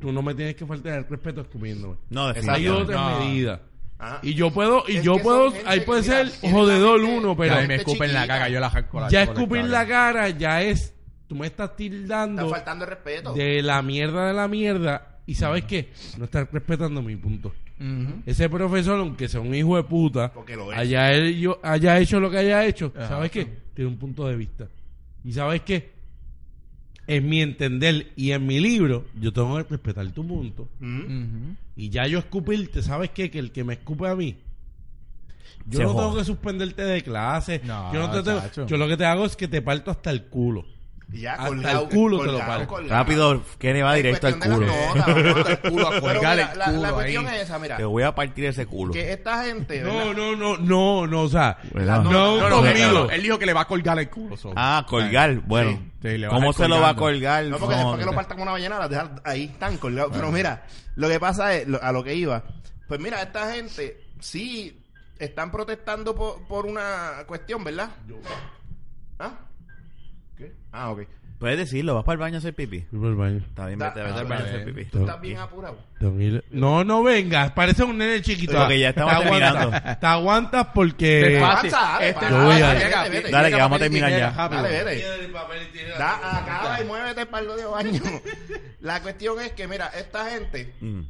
tú 0.01 0.13
no 0.13 0.23
me 0.23 0.35
tienes 0.35 0.55
que 0.55 0.65
faltar 0.67 0.99
el 0.99 1.07
respeto 1.09 1.41
escupiéndome. 1.43 1.97
No, 2.11 2.31
Exacto. 2.31 2.53
Hay 2.53 2.63
definitivamente. 2.65 2.93
otras 2.95 3.19
No. 3.21 3.25
medidas. 3.27 3.61
Ajá. 3.99 4.21
Y 4.23 4.35
yo 4.35 4.51
puedo, 4.51 4.85
y 4.87 4.99
Es 4.99 5.03
yo 5.05 5.17
puedo, 5.19 5.53
ahí 5.65 5.81
puede 5.81 6.03
mira, 6.03 6.27
ser 6.29 6.51
jodedor 6.51 7.01
uno, 7.01 7.37
pero 7.37 7.55
Ya 7.61 7.67
me 7.67 7.77
escupen 7.77 8.13
la 8.13 8.27
cara, 8.27 8.49
yo 8.49 8.61
la 8.61 9.09
ya 9.09 9.23
escupir 9.23 9.65
la 9.65 9.87
cara 9.87 10.29
ya 10.31 10.63
es, 10.63 10.95
tú 11.27 11.35
me 11.35 11.47
estás 11.47 11.71
Está 11.71 11.77
tildando 11.77 12.49
faltando 12.51 12.85
el 12.85 12.91
respeto. 12.91 13.33
de 13.33 13.63
la 13.63 13.81
mierda 13.83 14.27
de 14.29 14.35
la 14.35 14.49
mierda 14.49 15.19
y 15.27 15.35
sabes 15.35 15.65
qué, 15.65 15.93
no 16.19 16.27
estás 16.27 16.47
respetando 16.53 17.01
mi 17.03 17.17
punto. 17.17 17.53
Ese 18.25 18.49
profesor, 18.49 18.99
aunque 18.99 19.29
sea 19.29 19.41
un 19.41 19.55
hijo 19.55 19.77
de 19.77 19.83
puta, 19.83 20.33
Porque 20.33 20.57
lo 20.57 20.73
es. 20.73 20.79
haya, 20.79 21.13
él, 21.13 21.39
yo, 21.39 21.59
haya 21.63 21.99
hecho 21.99 22.19
lo 22.21 22.31
que 22.31 22.39
haya 22.39 22.65
hecho. 22.65 22.93
¿sabes 22.97 23.31
qué? 23.31 23.47
Tiene 23.75 23.91
un 23.91 23.99
punto 23.99 24.27
de 24.27 24.37
vista. 24.37 24.67
Y 25.25 25.33
¿sabes 25.33 25.61
qué? 25.63 25.96
En 27.07 27.29
mi 27.29 27.41
entender 27.41 28.13
y 28.17 28.33
en 28.33 28.47
mi 28.47 28.59
libro, 28.61 29.05
yo 29.21 29.33
tengo 29.33 29.57
que 29.57 29.63
respetar 29.71 30.11
tu 30.13 30.27
punto. 30.27 30.69
Mm. 30.81 31.53
Y 31.77 31.89
ya 31.91 32.07
yo 32.07 32.19
escupirte, 32.19 32.83
¿sabes 32.83 33.11
qué? 33.11 33.31
Que 33.31 33.39
el 33.39 33.53
que 33.53 33.63
me 33.65 33.75
escupe 33.75 34.09
a 34.09 34.17
mí, 34.17 34.37
yo 35.69 35.79
Se 35.79 35.85
no 35.85 35.93
joda. 35.93 36.05
tengo 36.07 36.19
que 36.19 36.25
suspenderte 36.25 36.83
de 36.83 37.03
clase. 37.03 37.61
No, 37.65 37.93
yo, 37.93 38.01
no 38.01 38.11
te 38.11 38.23
tengo- 38.23 38.67
yo 38.67 38.77
lo 38.77 38.89
que 38.89 38.97
te 38.97 39.05
hago 39.05 39.25
es 39.25 39.37
que 39.37 39.49
te 39.49 39.63
parto 39.63 39.91
hasta 39.91 40.11
el 40.11 40.25
culo. 40.25 40.65
Y 41.13 41.21
ya, 41.21 41.35
Hasta 41.35 41.47
colgado, 41.47 41.83
el 41.85 41.89
culo 41.89 42.19
te 42.19 42.27
lo 42.27 42.33
colgado, 42.33 42.67
colgado. 42.67 42.95
Rápido, 43.03 43.43
Kenny 43.59 43.81
va 43.81 43.95
directo 43.95 44.27
al 44.27 44.39
culo. 44.41 44.67
las 44.67 45.07
notas, 45.07 45.07
vamos 45.07 45.49
El 45.49 45.59
culo 45.71 45.87
a 45.87 45.91
Pero 45.91 46.01
colgar 46.03 46.37
mira, 46.37 46.53
el 46.53 46.59
la, 46.59 46.67
la 46.73 46.93
cuestión 46.93 47.29
ahí. 47.29 47.37
es 47.37 47.43
esa, 47.43 47.59
mira. 47.61 47.77
Te 47.77 47.85
voy 47.85 48.03
a 48.03 48.15
partir 48.15 48.45
ese 48.47 48.67
culo. 48.67 48.93
Que 48.93 49.13
esta 49.13 49.45
gente, 49.45 49.83
No, 49.83 49.95
¿verdad? 49.95 50.13
no, 50.17 50.37
no, 50.37 50.57
no, 50.59 51.07
no, 51.07 51.23
o 51.23 51.29
sea, 51.29 51.59
¿Verdad? 51.73 52.03
no, 52.03 52.11
No, 52.11 52.41
No, 52.41 52.49
no, 52.51 52.57
conmigo. 52.57 53.05
él, 53.05 53.11
él 53.13 53.23
dijo 53.23 53.39
que 53.39 53.47
le 53.47 53.53
va 53.53 53.61
a 53.61 53.67
colgar 53.69 53.99
el 54.01 54.11
culo. 54.11 54.37
so. 54.37 54.53
Ah, 54.57 54.85
colgar. 54.89 55.35
Bueno, 55.47 55.81
Sí, 56.03 56.21
¿cómo 56.29 56.51
a 56.51 56.53
se 56.53 56.67
lo 56.69 56.81
va 56.81 56.89
a 56.91 56.97
colgar? 56.97 57.45
No, 57.45 57.59
porque 57.59 57.75
No, 57.77 57.81
después 57.83 57.99
que 58.01 58.05
lo 58.07 58.13
partan 58.15 58.37
como 58.37 58.43
una 58.43 58.53
ballena, 58.53 58.79
las 58.81 58.91
dejan 58.91 59.21
ahí 59.25 59.45
están 59.45 59.79
colgados. 59.79 60.11
Pero 60.13 60.33
mira, 60.33 60.67
lo 60.97 61.09
que 61.09 61.21
pasa 61.21 61.55
es, 61.55 61.69
lo- 61.69 61.83
a 61.83 61.93
lo 61.93 62.03
que 62.03 62.15
iba, 62.17 62.43
pues 62.89 62.99
mira, 63.01 63.23
esta 63.23 63.53
gente 63.53 64.01
sí 64.19 64.83
están 65.21 65.53
protestando 65.53 66.15
por, 66.17 66.47
por 66.49 66.67
una 66.67 67.23
cuestión, 67.29 67.63
¿verdad? 67.65 67.91
¿Ah? 69.21 69.31
¿Qué? 70.37 70.53
Ah, 70.73 70.91
ok. 70.91 71.03
Puedes 71.39 71.59
decirlo, 71.59 71.95
vas 71.95 72.05
para 72.05 72.15
el 72.15 72.19
baño 72.21 72.37
a 72.37 72.39
hacer 72.39 72.55
pipí. 72.55 72.87
Voy 72.93 73.09
al 73.11 73.15
baño. 73.15 73.37
Está 73.47 73.67
bien, 73.67 73.79
Da- 73.79 73.89
vete, 73.91 74.01
vete 74.01 74.15
ah, 74.15 74.21
al 74.21 74.27
baño 74.27 74.41
a 74.43 74.47
hacer 74.47 74.65
pipí. 74.65 74.85
Tú 74.87 75.01
estás 75.01 75.21
bien 75.21 75.37
apurado. 75.37 75.79
Tengo 75.99 76.17
que 76.17 76.25
ir- 76.25 76.45
No, 76.51 76.83
no 76.83 77.03
vengas, 77.03 77.53
parece 77.53 77.85
un 77.85 77.99
nene 77.99 78.23
chiquito. 78.23 78.55
Porque 78.55 78.79
ya 78.81 78.89
estamos 78.89 79.19
Te 79.19 79.25
aguantas, 79.27 79.53
terminando. 79.53 79.99
Te 80.01 80.07
aguantas 80.07 80.67
porque... 80.75 81.35
Es 81.37 81.41
fácil. 81.43 81.75
Avanza, 81.75 81.93
dale, 81.93 82.09
Este- 82.09 82.21
pa- 82.21 82.31
Yo 82.31 82.43
voy 82.45 82.55
a- 82.55 82.59
dale, 82.61 82.85
vete, 82.85 83.11
vete, 83.11 83.31
Dale, 83.31 83.51
que 83.51 83.57
vamos 83.57 83.77
a 83.77 83.83
terminar 83.83 84.11
ya. 84.11 84.31
Dale, 84.31 84.85
vete. 84.85 85.29
Da, 85.99 86.39
acaba 86.39 86.81
y 86.81 86.85
muévete 86.87 87.27
para 87.27 87.43
el 87.51 87.57
de 87.57 87.65
baño. 87.67 88.03
La 88.81 89.03
cuestión 89.03 89.39
es 89.41 89.53
que, 89.53 89.69
mira, 89.69 89.89
esta 89.89 90.31
gente 90.31 90.73
Mm. 90.81 91.01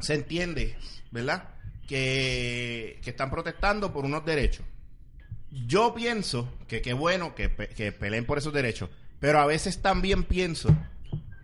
se 0.00 0.14
entiende, 0.14 0.76
¿verdad? 1.10 1.44
Que, 1.86 2.98
que 3.02 3.10
están 3.10 3.30
protestando 3.30 3.92
por 3.92 4.04
unos 4.06 4.24
derechos. 4.24 4.64
Yo 5.50 5.94
pienso 5.94 6.48
que 6.66 6.82
qué 6.82 6.92
bueno 6.92 7.34
que, 7.34 7.48
pe- 7.48 7.68
que 7.68 7.92
peleen 7.92 8.26
por 8.26 8.38
esos 8.38 8.52
derechos, 8.52 8.90
pero 9.20 9.38
a 9.40 9.46
veces 9.46 9.80
también 9.82 10.24
pienso, 10.24 10.68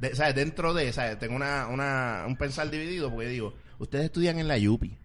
de, 0.01 0.15
¿sabes? 0.15 0.35
Dentro 0.35 0.75
de, 0.75 0.93
¿sabes? 0.93 1.19
Tengo 1.19 1.35
una, 1.37 1.69
una, 1.69 2.25
un 2.27 2.37
pensar 2.37 2.71
dividido 2.71 3.11
porque 3.11 3.29
digo, 3.29 3.55
ustedes 3.79 4.05
estudian 4.07 4.39
en 4.39 4.49
la 4.49 4.59
Yupi. 4.59 4.97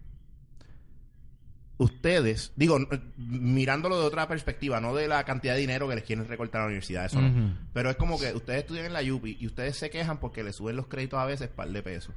Ustedes, 1.78 2.52
digo, 2.56 2.78
mirándolo 3.16 3.98
de 3.98 4.04
otra 4.06 4.28
perspectiva, 4.28 4.82
no 4.82 4.94
de 4.94 5.08
la 5.08 5.24
cantidad 5.24 5.54
de 5.54 5.60
dinero 5.60 5.88
que 5.88 5.94
les 5.94 6.04
quieren 6.04 6.28
recortar 6.28 6.60
a 6.60 6.64
la 6.64 6.66
universidad, 6.68 7.06
eso 7.06 7.22
no. 7.22 7.56
Pero 7.72 7.88
es 7.88 7.96
como 7.96 8.20
que 8.20 8.34
ustedes 8.34 8.60
estudian 8.60 8.84
en 8.84 8.92
la 8.92 9.00
Yupi 9.00 9.38
y 9.40 9.46
ustedes 9.46 9.76
se 9.78 9.88
quejan 9.88 10.20
porque 10.20 10.44
les 10.44 10.56
suben 10.56 10.76
los 10.76 10.88
créditos 10.88 11.18
a 11.18 11.24
veces 11.24 11.48
par 11.48 11.70
de 11.70 11.82
pesos. 11.82 12.14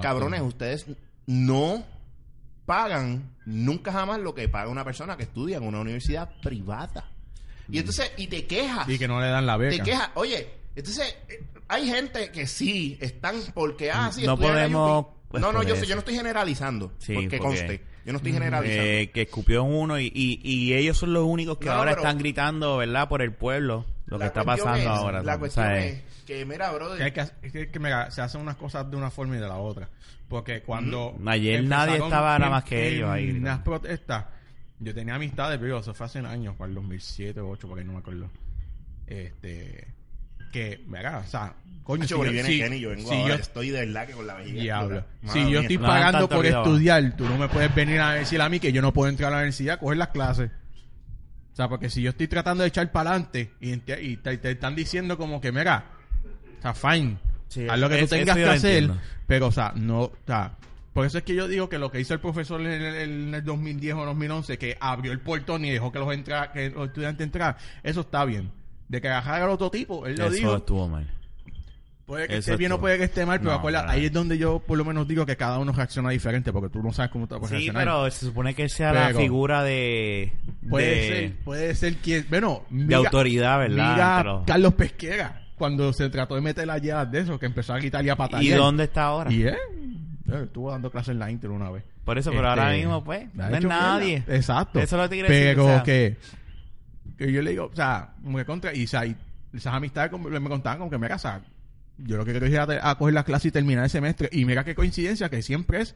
Cabrones, 0.00 0.40
ustedes 0.42 0.86
no 1.26 1.84
pagan 2.66 3.30
nunca 3.46 3.92
jamás 3.92 4.20
lo 4.20 4.34
que 4.34 4.48
paga 4.48 4.68
una 4.70 4.84
persona 4.84 5.16
que 5.16 5.24
estudia 5.24 5.56
en 5.58 5.64
una 5.64 5.80
universidad 5.80 6.30
privada. 6.42 7.10
Y 7.68 7.78
entonces, 7.78 8.12
y 8.16 8.26
te 8.26 8.46
quejas. 8.46 8.88
Y 8.88 8.98
que 8.98 9.08
no 9.08 9.20
le 9.20 9.28
dan 9.28 9.46
la 9.46 9.54
Te 9.58 9.64
beca. 9.64 9.84
quejas. 9.84 10.10
Oye, 10.14 10.48
entonces, 10.76 11.16
eh, 11.28 11.44
hay 11.68 11.86
gente 11.88 12.30
que 12.30 12.46
sí 12.46 12.98
están 13.00 13.36
porque, 13.54 13.90
ah, 13.90 14.10
sí, 14.12 14.24
No 14.26 14.36
podemos, 14.36 15.06
pues, 15.28 15.40
no, 15.40 15.52
no, 15.52 15.62
yo, 15.62 15.74
yo 15.76 15.94
no 15.94 16.00
estoy 16.00 16.14
generalizando. 16.14 16.92
Sí, 16.98 17.14
porque, 17.14 17.38
porque- 17.38 17.58
conste. 17.58 17.82
Yo 18.04 18.12
no 18.12 18.16
estoy 18.16 18.32
generalizando. 18.32 18.82
Eh, 18.84 19.10
que 19.14 19.22
escupió 19.22 19.64
en 19.64 19.72
uno 19.74 19.98
y, 20.00 20.06
y, 20.12 20.40
y 20.42 20.74
ellos 20.74 20.98
son 20.98 21.12
los 21.12 21.22
únicos 21.24 21.58
que 21.58 21.66
No, 21.66 21.74
ahora 21.74 21.92
pero- 21.92 22.02
están 22.02 22.18
gritando, 22.18 22.78
¿verdad? 22.78 23.08
Por 23.08 23.22
el 23.22 23.32
pueblo, 23.32 23.86
lo 24.06 24.18
que 24.18 24.26
está 24.26 24.42
pasando 24.44 24.78
es- 24.80 24.86
ahora. 24.88 25.22
La 25.22 25.34
¿no? 25.34 25.38
cuestión 25.38 25.66
O 25.66 25.68
sea, 25.70 25.86
es 25.86 26.02
que, 26.22 26.44
mira, 26.44 26.70
brother. 26.72 26.98
Que 26.98 27.04
hay 27.04 27.12
que, 27.12 27.20
es 27.20 27.52
que, 27.52 27.70
que, 27.70 27.78
mira, 27.78 28.10
se 28.10 28.22
hacen 28.22 28.40
unas 28.40 28.56
cosas 28.56 28.90
de 28.90 28.96
una 28.96 29.10
forma 29.10 29.36
y 29.36 29.40
de 29.40 29.46
la 29.48 29.56
otra. 29.56 29.88
Porque 30.28 30.62
cuando. 30.62 31.14
Mm. 31.18 31.28
Ayer 31.28 31.64
nadie 31.64 31.96
estaba 31.96 32.38
nada 32.38 32.50
más 32.50 32.64
que 32.64 32.88
ellos 32.88 33.08
ahí 33.10 33.30
En 33.30 33.44
las 33.44 33.58
protestas, 33.60 34.24
yo 34.78 34.94
tenía 34.94 35.14
amistades, 35.16 35.58
pero 35.60 35.78
eso 35.78 35.92
fue 35.94 36.06
hace 36.06 36.18
años, 36.20 36.56
para 36.56 36.68
el 36.68 36.74
2007 36.74 37.40
o 37.40 37.48
2008, 37.48 37.68
porque 37.68 37.84
no 37.84 37.92
me 37.92 37.98
acuerdo. 37.98 38.30
Este. 39.06 39.88
Que, 40.52 40.84
mira, 40.86 41.18
o 41.24 41.26
sea, 41.26 41.54
coño, 41.82 42.04
Hacho, 42.04 42.16
si 42.18 42.24
yo- 42.24 42.30
viene 42.30 42.48
si- 42.48 42.58
Kenny, 42.58 42.80
yo 42.80 42.90
vengo 42.90 43.08
si 43.08 43.14
ahora, 43.16 43.36
yo- 43.36 43.40
estoy 43.40 43.70
de 43.70 43.86
verdad 43.86 44.06
que 44.06 44.12
con 44.12 44.26
la 44.26 44.34
vejiga. 44.34 44.62
Diablo. 44.62 45.04
Si 45.22 45.26
Mala 45.26 45.40
yo 45.40 45.48
mía. 45.48 45.60
estoy 45.62 45.76
No 45.78 45.86
pagando 45.86 46.28
por 46.28 46.42
vida 46.44 46.56
abajo. 46.56 46.70
estudiar, 46.70 47.16
tú 47.16 47.24
no 47.26 47.38
me 47.38 47.48
puedes 47.48 47.74
venir 47.74 48.00
a 48.00 48.12
decir 48.12 48.40
a 48.42 48.48
mí 48.50 48.60
que 48.60 48.70
yo 48.70 48.82
no 48.82 48.92
puedo 48.92 49.08
entrar 49.08 49.28
a 49.28 49.30
la 49.30 49.36
universidad 49.38 49.76
a 49.76 49.78
coger 49.78 49.96
las 49.96 50.08
clases. 50.08 50.50
O 51.52 51.56
sea, 51.56 51.68
porque 51.68 51.88
si 51.88 52.02
yo 52.02 52.10
estoy 52.10 52.28
tratando 52.28 52.62
de 52.64 52.68
echar 52.68 52.90
para 52.92 53.10
adelante 53.10 53.52
y, 53.60 53.72
y 53.72 54.16
te, 54.18 54.36
te 54.38 54.50
están 54.50 54.74
diciendo 54.74 55.16
como 55.16 55.40
que, 55.40 55.52
mira, 55.52 55.84
sea, 56.62 56.74
fine, 56.74 57.16
Sí, 57.48 57.66
haz 57.68 57.78
lo 57.78 57.88
que 57.88 57.98
tú 57.98 58.04
eso- 58.04 58.14
tengas 58.16 58.36
eso 58.36 58.46
que 58.46 58.50
hacer, 58.56 58.70
entiendo. 58.84 59.02
pero, 59.26 59.46
o 59.48 59.52
sea, 59.52 59.72
no, 59.76 60.00
o 60.02 60.12
sea, 60.26 60.52
por 60.94 61.04
eso 61.06 61.18
es 61.18 61.24
que 61.24 61.34
yo 61.34 61.48
digo 61.48 61.68
que 61.68 61.78
lo 61.78 61.90
que 61.90 62.00
hizo 62.00 62.14
el 62.14 62.20
profesor 62.20 62.60
en 62.60 62.66
el, 62.68 62.94
en 62.94 63.34
el 63.34 63.44
2010 63.44 63.94
o 63.94 64.04
2011, 64.06 64.58
que 64.58 64.76
abrió 64.80 65.12
el 65.12 65.20
portón 65.20 65.64
y 65.64 65.70
dejó 65.70 65.90
que 65.92 65.98
los, 65.98 66.12
entra, 66.14 66.52
que 66.52 66.70
los 66.70 66.88
estudiantes 66.88 67.24
entraran, 67.24 67.56
eso 67.82 68.00
está 68.02 68.24
bien. 68.24 68.50
De 68.88 69.00
que 69.00 69.08
agarrar 69.08 69.42
al 69.42 69.50
otro 69.50 69.70
tipo, 69.70 70.06
él 70.06 70.16
lo 70.16 70.26
eso 70.26 70.34
dijo, 70.34 70.56
estuvo 70.56 70.86
mal. 70.88 71.08
Puede 72.04 72.26
que 72.26 72.32
Eso 72.38 72.50
esté 72.50 72.56
bien 72.56 72.72
o 72.72 72.80
puede 72.80 72.98
que 72.98 73.04
esté 73.04 73.24
mal, 73.24 73.38
pero 73.38 73.52
No, 73.52 73.58
acuérdate, 73.58 73.90
ahí 73.92 74.06
es 74.06 74.12
donde 74.12 74.36
yo 74.36 74.58
por 74.58 74.76
lo 74.76 74.84
menos 74.84 75.06
digo 75.08 75.24
que 75.24 75.36
cada 75.36 75.58
uno 75.60 75.72
reacciona 75.72 76.10
diferente, 76.10 76.52
porque 76.52 76.68
tú 76.68 76.82
no 76.82 76.92
sabes 76.92 77.10
cómo 77.12 77.26
te 77.28 77.34
vas 77.36 77.44
a 77.44 77.46
Sí, 77.48 77.52
reaccionar. 77.54 77.84
pero 77.84 78.10
se 78.10 78.26
supone 78.26 78.54
que 78.54 78.68
sea 78.68 78.92
la 78.92 79.14
figura 79.14 79.62
de... 79.62 80.32
puede 80.68 80.94
de, 80.96 81.08
ser, 81.08 81.36
puede 81.44 81.74
ser 81.74 81.96
quien, 81.98 82.26
bueno, 82.28 82.64
de 82.70 82.94
autoridad, 82.96 83.60
¿verdad? 83.60 84.24
Mira 84.24 84.42
Carlos 84.46 84.74
Pesquera, 84.74 85.41
cuando 85.62 85.92
se 85.92 86.10
trató 86.10 86.34
de 86.34 86.40
meter 86.40 86.66
las 86.66 86.82
llaves 86.82 87.12
de 87.12 87.20
eso, 87.20 87.38
que 87.38 87.46
empezó 87.46 87.72
a 87.72 87.78
gritar 87.78 88.04
y 88.04 88.08
a 88.08 88.16
patallar. 88.16 88.42
¿Y 88.42 88.50
dónde 88.50 88.82
está 88.82 89.04
ahora? 89.04 89.32
Y 89.32 89.44
él, 89.44 89.54
eh, 90.26 90.40
estuvo 90.42 90.72
dando 90.72 90.90
clases 90.90 91.10
en 91.10 91.20
la 91.20 91.30
Inter 91.30 91.50
una 91.50 91.70
vez. 91.70 91.84
Por 92.04 92.18
eso, 92.18 92.30
pero 92.30 92.48
Este, 92.48 92.60
ahora 92.60 92.72
mismo, 92.76 93.04
pues, 93.04 93.32
no 93.32 93.46
es 93.46 93.64
nadie. 93.64 94.06
mierda. 94.18 94.34
Exacto. 94.34 94.80
Eso 94.80 94.96
es 94.96 95.02
lo 95.04 95.08
que 95.08 95.08
te 95.08 95.14
quiero 95.14 95.28
decir, 95.28 95.46
Pero 95.50 95.64
o 95.64 95.68
sea. 95.68 95.82
que, 95.84 96.16
que 97.16 97.32
yo 97.32 97.42
le 97.42 97.50
digo, 97.50 97.70
o 97.72 97.76
sea, 97.76 98.12
me 98.24 98.44
contra, 98.44 98.74
y, 98.74 98.82
o 98.82 98.88
sea, 98.88 99.06
y 99.06 99.16
esas 99.52 99.72
amistades 99.72 100.10
me 100.18 100.48
contaban 100.48 100.78
como 100.78 100.90
que 100.90 100.98
me 100.98 101.06
casa. 101.06 101.40
Yo 101.96 102.16
lo 102.16 102.24
que 102.24 102.32
quiero 102.32 102.46
es 102.46 102.52
ir 102.52 102.58
a, 102.58 102.90
a 102.90 102.98
coger 102.98 103.14
la 103.14 103.22
clase 103.22 103.46
y 103.46 103.50
terminar 103.52 103.84
el 103.84 103.90
semestre. 103.90 104.28
Y 104.32 104.44
mira 104.44 104.64
qué 104.64 104.74
coincidencia 104.74 105.28
que 105.28 105.42
siempre 105.42 105.82
es 105.82 105.94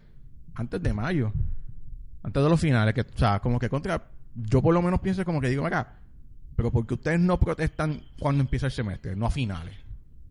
antes 0.55 0.81
de 0.81 0.93
mayo. 0.93 1.33
Antes 2.23 2.41
de 2.41 2.49
los 2.49 2.61
finales. 2.61 2.95
Que, 2.95 3.01
o 3.01 3.19
sea, 3.19 3.41
como 3.41 3.59
que 3.59 3.69
contra. 3.69 4.05
Yo 4.37 4.63
por 4.63 4.75
lo 4.75 4.81
menos 4.83 5.01
pienso 5.01 5.25
como 5.25 5.41
que 5.41 5.49
digo, 5.49 5.65
mira, 5.65 5.97
pero 6.57 6.71
porque 6.71 6.95
ustedes 6.95 7.21
no 7.21 7.39
protestan 7.39 8.01
cuando 8.19 8.41
empieza 8.43 8.67
el 8.67 8.73
semestre, 8.73 9.15
no 9.15 9.27
a 9.27 9.31
finales. 9.31 9.75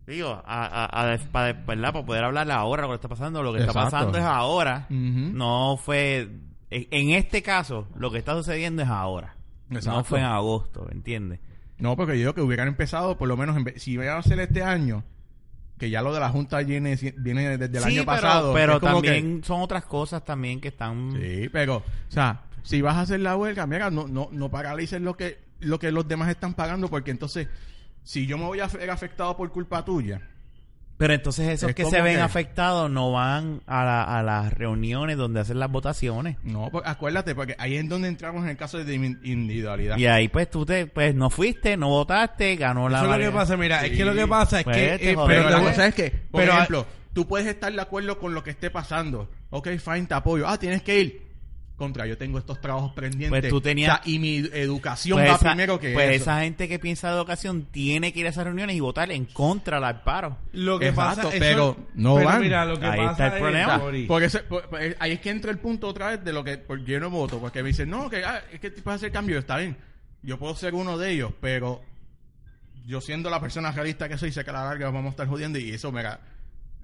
Digo, 0.06 0.30
a, 0.44 0.66
a, 0.66 1.12
a- 1.14 1.18
para, 1.32 1.52
¿verdad? 1.52 1.92
para 1.92 2.06
poder 2.06 2.24
hablar 2.24 2.50
ahora 2.50 2.82
lo 2.82 2.90
que 2.90 2.94
está 2.96 3.08
pasando, 3.08 3.42
lo 3.42 3.52
que 3.52 3.60
está 3.60 3.72
pasando 3.72 4.18
es 4.18 4.24
ahora. 4.24 4.86
No 4.90 5.78
fue... 5.82 6.28
En, 6.70 7.10
este 7.10 7.42
caso, 7.42 7.88
lo 7.96 8.10
que 8.10 8.18
está 8.18 8.34
sucediendo 8.34 8.82
es 8.82 8.88
ahora. 8.88 9.36
Exacto. 9.70 9.98
No 9.98 10.04
fue 10.04 10.18
en 10.20 10.24
agosto, 10.26 10.88
¿entiendes? 10.92 11.40
No, 11.78 11.96
porque 11.96 12.12
yo 12.14 12.18
digo 12.18 12.34
que 12.34 12.40
hubieran 12.40 12.68
empezado, 12.68 13.16
por 13.18 13.28
lo 13.28 13.36
menos, 13.36 13.56
en 13.56 13.64
vez- 13.64 13.82
si 13.82 13.92
iban 13.92 14.08
a 14.08 14.18
hacer 14.18 14.38
este 14.40 14.62
año, 14.62 15.02
que 15.78 15.90
ya 15.90 16.02
lo 16.02 16.12
de 16.14 16.20
la 16.20 16.28
Junta 16.30 16.58
viene, 16.58 16.96
viene 17.18 17.56
desde 17.58 17.78
el 17.78 17.84
sí, 17.84 17.90
año 17.90 18.02
pero, 18.02 18.06
pasado. 18.06 18.52
pero 18.54 18.80
que- 18.80 18.86
también 18.86 19.42
son 19.44 19.60
otras 19.60 19.84
cosas 19.84 20.24
también 20.24 20.60
que 20.60 20.68
están... 20.68 21.12
Sí, 21.20 21.48
pero, 21.52 21.76
o 21.78 21.82
sea, 22.10 22.42
si 22.62 22.80
vas 22.80 22.96
a 22.96 23.02
hacer 23.02 23.20
la 23.20 23.36
huelga, 23.36 23.66
mira, 23.66 23.90
no, 23.90 24.06
no, 24.08 24.28
no 24.32 24.50
paralices 24.50 25.00
lo 25.00 25.16
que, 25.16 25.38
lo 25.60 25.78
que 25.78 25.90
los 25.92 26.06
demás 26.08 26.28
están 26.30 26.54
pagando, 26.54 26.88
porque 26.88 27.10
entonces, 27.10 27.48
si 28.02 28.26
yo 28.26 28.38
me 28.38 28.44
voy 28.44 28.60
a 28.60 28.66
ver 28.66 28.90
afectado 28.90 29.36
por 29.36 29.50
culpa 29.50 29.84
tuya, 29.84 30.20
Pero 30.98 31.12
entonces 31.12 31.46
esos 31.50 31.68
Es 31.68 31.74
que 31.76 31.84
se 31.84 32.00
ven 32.00 32.16
que- 32.16 32.22
afectados 32.22 32.90
no 32.90 33.12
van 33.12 33.60
a, 33.66 33.84
la- 33.84 34.02
a 34.18 34.22
las 34.22 34.50
reuniones 34.54 35.18
donde 35.18 35.40
hacen 35.40 35.58
las 35.58 35.70
votaciones. 35.70 36.38
no, 36.42 36.70
pues, 36.70 36.84
acuérdate, 36.86 37.34
porque 37.34 37.54
ahí 37.58 37.76
es 37.76 37.86
donde 37.86 38.08
entramos 38.08 38.44
en 38.44 38.48
el 38.48 38.56
caso 38.56 38.82
de 38.82 38.94
in- 38.94 39.20
individualidad. 39.22 39.98
Y 39.98 40.06
ahí 40.06 40.28
pues 40.28 40.48
tú 40.48 40.64
te, 40.64 40.86
pues 40.86 41.14
no 41.14 41.28
fuiste, 41.28 41.76
no 41.76 41.88
votaste, 41.90 42.56
ganó 42.56 42.88
la... 42.88 42.96
Eso 42.98 43.04
es 43.04 43.10
lo 43.10 43.16
que 43.16 43.18
mayoría. 43.24 43.38
pasa, 43.40 43.56
mira, 43.58 43.84
es 43.84 43.94
que 43.94 44.04
lo 44.06 44.14
que 44.14 44.26
pasa 44.26 44.58
es 44.60 44.64
Pues, 44.64 44.76
que... 44.76 44.82
te 44.82 44.94
eh. 44.94 44.98
Pero 45.14 45.26
pero 45.26 45.50
la 45.50 45.58
te- 45.58 45.64
cosa 45.64 45.86
es 45.86 45.94
que, 45.94 46.10
por 46.30 46.40
pero- 46.40 46.52
ejemplo, 46.54 46.86
tú 47.12 47.28
puedes 47.28 47.46
estar 47.46 47.70
de 47.70 47.80
acuerdo 47.82 48.18
con 48.18 48.32
lo 48.32 48.42
que 48.42 48.50
esté 48.50 48.70
pasando. 48.70 49.28
Ok, 49.50 49.68
fine, 49.78 50.06
te 50.06 50.14
apoyo. 50.14 50.48
Ah, 50.48 50.58
tienes 50.58 50.80
que 50.82 50.98
ir. 50.98 51.25
Contra, 51.76 52.06
yo 52.06 52.16
tengo 52.16 52.38
estos 52.38 52.58
trabajos 52.60 52.92
pendientes. 52.94 53.28
Pues 53.28 53.48
tú 53.50 53.60
tenías- 53.60 54.00
O 54.00 54.02
sea, 54.02 54.10
y 54.10 54.18
mi 54.18 54.36
educación 54.38 55.18
Pues, 55.18 55.30
va 55.30 55.34
esa, 55.34 55.48
primero 55.50 55.78
que 55.78 55.92
pues 55.92 56.06
eso. 56.10 56.22
esa 56.22 56.40
gente 56.40 56.68
que 56.68 56.78
piensa 56.78 57.10
de 57.10 57.16
educación 57.16 57.66
tiene 57.70 58.14
que 58.14 58.20
ir 58.20 58.26
a 58.26 58.30
esas 58.30 58.44
reuniones 58.44 58.76
y 58.76 58.80
votar 58.80 59.10
en 59.12 59.26
contra 59.26 59.78
del 59.78 60.00
paro. 60.00 60.38
Lo 60.52 60.78
que 60.78 60.88
Exacto, 60.88 61.24
pasa... 61.24 61.28
eso- 61.36 61.38
pero 61.38 61.76
no 61.94 62.14
pero 62.14 62.28
van. 62.28 62.40
mira, 62.40 62.64
lo 62.64 62.80
que 62.80 62.86
Ahí 62.86 62.98
pasa 62.98 63.10
está 63.12 63.26
el 63.26 63.32
es, 63.34 63.38
problema. 63.40 63.78
Por- 64.48 64.68
por- 64.70 64.80
ahí 65.00 65.12
es 65.12 65.20
que 65.20 65.28
entra 65.30 65.50
el 65.50 65.58
punto 65.58 65.86
otra 65.88 66.08
vez 66.12 66.24
de 66.24 66.32
lo 66.32 66.42
que 66.42 66.56
por, 66.56 66.82
yo 66.82 66.98
no 66.98 67.10
voto. 67.10 67.38
Porque 67.38 67.62
me 67.62 67.68
dicen, 67.68 67.90
no, 67.90 68.08
que 68.08 68.24
ah, 68.24 68.40
es 68.50 68.58
que 68.58 68.70
puedes 68.70 68.96
hacer 69.00 69.12
cambio. 69.12 69.38
Está 69.38 69.58
bien. 69.58 69.76
Yo 70.22 70.38
puedo 70.38 70.54
ser 70.56 70.74
uno 70.74 70.96
de 70.96 71.10
ellos, 71.12 71.32
pero 71.42 71.82
yo 72.86 73.02
siendo 73.02 73.28
la 73.28 73.38
persona 73.40 73.70
realista 73.70 74.08
que 74.08 74.16
soy, 74.16 74.32
sé 74.32 74.44
que 74.44 74.50
a 74.50 74.54
la 74.54 74.64
larga 74.64 74.86
vamos 74.86 75.08
a 75.08 75.10
estar 75.10 75.26
jodiendo 75.28 75.58
y 75.58 75.72
eso, 75.72 75.92
mira, 75.92 76.20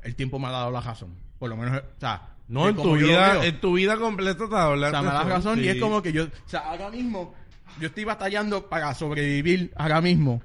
el 0.03 0.15
tiempo 0.17 0.39
me 0.39 0.49
ha 0.49 0.51
dado 0.51 0.71
la 0.71 0.83
razón. 0.83 1.15
Por 1.39 1.49
lo 1.49 1.57
menos, 1.57 1.79
o 1.81 2.01
sea, 2.01 2.29
No, 2.49 2.69
en 2.69 2.77
tu 2.77 2.97
vida, 3.09 3.47
en 3.47 3.61
tu 3.61 3.73
vida 3.75 3.97
completa 3.97 4.49
te 4.49 4.55
hablar 4.57 4.89
O 4.89 4.93
sea, 4.93 5.01
me 5.03 5.09
da 5.09 5.21
eso. 5.21 5.29
razón 5.29 5.65
y 5.65 5.69
es 5.69 5.77
como 5.81 6.03
que 6.03 6.13
yo, 6.13 6.25
o 6.25 6.29
sea, 6.49 6.61
ahora 6.61 6.91
mismo, 6.91 7.35
yo 7.81 7.87
estoy 7.89 8.05
batallando 8.05 8.69
para 8.69 8.93
sobrevivir 8.95 9.73
ahora 9.77 10.01
mismo 10.01 10.43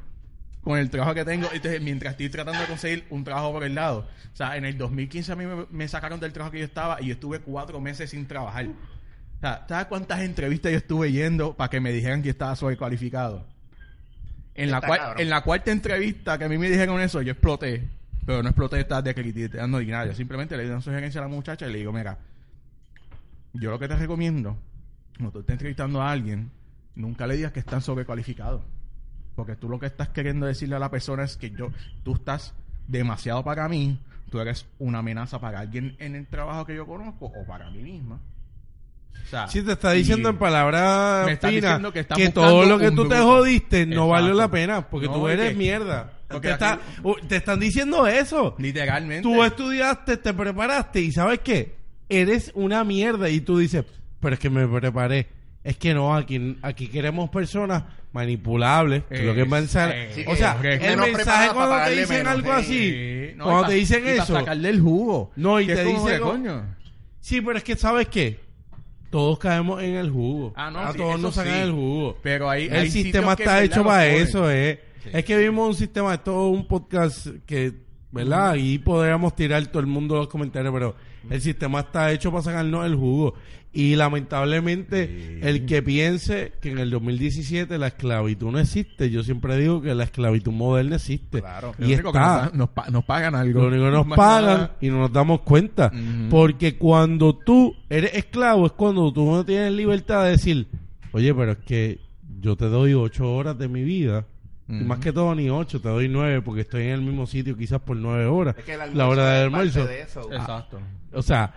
con 0.63 0.77
el 0.79 0.89
trabajo 0.89 1.13
que 1.13 1.25
tengo. 1.25 1.47
Entonces, 1.51 1.81
mientras 1.81 2.11
estoy 2.11 2.29
tratando 2.29 2.61
de 2.61 2.67
conseguir 2.67 3.05
un 3.09 3.23
trabajo 3.23 3.51
por 3.53 3.63
el 3.63 3.75
lado. 3.75 4.07
O 4.33 4.35
sea, 4.37 4.55
en 4.57 4.65
el 4.65 4.77
2015 4.77 5.31
a 5.31 5.35
mí 5.35 5.45
me, 5.45 5.65
me 5.69 5.87
sacaron 5.87 6.19
del 6.19 6.31
trabajo 6.33 6.51
que 6.51 6.59
yo 6.59 6.65
estaba 6.65 7.01
y 7.01 7.07
yo 7.07 7.13
estuve 7.13 7.39
cuatro 7.39 7.79
meses 7.81 8.09
sin 8.11 8.25
trabajar. 8.27 8.67
O 8.67 9.39
sea, 9.41 9.65
¿sabes 9.67 9.85
cuántas 9.87 10.21
entrevistas 10.21 10.71
yo 10.71 10.77
estuve 10.77 11.11
yendo 11.11 11.55
para 11.55 11.69
que 11.69 11.79
me 11.79 11.91
dijeran 11.91 12.21
que 12.23 12.29
estaba 12.29 12.55
sobrecualificado? 12.55 13.45
En 14.55 14.71
la, 14.71 14.81
cual- 14.81 14.99
en 15.21 15.29
la 15.29 15.41
cuarta 15.41 15.71
entrevista 15.71 16.37
que 16.37 16.45
a 16.45 16.49
mí 16.49 16.57
me 16.57 16.69
dijeron 16.69 16.99
eso, 17.01 17.21
yo 17.21 17.31
exploté. 17.33 17.87
Pero 18.27 18.43
no 18.43 18.49
exploté 18.49 18.81
estar 18.81 19.01
criticando 19.15 19.79
ni 19.79 19.85
nada. 19.85 20.07
Yo 20.07 20.13
simplemente 20.13 20.57
le 20.57 20.69
di 20.69 20.81
sugerencia 20.81 21.21
a 21.21 21.23
la 21.23 21.29
muchacha 21.29 21.65
y 21.65 21.71
le 21.71 21.77
digo, 21.77 21.93
mira, 21.93 22.17
yo 23.53 23.71
lo 23.71 23.79
que 23.79 23.87
te 23.87 23.95
recomiendo, 23.95 24.57
cuando 25.15 25.31
tú 25.31 25.39
estés 25.39 25.53
entrevistando 25.53 26.01
a 26.01 26.11
alguien, 26.11 26.51
nunca 26.93 27.25
le 27.25 27.37
digas 27.37 27.53
que 27.53 27.61
están 27.61 27.81
sobrecualificados. 27.81 28.63
Porque 29.33 29.55
tú 29.55 29.69
lo 29.69 29.79
que 29.79 29.85
estás 29.85 30.09
queriendo 30.09 30.45
decirle 30.45 30.75
a 30.75 30.79
la 30.79 30.91
persona 30.91 31.23
es 31.23 31.37
que 31.37 31.51
yo, 31.51 31.71
tú 32.03 32.15
estás 32.15 32.53
demasiado 32.89 33.45
para 33.45 33.69
mí, 33.69 33.97
tú 34.29 34.41
eres 34.41 34.65
una 34.77 34.99
amenaza 34.99 35.39
para 35.39 35.61
alguien 35.61 35.95
en 35.97 36.15
el 36.15 36.27
trabajo 36.27 36.65
que 36.65 36.75
yo 36.75 36.85
conozco 36.85 37.27
o 37.27 37.45
para 37.45 37.71
mí 37.71 37.81
misma. 37.81 38.19
O 39.25 39.29
sea, 39.29 39.47
Si 39.49 39.61
te 39.61 39.73
está 39.73 39.91
diciendo 39.91 40.29
en 40.29 40.37
palabras 40.37 41.37
finas 41.41 41.81
que 42.15 42.29
todo 42.29 42.65
lo 42.65 42.79
que 42.79 42.91
tú 42.91 43.07
te 43.09 43.17
jodiste 43.17 43.85
no 43.85 43.91
Exacto. 44.05 44.07
valió 44.09 44.33
la 44.33 44.47
pena 44.49 44.87
porque 44.89 45.07
No, 45.07 45.13
tú 45.13 45.27
eres 45.27 45.55
mierda. 45.57 46.13
porque 46.29 46.47
Te, 46.47 46.53
está- 46.53 46.73
aquí- 46.73 47.27
te 47.27 47.35
están 47.35 47.59
diciendo 47.59 48.07
eso. 48.07 48.55
literalmente. 48.57 49.23
Tú 49.23 49.43
estudiaste, 49.43 50.17
te 50.17 50.33
preparaste 50.33 51.01
y 51.01 51.11
¿sabes 51.11 51.39
qué? 51.43 51.75
Eres 52.09 52.51
una 52.55 52.83
mierda 52.85 53.29
y 53.29 53.41
tú 53.41 53.57
dices, 53.57 53.83
pero 54.21 54.35
es 54.35 54.39
que 54.39 54.49
me 54.49 54.65
preparé. 54.67 55.27
Es 55.63 55.75
que 55.75 55.93
no, 55.93 56.15
aquí, 56.15 56.57
aquí 56.61 56.87
queremos 56.87 57.29
personas 57.29 57.83
manipulables. 58.13 59.03
que 59.09 59.23
lo 59.23 59.33
que 59.35 59.41
Eh, 59.41 59.45
pensar. 59.45 59.93
sí, 60.13 60.23
o 60.25 60.35
sea, 60.37 60.57
el 60.63 60.97
mensaje 60.97 61.49
cuando 61.53 61.71
para 61.75 61.85
te 61.87 61.91
dicen 61.97 62.17
menos, 62.19 62.31
algo 62.33 62.47
sí. 62.53 62.59
así, 62.59 62.91
Sí, 62.91 63.33
no, 63.35 63.43
cuando 63.43 63.67
te 63.67 63.73
dicen 63.73 64.03
y 64.05 64.09
eso, 64.09 64.33
sacarle 64.33 64.69
el 64.69 64.79
jugo. 64.79 65.31
No, 65.35 65.59
y 65.59 65.65
te 65.67 65.73
es 65.73 65.85
dicen 65.85 66.21
coño. 66.21 66.63
sí, 67.19 67.41
pero 67.41 67.57
es 67.57 67.63
que 67.65 67.75
¿sabes 67.75 68.07
qué? 68.07 68.39
Todos 69.09 69.39
caemos 69.39 69.81
en 69.81 69.95
el 69.95 70.09
jugo. 70.09 70.53
Ah, 70.55 70.69
no, 70.69 70.79
a 70.79 70.91
sí, 70.91 70.97
todos 70.97 71.19
nos 71.19 71.35
sacan 71.35 71.53
sí. 71.53 71.59
el 71.59 71.71
jugo. 71.71 72.17
Pero 72.21 72.49
hay, 72.49 72.65
El 72.65 72.73
hay 72.73 72.89
sistema 72.89 73.33
está 73.33 73.63
hecho 73.63 73.83
para 73.83 74.07
eso, 74.07 74.51
eh. 74.51 74.81
Es 75.13 75.23
que 75.23 75.37
vimos 75.37 75.69
un 75.69 75.75
sistema, 75.75 76.13
esto 76.13 76.31
es 76.31 76.57
un 76.57 76.67
podcast 76.67 77.27
que, 77.45 77.73
¿verdad? 78.11 78.55
Y 78.55 78.79
podríamos 78.79 79.35
tirar 79.35 79.65
todo 79.67 79.79
el 79.79 79.87
mundo 79.87 80.15
los 80.15 80.27
comentarios, 80.27 80.73
pero 80.73 80.95
el 81.29 81.41
sistema 81.41 81.81
está 81.81 82.11
hecho 82.11 82.31
para 82.31 82.43
sacarnos 82.43 82.85
el 82.85 82.95
jugo. 82.95 83.33
Y 83.73 83.95
lamentablemente, 83.95 85.39
el 85.41 85.65
que 85.65 85.83
piense 85.83 86.53
que 86.61 86.71
en 86.71 86.79
el 86.79 86.89
2017 86.89 87.77
la 87.77 87.87
esclavitud 87.87 88.51
no 88.51 88.59
existe, 88.59 89.09
yo 89.09 89.23
siempre 89.23 89.57
digo 89.57 89.81
que 89.81 89.93
la 89.93 90.05
esclavitud 90.05 90.51
moderna 90.51 90.95
existe. 90.95 91.41
Claro. 91.41 91.73
Lo 91.77 91.85
Y 91.87 91.93
único 91.93 92.11
que 92.11 92.17
está. 92.17 92.45
nos, 92.45 92.53
nos 92.55 92.69
pa- 92.69 92.89
nos 92.89 93.05
pagan 93.05 93.35
algo. 93.35 93.61
Lo 93.61 93.67
único 93.67 93.85
que 93.85 93.91
nos 93.91 94.07
Más 94.07 94.17
pagan 94.17 94.45
nada. 94.57 94.77
y 94.81 94.87
no 94.89 94.99
nos 94.99 95.11
damos 95.13 95.41
cuenta. 95.41 95.91
Porque 96.29 96.77
cuando 96.77 97.35
tú 97.37 97.75
eres 97.89 98.13
esclavo 98.15 98.65
es 98.65 98.71
cuando 98.71 99.11
tú 99.13 99.25
no 99.29 99.45
tienes 99.45 99.71
libertad 99.73 100.23
de 100.23 100.31
decir, 100.31 100.67
oye, 101.11 101.33
pero 101.35 101.51
es 101.51 101.57
que 101.59 101.99
yo 102.39 102.55
te 102.55 102.65
doy 102.65 102.93
ocho 102.93 103.31
horas 103.33 103.57
de 103.57 103.67
mi 103.67 103.83
vida. 103.83 104.25
Ujú. 104.69 104.83
más 104.83 104.99
que 104.99 105.13
todo 105.13 105.33
ni 105.33 105.49
ocho, 105.49 105.79
te 105.79 105.87
doy 105.89 106.09
nueve 106.09 106.41
porque 106.41 106.61
estoy 106.61 106.83
en 106.83 106.89
el 106.91 107.01
mismo 107.01 107.25
sitio 107.25 107.55
quizás 107.55 107.79
por 107.81 107.95
nueve 107.97 108.25
horas. 108.25 108.55
Es 108.57 108.65
que 108.65 108.75
la 108.77 109.07
hora 109.07 109.31
del 109.33 109.45
almuerzo. 109.45 109.85
de 109.85 110.01
eso. 110.01 110.31
Exacto. 110.31 110.79
O 111.13 111.21
sea, 111.21 111.53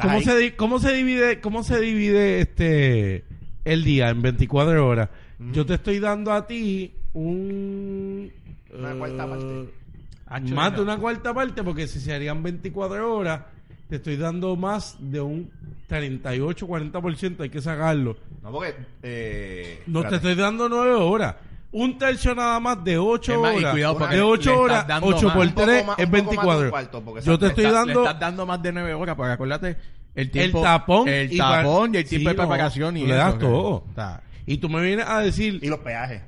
¿cómo 0.00 0.20
se, 0.20 0.36
di- 0.38 0.50
¿cómo 0.52 0.78
se 0.80 0.92
divide 0.92 1.40
cómo 1.40 1.62
se 1.62 1.80
divide 1.80 2.40
este 2.40 3.24
el 3.64 3.84
día 3.84 4.08
en 4.10 4.20
24 4.22 4.86
horas? 4.86 5.08
Yo 5.52 5.64
te 5.64 5.74
estoy 5.74 6.00
dando 6.00 6.32
a 6.32 6.46
ti 6.46 6.92
un 7.14 8.30
Una 8.76 8.94
cuarta 8.94 9.26
parte. 9.28 9.68
Hacho, 10.26 10.54
más 10.54 10.70
no. 10.72 10.76
de 10.78 10.82
una 10.84 10.98
cuarta 10.98 11.34
parte 11.34 11.62
porque 11.62 11.86
si 11.88 11.98
se 12.00 12.12
harían 12.12 12.42
24 12.42 13.14
horas 13.16 13.42
te 13.88 13.96
estoy 13.96 14.16
dando 14.16 14.54
más 14.54 14.96
de 15.00 15.20
un 15.20 15.50
38 15.88 16.66
40% 16.68 17.40
hay 17.40 17.48
que 17.50 17.60
sacarlo. 17.60 18.16
No, 18.42 18.52
porque. 18.52 18.74
Eh, 19.02 19.82
No 19.86 20.00
te 20.02 20.06
espérate. 20.08 20.16
estoy 20.16 20.34
dando 20.44 20.68
9 20.68 20.92
horas. 20.94 21.34
Un 21.72 21.98
tercio 21.98 22.34
nada 22.34 22.58
más 22.58 22.82
de 22.82 22.98
8 22.98 23.32
Es 23.34 23.38
más, 23.38 23.54
y 23.54 23.56
horas. 23.58 23.72
cuidado, 23.72 23.98
porque 23.98 24.14
de 24.14 24.20
le 24.20 24.22
8 24.26 24.40
estás 24.50 24.56
horas, 24.60 24.86
dando 24.88 25.06
8 25.06 25.26
más. 25.28 25.36
por 25.36 25.46
Un 25.46 25.52
poco 25.52 25.66
3 25.66 25.86
más- 25.86 25.98
es 25.98 26.04
un 26.04 26.10
poco 26.10 26.24
más 26.24 26.24
de 26.24 26.30
un 26.30 26.36
24. 26.36 26.70
cuarto, 26.70 27.02
porque 27.04 27.20
Yo 27.22 27.38
te 27.38 27.46
estoy 27.46 27.64
dando 27.64 28.00
estás 28.04 28.18
dando 28.20 28.46
más 28.46 28.62
de 28.62 28.72
nueve 28.72 28.94
horas, 28.94 29.14
porque 29.16 29.32
acuérdate 29.32 29.76
el 30.16 30.30
tiempo. 30.32 30.62
tapón 30.62 31.08
El 31.08 31.32
y 31.32 31.38
pa- 31.38 31.58
tapón 31.62 31.94
y 31.94 31.98
el 31.98 32.02
Sí, 32.04 32.08
tiempo 32.10 32.30
de 32.30 32.34
no, 32.36 32.42
preparación 32.42 32.96
y 32.96 33.00
tú 33.02 33.06
le 33.06 33.14
das 33.14 33.28
eso, 33.30 33.38
todo. 33.38 33.68
o 33.68 33.86
sea, 33.94 34.20
y 34.46 34.58
tú 34.58 34.68
me 34.68 34.80
vienes 34.82 35.06
a 35.08 35.20
decir, 35.20 35.60
Y 35.62 35.68
los 35.68 35.78
peajes. 35.78 36.22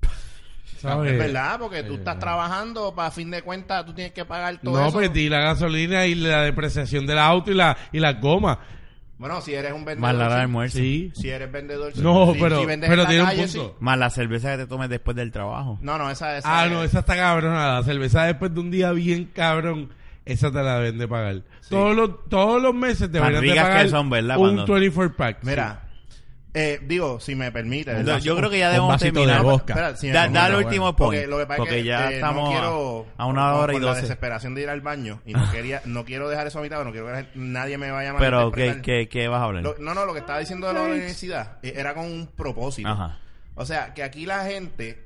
¿sabes? 0.80 1.12
Es 1.12 1.18
verdad, 1.18 1.58
porque 1.58 1.82
tú 1.82 1.92
Eh, 1.94 1.96
estás 1.96 2.18
trabajando, 2.18 2.94
para 2.94 3.10
fin 3.10 3.30
de 3.30 3.42
cuentas, 3.42 3.84
tú 3.86 3.92
tienes 3.94 4.12
que 4.12 4.24
pagar 4.24 4.58
todo 4.62 4.78
No, 4.78 4.82
eso. 4.86 4.92
porque 4.92 5.08
di 5.10 5.28
la 5.28 5.40
gasolina 5.40 6.06
y 6.06 6.14
la 6.14 6.42
depreciación 6.42 7.06
del 7.06 7.18
auto 7.18 7.50
y 7.50 7.54
la 7.54 7.76
y 7.92 8.00
las 8.00 8.20
gomas. 8.20 8.58
Bueno, 9.16 9.40
si 9.40 9.54
eres 9.54 9.72
un 9.72 9.84
vendedor. 9.84 10.00
Más 10.00 10.14
la 10.16 10.24
hora 10.26 10.30
si- 10.30 10.36
de 10.36 10.42
almuerzo. 10.42 10.78
Sí. 10.78 11.12
Si 11.14 11.30
eres 11.30 11.50
vendedor. 11.52 11.92
No, 11.98 12.32
si- 12.34 12.40
pero 12.40 12.58
si 12.60 12.66
vendes 12.66 12.90
pero 12.90 13.02
en 13.02 13.04
la 13.04 13.08
tiene 13.10 13.24
un 13.24 13.30
punto. 13.30 13.48
sí. 13.70 13.76
Más 13.80 13.98
la 13.98 14.10
cerveza 14.10 14.50
que 14.52 14.58
te 14.58 14.66
tomes 14.66 14.88
después 14.88 15.16
del 15.16 15.30
trabajo. 15.30 15.78
No, 15.82 15.98
no, 15.98 16.10
esa, 16.10 16.36
esa 16.36 16.60
Ah, 16.60 16.66
es- 16.66 16.72
no, 16.72 16.82
esa 16.82 16.98
está 17.00 17.16
cabrona. 17.16 17.74
La 17.74 17.82
cerveza 17.84 18.24
después 18.24 18.52
de 18.52 18.60
un 18.60 18.70
día 18.72 18.90
bien 18.92 19.30
cabrón, 19.32 19.90
esa 20.24 20.50
te 20.50 20.62
la 20.62 20.78
deben 20.80 20.98
de 20.98 21.06
pagar. 21.08 21.42
Todos, 21.70 21.94
los, 21.96 22.28
todos 22.28 22.60
los 22.60 22.74
meses 22.74 23.10
de 23.12 23.20
ricas 23.20 23.40
que 23.42 23.60
pagar 23.60 23.88
son, 23.88 24.10
¿verdad? 24.10 24.36
un 24.36 24.42
Cuando- 24.56 24.72
24 24.74 25.16
pack. 25.16 25.38
Mira, 25.42 25.83
eh, 26.54 26.80
digo, 26.82 27.18
si 27.20 27.34
me 27.34 27.50
permite. 27.52 27.90
Yo, 27.90 27.96
¿verdad? 27.98 28.18
yo 28.20 28.36
creo 28.36 28.48
que 28.48 28.58
ya 28.60 28.68
debemos 28.70 29.00
de 29.00 29.10
terminar. 29.12 29.42
voz. 29.42 29.62
Espera, 29.66 29.96
si 29.96 30.06
me 30.06 30.12
Da, 30.12 30.28
da 30.28 30.46
el 30.46 30.52
bueno. 30.54 30.68
último 30.68 30.96
Porque 30.96 31.16
point. 31.18 31.30
lo 31.30 31.38
que 31.38 31.46
pasa 31.46 31.56
porque 31.58 31.74
es 31.78 31.82
que 31.82 31.88
ya 31.88 32.10
eh, 32.10 32.14
estamos 32.14 32.44
no 32.44 32.48
a- 32.48 32.52
quiero, 32.52 33.06
a, 33.16 33.26
una 33.26 33.54
hora 33.54 33.72
y 33.72 33.76
por 33.76 33.82
la 33.82 33.88
doce. 33.90 34.02
desesperación 34.02 34.54
de 34.54 34.62
ir 34.62 34.68
al 34.70 34.80
baño 34.80 35.20
y 35.26 35.32
no 35.32 35.50
quería 35.50 35.82
no 35.84 36.04
quiero 36.04 36.28
dejar 36.28 36.46
eso 36.46 36.60
a 36.60 36.62
mitad, 36.62 36.82
no 36.84 36.92
quiero 36.92 37.06
que 37.06 37.12
la 37.12 37.18
gente- 37.18 37.32
nadie 37.34 37.76
me 37.76 37.90
vaya 37.90 38.12
a 38.12 38.16
Pero, 38.18 38.52
¿qué, 38.52 38.80
qué, 38.82 39.08
qué 39.08 39.28
vas 39.28 39.40
a 39.40 39.44
hablar? 39.44 39.62
Lo- 39.64 39.76
no, 39.78 39.94
no, 39.94 40.04
lo 40.06 40.12
que 40.14 40.20
estaba 40.20 40.38
diciendo 40.38 40.68
de 40.68 40.74
la 40.74 40.82
universidad 40.82 41.58
eh, 41.62 41.74
era 41.76 41.92
con 41.94 42.04
un 42.06 42.28
propósito. 42.28 42.88
Ajá. 42.88 43.18
O 43.56 43.64
sea, 43.66 43.94
que 43.94 44.02
aquí 44.02 44.24
la 44.26 44.44
gente, 44.44 45.03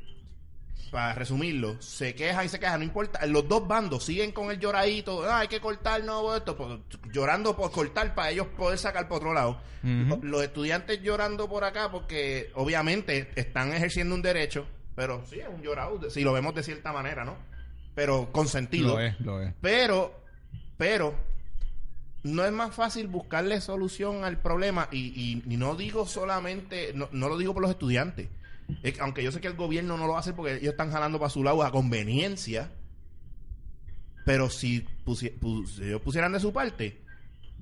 para 0.88 1.14
resumirlo, 1.14 1.80
se 1.80 2.14
queja 2.14 2.44
y 2.44 2.48
se 2.48 2.58
queja, 2.58 2.76
no 2.78 2.84
importa. 2.84 3.24
Los 3.26 3.46
dos 3.48 3.66
bandos 3.68 4.04
siguen 4.04 4.32
con 4.32 4.50
el 4.50 4.58
lloradito, 4.58 5.22
ah, 5.24 5.40
hay 5.40 5.48
que 5.48 5.60
cortar, 5.60 6.02
no, 6.04 6.34
esto, 6.36 6.56
por- 6.56 6.80
llorando 7.12 7.56
por 7.56 7.70
cortar 7.70 8.14
para 8.14 8.30
ellos 8.30 8.46
poder 8.56 8.78
sacar 8.78 9.06
por 9.08 9.18
otro 9.18 9.34
lado. 9.34 9.60
Los 10.22 10.42
estudiantes 10.42 11.00
llorando 11.02 11.48
por 11.48 11.64
acá 11.64 11.90
porque 11.90 12.50
obviamente 12.54 13.30
están 13.36 13.72
ejerciendo 13.72 14.14
un 14.14 14.22
derecho, 14.22 14.66
pero 14.96 15.22
sí, 15.28 15.38
es 15.40 15.46
un 15.48 15.62
llorado, 15.62 16.10
si 16.10 16.22
lo 16.22 16.32
vemos 16.32 16.54
de 16.54 16.62
cierta 16.62 16.92
manera, 16.92 17.24
¿no? 17.24 17.36
Pero 17.94 18.30
con 18.32 18.48
sentido. 18.48 18.94
Lo 18.94 19.00
es, 19.00 19.20
lo 19.20 19.40
es. 19.42 19.52
Pero, 19.60 20.20
pero, 20.76 21.14
no 22.24 22.44
es 22.44 22.52
más 22.52 22.74
fácil 22.74 23.06
buscarle 23.08 23.60
solución 23.60 24.24
al 24.24 24.38
problema 24.40 24.88
y, 24.90 25.06
y- 25.14 25.42
y 25.52 25.56
no 25.56 25.74
digo 25.76 26.06
solamente, 26.06 26.92
no, 26.94 27.08
no 27.12 27.28
lo 27.28 27.38
digo 27.38 27.52
por 27.54 27.62
los 27.62 27.70
estudiantes. 27.70 28.28
Es 28.82 29.00
aunque 29.00 29.22
yo 29.22 29.32
sé 29.32 29.40
que 29.40 29.48
el 29.48 29.54
gobierno 29.56 29.96
no 29.96 30.06
lo 30.06 30.16
hacer 30.18 30.34
porque 30.34 30.54
ellos 30.54 30.70
están 30.72 30.90
jalando 30.90 31.18
para 31.18 31.30
su 31.30 31.42
lado 31.42 31.62
a 31.62 31.70
conveniencia, 31.70 32.70
pero 34.24 34.50
si, 34.50 34.84
pusi- 35.04 35.32
ellos 35.82 36.00
pusieran 36.02 36.32
de 36.32 36.40
su 36.40 36.52
parte, 36.52 37.00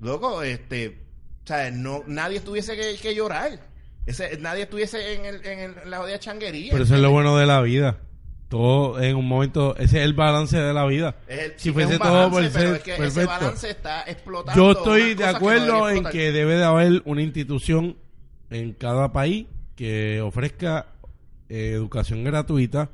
loco, 0.01 0.43
este, 0.43 0.99
o 1.43 1.47
sea, 1.47 1.71
no, 1.71 2.03
nadie 2.07 2.39
tuviese 2.41 2.75
que, 2.75 2.95
que 3.01 3.15
llorar. 3.15 3.59
Ese, 4.05 4.37
nadie 4.39 4.63
estuviese 4.63 5.15
en, 5.15 5.25
el, 5.25 5.45
en, 5.45 5.59
el- 5.59 5.77
en 5.83 5.89
la 5.91 5.97
jodida 5.99 6.19
changuería. 6.19 6.71
Pero 6.71 6.83
eso 6.83 6.95
es 6.95 7.01
lo 7.01 7.11
bueno 7.11 7.37
de 7.37 7.45
la 7.45 7.61
vida. 7.61 7.99
Todo 8.49 9.01
en 9.01 9.17
un 9.17 9.27
momento, 9.27 9.75
ese 9.75 9.99
es 9.99 10.05
el 10.05 10.13
balance 10.13 10.57
de 10.57 10.73
la 10.73 10.85
vida. 10.85 11.15
El- 11.27 11.53
si 11.57 11.69
es 11.69 11.73
fuese 11.73 11.93
un 11.93 11.99
todo 11.99 12.29
balance, 12.29 12.31
por 12.31 12.41
pero 12.51 12.67
ser 12.69 12.75
es 12.77 12.83
que 12.83 12.91
ese 12.91 13.01
perfecto. 13.01 13.29
balance 13.29 13.69
está 13.69 14.03
explotando. 14.03 14.61
Yo 14.61 14.71
estoy 14.71 15.01
de 15.09 15.15
cosas 15.15 15.27
que 15.27 15.31
no 15.31 15.37
acuerdo 15.37 15.89
en 15.89 16.03
que 16.05 16.31
debe 16.33 16.55
de 16.55 16.63
haber 16.65 17.01
una 17.05 17.21
institución 17.21 17.97
en 18.49 18.73
cada 18.73 19.11
país 19.13 19.47
que 19.75 20.21
ofrezca 20.21 20.87
eh, 21.49 21.71
educación 21.73 22.23
gratuita. 22.23 22.89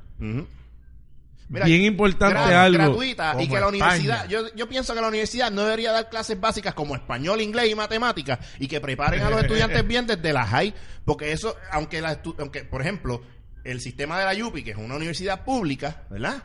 Bien 1.49 1.81
importante 1.83 2.35
gra- 2.35 2.63
algo. 2.63 2.77
gratuita 2.83 3.35
y 3.41 3.47
que 3.47 3.59
la 3.59 3.67
universidad 3.67 4.27
yo, 4.27 4.55
yo 4.55 4.67
pienso 4.69 4.95
que 4.95 5.01
la 5.01 5.07
universidad 5.09 5.51
no 5.51 5.63
debería 5.63 5.91
dar 5.91 6.09
clases 6.09 6.39
básicas 6.39 6.73
como 6.73 6.95
español 6.95 7.41
inglés 7.41 7.69
y 7.69 7.75
matemáticas 7.75 8.39
y 8.59 8.67
que 8.67 8.79
preparen 8.81 9.21
a 9.21 9.29
los 9.29 9.41
estudiantes 9.43 9.85
bien 9.85 10.07
desde 10.07 10.33
la 10.33 10.45
high 10.47 10.73
porque 11.05 11.31
eso 11.31 11.55
aunque 11.71 12.01
la 12.01 12.19
aunque 12.39 12.63
por 12.63 12.81
ejemplo 12.81 13.21
el 13.65 13.81
sistema 13.81 14.17
de 14.19 14.25
la 14.39 14.45
UPI 14.47 14.63
que 14.63 14.71
es 14.71 14.77
una 14.77 14.95
universidad 14.95 15.43
pública 15.43 16.03
verdad 16.09 16.41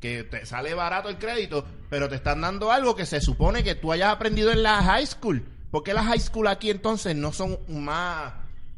que 0.00 0.22
te 0.24 0.46
sale 0.46 0.72
barato 0.74 1.08
el 1.10 1.18
crédito 1.18 1.66
pero 1.90 2.08
te 2.08 2.14
están 2.14 2.40
dando 2.40 2.70
algo 2.72 2.94
que 2.94 3.04
se 3.04 3.20
supone 3.20 3.62
que 3.64 3.74
tú 3.74 3.92
hayas 3.92 4.10
aprendido 4.12 4.52
en 4.52 4.62
la 4.62 4.80
high 4.82 5.06
school 5.06 5.44
¿por 5.70 5.82
qué 5.82 5.92
las 5.92 6.06
high 6.06 6.20
school 6.20 6.46
aquí 6.46 6.70
entonces 6.70 7.14
no 7.16 7.32
son 7.32 7.58
más 7.68 8.32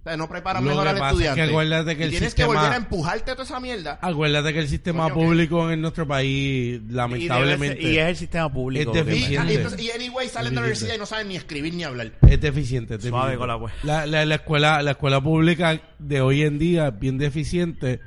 sea, 0.08 0.16
no 0.16 0.28
preparan 0.28 0.64
Lo 0.64 0.70
mejor 0.70 0.84
que 0.84 0.90
al 0.90 0.98
pasa 0.98 1.10
es 1.10 1.16
que 1.18 1.24
estudiante 1.26 1.50
acuérdate 1.52 1.96
que 1.96 2.00
Y 2.02 2.04
el 2.04 2.10
tienes 2.10 2.28
sistema- 2.30 2.48
que 2.52 2.56
volver 2.58 2.72
a 2.72 2.76
empujarte 2.76 3.32
toda 3.32 3.44
esa 3.44 3.60
mierda 3.60 3.98
Acuérdate 4.02 4.52
que 4.52 4.58
el 4.60 4.68
sistema 4.68 5.02
Coño, 5.04 5.14
¿qué? 5.14 5.20
público 5.26 5.70
en 5.70 5.80
nuestro 5.80 6.06
país, 6.06 6.80
Y, 6.88 6.92
lamentablemente, 6.92 7.80
ser- 7.82 7.92
y 7.92 7.98
es 7.98 8.06
el 8.08 8.16
sistema 8.16 8.52
público. 8.52 8.92
Es 8.94 9.06
deficiente. 9.06 9.52
y 9.52 9.56
entonces, 9.56 9.80
y 9.82 9.90
anyway 9.90 10.28
salen 10.28 10.50
de 10.50 10.54
la 10.56 10.60
universidad 10.62 10.94
y 10.94 10.98
no 10.98 11.06
saben 11.06 11.28
ni 11.28 11.36
escribir 11.36 11.74
ni 11.74 11.84
hablar. 11.84 12.12
es 12.22 12.40
deficiente. 12.40 12.94
es 12.96 13.02
Suave 13.04 13.32
deficiente. 13.32 13.38
con 13.38 13.48
la 13.48 13.58
pues. 13.58 13.72
la, 13.84 14.06
la, 14.06 14.24
la 14.24 14.34
escuela, 14.36 14.82
la 14.82 14.90
escuela 14.92 15.20
pública 15.20 15.80
de 15.98 16.20
hoy 16.20 16.42
en 16.42 16.58
día 16.58 16.88
es 16.88 16.98
bien 16.98 17.18
deficiente 17.18 18.00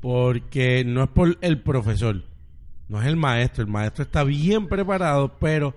porque 0.00 0.84
no 0.84 1.02
es 1.04 1.10
por 1.10 1.36
el 1.40 1.60
profesor, 1.60 2.22
no 2.88 3.00
es 3.00 3.06
el 3.06 3.16
maestro, 3.16 3.62
el 3.62 3.70
maestro 3.70 4.02
está 4.04 4.24
bien 4.24 4.66
preparado, 4.68 5.36
pero 5.38 5.76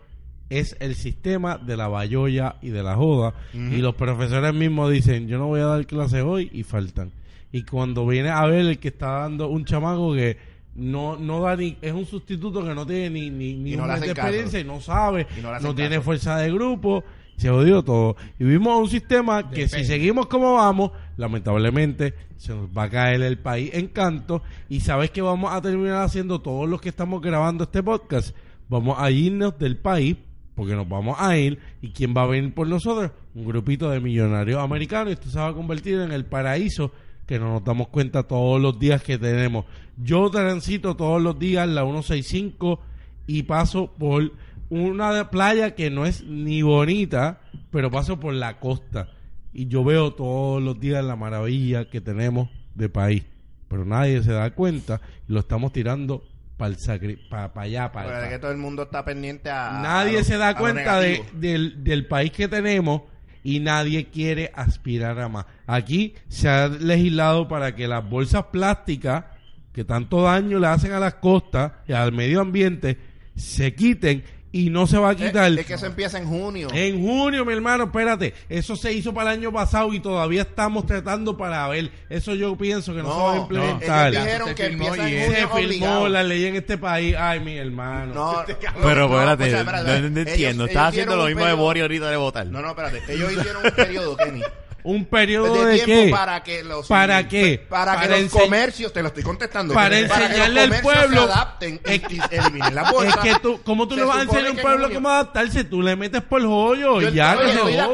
es 0.49 0.75
el 0.79 0.95
sistema 0.95 1.57
de 1.57 1.77
la 1.77 1.87
bayoya 1.87 2.55
y 2.61 2.69
de 2.69 2.83
la 2.83 2.95
joda. 2.95 3.33
Y 3.53 3.77
los 3.77 3.95
profesores 3.95 4.53
mismos 4.53 4.91
dicen, 4.91 5.27
yo 5.27 5.37
no 5.37 5.47
voy 5.47 5.61
a 5.61 5.65
dar 5.65 5.85
clase 5.87 6.21
hoy 6.21 6.49
y 6.53 6.63
faltan. 6.63 7.11
Y 7.51 7.63
cuando 7.63 8.05
viene 8.07 8.29
a 8.29 8.45
ver 8.45 8.65
el 8.65 8.79
que 8.79 8.89
está 8.89 9.07
dando 9.19 9.47
un 9.47 9.65
chamaco 9.65 10.13
que 10.13 10.37
no, 10.75 11.17
no 11.17 11.39
da 11.41 11.55
ni, 11.55 11.77
es 11.81 11.93
un 11.93 12.05
sustituto 12.05 12.63
que 12.65 12.73
no 12.73 12.85
tiene 12.85 13.09
ni, 13.11 13.29
ni, 13.29 13.53
ni 13.53 13.75
no 13.75 13.83
un 13.83 13.89
le 13.89 13.93
mes 13.93 14.01
de 14.01 14.05
hacen 14.11 14.15
caso. 14.15 14.27
experiencia 14.27 14.59
y 14.59 14.63
no 14.63 14.81
sabe, 14.81 15.27
Y 15.37 15.41
no 15.41 15.75
tiene 15.75 15.95
caso. 15.97 16.01
fuerza 16.03 16.37
de 16.37 16.51
grupo, 16.51 17.03
se 17.37 17.49
jodió 17.49 17.83
todo. 17.83 18.15
Y 18.39 18.43
vimos 18.43 18.79
un 18.79 18.89
sistema 18.89 19.49
que 19.51 19.67
si 19.67 19.85
seguimos 19.85 20.25
como 20.27 20.55
vamos, 20.55 20.91
lamentablemente 21.17 22.13
se 22.37 22.53
nos 22.55 22.67
va 22.69 22.83
a 22.83 22.89
caer 22.89 23.21
el 23.21 23.37
país 23.37 23.69
en 23.73 23.87
canto 23.87 24.41
y 24.69 24.79
sabes 24.79 25.11
que 25.11 25.21
vamos 25.21 25.53
a 25.53 25.61
terminar 25.61 26.03
haciendo 26.03 26.41
todos 26.41 26.67
los 26.67 26.81
que 26.81 26.89
estamos 26.89 27.21
grabando 27.21 27.65
este 27.65 27.81
podcast, 27.83 28.35
vamos 28.69 28.97
a 28.99 29.11
irnos 29.11 29.57
del 29.59 29.77
país 29.77 30.17
porque 30.55 30.75
nos 30.75 30.87
vamos 30.87 31.17
a 31.19 31.37
ir 31.37 31.59
y 31.81 31.89
quién 31.89 32.13
va 32.15 32.23
a 32.23 32.27
venir 32.27 32.53
por 32.53 32.67
nosotros, 32.67 33.11
un 33.35 33.45
grupito 33.45 33.89
de 33.89 33.99
millonarios 33.99 34.61
americanos 34.61 35.13
esto 35.13 35.29
se 35.29 35.39
va 35.39 35.47
a 35.47 35.53
convertir 35.53 35.99
en 35.99 36.11
el 36.11 36.25
paraíso 36.25 36.91
que 37.25 37.39
no 37.39 37.53
nos 37.53 37.63
damos 37.63 37.87
cuenta 37.87 38.23
todos 38.23 38.61
los 38.61 38.77
días 38.77 39.01
que 39.01 39.17
tenemos. 39.17 39.65
Yo 39.97 40.29
transito 40.29 40.95
todos 40.95 41.21
los 41.21 41.39
días 41.39 41.67
la 41.67 41.83
165 41.83 42.79
y 43.27 43.43
paso 43.43 43.93
por 43.97 44.33
una 44.69 45.29
playa 45.29 45.75
que 45.75 45.89
no 45.89 46.05
es 46.05 46.23
ni 46.23 46.61
bonita, 46.61 47.41
pero 47.71 47.89
paso 47.89 48.19
por 48.19 48.33
la 48.33 48.59
costa 48.59 49.09
y 49.53 49.67
yo 49.67 49.83
veo 49.83 50.13
todos 50.13 50.61
los 50.61 50.79
días 50.79 51.03
la 51.05 51.15
maravilla 51.15 51.89
que 51.89 52.01
tenemos 52.01 52.49
de 52.75 52.89
país, 52.89 53.23
pero 53.67 53.85
nadie 53.85 54.21
se 54.23 54.33
da 54.33 54.53
cuenta 54.55 54.99
y 55.27 55.33
lo 55.33 55.39
estamos 55.39 55.71
tirando 55.71 56.23
para 56.57 57.51
allá, 57.55 57.91
Pero 57.91 58.05
para 58.05 58.23
es 58.25 58.29
que 58.33 58.39
todo 58.39 58.51
el 58.51 58.57
mundo 58.57 58.83
está 58.83 59.03
pendiente 59.03 59.49
a. 59.49 59.79
a 59.79 59.81
Nadie 59.81 60.19
lo- 60.19 60.23
se 60.23 60.37
da 60.37 60.55
cuenta 60.55 60.99
de, 60.99 61.23
del, 61.33 61.83
del 61.83 62.05
país 62.07 62.31
que 62.31 62.47
tenemos 62.47 63.01
y 63.43 63.59
nadie 63.59 64.07
quiere 64.09 64.51
aspirar 64.55 65.19
a 65.19 65.27
más. 65.29 65.45
Aquí 65.67 66.13
se 66.29 66.47
ha 66.47 66.67
legislado 66.67 67.47
para 67.47 67.75
que 67.75 67.87
las 67.87 68.07
bolsas 68.07 68.45
plásticas 68.51 69.25
que 69.73 69.83
tanto 69.83 70.21
daño 70.21 70.59
le 70.59 70.67
hacen 70.67 70.91
a 70.93 70.99
las 70.99 71.15
costas 71.15 71.71
y 71.87 71.93
al 71.93 72.11
medio 72.11 72.41
ambiente 72.41 72.97
se 73.35 73.73
quiten 73.73 74.23
y 74.55 74.69
no 74.69 74.85
se 74.87 74.97
va 74.99 75.09
a 75.09 75.15
quitar. 75.15 75.51
Es, 75.51 75.57
es 75.57 75.65
que 75.65 75.73
eso 75.73 75.87
empieza 75.87 76.17
en 76.19 76.27
junio. 76.27 76.67
En 76.71 77.01
junio, 77.01 77.43
mi 77.43 77.51
hermano, 77.53 77.85
espérate. 77.85 78.33
Eso 78.47 78.75
se 78.75 78.93
hizo 78.93 79.13
para 79.13 79.33
el 79.33 79.39
año 79.39 79.51
pasado 79.51 79.91
y 79.93 79.99
todavía 79.99 80.43
estamos 80.43 80.85
tratando 80.85 81.35
para 81.35 81.67
ver. 81.67 81.89
Eso 82.07 82.35
yo 82.35 82.55
pienso 82.55 82.93
que 82.93 83.01
no, 83.01 83.09
No, 83.09 83.13
se 83.15 83.19
va 83.19 83.31
a 83.31 83.35
no, 83.35 83.41
implementar. 83.41 84.13
ellos 84.13 84.23
dijeron 84.25 84.47
Se 84.49 84.55
que 84.55 84.67
filmó 84.69 84.85
empieza 84.95 85.09
en 85.09 85.17
es- 85.17 85.25
junio 85.45 85.47
se 85.47 85.65
obligado. 85.65 86.07
la 86.09 86.23
ley 86.23 86.45
en 86.45 86.55
este 86.55 86.77
país. 86.77 87.15
Ay, 87.17 87.39
mi 87.39 87.57
hermano. 87.57 88.13
No, 88.13 88.43
Pero 88.81 89.09
no, 89.09 89.15
espérate, 89.15 89.43
o 89.43 89.47
sea, 89.47 89.55
no, 89.55 89.59
espérate, 89.71 89.83
no 89.85 89.91
ellos- 90.07 90.17
entiendo. 90.29 90.63
ellos 90.63 90.69
Estás 90.69 90.87
haciendo 90.89 91.11
dieron 91.13 91.17
lo 91.17 91.25
mismo 91.25 91.39
de 91.41 91.45
periodo- 91.51 91.57
Bori 91.63 91.81
ahorita 91.81 92.09
de 92.11 92.17
votar. 92.17 92.45
No, 92.45 92.61
no, 92.61 92.69
espérate. 92.69 93.01
Ellos 93.11 93.31
hicieron 93.33 93.65
un 93.65 93.71
periodo, 93.71 94.15
Kenny. 94.17 94.41
¿Un 94.85 95.05
periodo 95.05 95.65
de 95.65 95.71
de, 95.73 95.79
tiempo 95.85 96.03
qué? 96.05 96.09
para 96.11 96.43
que 96.43 96.63
los 96.63 96.87
¿Para 96.87 97.27
qué? 97.27 97.65
para 97.69 97.93
que 98.01 98.07
Para 98.07 98.19
los 98.19 98.31
comercios 98.31 98.91
te 98.91 99.01
lo 99.01 99.07
estoy 99.07 99.23
contestando 99.23 99.73
Para 99.73 99.91
que 99.95 100.01
enseñarle 100.01 100.61
al 100.61 100.81
pueblo- 100.81 101.25
se 101.25 101.31
adapten 101.31 101.81
y, 101.85 101.91
y 102.15 102.21
eliminen 102.31 102.75
la 102.75 102.81
Es 102.81 102.91
bolsa 102.91 103.21
que 103.21 103.35
tú, 103.41 103.61
¿cómo 103.63 103.87
tú 103.87 103.95
Se 103.95 104.01
le 104.01 104.07
vas 104.07 104.17
a 104.17 104.21
enseñar 104.23 104.47
a 104.47 104.51
un 104.51 104.57
pueblo 104.57 104.93
cómo 104.93 105.09
adaptarse? 105.09 105.63
Tú 105.63 105.81
le 105.81 105.95
metes 105.95 106.21
por 106.21 106.41
joyo 106.41 106.99
Yo 107.01 107.09
y 107.09 107.13
ya 107.13 107.37
que 107.37 107.51
se 107.53 107.57
joda. 107.59 107.87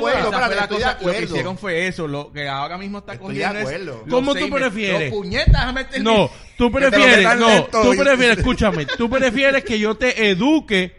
Lo 1.01 1.11
que 1.11 1.23
hicieron 1.23 1.57
fue 1.57 1.87
eso. 1.87 2.07
Lo 2.07 2.31
que 2.31 2.47
ahora 2.47 2.77
mismo 2.77 2.99
está 2.99 3.13
Estoy 3.13 3.35
de 3.35 3.43
cogiendo 3.43 3.69
es 3.69 4.09
¿Cómo 4.09 4.33
tú 4.35 4.49
prefieres? 4.49 5.11
Puñetas. 5.11 5.75
No, 6.01 6.31
tú 6.57 6.71
prefieres, 6.71 7.37
no, 7.37 7.63
tú 7.65 7.91
prefieres, 7.95 8.37
escúchame, 8.39 8.85
tú 8.85 9.09
prefieres 9.09 9.63
que 9.63 9.77
yo 9.79 9.95
te 9.95 10.29
eduque 10.29 10.97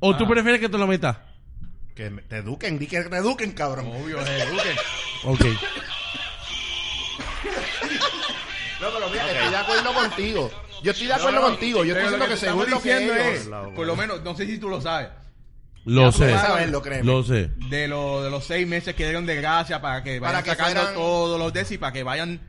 o 0.00 0.16
tú 0.16 0.24
Ah. 0.24 0.28
prefieres 0.28 0.60
que 0.60 0.68
te 0.68 0.78
lo 0.78 0.86
metas. 0.86 1.16
Que 1.98 2.10
me- 2.10 2.22
te 2.22 2.36
eduquen 2.36 2.78
di 2.78 2.86
que 2.86 3.02
te 3.02 3.16
eduquen 3.16 3.50
cabrón 3.52 3.88
Obvio, 3.88 4.24
se 4.24 4.36
eduquen. 4.42 4.76
Ok. 5.24 5.40
no 8.80 8.88
pero 8.92 9.08
mira 9.10 9.26
estoy 9.32 9.50
de 9.50 9.56
acuerdo 9.56 9.92
contigo 9.94 10.50
yo 10.82 10.90
estoy 10.92 11.06
de 11.08 11.12
acuerdo 11.14 11.32
No, 11.32 11.40
no, 11.40 11.46
contigo 11.48 11.84
yo 11.84 11.96
estoy 11.96 12.10
pero 12.12 12.24
diciendo 12.24 12.24
lo 12.26 12.30
que 12.30 12.36
según 12.36 12.70
lo 12.70 12.80
que 12.82 12.96
ellos 13.04 13.16
es, 13.16 13.48
por 13.74 13.86
lo 13.86 13.96
menos, 13.96 14.22
no 14.22 14.36
sé 14.36 14.46
si 14.46 14.58
tú 14.58 14.68
lo 14.68 14.80
sabes, 14.80 15.08
Lo 15.84 16.02
Ya, 16.06 16.12
sé. 16.12 16.28
pues, 16.28 16.40
saberlo, 16.40 16.82
créeme. 16.82 17.04
Lo 17.04 17.22
sé. 17.24 17.50
de, 17.68 17.88
lo, 17.88 18.22
de 18.22 18.30
los 18.30 18.44
seis 18.44 18.66
meses 18.68 18.94
que 18.94 19.04
dieron 19.04 19.26
de 19.26 19.34
gracia 19.36 19.80
para 19.80 20.02
que 20.04 20.20
vayan 20.20 20.32
Para 20.34 20.42
que 20.44 20.50
sacando 20.50 20.80
fueran- 20.80 20.94
todos 20.94 21.38
los 21.38 21.52
DES 21.52 21.72
y 21.72 21.78
para 21.78 21.92
que 21.92 22.02
vayan 22.04 22.40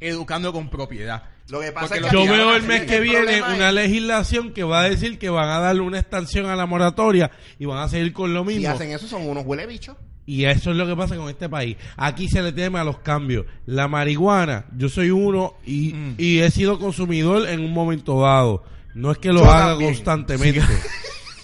educando 0.00 0.52
con 0.52 0.68
propiedad. 0.70 1.22
Lo 1.48 1.60
que 1.60 1.70
pasa 1.72 1.86
Porque 1.88 2.06
es 2.06 2.12
lo- 2.12 2.20
que 2.20 2.26
Yo 2.26 2.32
veo 2.32 2.56
el 2.56 2.62
mes 2.64 2.82
que 2.82 3.00
viene 3.00 3.40
una 3.42 3.68
es- 3.68 3.74
legislación 3.74 4.52
que 4.52 4.64
va 4.64 4.80
a 4.80 4.90
decir 4.90 5.18
que 5.18 5.30
van 5.30 5.48
a 5.48 5.60
darle 5.60 5.82
una 5.82 6.00
extensión 6.00 6.46
a 6.46 6.56
la 6.56 6.66
moratoria 6.66 7.30
y 7.58 7.66
van 7.66 7.78
a 7.78 7.88
seguir 7.88 8.12
con 8.12 8.34
lo 8.34 8.40
si 8.44 8.56
mismo. 8.56 8.68
hacen 8.70 8.90
eso 8.90 9.06
son 9.06 9.28
unos 9.28 9.44
huele 9.46 9.66
bichos 9.66 9.96
Y 10.28 10.44
eso 10.46 10.72
es 10.72 10.76
lo 10.76 10.88
que 10.88 10.96
pasa 10.96 11.14
con 11.16 11.28
este 11.28 11.48
país. 11.48 11.76
Aquí 11.96 12.28
se 12.28 12.42
le 12.42 12.50
teme 12.50 12.80
a 12.80 12.84
los 12.84 12.98
cambios. 12.98 13.46
La 13.64 13.86
marihuana, 13.86 14.64
yo 14.76 14.88
soy 14.88 15.10
uno 15.12 15.54
y, 15.64 15.92
Mm. 15.94 16.14
y 16.18 16.38
he 16.40 16.50
sido 16.50 16.80
consumidor 16.80 17.48
en 17.48 17.60
un 17.60 17.72
momento 17.72 18.20
dado. 18.20 18.64
No 18.94 19.12
es 19.12 19.18
que 19.18 19.28
lo 19.32 19.44
Yo 19.44 19.50
haga 19.52 19.66
también. 19.68 19.94
constantemente. 19.94 20.62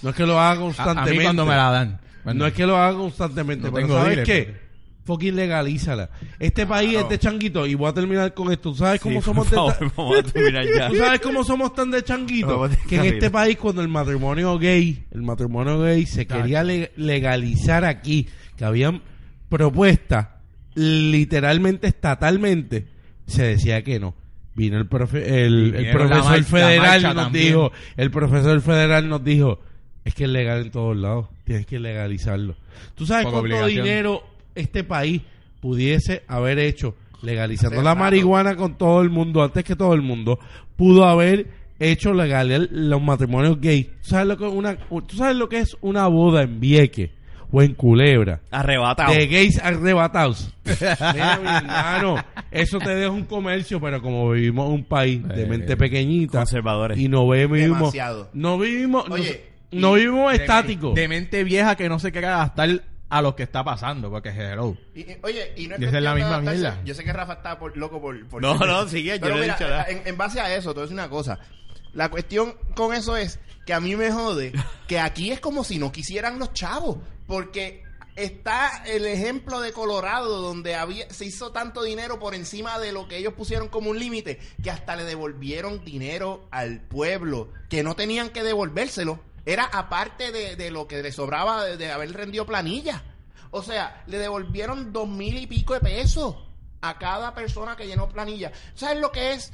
No 0.01 0.09
es 0.09 0.15
que 0.17 0.25
lo 0.25 0.37
haga 0.37 0.49
A, 0.49 0.53
a 0.55 0.57
constantemente. 0.59 1.17
mí 1.17 1.23
cuando 1.23 1.45
me 1.45 1.55
la 1.55 1.71
dan. 1.71 2.01
No 2.25 2.45
es 2.45 2.51
que 2.53 2.65
lo 2.65 2.75
haga 2.75 2.97
constantemente. 2.97 3.67
No 3.67 3.73
pero 3.73 3.87
tengo 3.87 3.99
¿sabes 4.01 4.17
dealer, 4.17 4.25
qué? 4.25 4.62
Fucking 5.05 5.35
legalízala. 5.35 6.09
Este 6.39 6.65
país 6.65 6.91
Claro. 6.91 7.05
es 7.05 7.09
de 7.09 7.19
changuito 7.19 7.67
y 7.67 7.75
voy 7.75 7.89
a 7.89 7.93
terminar 7.93 8.33
con 8.33 8.51
esto. 8.53 8.71
¿Tú 8.71 8.75
sabes 8.77 9.01
cómo 9.01 9.19
Sí, 9.19 9.25
somos 9.25 9.49
de 9.49 9.55
favor, 9.57 9.91
vamos 9.97 10.17
a 10.19 10.23
terminar 10.23 10.65
ya. 10.65 10.87
¿Tú 10.89 10.95
sabes 10.95 11.19
cómo 11.19 11.43
somos 11.43 11.73
tan 11.75 11.91
de 11.91 12.03
changuito? 12.03 12.69
Que 12.87 12.95
en 12.95 13.05
este 13.05 13.29
país 13.29 13.57
cuando 13.57 13.81
el 13.81 13.89
matrimonio 13.89 14.57
gay, 14.57 15.03
el 15.11 15.21
matrimonio 15.23 15.79
gay 15.81 16.05
se 16.05 16.25
quería 16.25 16.63
le- 16.63 16.93
legalizar 16.95 17.83
aquí, 17.83 18.27
que 18.55 18.63
habían 18.63 19.01
propuestas 19.49 20.27
literalmente 20.75 21.87
estatalmente, 21.87 22.87
se 23.27 23.43
decía 23.43 23.83
que 23.83 23.99
no. 23.99 24.15
Vino 24.55 24.77
el, 24.77 24.87
profe- 24.87 25.23
el, 25.25 25.89
profesor 25.91 26.43
federal 26.43 27.01
y 27.01 27.03
nos 27.05 27.15
también. 27.15 27.45
dijo, 27.47 27.71
el 27.97 28.11
profesor 28.11 28.61
federal 28.61 29.09
nos 29.09 29.23
dijo, 29.23 29.59
es 30.05 30.13
que 30.13 30.25
es 30.25 30.29
legal 30.29 30.61
en 30.61 30.71
todos 30.71 30.95
lados, 30.95 31.27
tienes 31.43 31.65
que 31.65 31.79
legalizarlo. 31.79 32.55
¿Tú 32.93 33.05
sabes 33.07 33.23
Por 33.25 33.33
cuánto 33.33 33.45
obligación. 33.47 33.83
dinero 33.85 34.23
este 34.55 34.83
país 34.83 35.21
pudiese 35.61 36.23
haber 36.27 36.59
hecho 36.59 36.95
legalizando 37.21 37.75
Hace 37.77 37.83
la 37.85 37.91
rato. 37.91 37.99
marihuana 38.03 38.55
con 38.55 38.77
todo 38.77 39.01
el 39.01 39.09
mundo, 39.09 39.43
antes 39.43 39.63
que 39.63 39.75
todo 39.75 39.93
el 39.93 40.01
mundo, 40.01 40.39
pudo 40.75 41.05
haber 41.05 41.47
hecho 41.79 42.13
legal 42.13 42.69
los 42.71 43.01
matrimonios 43.01 43.59
gay. 43.61 43.83
¿Tú 44.01 44.09
sabes 44.09 44.27
lo 44.27 44.37
que, 44.37 44.43
una, 44.45 44.77
¿Tú 44.77 45.15
sabes 45.15 45.35
lo 45.35 45.47
que 45.49 45.59
es 45.59 45.75
una 45.81 46.07
boda 46.07 46.43
en 46.43 46.59
Vieque 46.59 47.11
o 47.51 47.61
en 47.61 47.75
Culebra? 47.75 48.41
Arrebatado. 48.51 49.13
De 49.13 49.27
gays 49.27 49.57
arrebatados. 49.63 50.53
Mira, 50.65 51.39
mi 51.41 51.47
hermano, 51.47 52.15
eso 52.51 52.77
te 52.79 52.89
deja 52.93 53.09
un 53.11 53.23
comercio, 53.23 53.79
pero 53.79 54.01
como 54.01 54.29
vivimos 54.31 54.67
en 54.67 54.73
un 54.73 54.83
país 54.83 55.25
de 55.27 55.43
Eh, 55.43 55.47
mente 55.47 55.77
pequeñita 55.77 56.39
conservadores. 56.39 56.97
y 56.99 57.07
no 57.07 57.29
vivimos, 57.29 57.77
Demasiado. 57.79 58.29
no 58.33 58.57
vivimos, 58.59 59.07
no- 59.07 59.15
Oye, 59.15 59.43
no, 59.71 59.93
vivimos 59.93 60.33
estáticos. 60.33 60.93
De 60.93 61.07
mente 61.07 61.43
vieja 61.45 61.75
que 61.75 61.87
no 61.89 61.99
se 61.99 62.11
quiera 62.11 62.37
gastar 62.37 62.81
a 63.17 63.21
lo 63.21 63.35
que 63.35 63.43
está 63.43 63.63
pasando, 63.63 64.09
porque 64.09 64.29
hello. 64.29 64.75
Y- 64.95 65.01
y- 65.01 65.17
oye, 65.23 65.53
y 65.55 65.67
no 65.67 65.75
es 65.75 65.81
Y 65.81 65.85
esa 65.85 65.97
es 65.97 66.03
la 66.03 66.15
misma 66.15 66.39
mierda. 66.41 66.81
Yo 66.83 66.93
sé 66.95 67.03
que 67.03 67.13
Rafa 67.13 67.33
está 67.33 67.59
por, 67.59 67.75
loco 67.77 68.01
por, 68.01 68.25
por- 68.27 68.41
No, 68.41 68.55
no, 68.65 68.87
sigue, 68.87 69.19
yo 69.19 69.29
no 69.29 69.37
he 69.37 69.43
dicho 69.45 69.67
nada. 69.67 69.85
En, 69.87 70.01
en 70.05 70.17
base 70.17 70.39
a 70.41 70.53
eso, 70.55 70.69
te 70.71 70.75
voy 70.75 70.81
a 70.81 70.85
decir 70.85 70.93
una 70.95 71.09
cosa. 71.09 71.39
La 71.93 72.09
cuestión 72.09 72.55
con 72.75 72.93
eso 72.93 73.15
es 73.15 73.39
que 73.65 73.73
a 73.73 73.79
mí 73.79 73.95
me 73.95 74.11
jode 74.11 74.51
que 74.87 74.99
aquí 74.99 75.31
es 75.31 75.39
como 75.39 75.63
si 75.63 75.77
no 75.77 75.91
quisieran 75.91 76.39
los 76.39 76.53
chavos. 76.53 76.97
Porque 77.27 77.83
está 78.15 78.83
el 78.85 79.05
ejemplo 79.05 79.59
de 79.61 79.71
Colorado 79.73 80.41
donde 80.41 80.75
había, 80.75 81.09
se 81.11 81.25
hizo 81.25 81.51
tanto 81.51 81.83
dinero 81.83 82.19
por 82.19 82.35
encima 82.35 82.79
de 82.79 82.91
lo 82.91 83.07
que 83.07 83.17
ellos 83.17 83.33
pusieron 83.33 83.67
como 83.69 83.89
un 83.91 83.99
límite 83.99 84.39
que 84.63 84.69
hasta 84.71 84.95
le 84.95 85.03
devolvieron 85.03 85.83
dinero 85.85 86.47
al 86.51 86.81
pueblo 86.81 87.49
que 87.69 87.83
no 87.83 87.95
tenían 87.95 88.29
que 88.29 88.43
devolvérselo. 88.43 89.19
Era 89.45 89.65
aparte 89.65 90.31
de, 90.31 90.55
de 90.55 90.71
lo 90.71 90.87
que 90.87 91.01
le 91.01 91.11
sobraba 91.11 91.65
de, 91.65 91.77
de 91.77 91.91
haber 91.91 92.13
rendido 92.13 92.45
planilla. 92.45 93.03
O 93.51 93.61
sea, 93.61 94.03
le 94.07 94.17
devolvieron 94.17 94.93
dos 94.93 95.07
mil 95.07 95.37
y 95.37 95.47
pico 95.47 95.73
de 95.73 95.79
pesos 95.79 96.35
a 96.81 96.97
cada 96.97 97.33
persona 97.33 97.75
que 97.75 97.87
llenó 97.87 98.09
planilla. 98.09 98.51
¿Sabes 98.75 98.99
lo 98.99 99.11
que 99.11 99.33
es? 99.33 99.53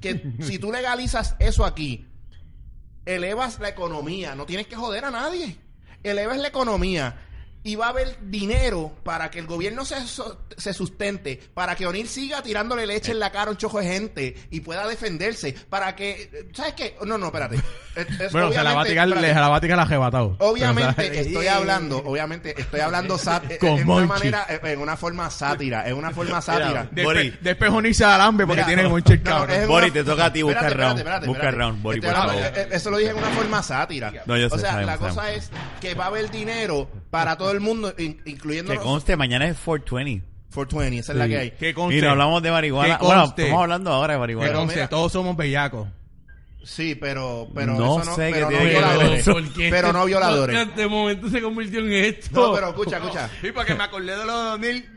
Que 0.00 0.32
si 0.40 0.58
tú 0.58 0.70
legalizas 0.72 1.36
eso 1.38 1.64
aquí, 1.64 2.06
elevas 3.04 3.58
la 3.60 3.68
economía, 3.68 4.34
no 4.34 4.46
tienes 4.46 4.66
que 4.66 4.76
joder 4.76 5.04
a 5.04 5.10
nadie. 5.10 5.58
Elevas 6.02 6.38
la 6.38 6.48
economía, 6.48 7.16
y 7.64 7.76
va 7.76 7.86
a 7.86 7.88
haber 7.90 8.16
dinero 8.22 8.92
para 9.04 9.30
que 9.30 9.38
el 9.38 9.46
gobierno 9.46 9.84
se, 9.84 9.96
se 10.56 10.72
sustente, 10.74 11.40
para 11.54 11.76
que 11.76 11.86
O'Neill 11.86 12.08
siga 12.08 12.42
tirándole 12.42 12.86
leche 12.86 13.12
en 13.12 13.20
la 13.20 13.30
cara 13.30 13.48
a 13.48 13.50
un 13.50 13.56
chojo 13.56 13.78
de 13.78 13.86
gente 13.86 14.34
y 14.50 14.60
pueda 14.60 14.86
defenderse, 14.88 15.54
para 15.70 15.94
que... 15.94 16.48
¿Sabes 16.54 16.74
qué? 16.74 16.96
No, 17.04 17.18
no, 17.18 17.26
espérate. 17.26 17.56
Es- 17.94 18.32
Bueno, 18.32 18.50
se 18.50 18.62
la 18.62 18.72
va 18.74 18.80
a 18.80 18.82
obviamente- 18.84 18.90
tirar, 18.90 19.08
se 19.34 19.34
la 19.40 19.48
va 19.50 19.56
a 19.56 19.60
tirar 19.60 19.80
arrebatado. 19.80 20.36
Obviamente 20.38 20.92
Pero, 20.96 21.10
o 21.10 21.12
sea, 21.12 21.22
estoy 21.22 21.46
hablando, 21.46 21.98
obviamente 21.98 22.58
estoy 22.58 22.80
hablando 22.80 23.18
sat- 23.18 23.58
Con 23.60 23.68
en 23.68 23.74
una 23.74 23.84
Monchi. 23.84 24.08
manera, 24.08 24.46
en 24.48 24.80
una 24.80 24.96
forma 24.96 25.28
sátira, 25.30 25.86
en 25.86 25.96
una 25.98 26.10
forma 26.10 26.40
sátira. 26.40 26.68
Mira, 26.68 26.88
Después, 26.90 27.04
Boris. 27.16 27.34
después 27.42 27.70
O'Neill 27.70 27.94
se 27.94 28.04
da 28.04 28.14
alambre 28.14 28.46
porque 28.46 28.62
Mira, 28.62 28.66
tiene 28.66 28.82
no, 28.84 28.88
mucho 28.90 29.12
el 29.12 29.22
no, 29.22 29.30
cabrón. 29.30 29.56
es 29.60 29.68
Boris, 29.68 29.90
una- 29.92 30.00
te 30.02 30.04
toca 30.10 30.24
a 30.24 30.32
ti 30.32 30.40
buscar 30.42 30.62
Espérate, 30.64 30.82
round. 30.86 30.98
espérate, 31.00 31.26
Busca 31.26 31.38
espérate. 31.42 31.58
round, 31.58 31.82
favor. 31.82 32.58
eh, 32.58 32.68
Eso 32.72 32.90
lo 32.90 32.96
dije 32.96 33.10
en 33.10 33.16
una 33.18 33.28
forma 33.28 33.62
sátira. 33.62 34.12
No, 34.24 34.36
yo 34.38 34.48
sé, 34.48 34.54
o 34.54 34.58
sea, 34.58 34.70
sabemos, 34.70 34.90
la 34.92 34.98
cosa 34.98 35.14
sabemos. 35.14 35.44
es 35.44 35.50
que 35.80 35.94
va 35.94 36.04
a 36.04 36.08
haber 36.08 36.30
dinero 36.30 36.88
para 37.10 37.36
todo 37.36 37.51
el 37.52 37.60
mundo, 37.60 37.94
in- 37.98 38.20
incluyendo 38.26 38.70
Que 38.70 38.76
los- 38.76 38.84
conste, 38.84 39.16
mañana 39.16 39.46
es 39.48 39.56
420. 39.58 40.24
420, 40.54 40.98
esa 41.00 41.12
es 41.12 41.18
la 41.18 41.28
que 41.28 41.38
hay. 41.38 41.50
Que 41.52 41.72
conste, 41.72 41.98
Y 41.98 42.02
no 42.02 42.10
hablamos 42.10 42.42
de 42.42 42.50
marihuana. 42.50 42.98
Que 42.98 43.04
Bueno, 43.06 43.22
conste. 43.22 43.42
estamos 43.44 43.62
hablando 43.62 43.90
ahora 43.92 44.12
de 44.14 44.16
que 44.16 44.20
marihuana. 44.20 44.52
conste, 44.52 44.74
mira. 44.76 44.88
todos 44.88 45.12
somos 45.12 45.36
bellacos. 45.36 45.88
Sí, 46.64 46.94
pero, 46.94 47.48
pero 47.54 47.74
No 47.74 48.00
eso 48.00 48.10
no, 48.10 48.14
sé 48.16 48.30
pero 48.32 48.48
qué 48.48 48.54
no 48.54 48.60
que 48.60 48.64
ver 48.66 48.74
violadores. 48.74 49.20
eso. 49.20 49.32
porque 49.32 49.68
Pero 49.70 49.86
este 49.88 49.98
no 49.98 50.04
violadores. 50.04 50.76
De 50.76 50.86
momento 50.86 51.28
se 51.28 51.42
convirtió 51.42 51.80
en 51.80 51.92
esto. 51.92 52.30
No, 52.48 52.54
pero 52.54 52.68
escucha, 52.68 52.96
escucha. 52.98 53.30
Sí, 53.40 53.50
porque 53.52 53.74
me 53.74 53.82
acordé 53.82 54.16
de 54.16 54.24
los 54.24 54.26
2000. 54.60 54.88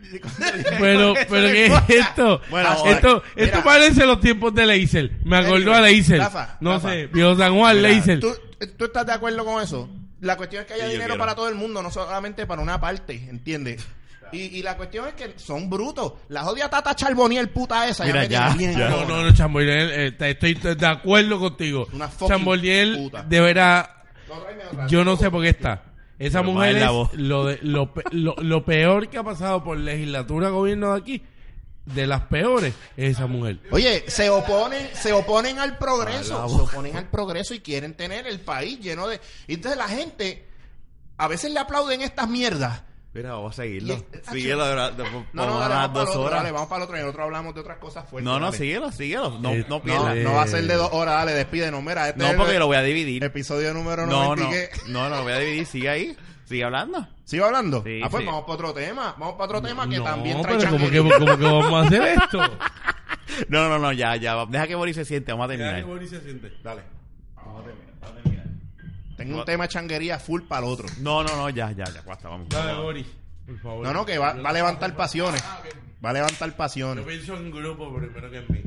Pero, 0.79 1.13
pero 1.29 1.47
¿qué 1.51 1.65
es 1.65 1.73
esto? 1.89 2.41
Bueno, 2.51 2.69
esto, 2.85 3.23
mira. 3.35 3.47
esto 3.47 3.63
parece 3.63 4.05
los 4.05 4.19
tiempos 4.19 4.53
de 4.53 4.65
Leisel. 4.67 5.17
Me 5.23 5.37
acordó 5.37 5.73
a 5.73 5.81
Leisel. 5.81 6.19
No 6.59 6.73
Rafa. 6.73 6.89
sé, 6.91 7.07
Viejo 7.07 7.35
San 7.35 7.57
Juan, 7.57 7.77
Mira, 7.77 7.89
Leisel. 7.89 8.19
¿tú, 8.19 8.31
¿Tú 8.77 8.85
estás 8.85 9.05
de 9.07 9.13
acuerdo 9.13 9.43
con 9.43 9.63
eso? 9.63 9.89
La 10.21 10.37
cuestión 10.37 10.61
es 10.61 10.67
que 10.67 10.73
haya 10.75 10.85
dinero 10.85 11.05
quiero. 11.09 11.19
para 11.19 11.35
todo 11.35 11.49
el 11.49 11.55
mundo, 11.55 11.81
no 11.83 11.91
solamente 11.91 12.45
para 12.47 12.61
una 12.61 12.79
parte, 12.79 13.13
¿entiendes? 13.29 13.85
Y, 14.31 14.39
y 14.57 14.63
la 14.63 14.75
cuestión 14.75 15.07
es 15.07 15.13
que 15.13 15.37
son 15.37 15.69
brutos. 15.69 16.13
La 16.29 16.41
jodida 16.41 16.67
Tata 16.67 16.95
Charboniel 16.95 17.49
puta 17.49 17.87
esa. 17.87 18.05
Mira, 18.05 18.21
me 18.21 18.27
ya, 18.27 18.47
tiene 18.47 18.57
bien 18.57 18.79
ya. 18.79 18.89
No, 18.89 19.05
no, 19.05 19.23
no, 19.23 19.31
Chamboliel, 19.33 19.91
eh, 19.91 20.11
te- 20.13 20.31
estoy 20.31 20.55
de 20.55 20.87
acuerdo 20.87 21.39
contigo. 21.39 21.87
Una 21.93 22.09
Chamboliel, 22.27 23.11
de 23.29 23.39
veras, 23.39 23.87
No, 24.73 24.87
yo 24.87 25.05
no 25.05 25.15
sé 25.15 25.29
por 25.29 25.43
qué 25.43 25.49
está. 25.49 25.83
Esa 26.17 26.39
Pero 26.41 26.53
mujer 26.53 26.75
es 26.77 26.83
lo, 27.19 27.45
de- 27.45 27.59
lo, 27.61 27.93
pe- 27.93 28.03
lo, 28.11 28.35
lo 28.39 28.65
peor 28.65 29.07
que 29.09 29.19
ha 29.19 29.23
pasado 29.23 29.63
por 29.63 29.77
legislatura, 29.77 30.49
gobierno 30.49 30.93
de 30.95 30.99
aquí. 30.99 31.21
De 31.85 32.07
las 32.07 32.21
peores 32.21 32.73
es 32.97 33.11
esa 33.11 33.27
mujer. 33.27 33.59
Oye, 33.71 34.03
se 34.07 34.29
oponen, 34.29 34.89
se 34.95 35.13
oponen 35.13 35.59
al 35.59 35.77
progreso, 35.77 36.49
se 36.49 36.61
oponen 36.61 36.97
al 36.97 37.09
progreso 37.09 37.53
y 37.53 37.59
quieren 37.59 37.93
tener 37.93 38.25
el 38.27 38.39
país 38.39 38.79
lleno 38.79 39.07
de... 39.07 39.21
Entonces 39.47 39.77
la 39.77 39.87
gente, 39.87 40.47
a 41.17 41.27
veces 41.27 41.51
le 41.51 41.59
aplauden 41.59 42.01
estas 42.01 42.27
mierdas. 42.27 42.81
Mira, 43.13 43.31
vamos 43.31 43.53
a 43.53 43.61
seguirlo. 43.63 44.03
Síguelo. 44.29 44.65
No, 44.75 45.03
vamos 45.03 45.25
no, 45.31 45.59
dale, 45.59 45.69
vamos 45.69 45.69
para 45.69 45.87
dos 45.87 46.09
otro, 46.09 46.21
horas. 46.23 46.39
dale, 46.39 46.51
vamos 46.51 46.67
para 46.67 46.77
el 46.79 46.83
otro 46.83 46.97
y 46.97 46.99
el 46.99 47.07
otro 47.07 47.23
hablamos 47.23 47.53
de 47.55 47.61
otras 47.61 47.77
cosas 47.77 48.09
fuertes. 48.09 48.25
No, 48.25 48.39
no, 48.39 48.47
dale. 48.47 48.57
síguelo, 48.57 48.91
síguelo. 48.91 49.39
No, 49.39 49.51
Eh, 49.53 49.65
no 49.69 49.77
No, 49.77 49.83
pierdas. 49.83 50.15
no 50.17 50.33
va 50.33 50.41
a 50.41 50.47
ser 50.47 50.65
de 50.67 50.73
dos 50.73 50.89
horas, 50.91 51.13
dale, 51.15 51.31
despídenos. 51.33 51.81
Mira, 51.81 52.09
este 52.09 52.19
No, 52.21 52.27
es 52.29 52.35
porque 52.35 52.53
el 52.53 52.59
lo 52.59 52.67
voy 52.67 52.75
a 52.75 52.81
dividir. 52.81 53.23
episodio 53.23 53.73
número 53.73 54.05
No, 54.05 54.35
90 54.35 54.43
no, 54.87 55.03
no, 55.03 55.09
no 55.09 55.15
lo 55.17 55.23
voy 55.23 55.31
a 55.31 55.37
dividir. 55.39 55.65
Sigue 55.65 55.87
ahí. 55.87 56.17
Sigue 56.45 56.63
hablando. 56.63 57.07
¿Sigo 57.23 57.45
hablando? 57.45 57.83
Sí, 57.83 58.01
ah, 58.03 58.07
pues 58.09 58.21
sí. 58.21 58.27
vamos 58.27 58.41
para 58.43 58.53
otro 58.53 58.73
tema. 58.73 59.15
Vamos 59.17 59.33
para 59.35 59.45
otro 59.45 59.61
tema 59.61 59.89
que 59.89 59.97
no, 59.97 60.03
también 60.03 60.41
trae 60.41 60.57
pero 60.57 60.71
como 60.71 60.89
que, 60.89 60.97
como 60.99 61.37
que 61.37 61.43
vamos 61.43 61.73
a 61.73 61.87
hacer 61.87 62.01
esto. 62.23 62.39
No, 63.49 63.67
no, 63.67 63.79
no, 63.79 63.91
ya, 63.91 64.15
ya. 64.15 64.45
Deja 64.45 64.67
que 64.67 64.75
Boris 64.75 64.95
se 64.95 65.05
siente. 65.05 65.31
Vamos 65.31 65.45
a 65.45 65.47
terminar. 65.49 65.73
Dale. 66.63 66.83
Vamos 67.35 67.61
a 67.61 67.63
terminar. 67.65 67.93
Vamos 67.99 68.19
a 68.19 68.23
terminar. 68.23 68.45
Tengo 69.17 69.39
un 69.39 69.45
tema 69.45 69.63
de 69.63 69.69
changuería 69.69 70.19
full 70.19 70.41
para 70.43 70.65
el 70.65 70.71
otro. 70.71 70.87
No, 70.99 71.23
no, 71.23 71.35
no, 71.35 71.49
ya, 71.49 71.71
ya, 71.71 71.85
ya. 71.85 72.01
Basta, 72.03 72.29
vamos. 72.29 72.47
Dale, 72.49 72.79
Boris, 72.79 73.07
por 73.45 73.59
favor. 73.59 73.85
No, 73.87 73.93
no, 73.93 74.05
que 74.05 74.17
va, 74.17 74.33
va 74.33 74.49
a 74.49 74.53
levantar 74.53 74.95
pasiones. 74.95 75.43
Va 76.05 76.11
a 76.11 76.13
levantar 76.13 76.49
Yo 76.51 76.55
pasiones. 76.55 77.05
pienso 77.05 77.35
en 77.35 77.49
grupo 77.51 77.93
primero 77.95 78.29
que 78.29 78.37
en 78.37 78.45
mí. 78.49 78.61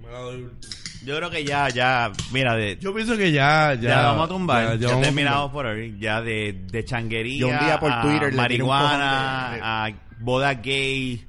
Me 0.00 0.10
la 0.10 0.18
doy 0.18 0.42
último. 0.42 0.72
Yo 1.04 1.16
creo 1.16 1.30
que 1.30 1.44
ya, 1.44 1.68
ya, 1.68 2.10
mira, 2.32 2.56
de, 2.56 2.76
Yo 2.78 2.92
pienso 2.94 3.16
que 3.16 3.30
ya, 3.30 3.74
ya. 3.74 3.80
ya, 3.90 4.02
vamos 4.02 4.24
a 4.24 4.28
tumbar. 4.28 4.78
Ya, 4.78 4.88
vamos 4.88 5.02
a 5.02 5.06
terminamos 5.06 5.52
por 5.52 5.66
hoy. 5.66 5.96
Ya 6.00 6.20
de, 6.20 6.52
de 6.70 6.84
changuería. 6.84 7.38
Yo 7.40 7.48
un 7.48 7.58
día 7.58 7.78
por 7.78 8.00
Twitter 8.02 8.30
le 8.30 8.36
marihuana, 8.36 9.48
de- 9.50 9.56
de- 9.56 9.62
a 9.62 9.90
boda 10.18 10.54
gay. 10.54 11.26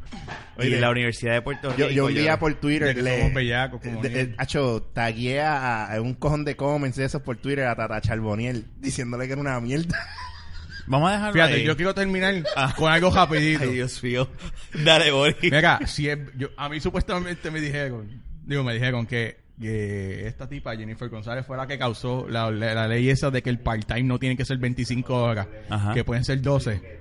Oye, 0.57 0.69
y 0.69 0.79
la 0.79 0.89
Universidad 0.89 1.33
de 1.33 1.41
Puerto 1.43 1.69
Rico. 1.69 1.89
Yo, 1.89 1.89
yo 1.91 2.05
un 2.07 2.13
día 2.15 2.39
por 2.39 2.53
Twitter 2.55 2.95
De 2.95 3.01
le... 3.03 3.29
bellacos, 3.29 3.79
como 3.81 4.01
de- 4.01 4.09
de- 4.09 4.35
Hacho, 4.39 4.81
tagué 4.93 5.41
a, 5.41 5.93
a 5.93 6.01
un 6.01 6.15
cojón 6.15 6.43
de 6.45 6.55
comments 6.55 6.97
de 6.97 7.05
esos 7.05 7.21
por 7.21 7.37
Twitter 7.37 7.65
a 7.65 7.75
Tata 7.75 8.01
Charboniel 8.01 8.65
diciéndole 8.79 9.27
que 9.27 9.33
era 9.33 9.41
una 9.41 9.59
mierda. 9.59 9.95
Vamos 10.87 11.09
a 11.09 11.13
dejarlo 11.13 11.33
Fíjate, 11.33 11.53
ahí. 11.55 11.63
yo 11.63 11.75
quiero 11.75 11.93
terminar 11.93 12.33
Ah. 12.55 12.73
con 12.75 12.91
algo 12.91 13.11
rapidito. 13.11 13.63
Ay, 13.65 13.71
Dios 13.73 14.01
mío. 14.01 14.27
Dale, 14.83 15.11
Boris. 15.11 15.35
Mira, 15.43 15.79
si 15.85 16.09
es, 16.09 16.17
yo, 16.37 16.47
a 16.57 16.69
mí 16.69 16.79
supuestamente 16.79 17.51
me 17.51 17.59
dijeron, 17.61 18.23
digo, 18.45 18.63
me 18.63 18.73
dijeron 18.73 19.05
que, 19.05 19.37
que 19.59 20.27
esta 20.27 20.47
tipa, 20.47 20.75
Jennifer 20.75 21.09
González, 21.09 21.45
fue 21.45 21.57
la 21.57 21.65
que 21.67 21.77
causó 21.79 22.27
la, 22.29 22.51
la- 22.51 22.73
la 22.75 22.87
ley 22.87 23.09
esa 23.09 23.31
de 23.31 23.41
que 23.41 23.49
el 23.49 23.59
part-time 23.59 24.03
no 24.03 24.19
tiene 24.19 24.37
que 24.37 24.45
ser 24.45 24.57
25 24.57 25.13
horas, 25.15 25.47
Ajá. 25.69 25.93
que 25.93 26.03
pueden 26.03 26.23
ser 26.23 26.41
12. 26.41 26.97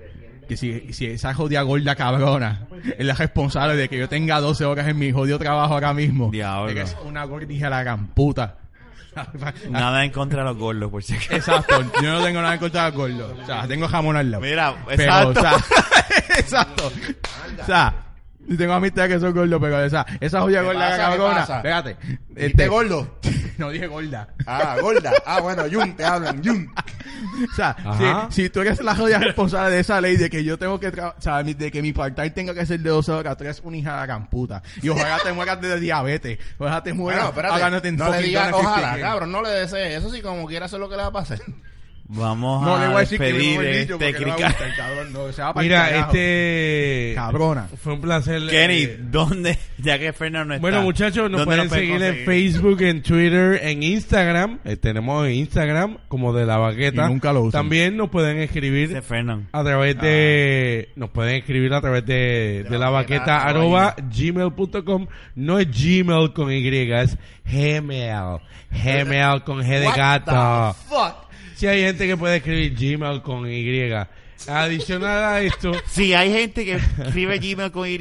Que 0.47 0.55
si, 0.55 0.93
si 0.93 1.05
esa 1.07 1.33
jodida 1.33 1.61
gorda 1.63 1.93
cabrona 1.95 2.67
es 2.97 3.05
la 3.05 3.13
responsable 3.15 3.75
de 3.75 3.89
que 3.89 3.97
yo 3.97 4.07
tenga 4.07 4.39
12 4.39 4.63
horas 4.63 4.87
en 4.87 4.97
mi 4.97 5.11
jodido 5.11 5.37
trabajo 5.37 5.73
ahora 5.73 5.93
mismo. 5.93 6.31
Diablo. 6.31 6.67
De 6.69 6.73
que 6.75 6.81
es 6.83 6.95
una 7.03 7.25
gordija 7.25 7.69
la 7.69 7.83
gran 7.83 8.07
puta. 8.07 8.57
Nada 9.69 10.05
en 10.05 10.11
contra 10.11 10.39
de 10.43 10.45
los 10.49 10.57
gordos, 10.57 10.89
por 10.89 11.03
si 11.03 11.15
acaso. 11.15 11.35
Exacto, 11.35 11.81
yo 12.01 12.11
no 12.13 12.23
tengo 12.23 12.39
nada 12.41 12.53
en 12.53 12.59
contra 12.59 12.85
de 12.89 12.95
gordo. 12.95 13.35
O 13.41 13.45
sea, 13.45 13.67
tengo 13.67 13.87
jamón 13.87 14.15
al 14.15 14.29
lado. 14.31 14.43
Mira, 14.43 14.75
Pero, 14.87 15.03
exacto. 15.03 15.39
o 15.39 15.41
sea, 15.41 16.37
exacto. 16.37 16.91
O 17.61 17.65
sea, 17.65 17.95
y 18.47 18.57
tengo 18.57 18.73
amistades 18.73 19.13
que 19.15 19.19
son 19.19 19.33
gordos, 19.33 19.59
pero 19.61 19.83
esa, 19.83 20.05
esa 20.19 20.41
joya 20.41 20.61
¿Qué 20.61 20.65
gorda 20.67 20.97
cabrona. 20.97 21.45
¿Dijiste 21.83 21.97
Este, 22.35 22.67
gordo? 22.67 23.19
no 23.57 23.69
dije 23.69 23.87
gorda. 23.87 24.29
Ah, 24.45 24.77
gorda. 24.81 25.11
Ah, 25.25 25.41
bueno, 25.41 25.63
Jun, 25.71 25.95
te 25.95 26.05
hablan, 26.05 26.43
Jun. 26.43 26.71
O 27.51 27.55
sea, 27.55 27.75
si, 28.29 28.43
si 28.43 28.49
tú 28.49 28.61
eres 28.61 28.79
la 28.83 28.95
jodida 28.95 29.17
responsable 29.17 29.73
de 29.73 29.79
esa 29.81 29.99
ley 29.99 30.17
de 30.17 30.29
que 30.29 30.43
yo 30.43 30.57
tengo 30.59 30.79
que 30.79 30.93
tra- 30.93 31.15
o 31.17 31.21
sea, 31.21 31.41
de 31.41 31.71
que 31.71 31.81
mi 31.81 31.91
part-time 31.91 32.29
tenga 32.29 32.53
que 32.53 32.63
ser 32.65 32.79
de 32.79 32.89
12 32.91 33.11
horas, 33.11 33.35
tú 33.37 33.43
eres 33.43 33.59
una 33.63 33.77
hija 33.77 33.91
de 33.93 33.97
la 33.97 34.05
gran 34.05 34.29
puta. 34.29 34.61
Y 34.83 34.89
ojalá 34.89 35.17
te 35.23 35.33
mueras 35.33 35.59
de 35.59 35.79
diabetes. 35.79 36.37
Ojalá 36.59 36.83
te 36.83 36.93
mueras. 36.93 37.33
Bueno, 37.33 37.49
espérate. 37.57 37.91
No 37.93 38.11
le 38.11 38.21
digas 38.21 38.53
ojalá, 38.53 38.75
50. 38.93 38.99
cabrón. 39.01 39.31
No 39.31 39.41
le 39.41 39.49
desees. 39.49 39.97
Eso 39.99 40.11
sí, 40.13 40.21
como 40.21 40.45
quiera 40.47 40.67
hacer 40.67 40.79
lo 40.79 40.87
que 40.89 40.95
le 40.95 41.01
va 41.01 41.07
a 41.07 41.11
pasar. 41.11 41.39
Vamos 42.09 42.63
No 42.65 42.77
le 42.79 42.85
a 42.85 42.87
voy 42.87 42.97
a 42.97 42.99
decir 43.01 43.21
este 43.21 43.91
no 43.91 43.97
me 43.99 44.13
crical. 44.13 44.37
gusta 44.51 44.65
el 44.65 44.75
cabrón. 44.75 45.13
No, 45.13 45.31
se 45.33 45.41
va 45.41 45.53
pa'l 45.53 45.63
Mira, 45.65 45.85
carajo. 45.89 46.05
este. 46.13 47.11
Cabrona. 47.15 47.67
Fue 47.83 47.93
un 47.93 48.01
placer. 48.01 48.47
Kenny, 48.47 48.83
eh, 48.83 48.97
¿dónde? 49.01 49.57
Ya 49.79 49.99
que 49.99 50.13
Fernando 50.13 50.45
no 50.45 50.53
está. 50.55 50.61
Bueno, 50.61 50.81
muchachos, 50.81 51.29
nos 51.29 51.45
¿dónde 51.45 51.45
pueden 51.45 51.69
seguir 51.69 52.01
en? 52.01 52.25
Facebook, 52.25 52.81
en 52.81 53.03
Twitter, 53.03 53.59
en 53.61 53.83
Instagram. 53.83 54.59
Eh, 54.63 54.77
tenemos 54.77 55.27
en 55.27 55.33
Instagram 55.33 55.97
como 56.07 56.33
de 56.33 56.45
la 56.45 56.57
baqueta. 56.57 57.05
Y 57.05 57.09
nunca 57.09 57.33
lo 57.33 57.41
usan. 57.41 57.59
También 57.61 57.97
nos 57.97 58.09
pueden 58.09 58.37
escribir 58.39 59.01
Fernando. 59.01 59.47
a 59.51 59.63
través 59.63 59.99
de. 59.99 60.89
Nos 60.95 61.09
pueden 61.09 61.35
escribir 61.35 61.73
a 61.73 61.81
través 61.81 62.05
de, 62.05 62.65
de, 62.69 62.77
la 62.79 62.89
baqueta 62.89 63.43
arroba 63.43 63.95
gmail.com. 63.97 65.07
No 65.35 65.59
es 65.59 65.67
Gmail 65.67 66.33
con 66.33 66.51
Y, 66.51 66.67
es 66.67 67.17
Gmail. 67.45 68.39
Gmail 68.71 69.43
con 69.43 69.61
G 69.61 69.79
de 69.79 69.85
What 69.87 69.95
gato. 69.97 70.31
the 70.77 70.95
fuck? 70.95 71.26
Si 71.57 71.67
hay 71.67 71.81
gente 71.81 72.07
que 72.07 72.15
puede 72.15 72.37
escribir 72.37 72.75
Gmail 72.75 73.21
con 73.21 73.51
Y. 73.51 73.91
Adicional 74.47 75.23
a 75.25 75.41
esto. 75.41 75.71
Si 75.87 76.13
hay 76.13 76.31
gente 76.31 76.63
que 76.63 76.75
escribe 76.75 77.39
Gmail 77.39 77.71
con 77.71 77.87
Y, 77.89 77.97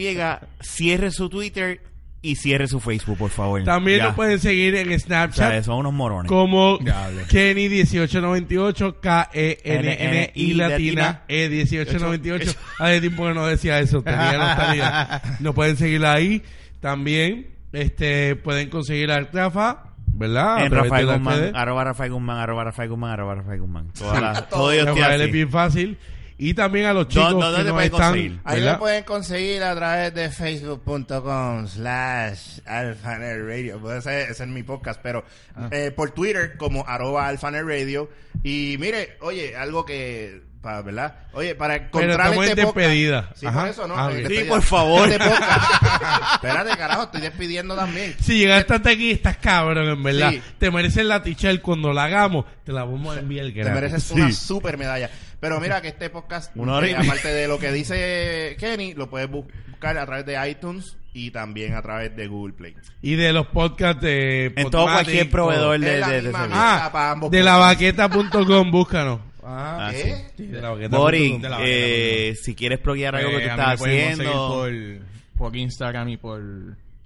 cierre 0.60 1.10
su 1.10 1.28
Twitter 1.28 1.80
y 2.22 2.34
cierre 2.36 2.66
su 2.66 2.80
Facebook, 2.80 3.16
por 3.18 3.30
favor. 3.30 3.62
También 3.64 4.02
nos 4.02 4.14
pueden 4.14 4.38
seguir 4.40 4.74
en 4.74 4.92
O 4.92 4.98
Snapchat. 4.98 5.50
sea, 5.52 5.62
son 5.62 5.78
unos 5.78 5.92
morones. 5.92 6.28
como 6.28 6.76
Diablo. 6.78 7.22
Kenny1898, 7.28 8.96
K-E-N-N-I 9.00 10.54
latina, 10.54 11.22
E1898. 11.28 12.56
Hace 12.78 13.00
tiempo 13.00 13.26
que 13.28 13.34
no 13.34 13.46
decía 13.46 13.78
eso, 13.80 14.02
tenía 14.02 14.32
nostalgia. 14.38 15.22
Nos 15.40 15.54
pueden 15.54 15.76
seguir 15.76 16.04
ahí. 16.04 16.42
También 16.80 17.46
este 17.72 18.36
pueden 18.36 18.70
conseguir 18.70 19.10
a 19.10 19.20
Rafa, 19.20 19.85
¿verdad? 20.18 20.64
En 20.66 20.72
Rafael 20.72 21.06
Guzmán, 21.06 21.54
arroba 21.56 21.84
Rafael 21.84 22.12
Guzmán, 22.12 22.38
arroba 22.38 22.64
Rafael 22.64 22.88
Guzmán, 22.90 23.10
arroba 23.12 23.34
Rafael 23.36 23.60
Guzmán. 23.60 23.88
Todas 23.92 24.20
las- 24.22 24.48
todo 24.48 24.70
Dios 24.70 24.84
te 24.86 24.92
Rafael 24.92 25.20
es 25.22 25.32
bien 25.32 25.50
fácil. 25.50 25.98
Y 26.38 26.52
también 26.52 26.84
a 26.84 26.92
los 26.92 27.08
chicos 27.08 27.30
¿Dónde 27.32 27.56
que 27.56 27.64
nos 27.64 27.72
pueden 27.72 27.92
están... 27.92 28.08
conseguir? 28.10 28.40
Ahí 28.44 28.60
me 28.62 28.74
pueden 28.74 29.04
conseguir 29.04 29.62
a 29.62 29.74
través 29.74 30.12
de 30.14 30.28
facebook.com 30.30 31.66
slash 31.66 32.58
alphanet 32.66 33.38
radio. 33.42 33.78
Puede 33.80 34.02
ser, 34.02 34.30
ese 34.30 34.42
es 34.44 34.48
mi 34.50 34.62
podcast, 34.62 35.00
pero 35.02 35.24
eh, 35.70 35.90
por 35.96 36.10
Twitter 36.10 36.58
como 36.58 36.86
arroba 36.86 37.26
alphanet 37.28 37.64
radio. 37.64 38.10
Y 38.42 38.76
mire, 38.78 39.16
oye, 39.22 39.56
algo 39.56 39.86
que 39.86 40.42
para, 40.66 40.82
¿verdad? 40.82 41.14
Oye, 41.32 41.54
para 41.54 41.74
Pero 41.74 41.84
encontrar 41.86 42.26
estamos 42.26 42.46
este 42.46 42.62
podcast- 42.62 42.74
despedida. 42.74 43.30
Sí, 43.36 43.46
Ajá. 43.46 43.60
por 43.60 43.68
eso, 43.68 43.86
¿no? 43.86 43.94
Ah. 43.96 44.10
Sí, 44.26 44.40
por 44.48 44.62
favor. 44.62 45.08
Este. 45.08 45.24
Espérate, 46.34 46.76
carajo, 46.76 47.02
estoy 47.04 47.20
despidiendo 47.20 47.76
también. 47.76 48.16
Si 48.20 48.38
llegaste 48.38 48.74
hasta 48.74 48.90
aquí, 48.90 49.12
estás 49.12 49.36
cabrón, 49.36 49.88
en 49.88 50.02
verdad. 50.02 50.30
Sí. 50.32 50.42
Te 50.58 50.70
mereces 50.72 51.04
la 51.04 51.22
t-shirt 51.22 51.62
cuando 51.62 51.92
la 51.92 52.04
hagamos. 52.04 52.46
Te 52.64 52.72
la 52.72 52.82
vamos 52.82 53.16
a 53.16 53.20
enviar 53.20 53.46
Te 53.52 53.64
mereces 53.70 54.10
una 54.10 54.32
super 54.32 54.76
medalla. 54.76 55.08
Pero 55.38 55.60
mira 55.60 55.80
que 55.80 55.88
este 55.88 56.10
podcast, 56.10 56.50
Una 56.56 56.74
hora 56.74 56.88
y 56.88 56.92
eh, 56.92 56.96
aparte 56.98 57.28
de 57.28 57.46
lo 57.46 57.60
que 57.60 57.70
dice 57.70 58.56
Kenny, 58.58 58.94
lo 58.94 59.08
puedes 59.08 59.30
buscar 59.30 59.54
a 59.80 60.06
través 60.06 60.26
de 60.26 60.50
iTunes 60.50 60.96
y 61.12 61.30
también 61.30 61.74
a 61.74 61.82
través 61.82 62.14
de 62.16 62.26
Google 62.26 62.54
Play. 62.54 62.74
Y 63.02 63.14
de 63.14 63.32
los 63.32 63.46
podcasts 63.46 64.02
de 64.02 64.46
En 64.56 64.70
todo 64.70 64.82
Podmatic, 64.84 65.04
cualquier 65.04 65.30
proveedor 65.30 65.78
de, 65.80 66.00
la 66.00 66.08
de, 66.08 66.14
de 66.16 66.22
servicio. 66.32 66.48
Ah, 66.52 66.90
para 66.92 67.10
ambos 67.12 67.30
de 67.30 67.42
lavaqueta.com, 67.42 68.70
búscanos. 68.70 69.20
Ah, 69.44 69.90
sí. 69.94 70.08
¿Eh? 70.08 70.26
Sí, 70.36 70.46
de 70.46 70.60
lavaqueta.com. 70.60 71.00
Bori, 71.00 71.38
de 71.38 71.48
la 71.48 71.58
eh, 71.62 72.34
si 72.42 72.54
quieres 72.54 72.78
pluguear 72.80 73.14
algo 73.16 73.30
que 73.30 73.36
Pues, 73.38 73.44
tú 73.46 73.50
a 73.52 73.56
mí 73.56 73.62
estás 73.62 73.78
pueden 73.78 74.12
haciendo. 74.12 74.48
conseguir 74.48 75.00
Por, 75.36 75.38
por 75.50 75.56
Instagram 75.56 76.08
y 76.08 76.16
por 76.16 76.42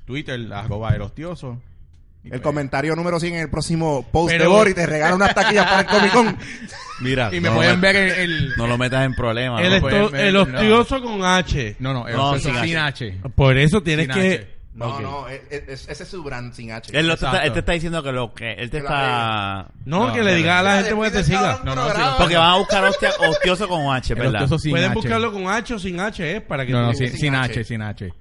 Twitter, 0.06 0.52
arroba 0.52 0.94
erostioso. 0.94 1.60
Y 1.68 1.69
El 2.24 2.30
pues- 2.30 2.42
comentario 2.42 2.94
número 2.96 3.18
100 3.18 3.34
en 3.34 3.40
el 3.40 3.50
próximo 3.50 4.06
post 4.12 4.30
Pero- 4.30 4.44
de 4.44 4.48
Boris 4.50 4.74
te 4.74 4.86
regala 4.86 5.14
unas 5.14 5.34
taquillas 5.34 5.64
para 5.66 5.80
el 5.80 5.86
Comic 6.12 6.12
Con. 6.12 6.36
Mira, 7.00 7.30
Y 7.32 7.40
me 7.40 7.48
no 7.48 7.54
pueden 7.56 7.80
ver 7.80 7.96
el... 7.96 8.10
el- 8.10 8.52
No 8.56 8.66
lo 8.66 8.76
metas 8.76 9.06
en 9.06 9.14
problemas. 9.14 9.62
El, 9.62 9.72
el 10.14 10.32
no. 10.34 10.42
hostioso 10.42 11.02
con 11.02 11.24
H. 11.24 11.76
no, 11.78 11.94
no, 11.94 12.00
No, 12.00 12.08
erostioso 12.08 12.54
sin 12.60 12.68
sin 12.68 12.76
H. 12.76 13.06
H. 13.22 13.30
Por 13.34 13.56
eso 13.56 13.82
tienes 13.82 14.06
Sin 14.06 14.14
que... 14.14 14.34
H. 14.34 14.46
No, 14.72 15.00
no, 15.00 15.28
es- 15.28 15.40
es- 15.50 15.88
ese 15.88 16.02
es 16.04 16.08
su 16.08 16.22
brand 16.22 16.52
sin 16.54 16.72
H. 16.72 16.96
Él, 16.96 17.06
te 17.08 17.14
está, 17.14 17.26
Exacto. 17.28 17.46
él 17.46 17.52
te 17.54 17.58
está 17.58 17.72
diciendo 17.72 18.02
que 18.02 18.12
lo 18.12 18.32
que 18.34 18.52
él 18.52 18.70
te 18.70 18.78
Que 18.78 18.84
está 18.84 19.66
No, 19.84 20.06
No, 20.08 20.12
que 20.12 20.22
le 20.22 20.34
diga 20.36 20.60
a 20.60 20.62
la 20.62 20.76
gente 20.76 20.94
porque 20.94 21.10
te 21.10 21.18
el 21.18 21.24
siga. 21.24 21.60
No, 21.64 21.74
no, 21.74 21.86
porque 22.18 22.36
van 22.36 22.50
a 22.50 22.56
buscar 22.56 22.84
hostia, 22.84 23.10
hostioso 23.28 23.66
con 23.66 23.92
H, 23.94 24.14
¿verdad? 24.14 24.46
Sin 24.58 24.70
Pueden 24.70 24.90
H. 24.90 24.94
buscarlo 24.94 25.32
con 25.32 25.48
H 25.48 25.74
o 25.74 25.78
sin 25.78 25.98
H, 25.98 26.36
¿eh? 26.36 26.40
Para 26.42 26.64
que 26.66 26.72
No, 26.72 26.82
no, 26.82 26.94
sin. 26.94 27.08
H, 27.34 27.64
sin 27.64 27.82
H. 27.82 28.12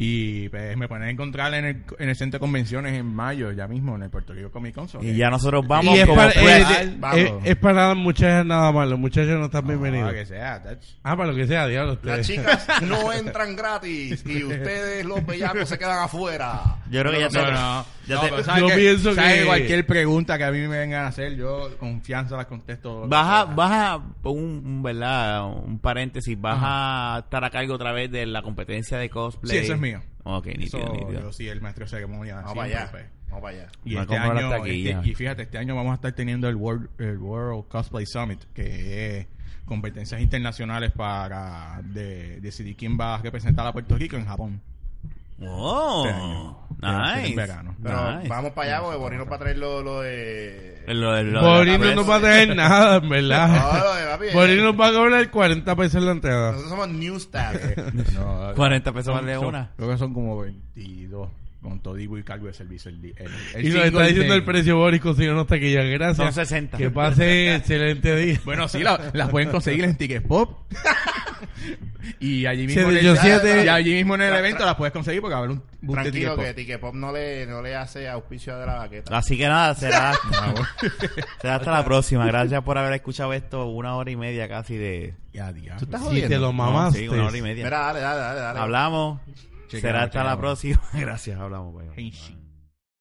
Y 0.00 0.48
pues, 0.50 0.76
me 0.76 0.86
pueden 0.86 1.08
encontrar 1.08 1.52
en 1.54 1.64
el, 1.64 1.82
en 1.98 2.08
el 2.08 2.14
centro 2.14 2.38
de 2.38 2.40
convenciones 2.40 2.94
en 2.96 3.04
mayo, 3.04 3.50
ya 3.50 3.66
mismo, 3.66 3.96
en 3.96 4.04
el 4.04 4.10
Puerto 4.10 4.32
Rico 4.32 4.48
Comic 4.52 4.76
Con. 4.76 4.86
Y 5.04 5.16
ya 5.16 5.28
nosotros 5.28 5.66
vamos 5.66 5.96
y 5.96 5.98
es 5.98 6.06
para, 6.08 6.30
eh, 6.30 6.94
vamos. 6.98 7.18
es- 7.18 7.32
es 7.42 7.56
para 7.56 7.88
las 7.88 7.96
muchachas 7.96 8.46
nada 8.46 8.70
más. 8.70 8.88
Los 8.88 8.98
muchachos 9.00 9.36
no 9.40 9.46
están 9.46 9.64
Ah, 9.64 9.68
bienvenidos. 9.68 10.12
que 10.12 10.24
sea, 10.24 10.62
Ah, 11.02 11.16
para 11.16 11.32
lo 11.32 11.36
que 11.36 11.48
sea, 11.48 11.66
diablo. 11.66 11.98
Las 12.04 12.20
Ustedes. 12.20 12.26
chicas 12.28 12.82
no 12.82 13.12
entran 13.12 13.56
gratis 13.56 14.22
y 14.24 14.44
ustedes 14.44 15.04
los 15.04 15.26
bellacos 15.26 15.68
se 15.68 15.76
quedan 15.76 15.98
afuera. 15.98 16.76
Yo 16.92 17.00
creo 17.00 17.12
que 17.14 17.20
ya 17.20 17.28
te... 17.28 17.38
No, 17.38 17.50
no, 17.50 17.86
ya 18.06 18.14
no, 18.14 18.20
te- 18.22 18.28
pero 18.30 18.44
¿sabes 18.44 18.62
yo 18.62 18.68
pienso 18.76 19.14
¿Sabes 19.16 19.40
que- 19.40 19.46
cualquier 19.46 19.84
pregunta 19.84 20.38
que 20.38 20.44
a 20.44 20.52
mí 20.52 20.58
me 20.60 20.78
vengan 20.78 21.06
a 21.06 21.08
hacer, 21.08 21.34
yo 21.34 21.76
confianza 21.78 22.36
las 22.36 22.46
contesto. 22.46 23.08
Baja, 23.08 23.46
baja 23.46 24.00
un, 24.22 24.62
un, 24.64 24.82
¿verdad? 24.82 25.44
Un 25.48 25.80
paréntesis, 25.80 26.40
vas 26.40 26.58
a 26.62 27.16
estar 27.24 27.42
a 27.44 27.50
cargo 27.50 27.74
otra 27.74 27.90
vez 27.92 28.12
de 28.12 28.24
la 28.26 28.42
competencia 28.42 28.96
de 28.96 29.10
cosplay. 29.10 29.58
Sí, 29.58 29.64
eso 29.64 29.74
es 29.74 29.80
mío. 29.88 30.00
Ok, 30.24 30.46
nítido, 30.46 30.78
Eso, 30.84 30.92
nítido. 30.92 31.20
yo 31.22 31.32
sí, 31.32 31.48
el 31.48 31.60
maestro 31.60 31.84
de 31.84 31.90
ceremonia. 31.90 32.36
Vamos 32.36 32.54
para 32.54 32.64
allá. 32.66 32.88
pues. 32.90 33.04
Vamos 33.28 33.42
para 33.42 33.56
allá. 33.56 33.68
Y, 33.84 33.96
este 33.96 34.16
año, 34.16 34.64
este- 34.64 35.08
y 35.10 35.14
fíjate, 35.14 35.42
este 35.42 35.58
año 35.58 35.74
vamos 35.76 35.92
a 35.92 35.94
estar 35.96 36.12
teniendo 36.12 36.48
el 36.48 36.56
World, 36.56 36.88
el 36.98 37.18
World 37.18 37.68
Cosplay 37.68 38.06
Summit, 38.06 38.42
que 38.54 39.18
es 39.20 39.26
competencias 39.64 40.20
internacionales 40.20 40.92
para 40.92 41.80
de- 41.84 42.40
decidir 42.40 42.74
quién 42.76 42.98
va 42.98 43.16
a 43.16 43.18
representar 43.22 43.66
a 43.66 43.72
Puerto 43.72 43.96
Rico 43.98 44.16
en 44.16 44.24
Japón. 44.26 44.60
Oh, 45.40 46.04
Este 46.06 46.18
año. 46.20 46.58
En 46.80 47.22
nice. 47.22 47.34
verano. 47.36 47.74
Pero 47.82 48.16
Nice. 48.18 48.28
vamos 48.28 48.52
para 48.52 48.68
allá 48.76 48.82
porque 48.84 48.98
Boris 48.98 49.18
nos 49.18 49.30
va 49.30 49.34
a 49.36 49.38
traer 49.38 49.58
lo, 49.58 49.82
lo 49.82 50.00
de... 50.02 50.82
Lo 50.86 51.12
de- 51.12 51.24
lo 51.24 51.40
de 51.42 51.48
Boris 51.48 51.80
la 51.80 51.94
no 51.96 52.06
va 52.06 52.16
a 52.16 52.20
traer 52.20 52.56
nada, 52.56 52.96
en 52.96 53.02
No, 53.02 53.08
verdad. 53.08 53.98
de 54.00 54.06
papi. 54.06 54.26
Boris 54.34 54.62
nos 54.62 54.80
va 54.80 54.86
a 54.88 54.92
cobrar 54.92 55.30
40 55.30 55.76
pesos 55.76 56.02
la 56.02 56.12
entrada. 56.12 56.52
Nosotros 56.52 56.70
somos 56.70 56.88
New 56.90 57.16
Staff. 57.16 57.56
No, 58.14 58.52
40 58.54 58.92
pesos 58.92 59.14
vale 59.14 59.38
una. 59.38 59.70
Creo 59.76 59.88
que 59.90 59.98
son 59.98 60.14
como 60.14 60.38
22 60.40 61.28
con 61.62 61.80
todo 61.80 61.98
y 61.98 62.22
cargo 62.22 62.46
de 62.46 62.52
servicio. 62.52 62.90
El, 62.90 63.04
el, 63.04 63.30
el 63.54 63.66
Y 63.66 63.70
nos 63.70 63.84
está 63.84 64.02
diciendo 64.04 64.34
el 64.34 64.44
precio 64.44 64.76
Boris, 64.76 65.00
consiguió 65.00 65.44
taquillas. 65.44 65.86
Gracias. 65.86 66.16
Son 66.16 66.32
60. 66.32 66.78
Que 66.78 66.90
pase 66.90 67.54
excelente 67.56 68.14
día. 68.16 68.40
Bueno, 68.44 68.68
sí, 68.68 68.80
la- 68.80 69.10
las 69.12 69.28
pueden 69.28 69.50
conseguir 69.50 69.84
en 69.84 69.96
Ticket 69.96 70.26
Pop. 70.26 70.56
y 72.20 72.46
allí 72.46 72.66
mismo, 72.66 72.90
Siete, 72.90 73.00
en 73.00 73.06
el, 73.06 73.18
siete. 73.18 73.64
y 73.64 73.68
allí 73.68 73.94
mismo 73.94 74.14
en 74.14 74.22
el 74.22 74.34
evento 74.34 74.64
las 74.64 74.76
puedes 74.76 74.92
conseguir 74.92 75.20
porque 75.20 75.34
va 75.34 75.40
a 75.40 75.44
haber 75.44 75.56
un 75.56 75.62
booth 75.82 75.96
de 75.96 76.02
Tranquilo 76.02 76.12
Ticket 76.12 76.36
que 76.38 76.46
Pop. 76.46 76.56
Ticket 76.56 76.80
Pop 76.80 76.94
no 76.94 77.12
le, 77.12 77.46
no 77.46 77.60
le 77.62 77.74
hace 77.74 78.08
auspicio 78.08 78.56
de 78.56 78.66
la 78.66 78.74
baqueta. 78.76 79.16
Así 79.16 79.36
que 79.36 79.48
nada, 79.48 79.74
será, 79.74 80.14
será 81.40 81.56
hasta 81.56 81.70
la 81.72 81.84
próxima. 81.84 82.24
Gracias 82.26 82.62
por 82.62 82.78
haber 82.78 82.92
escuchado 82.94 83.32
esto 83.32 83.66
una 83.66 83.96
hora 83.96 84.10
y 84.10 84.16
media 84.16 84.48
casi 84.48 84.76
de... 84.76 85.14
Ya, 85.32 85.52
diablo. 85.52 85.78
¿Tú 85.78 85.84
estás 85.86 86.00
jodiendo? 86.02 86.28
te 86.28 86.38
lo 86.38 86.52
mamaste. 86.52 87.00
sí, 87.00 87.08
una 87.08 87.26
hora 87.26 87.36
y 87.36 87.42
media. 87.42 87.64
Mira, 87.64 87.78
dale, 87.80 88.00
dale, 88.00 88.20
dale. 88.20 88.40
dale. 88.40 88.58
Hablamos. 88.60 89.20
Será 89.68 90.04
hasta 90.04 90.24
la 90.24 90.36
próxima. 90.36 90.80
Gracias, 90.92 91.38
hablamos. 91.38 91.74
shit. 91.96 92.37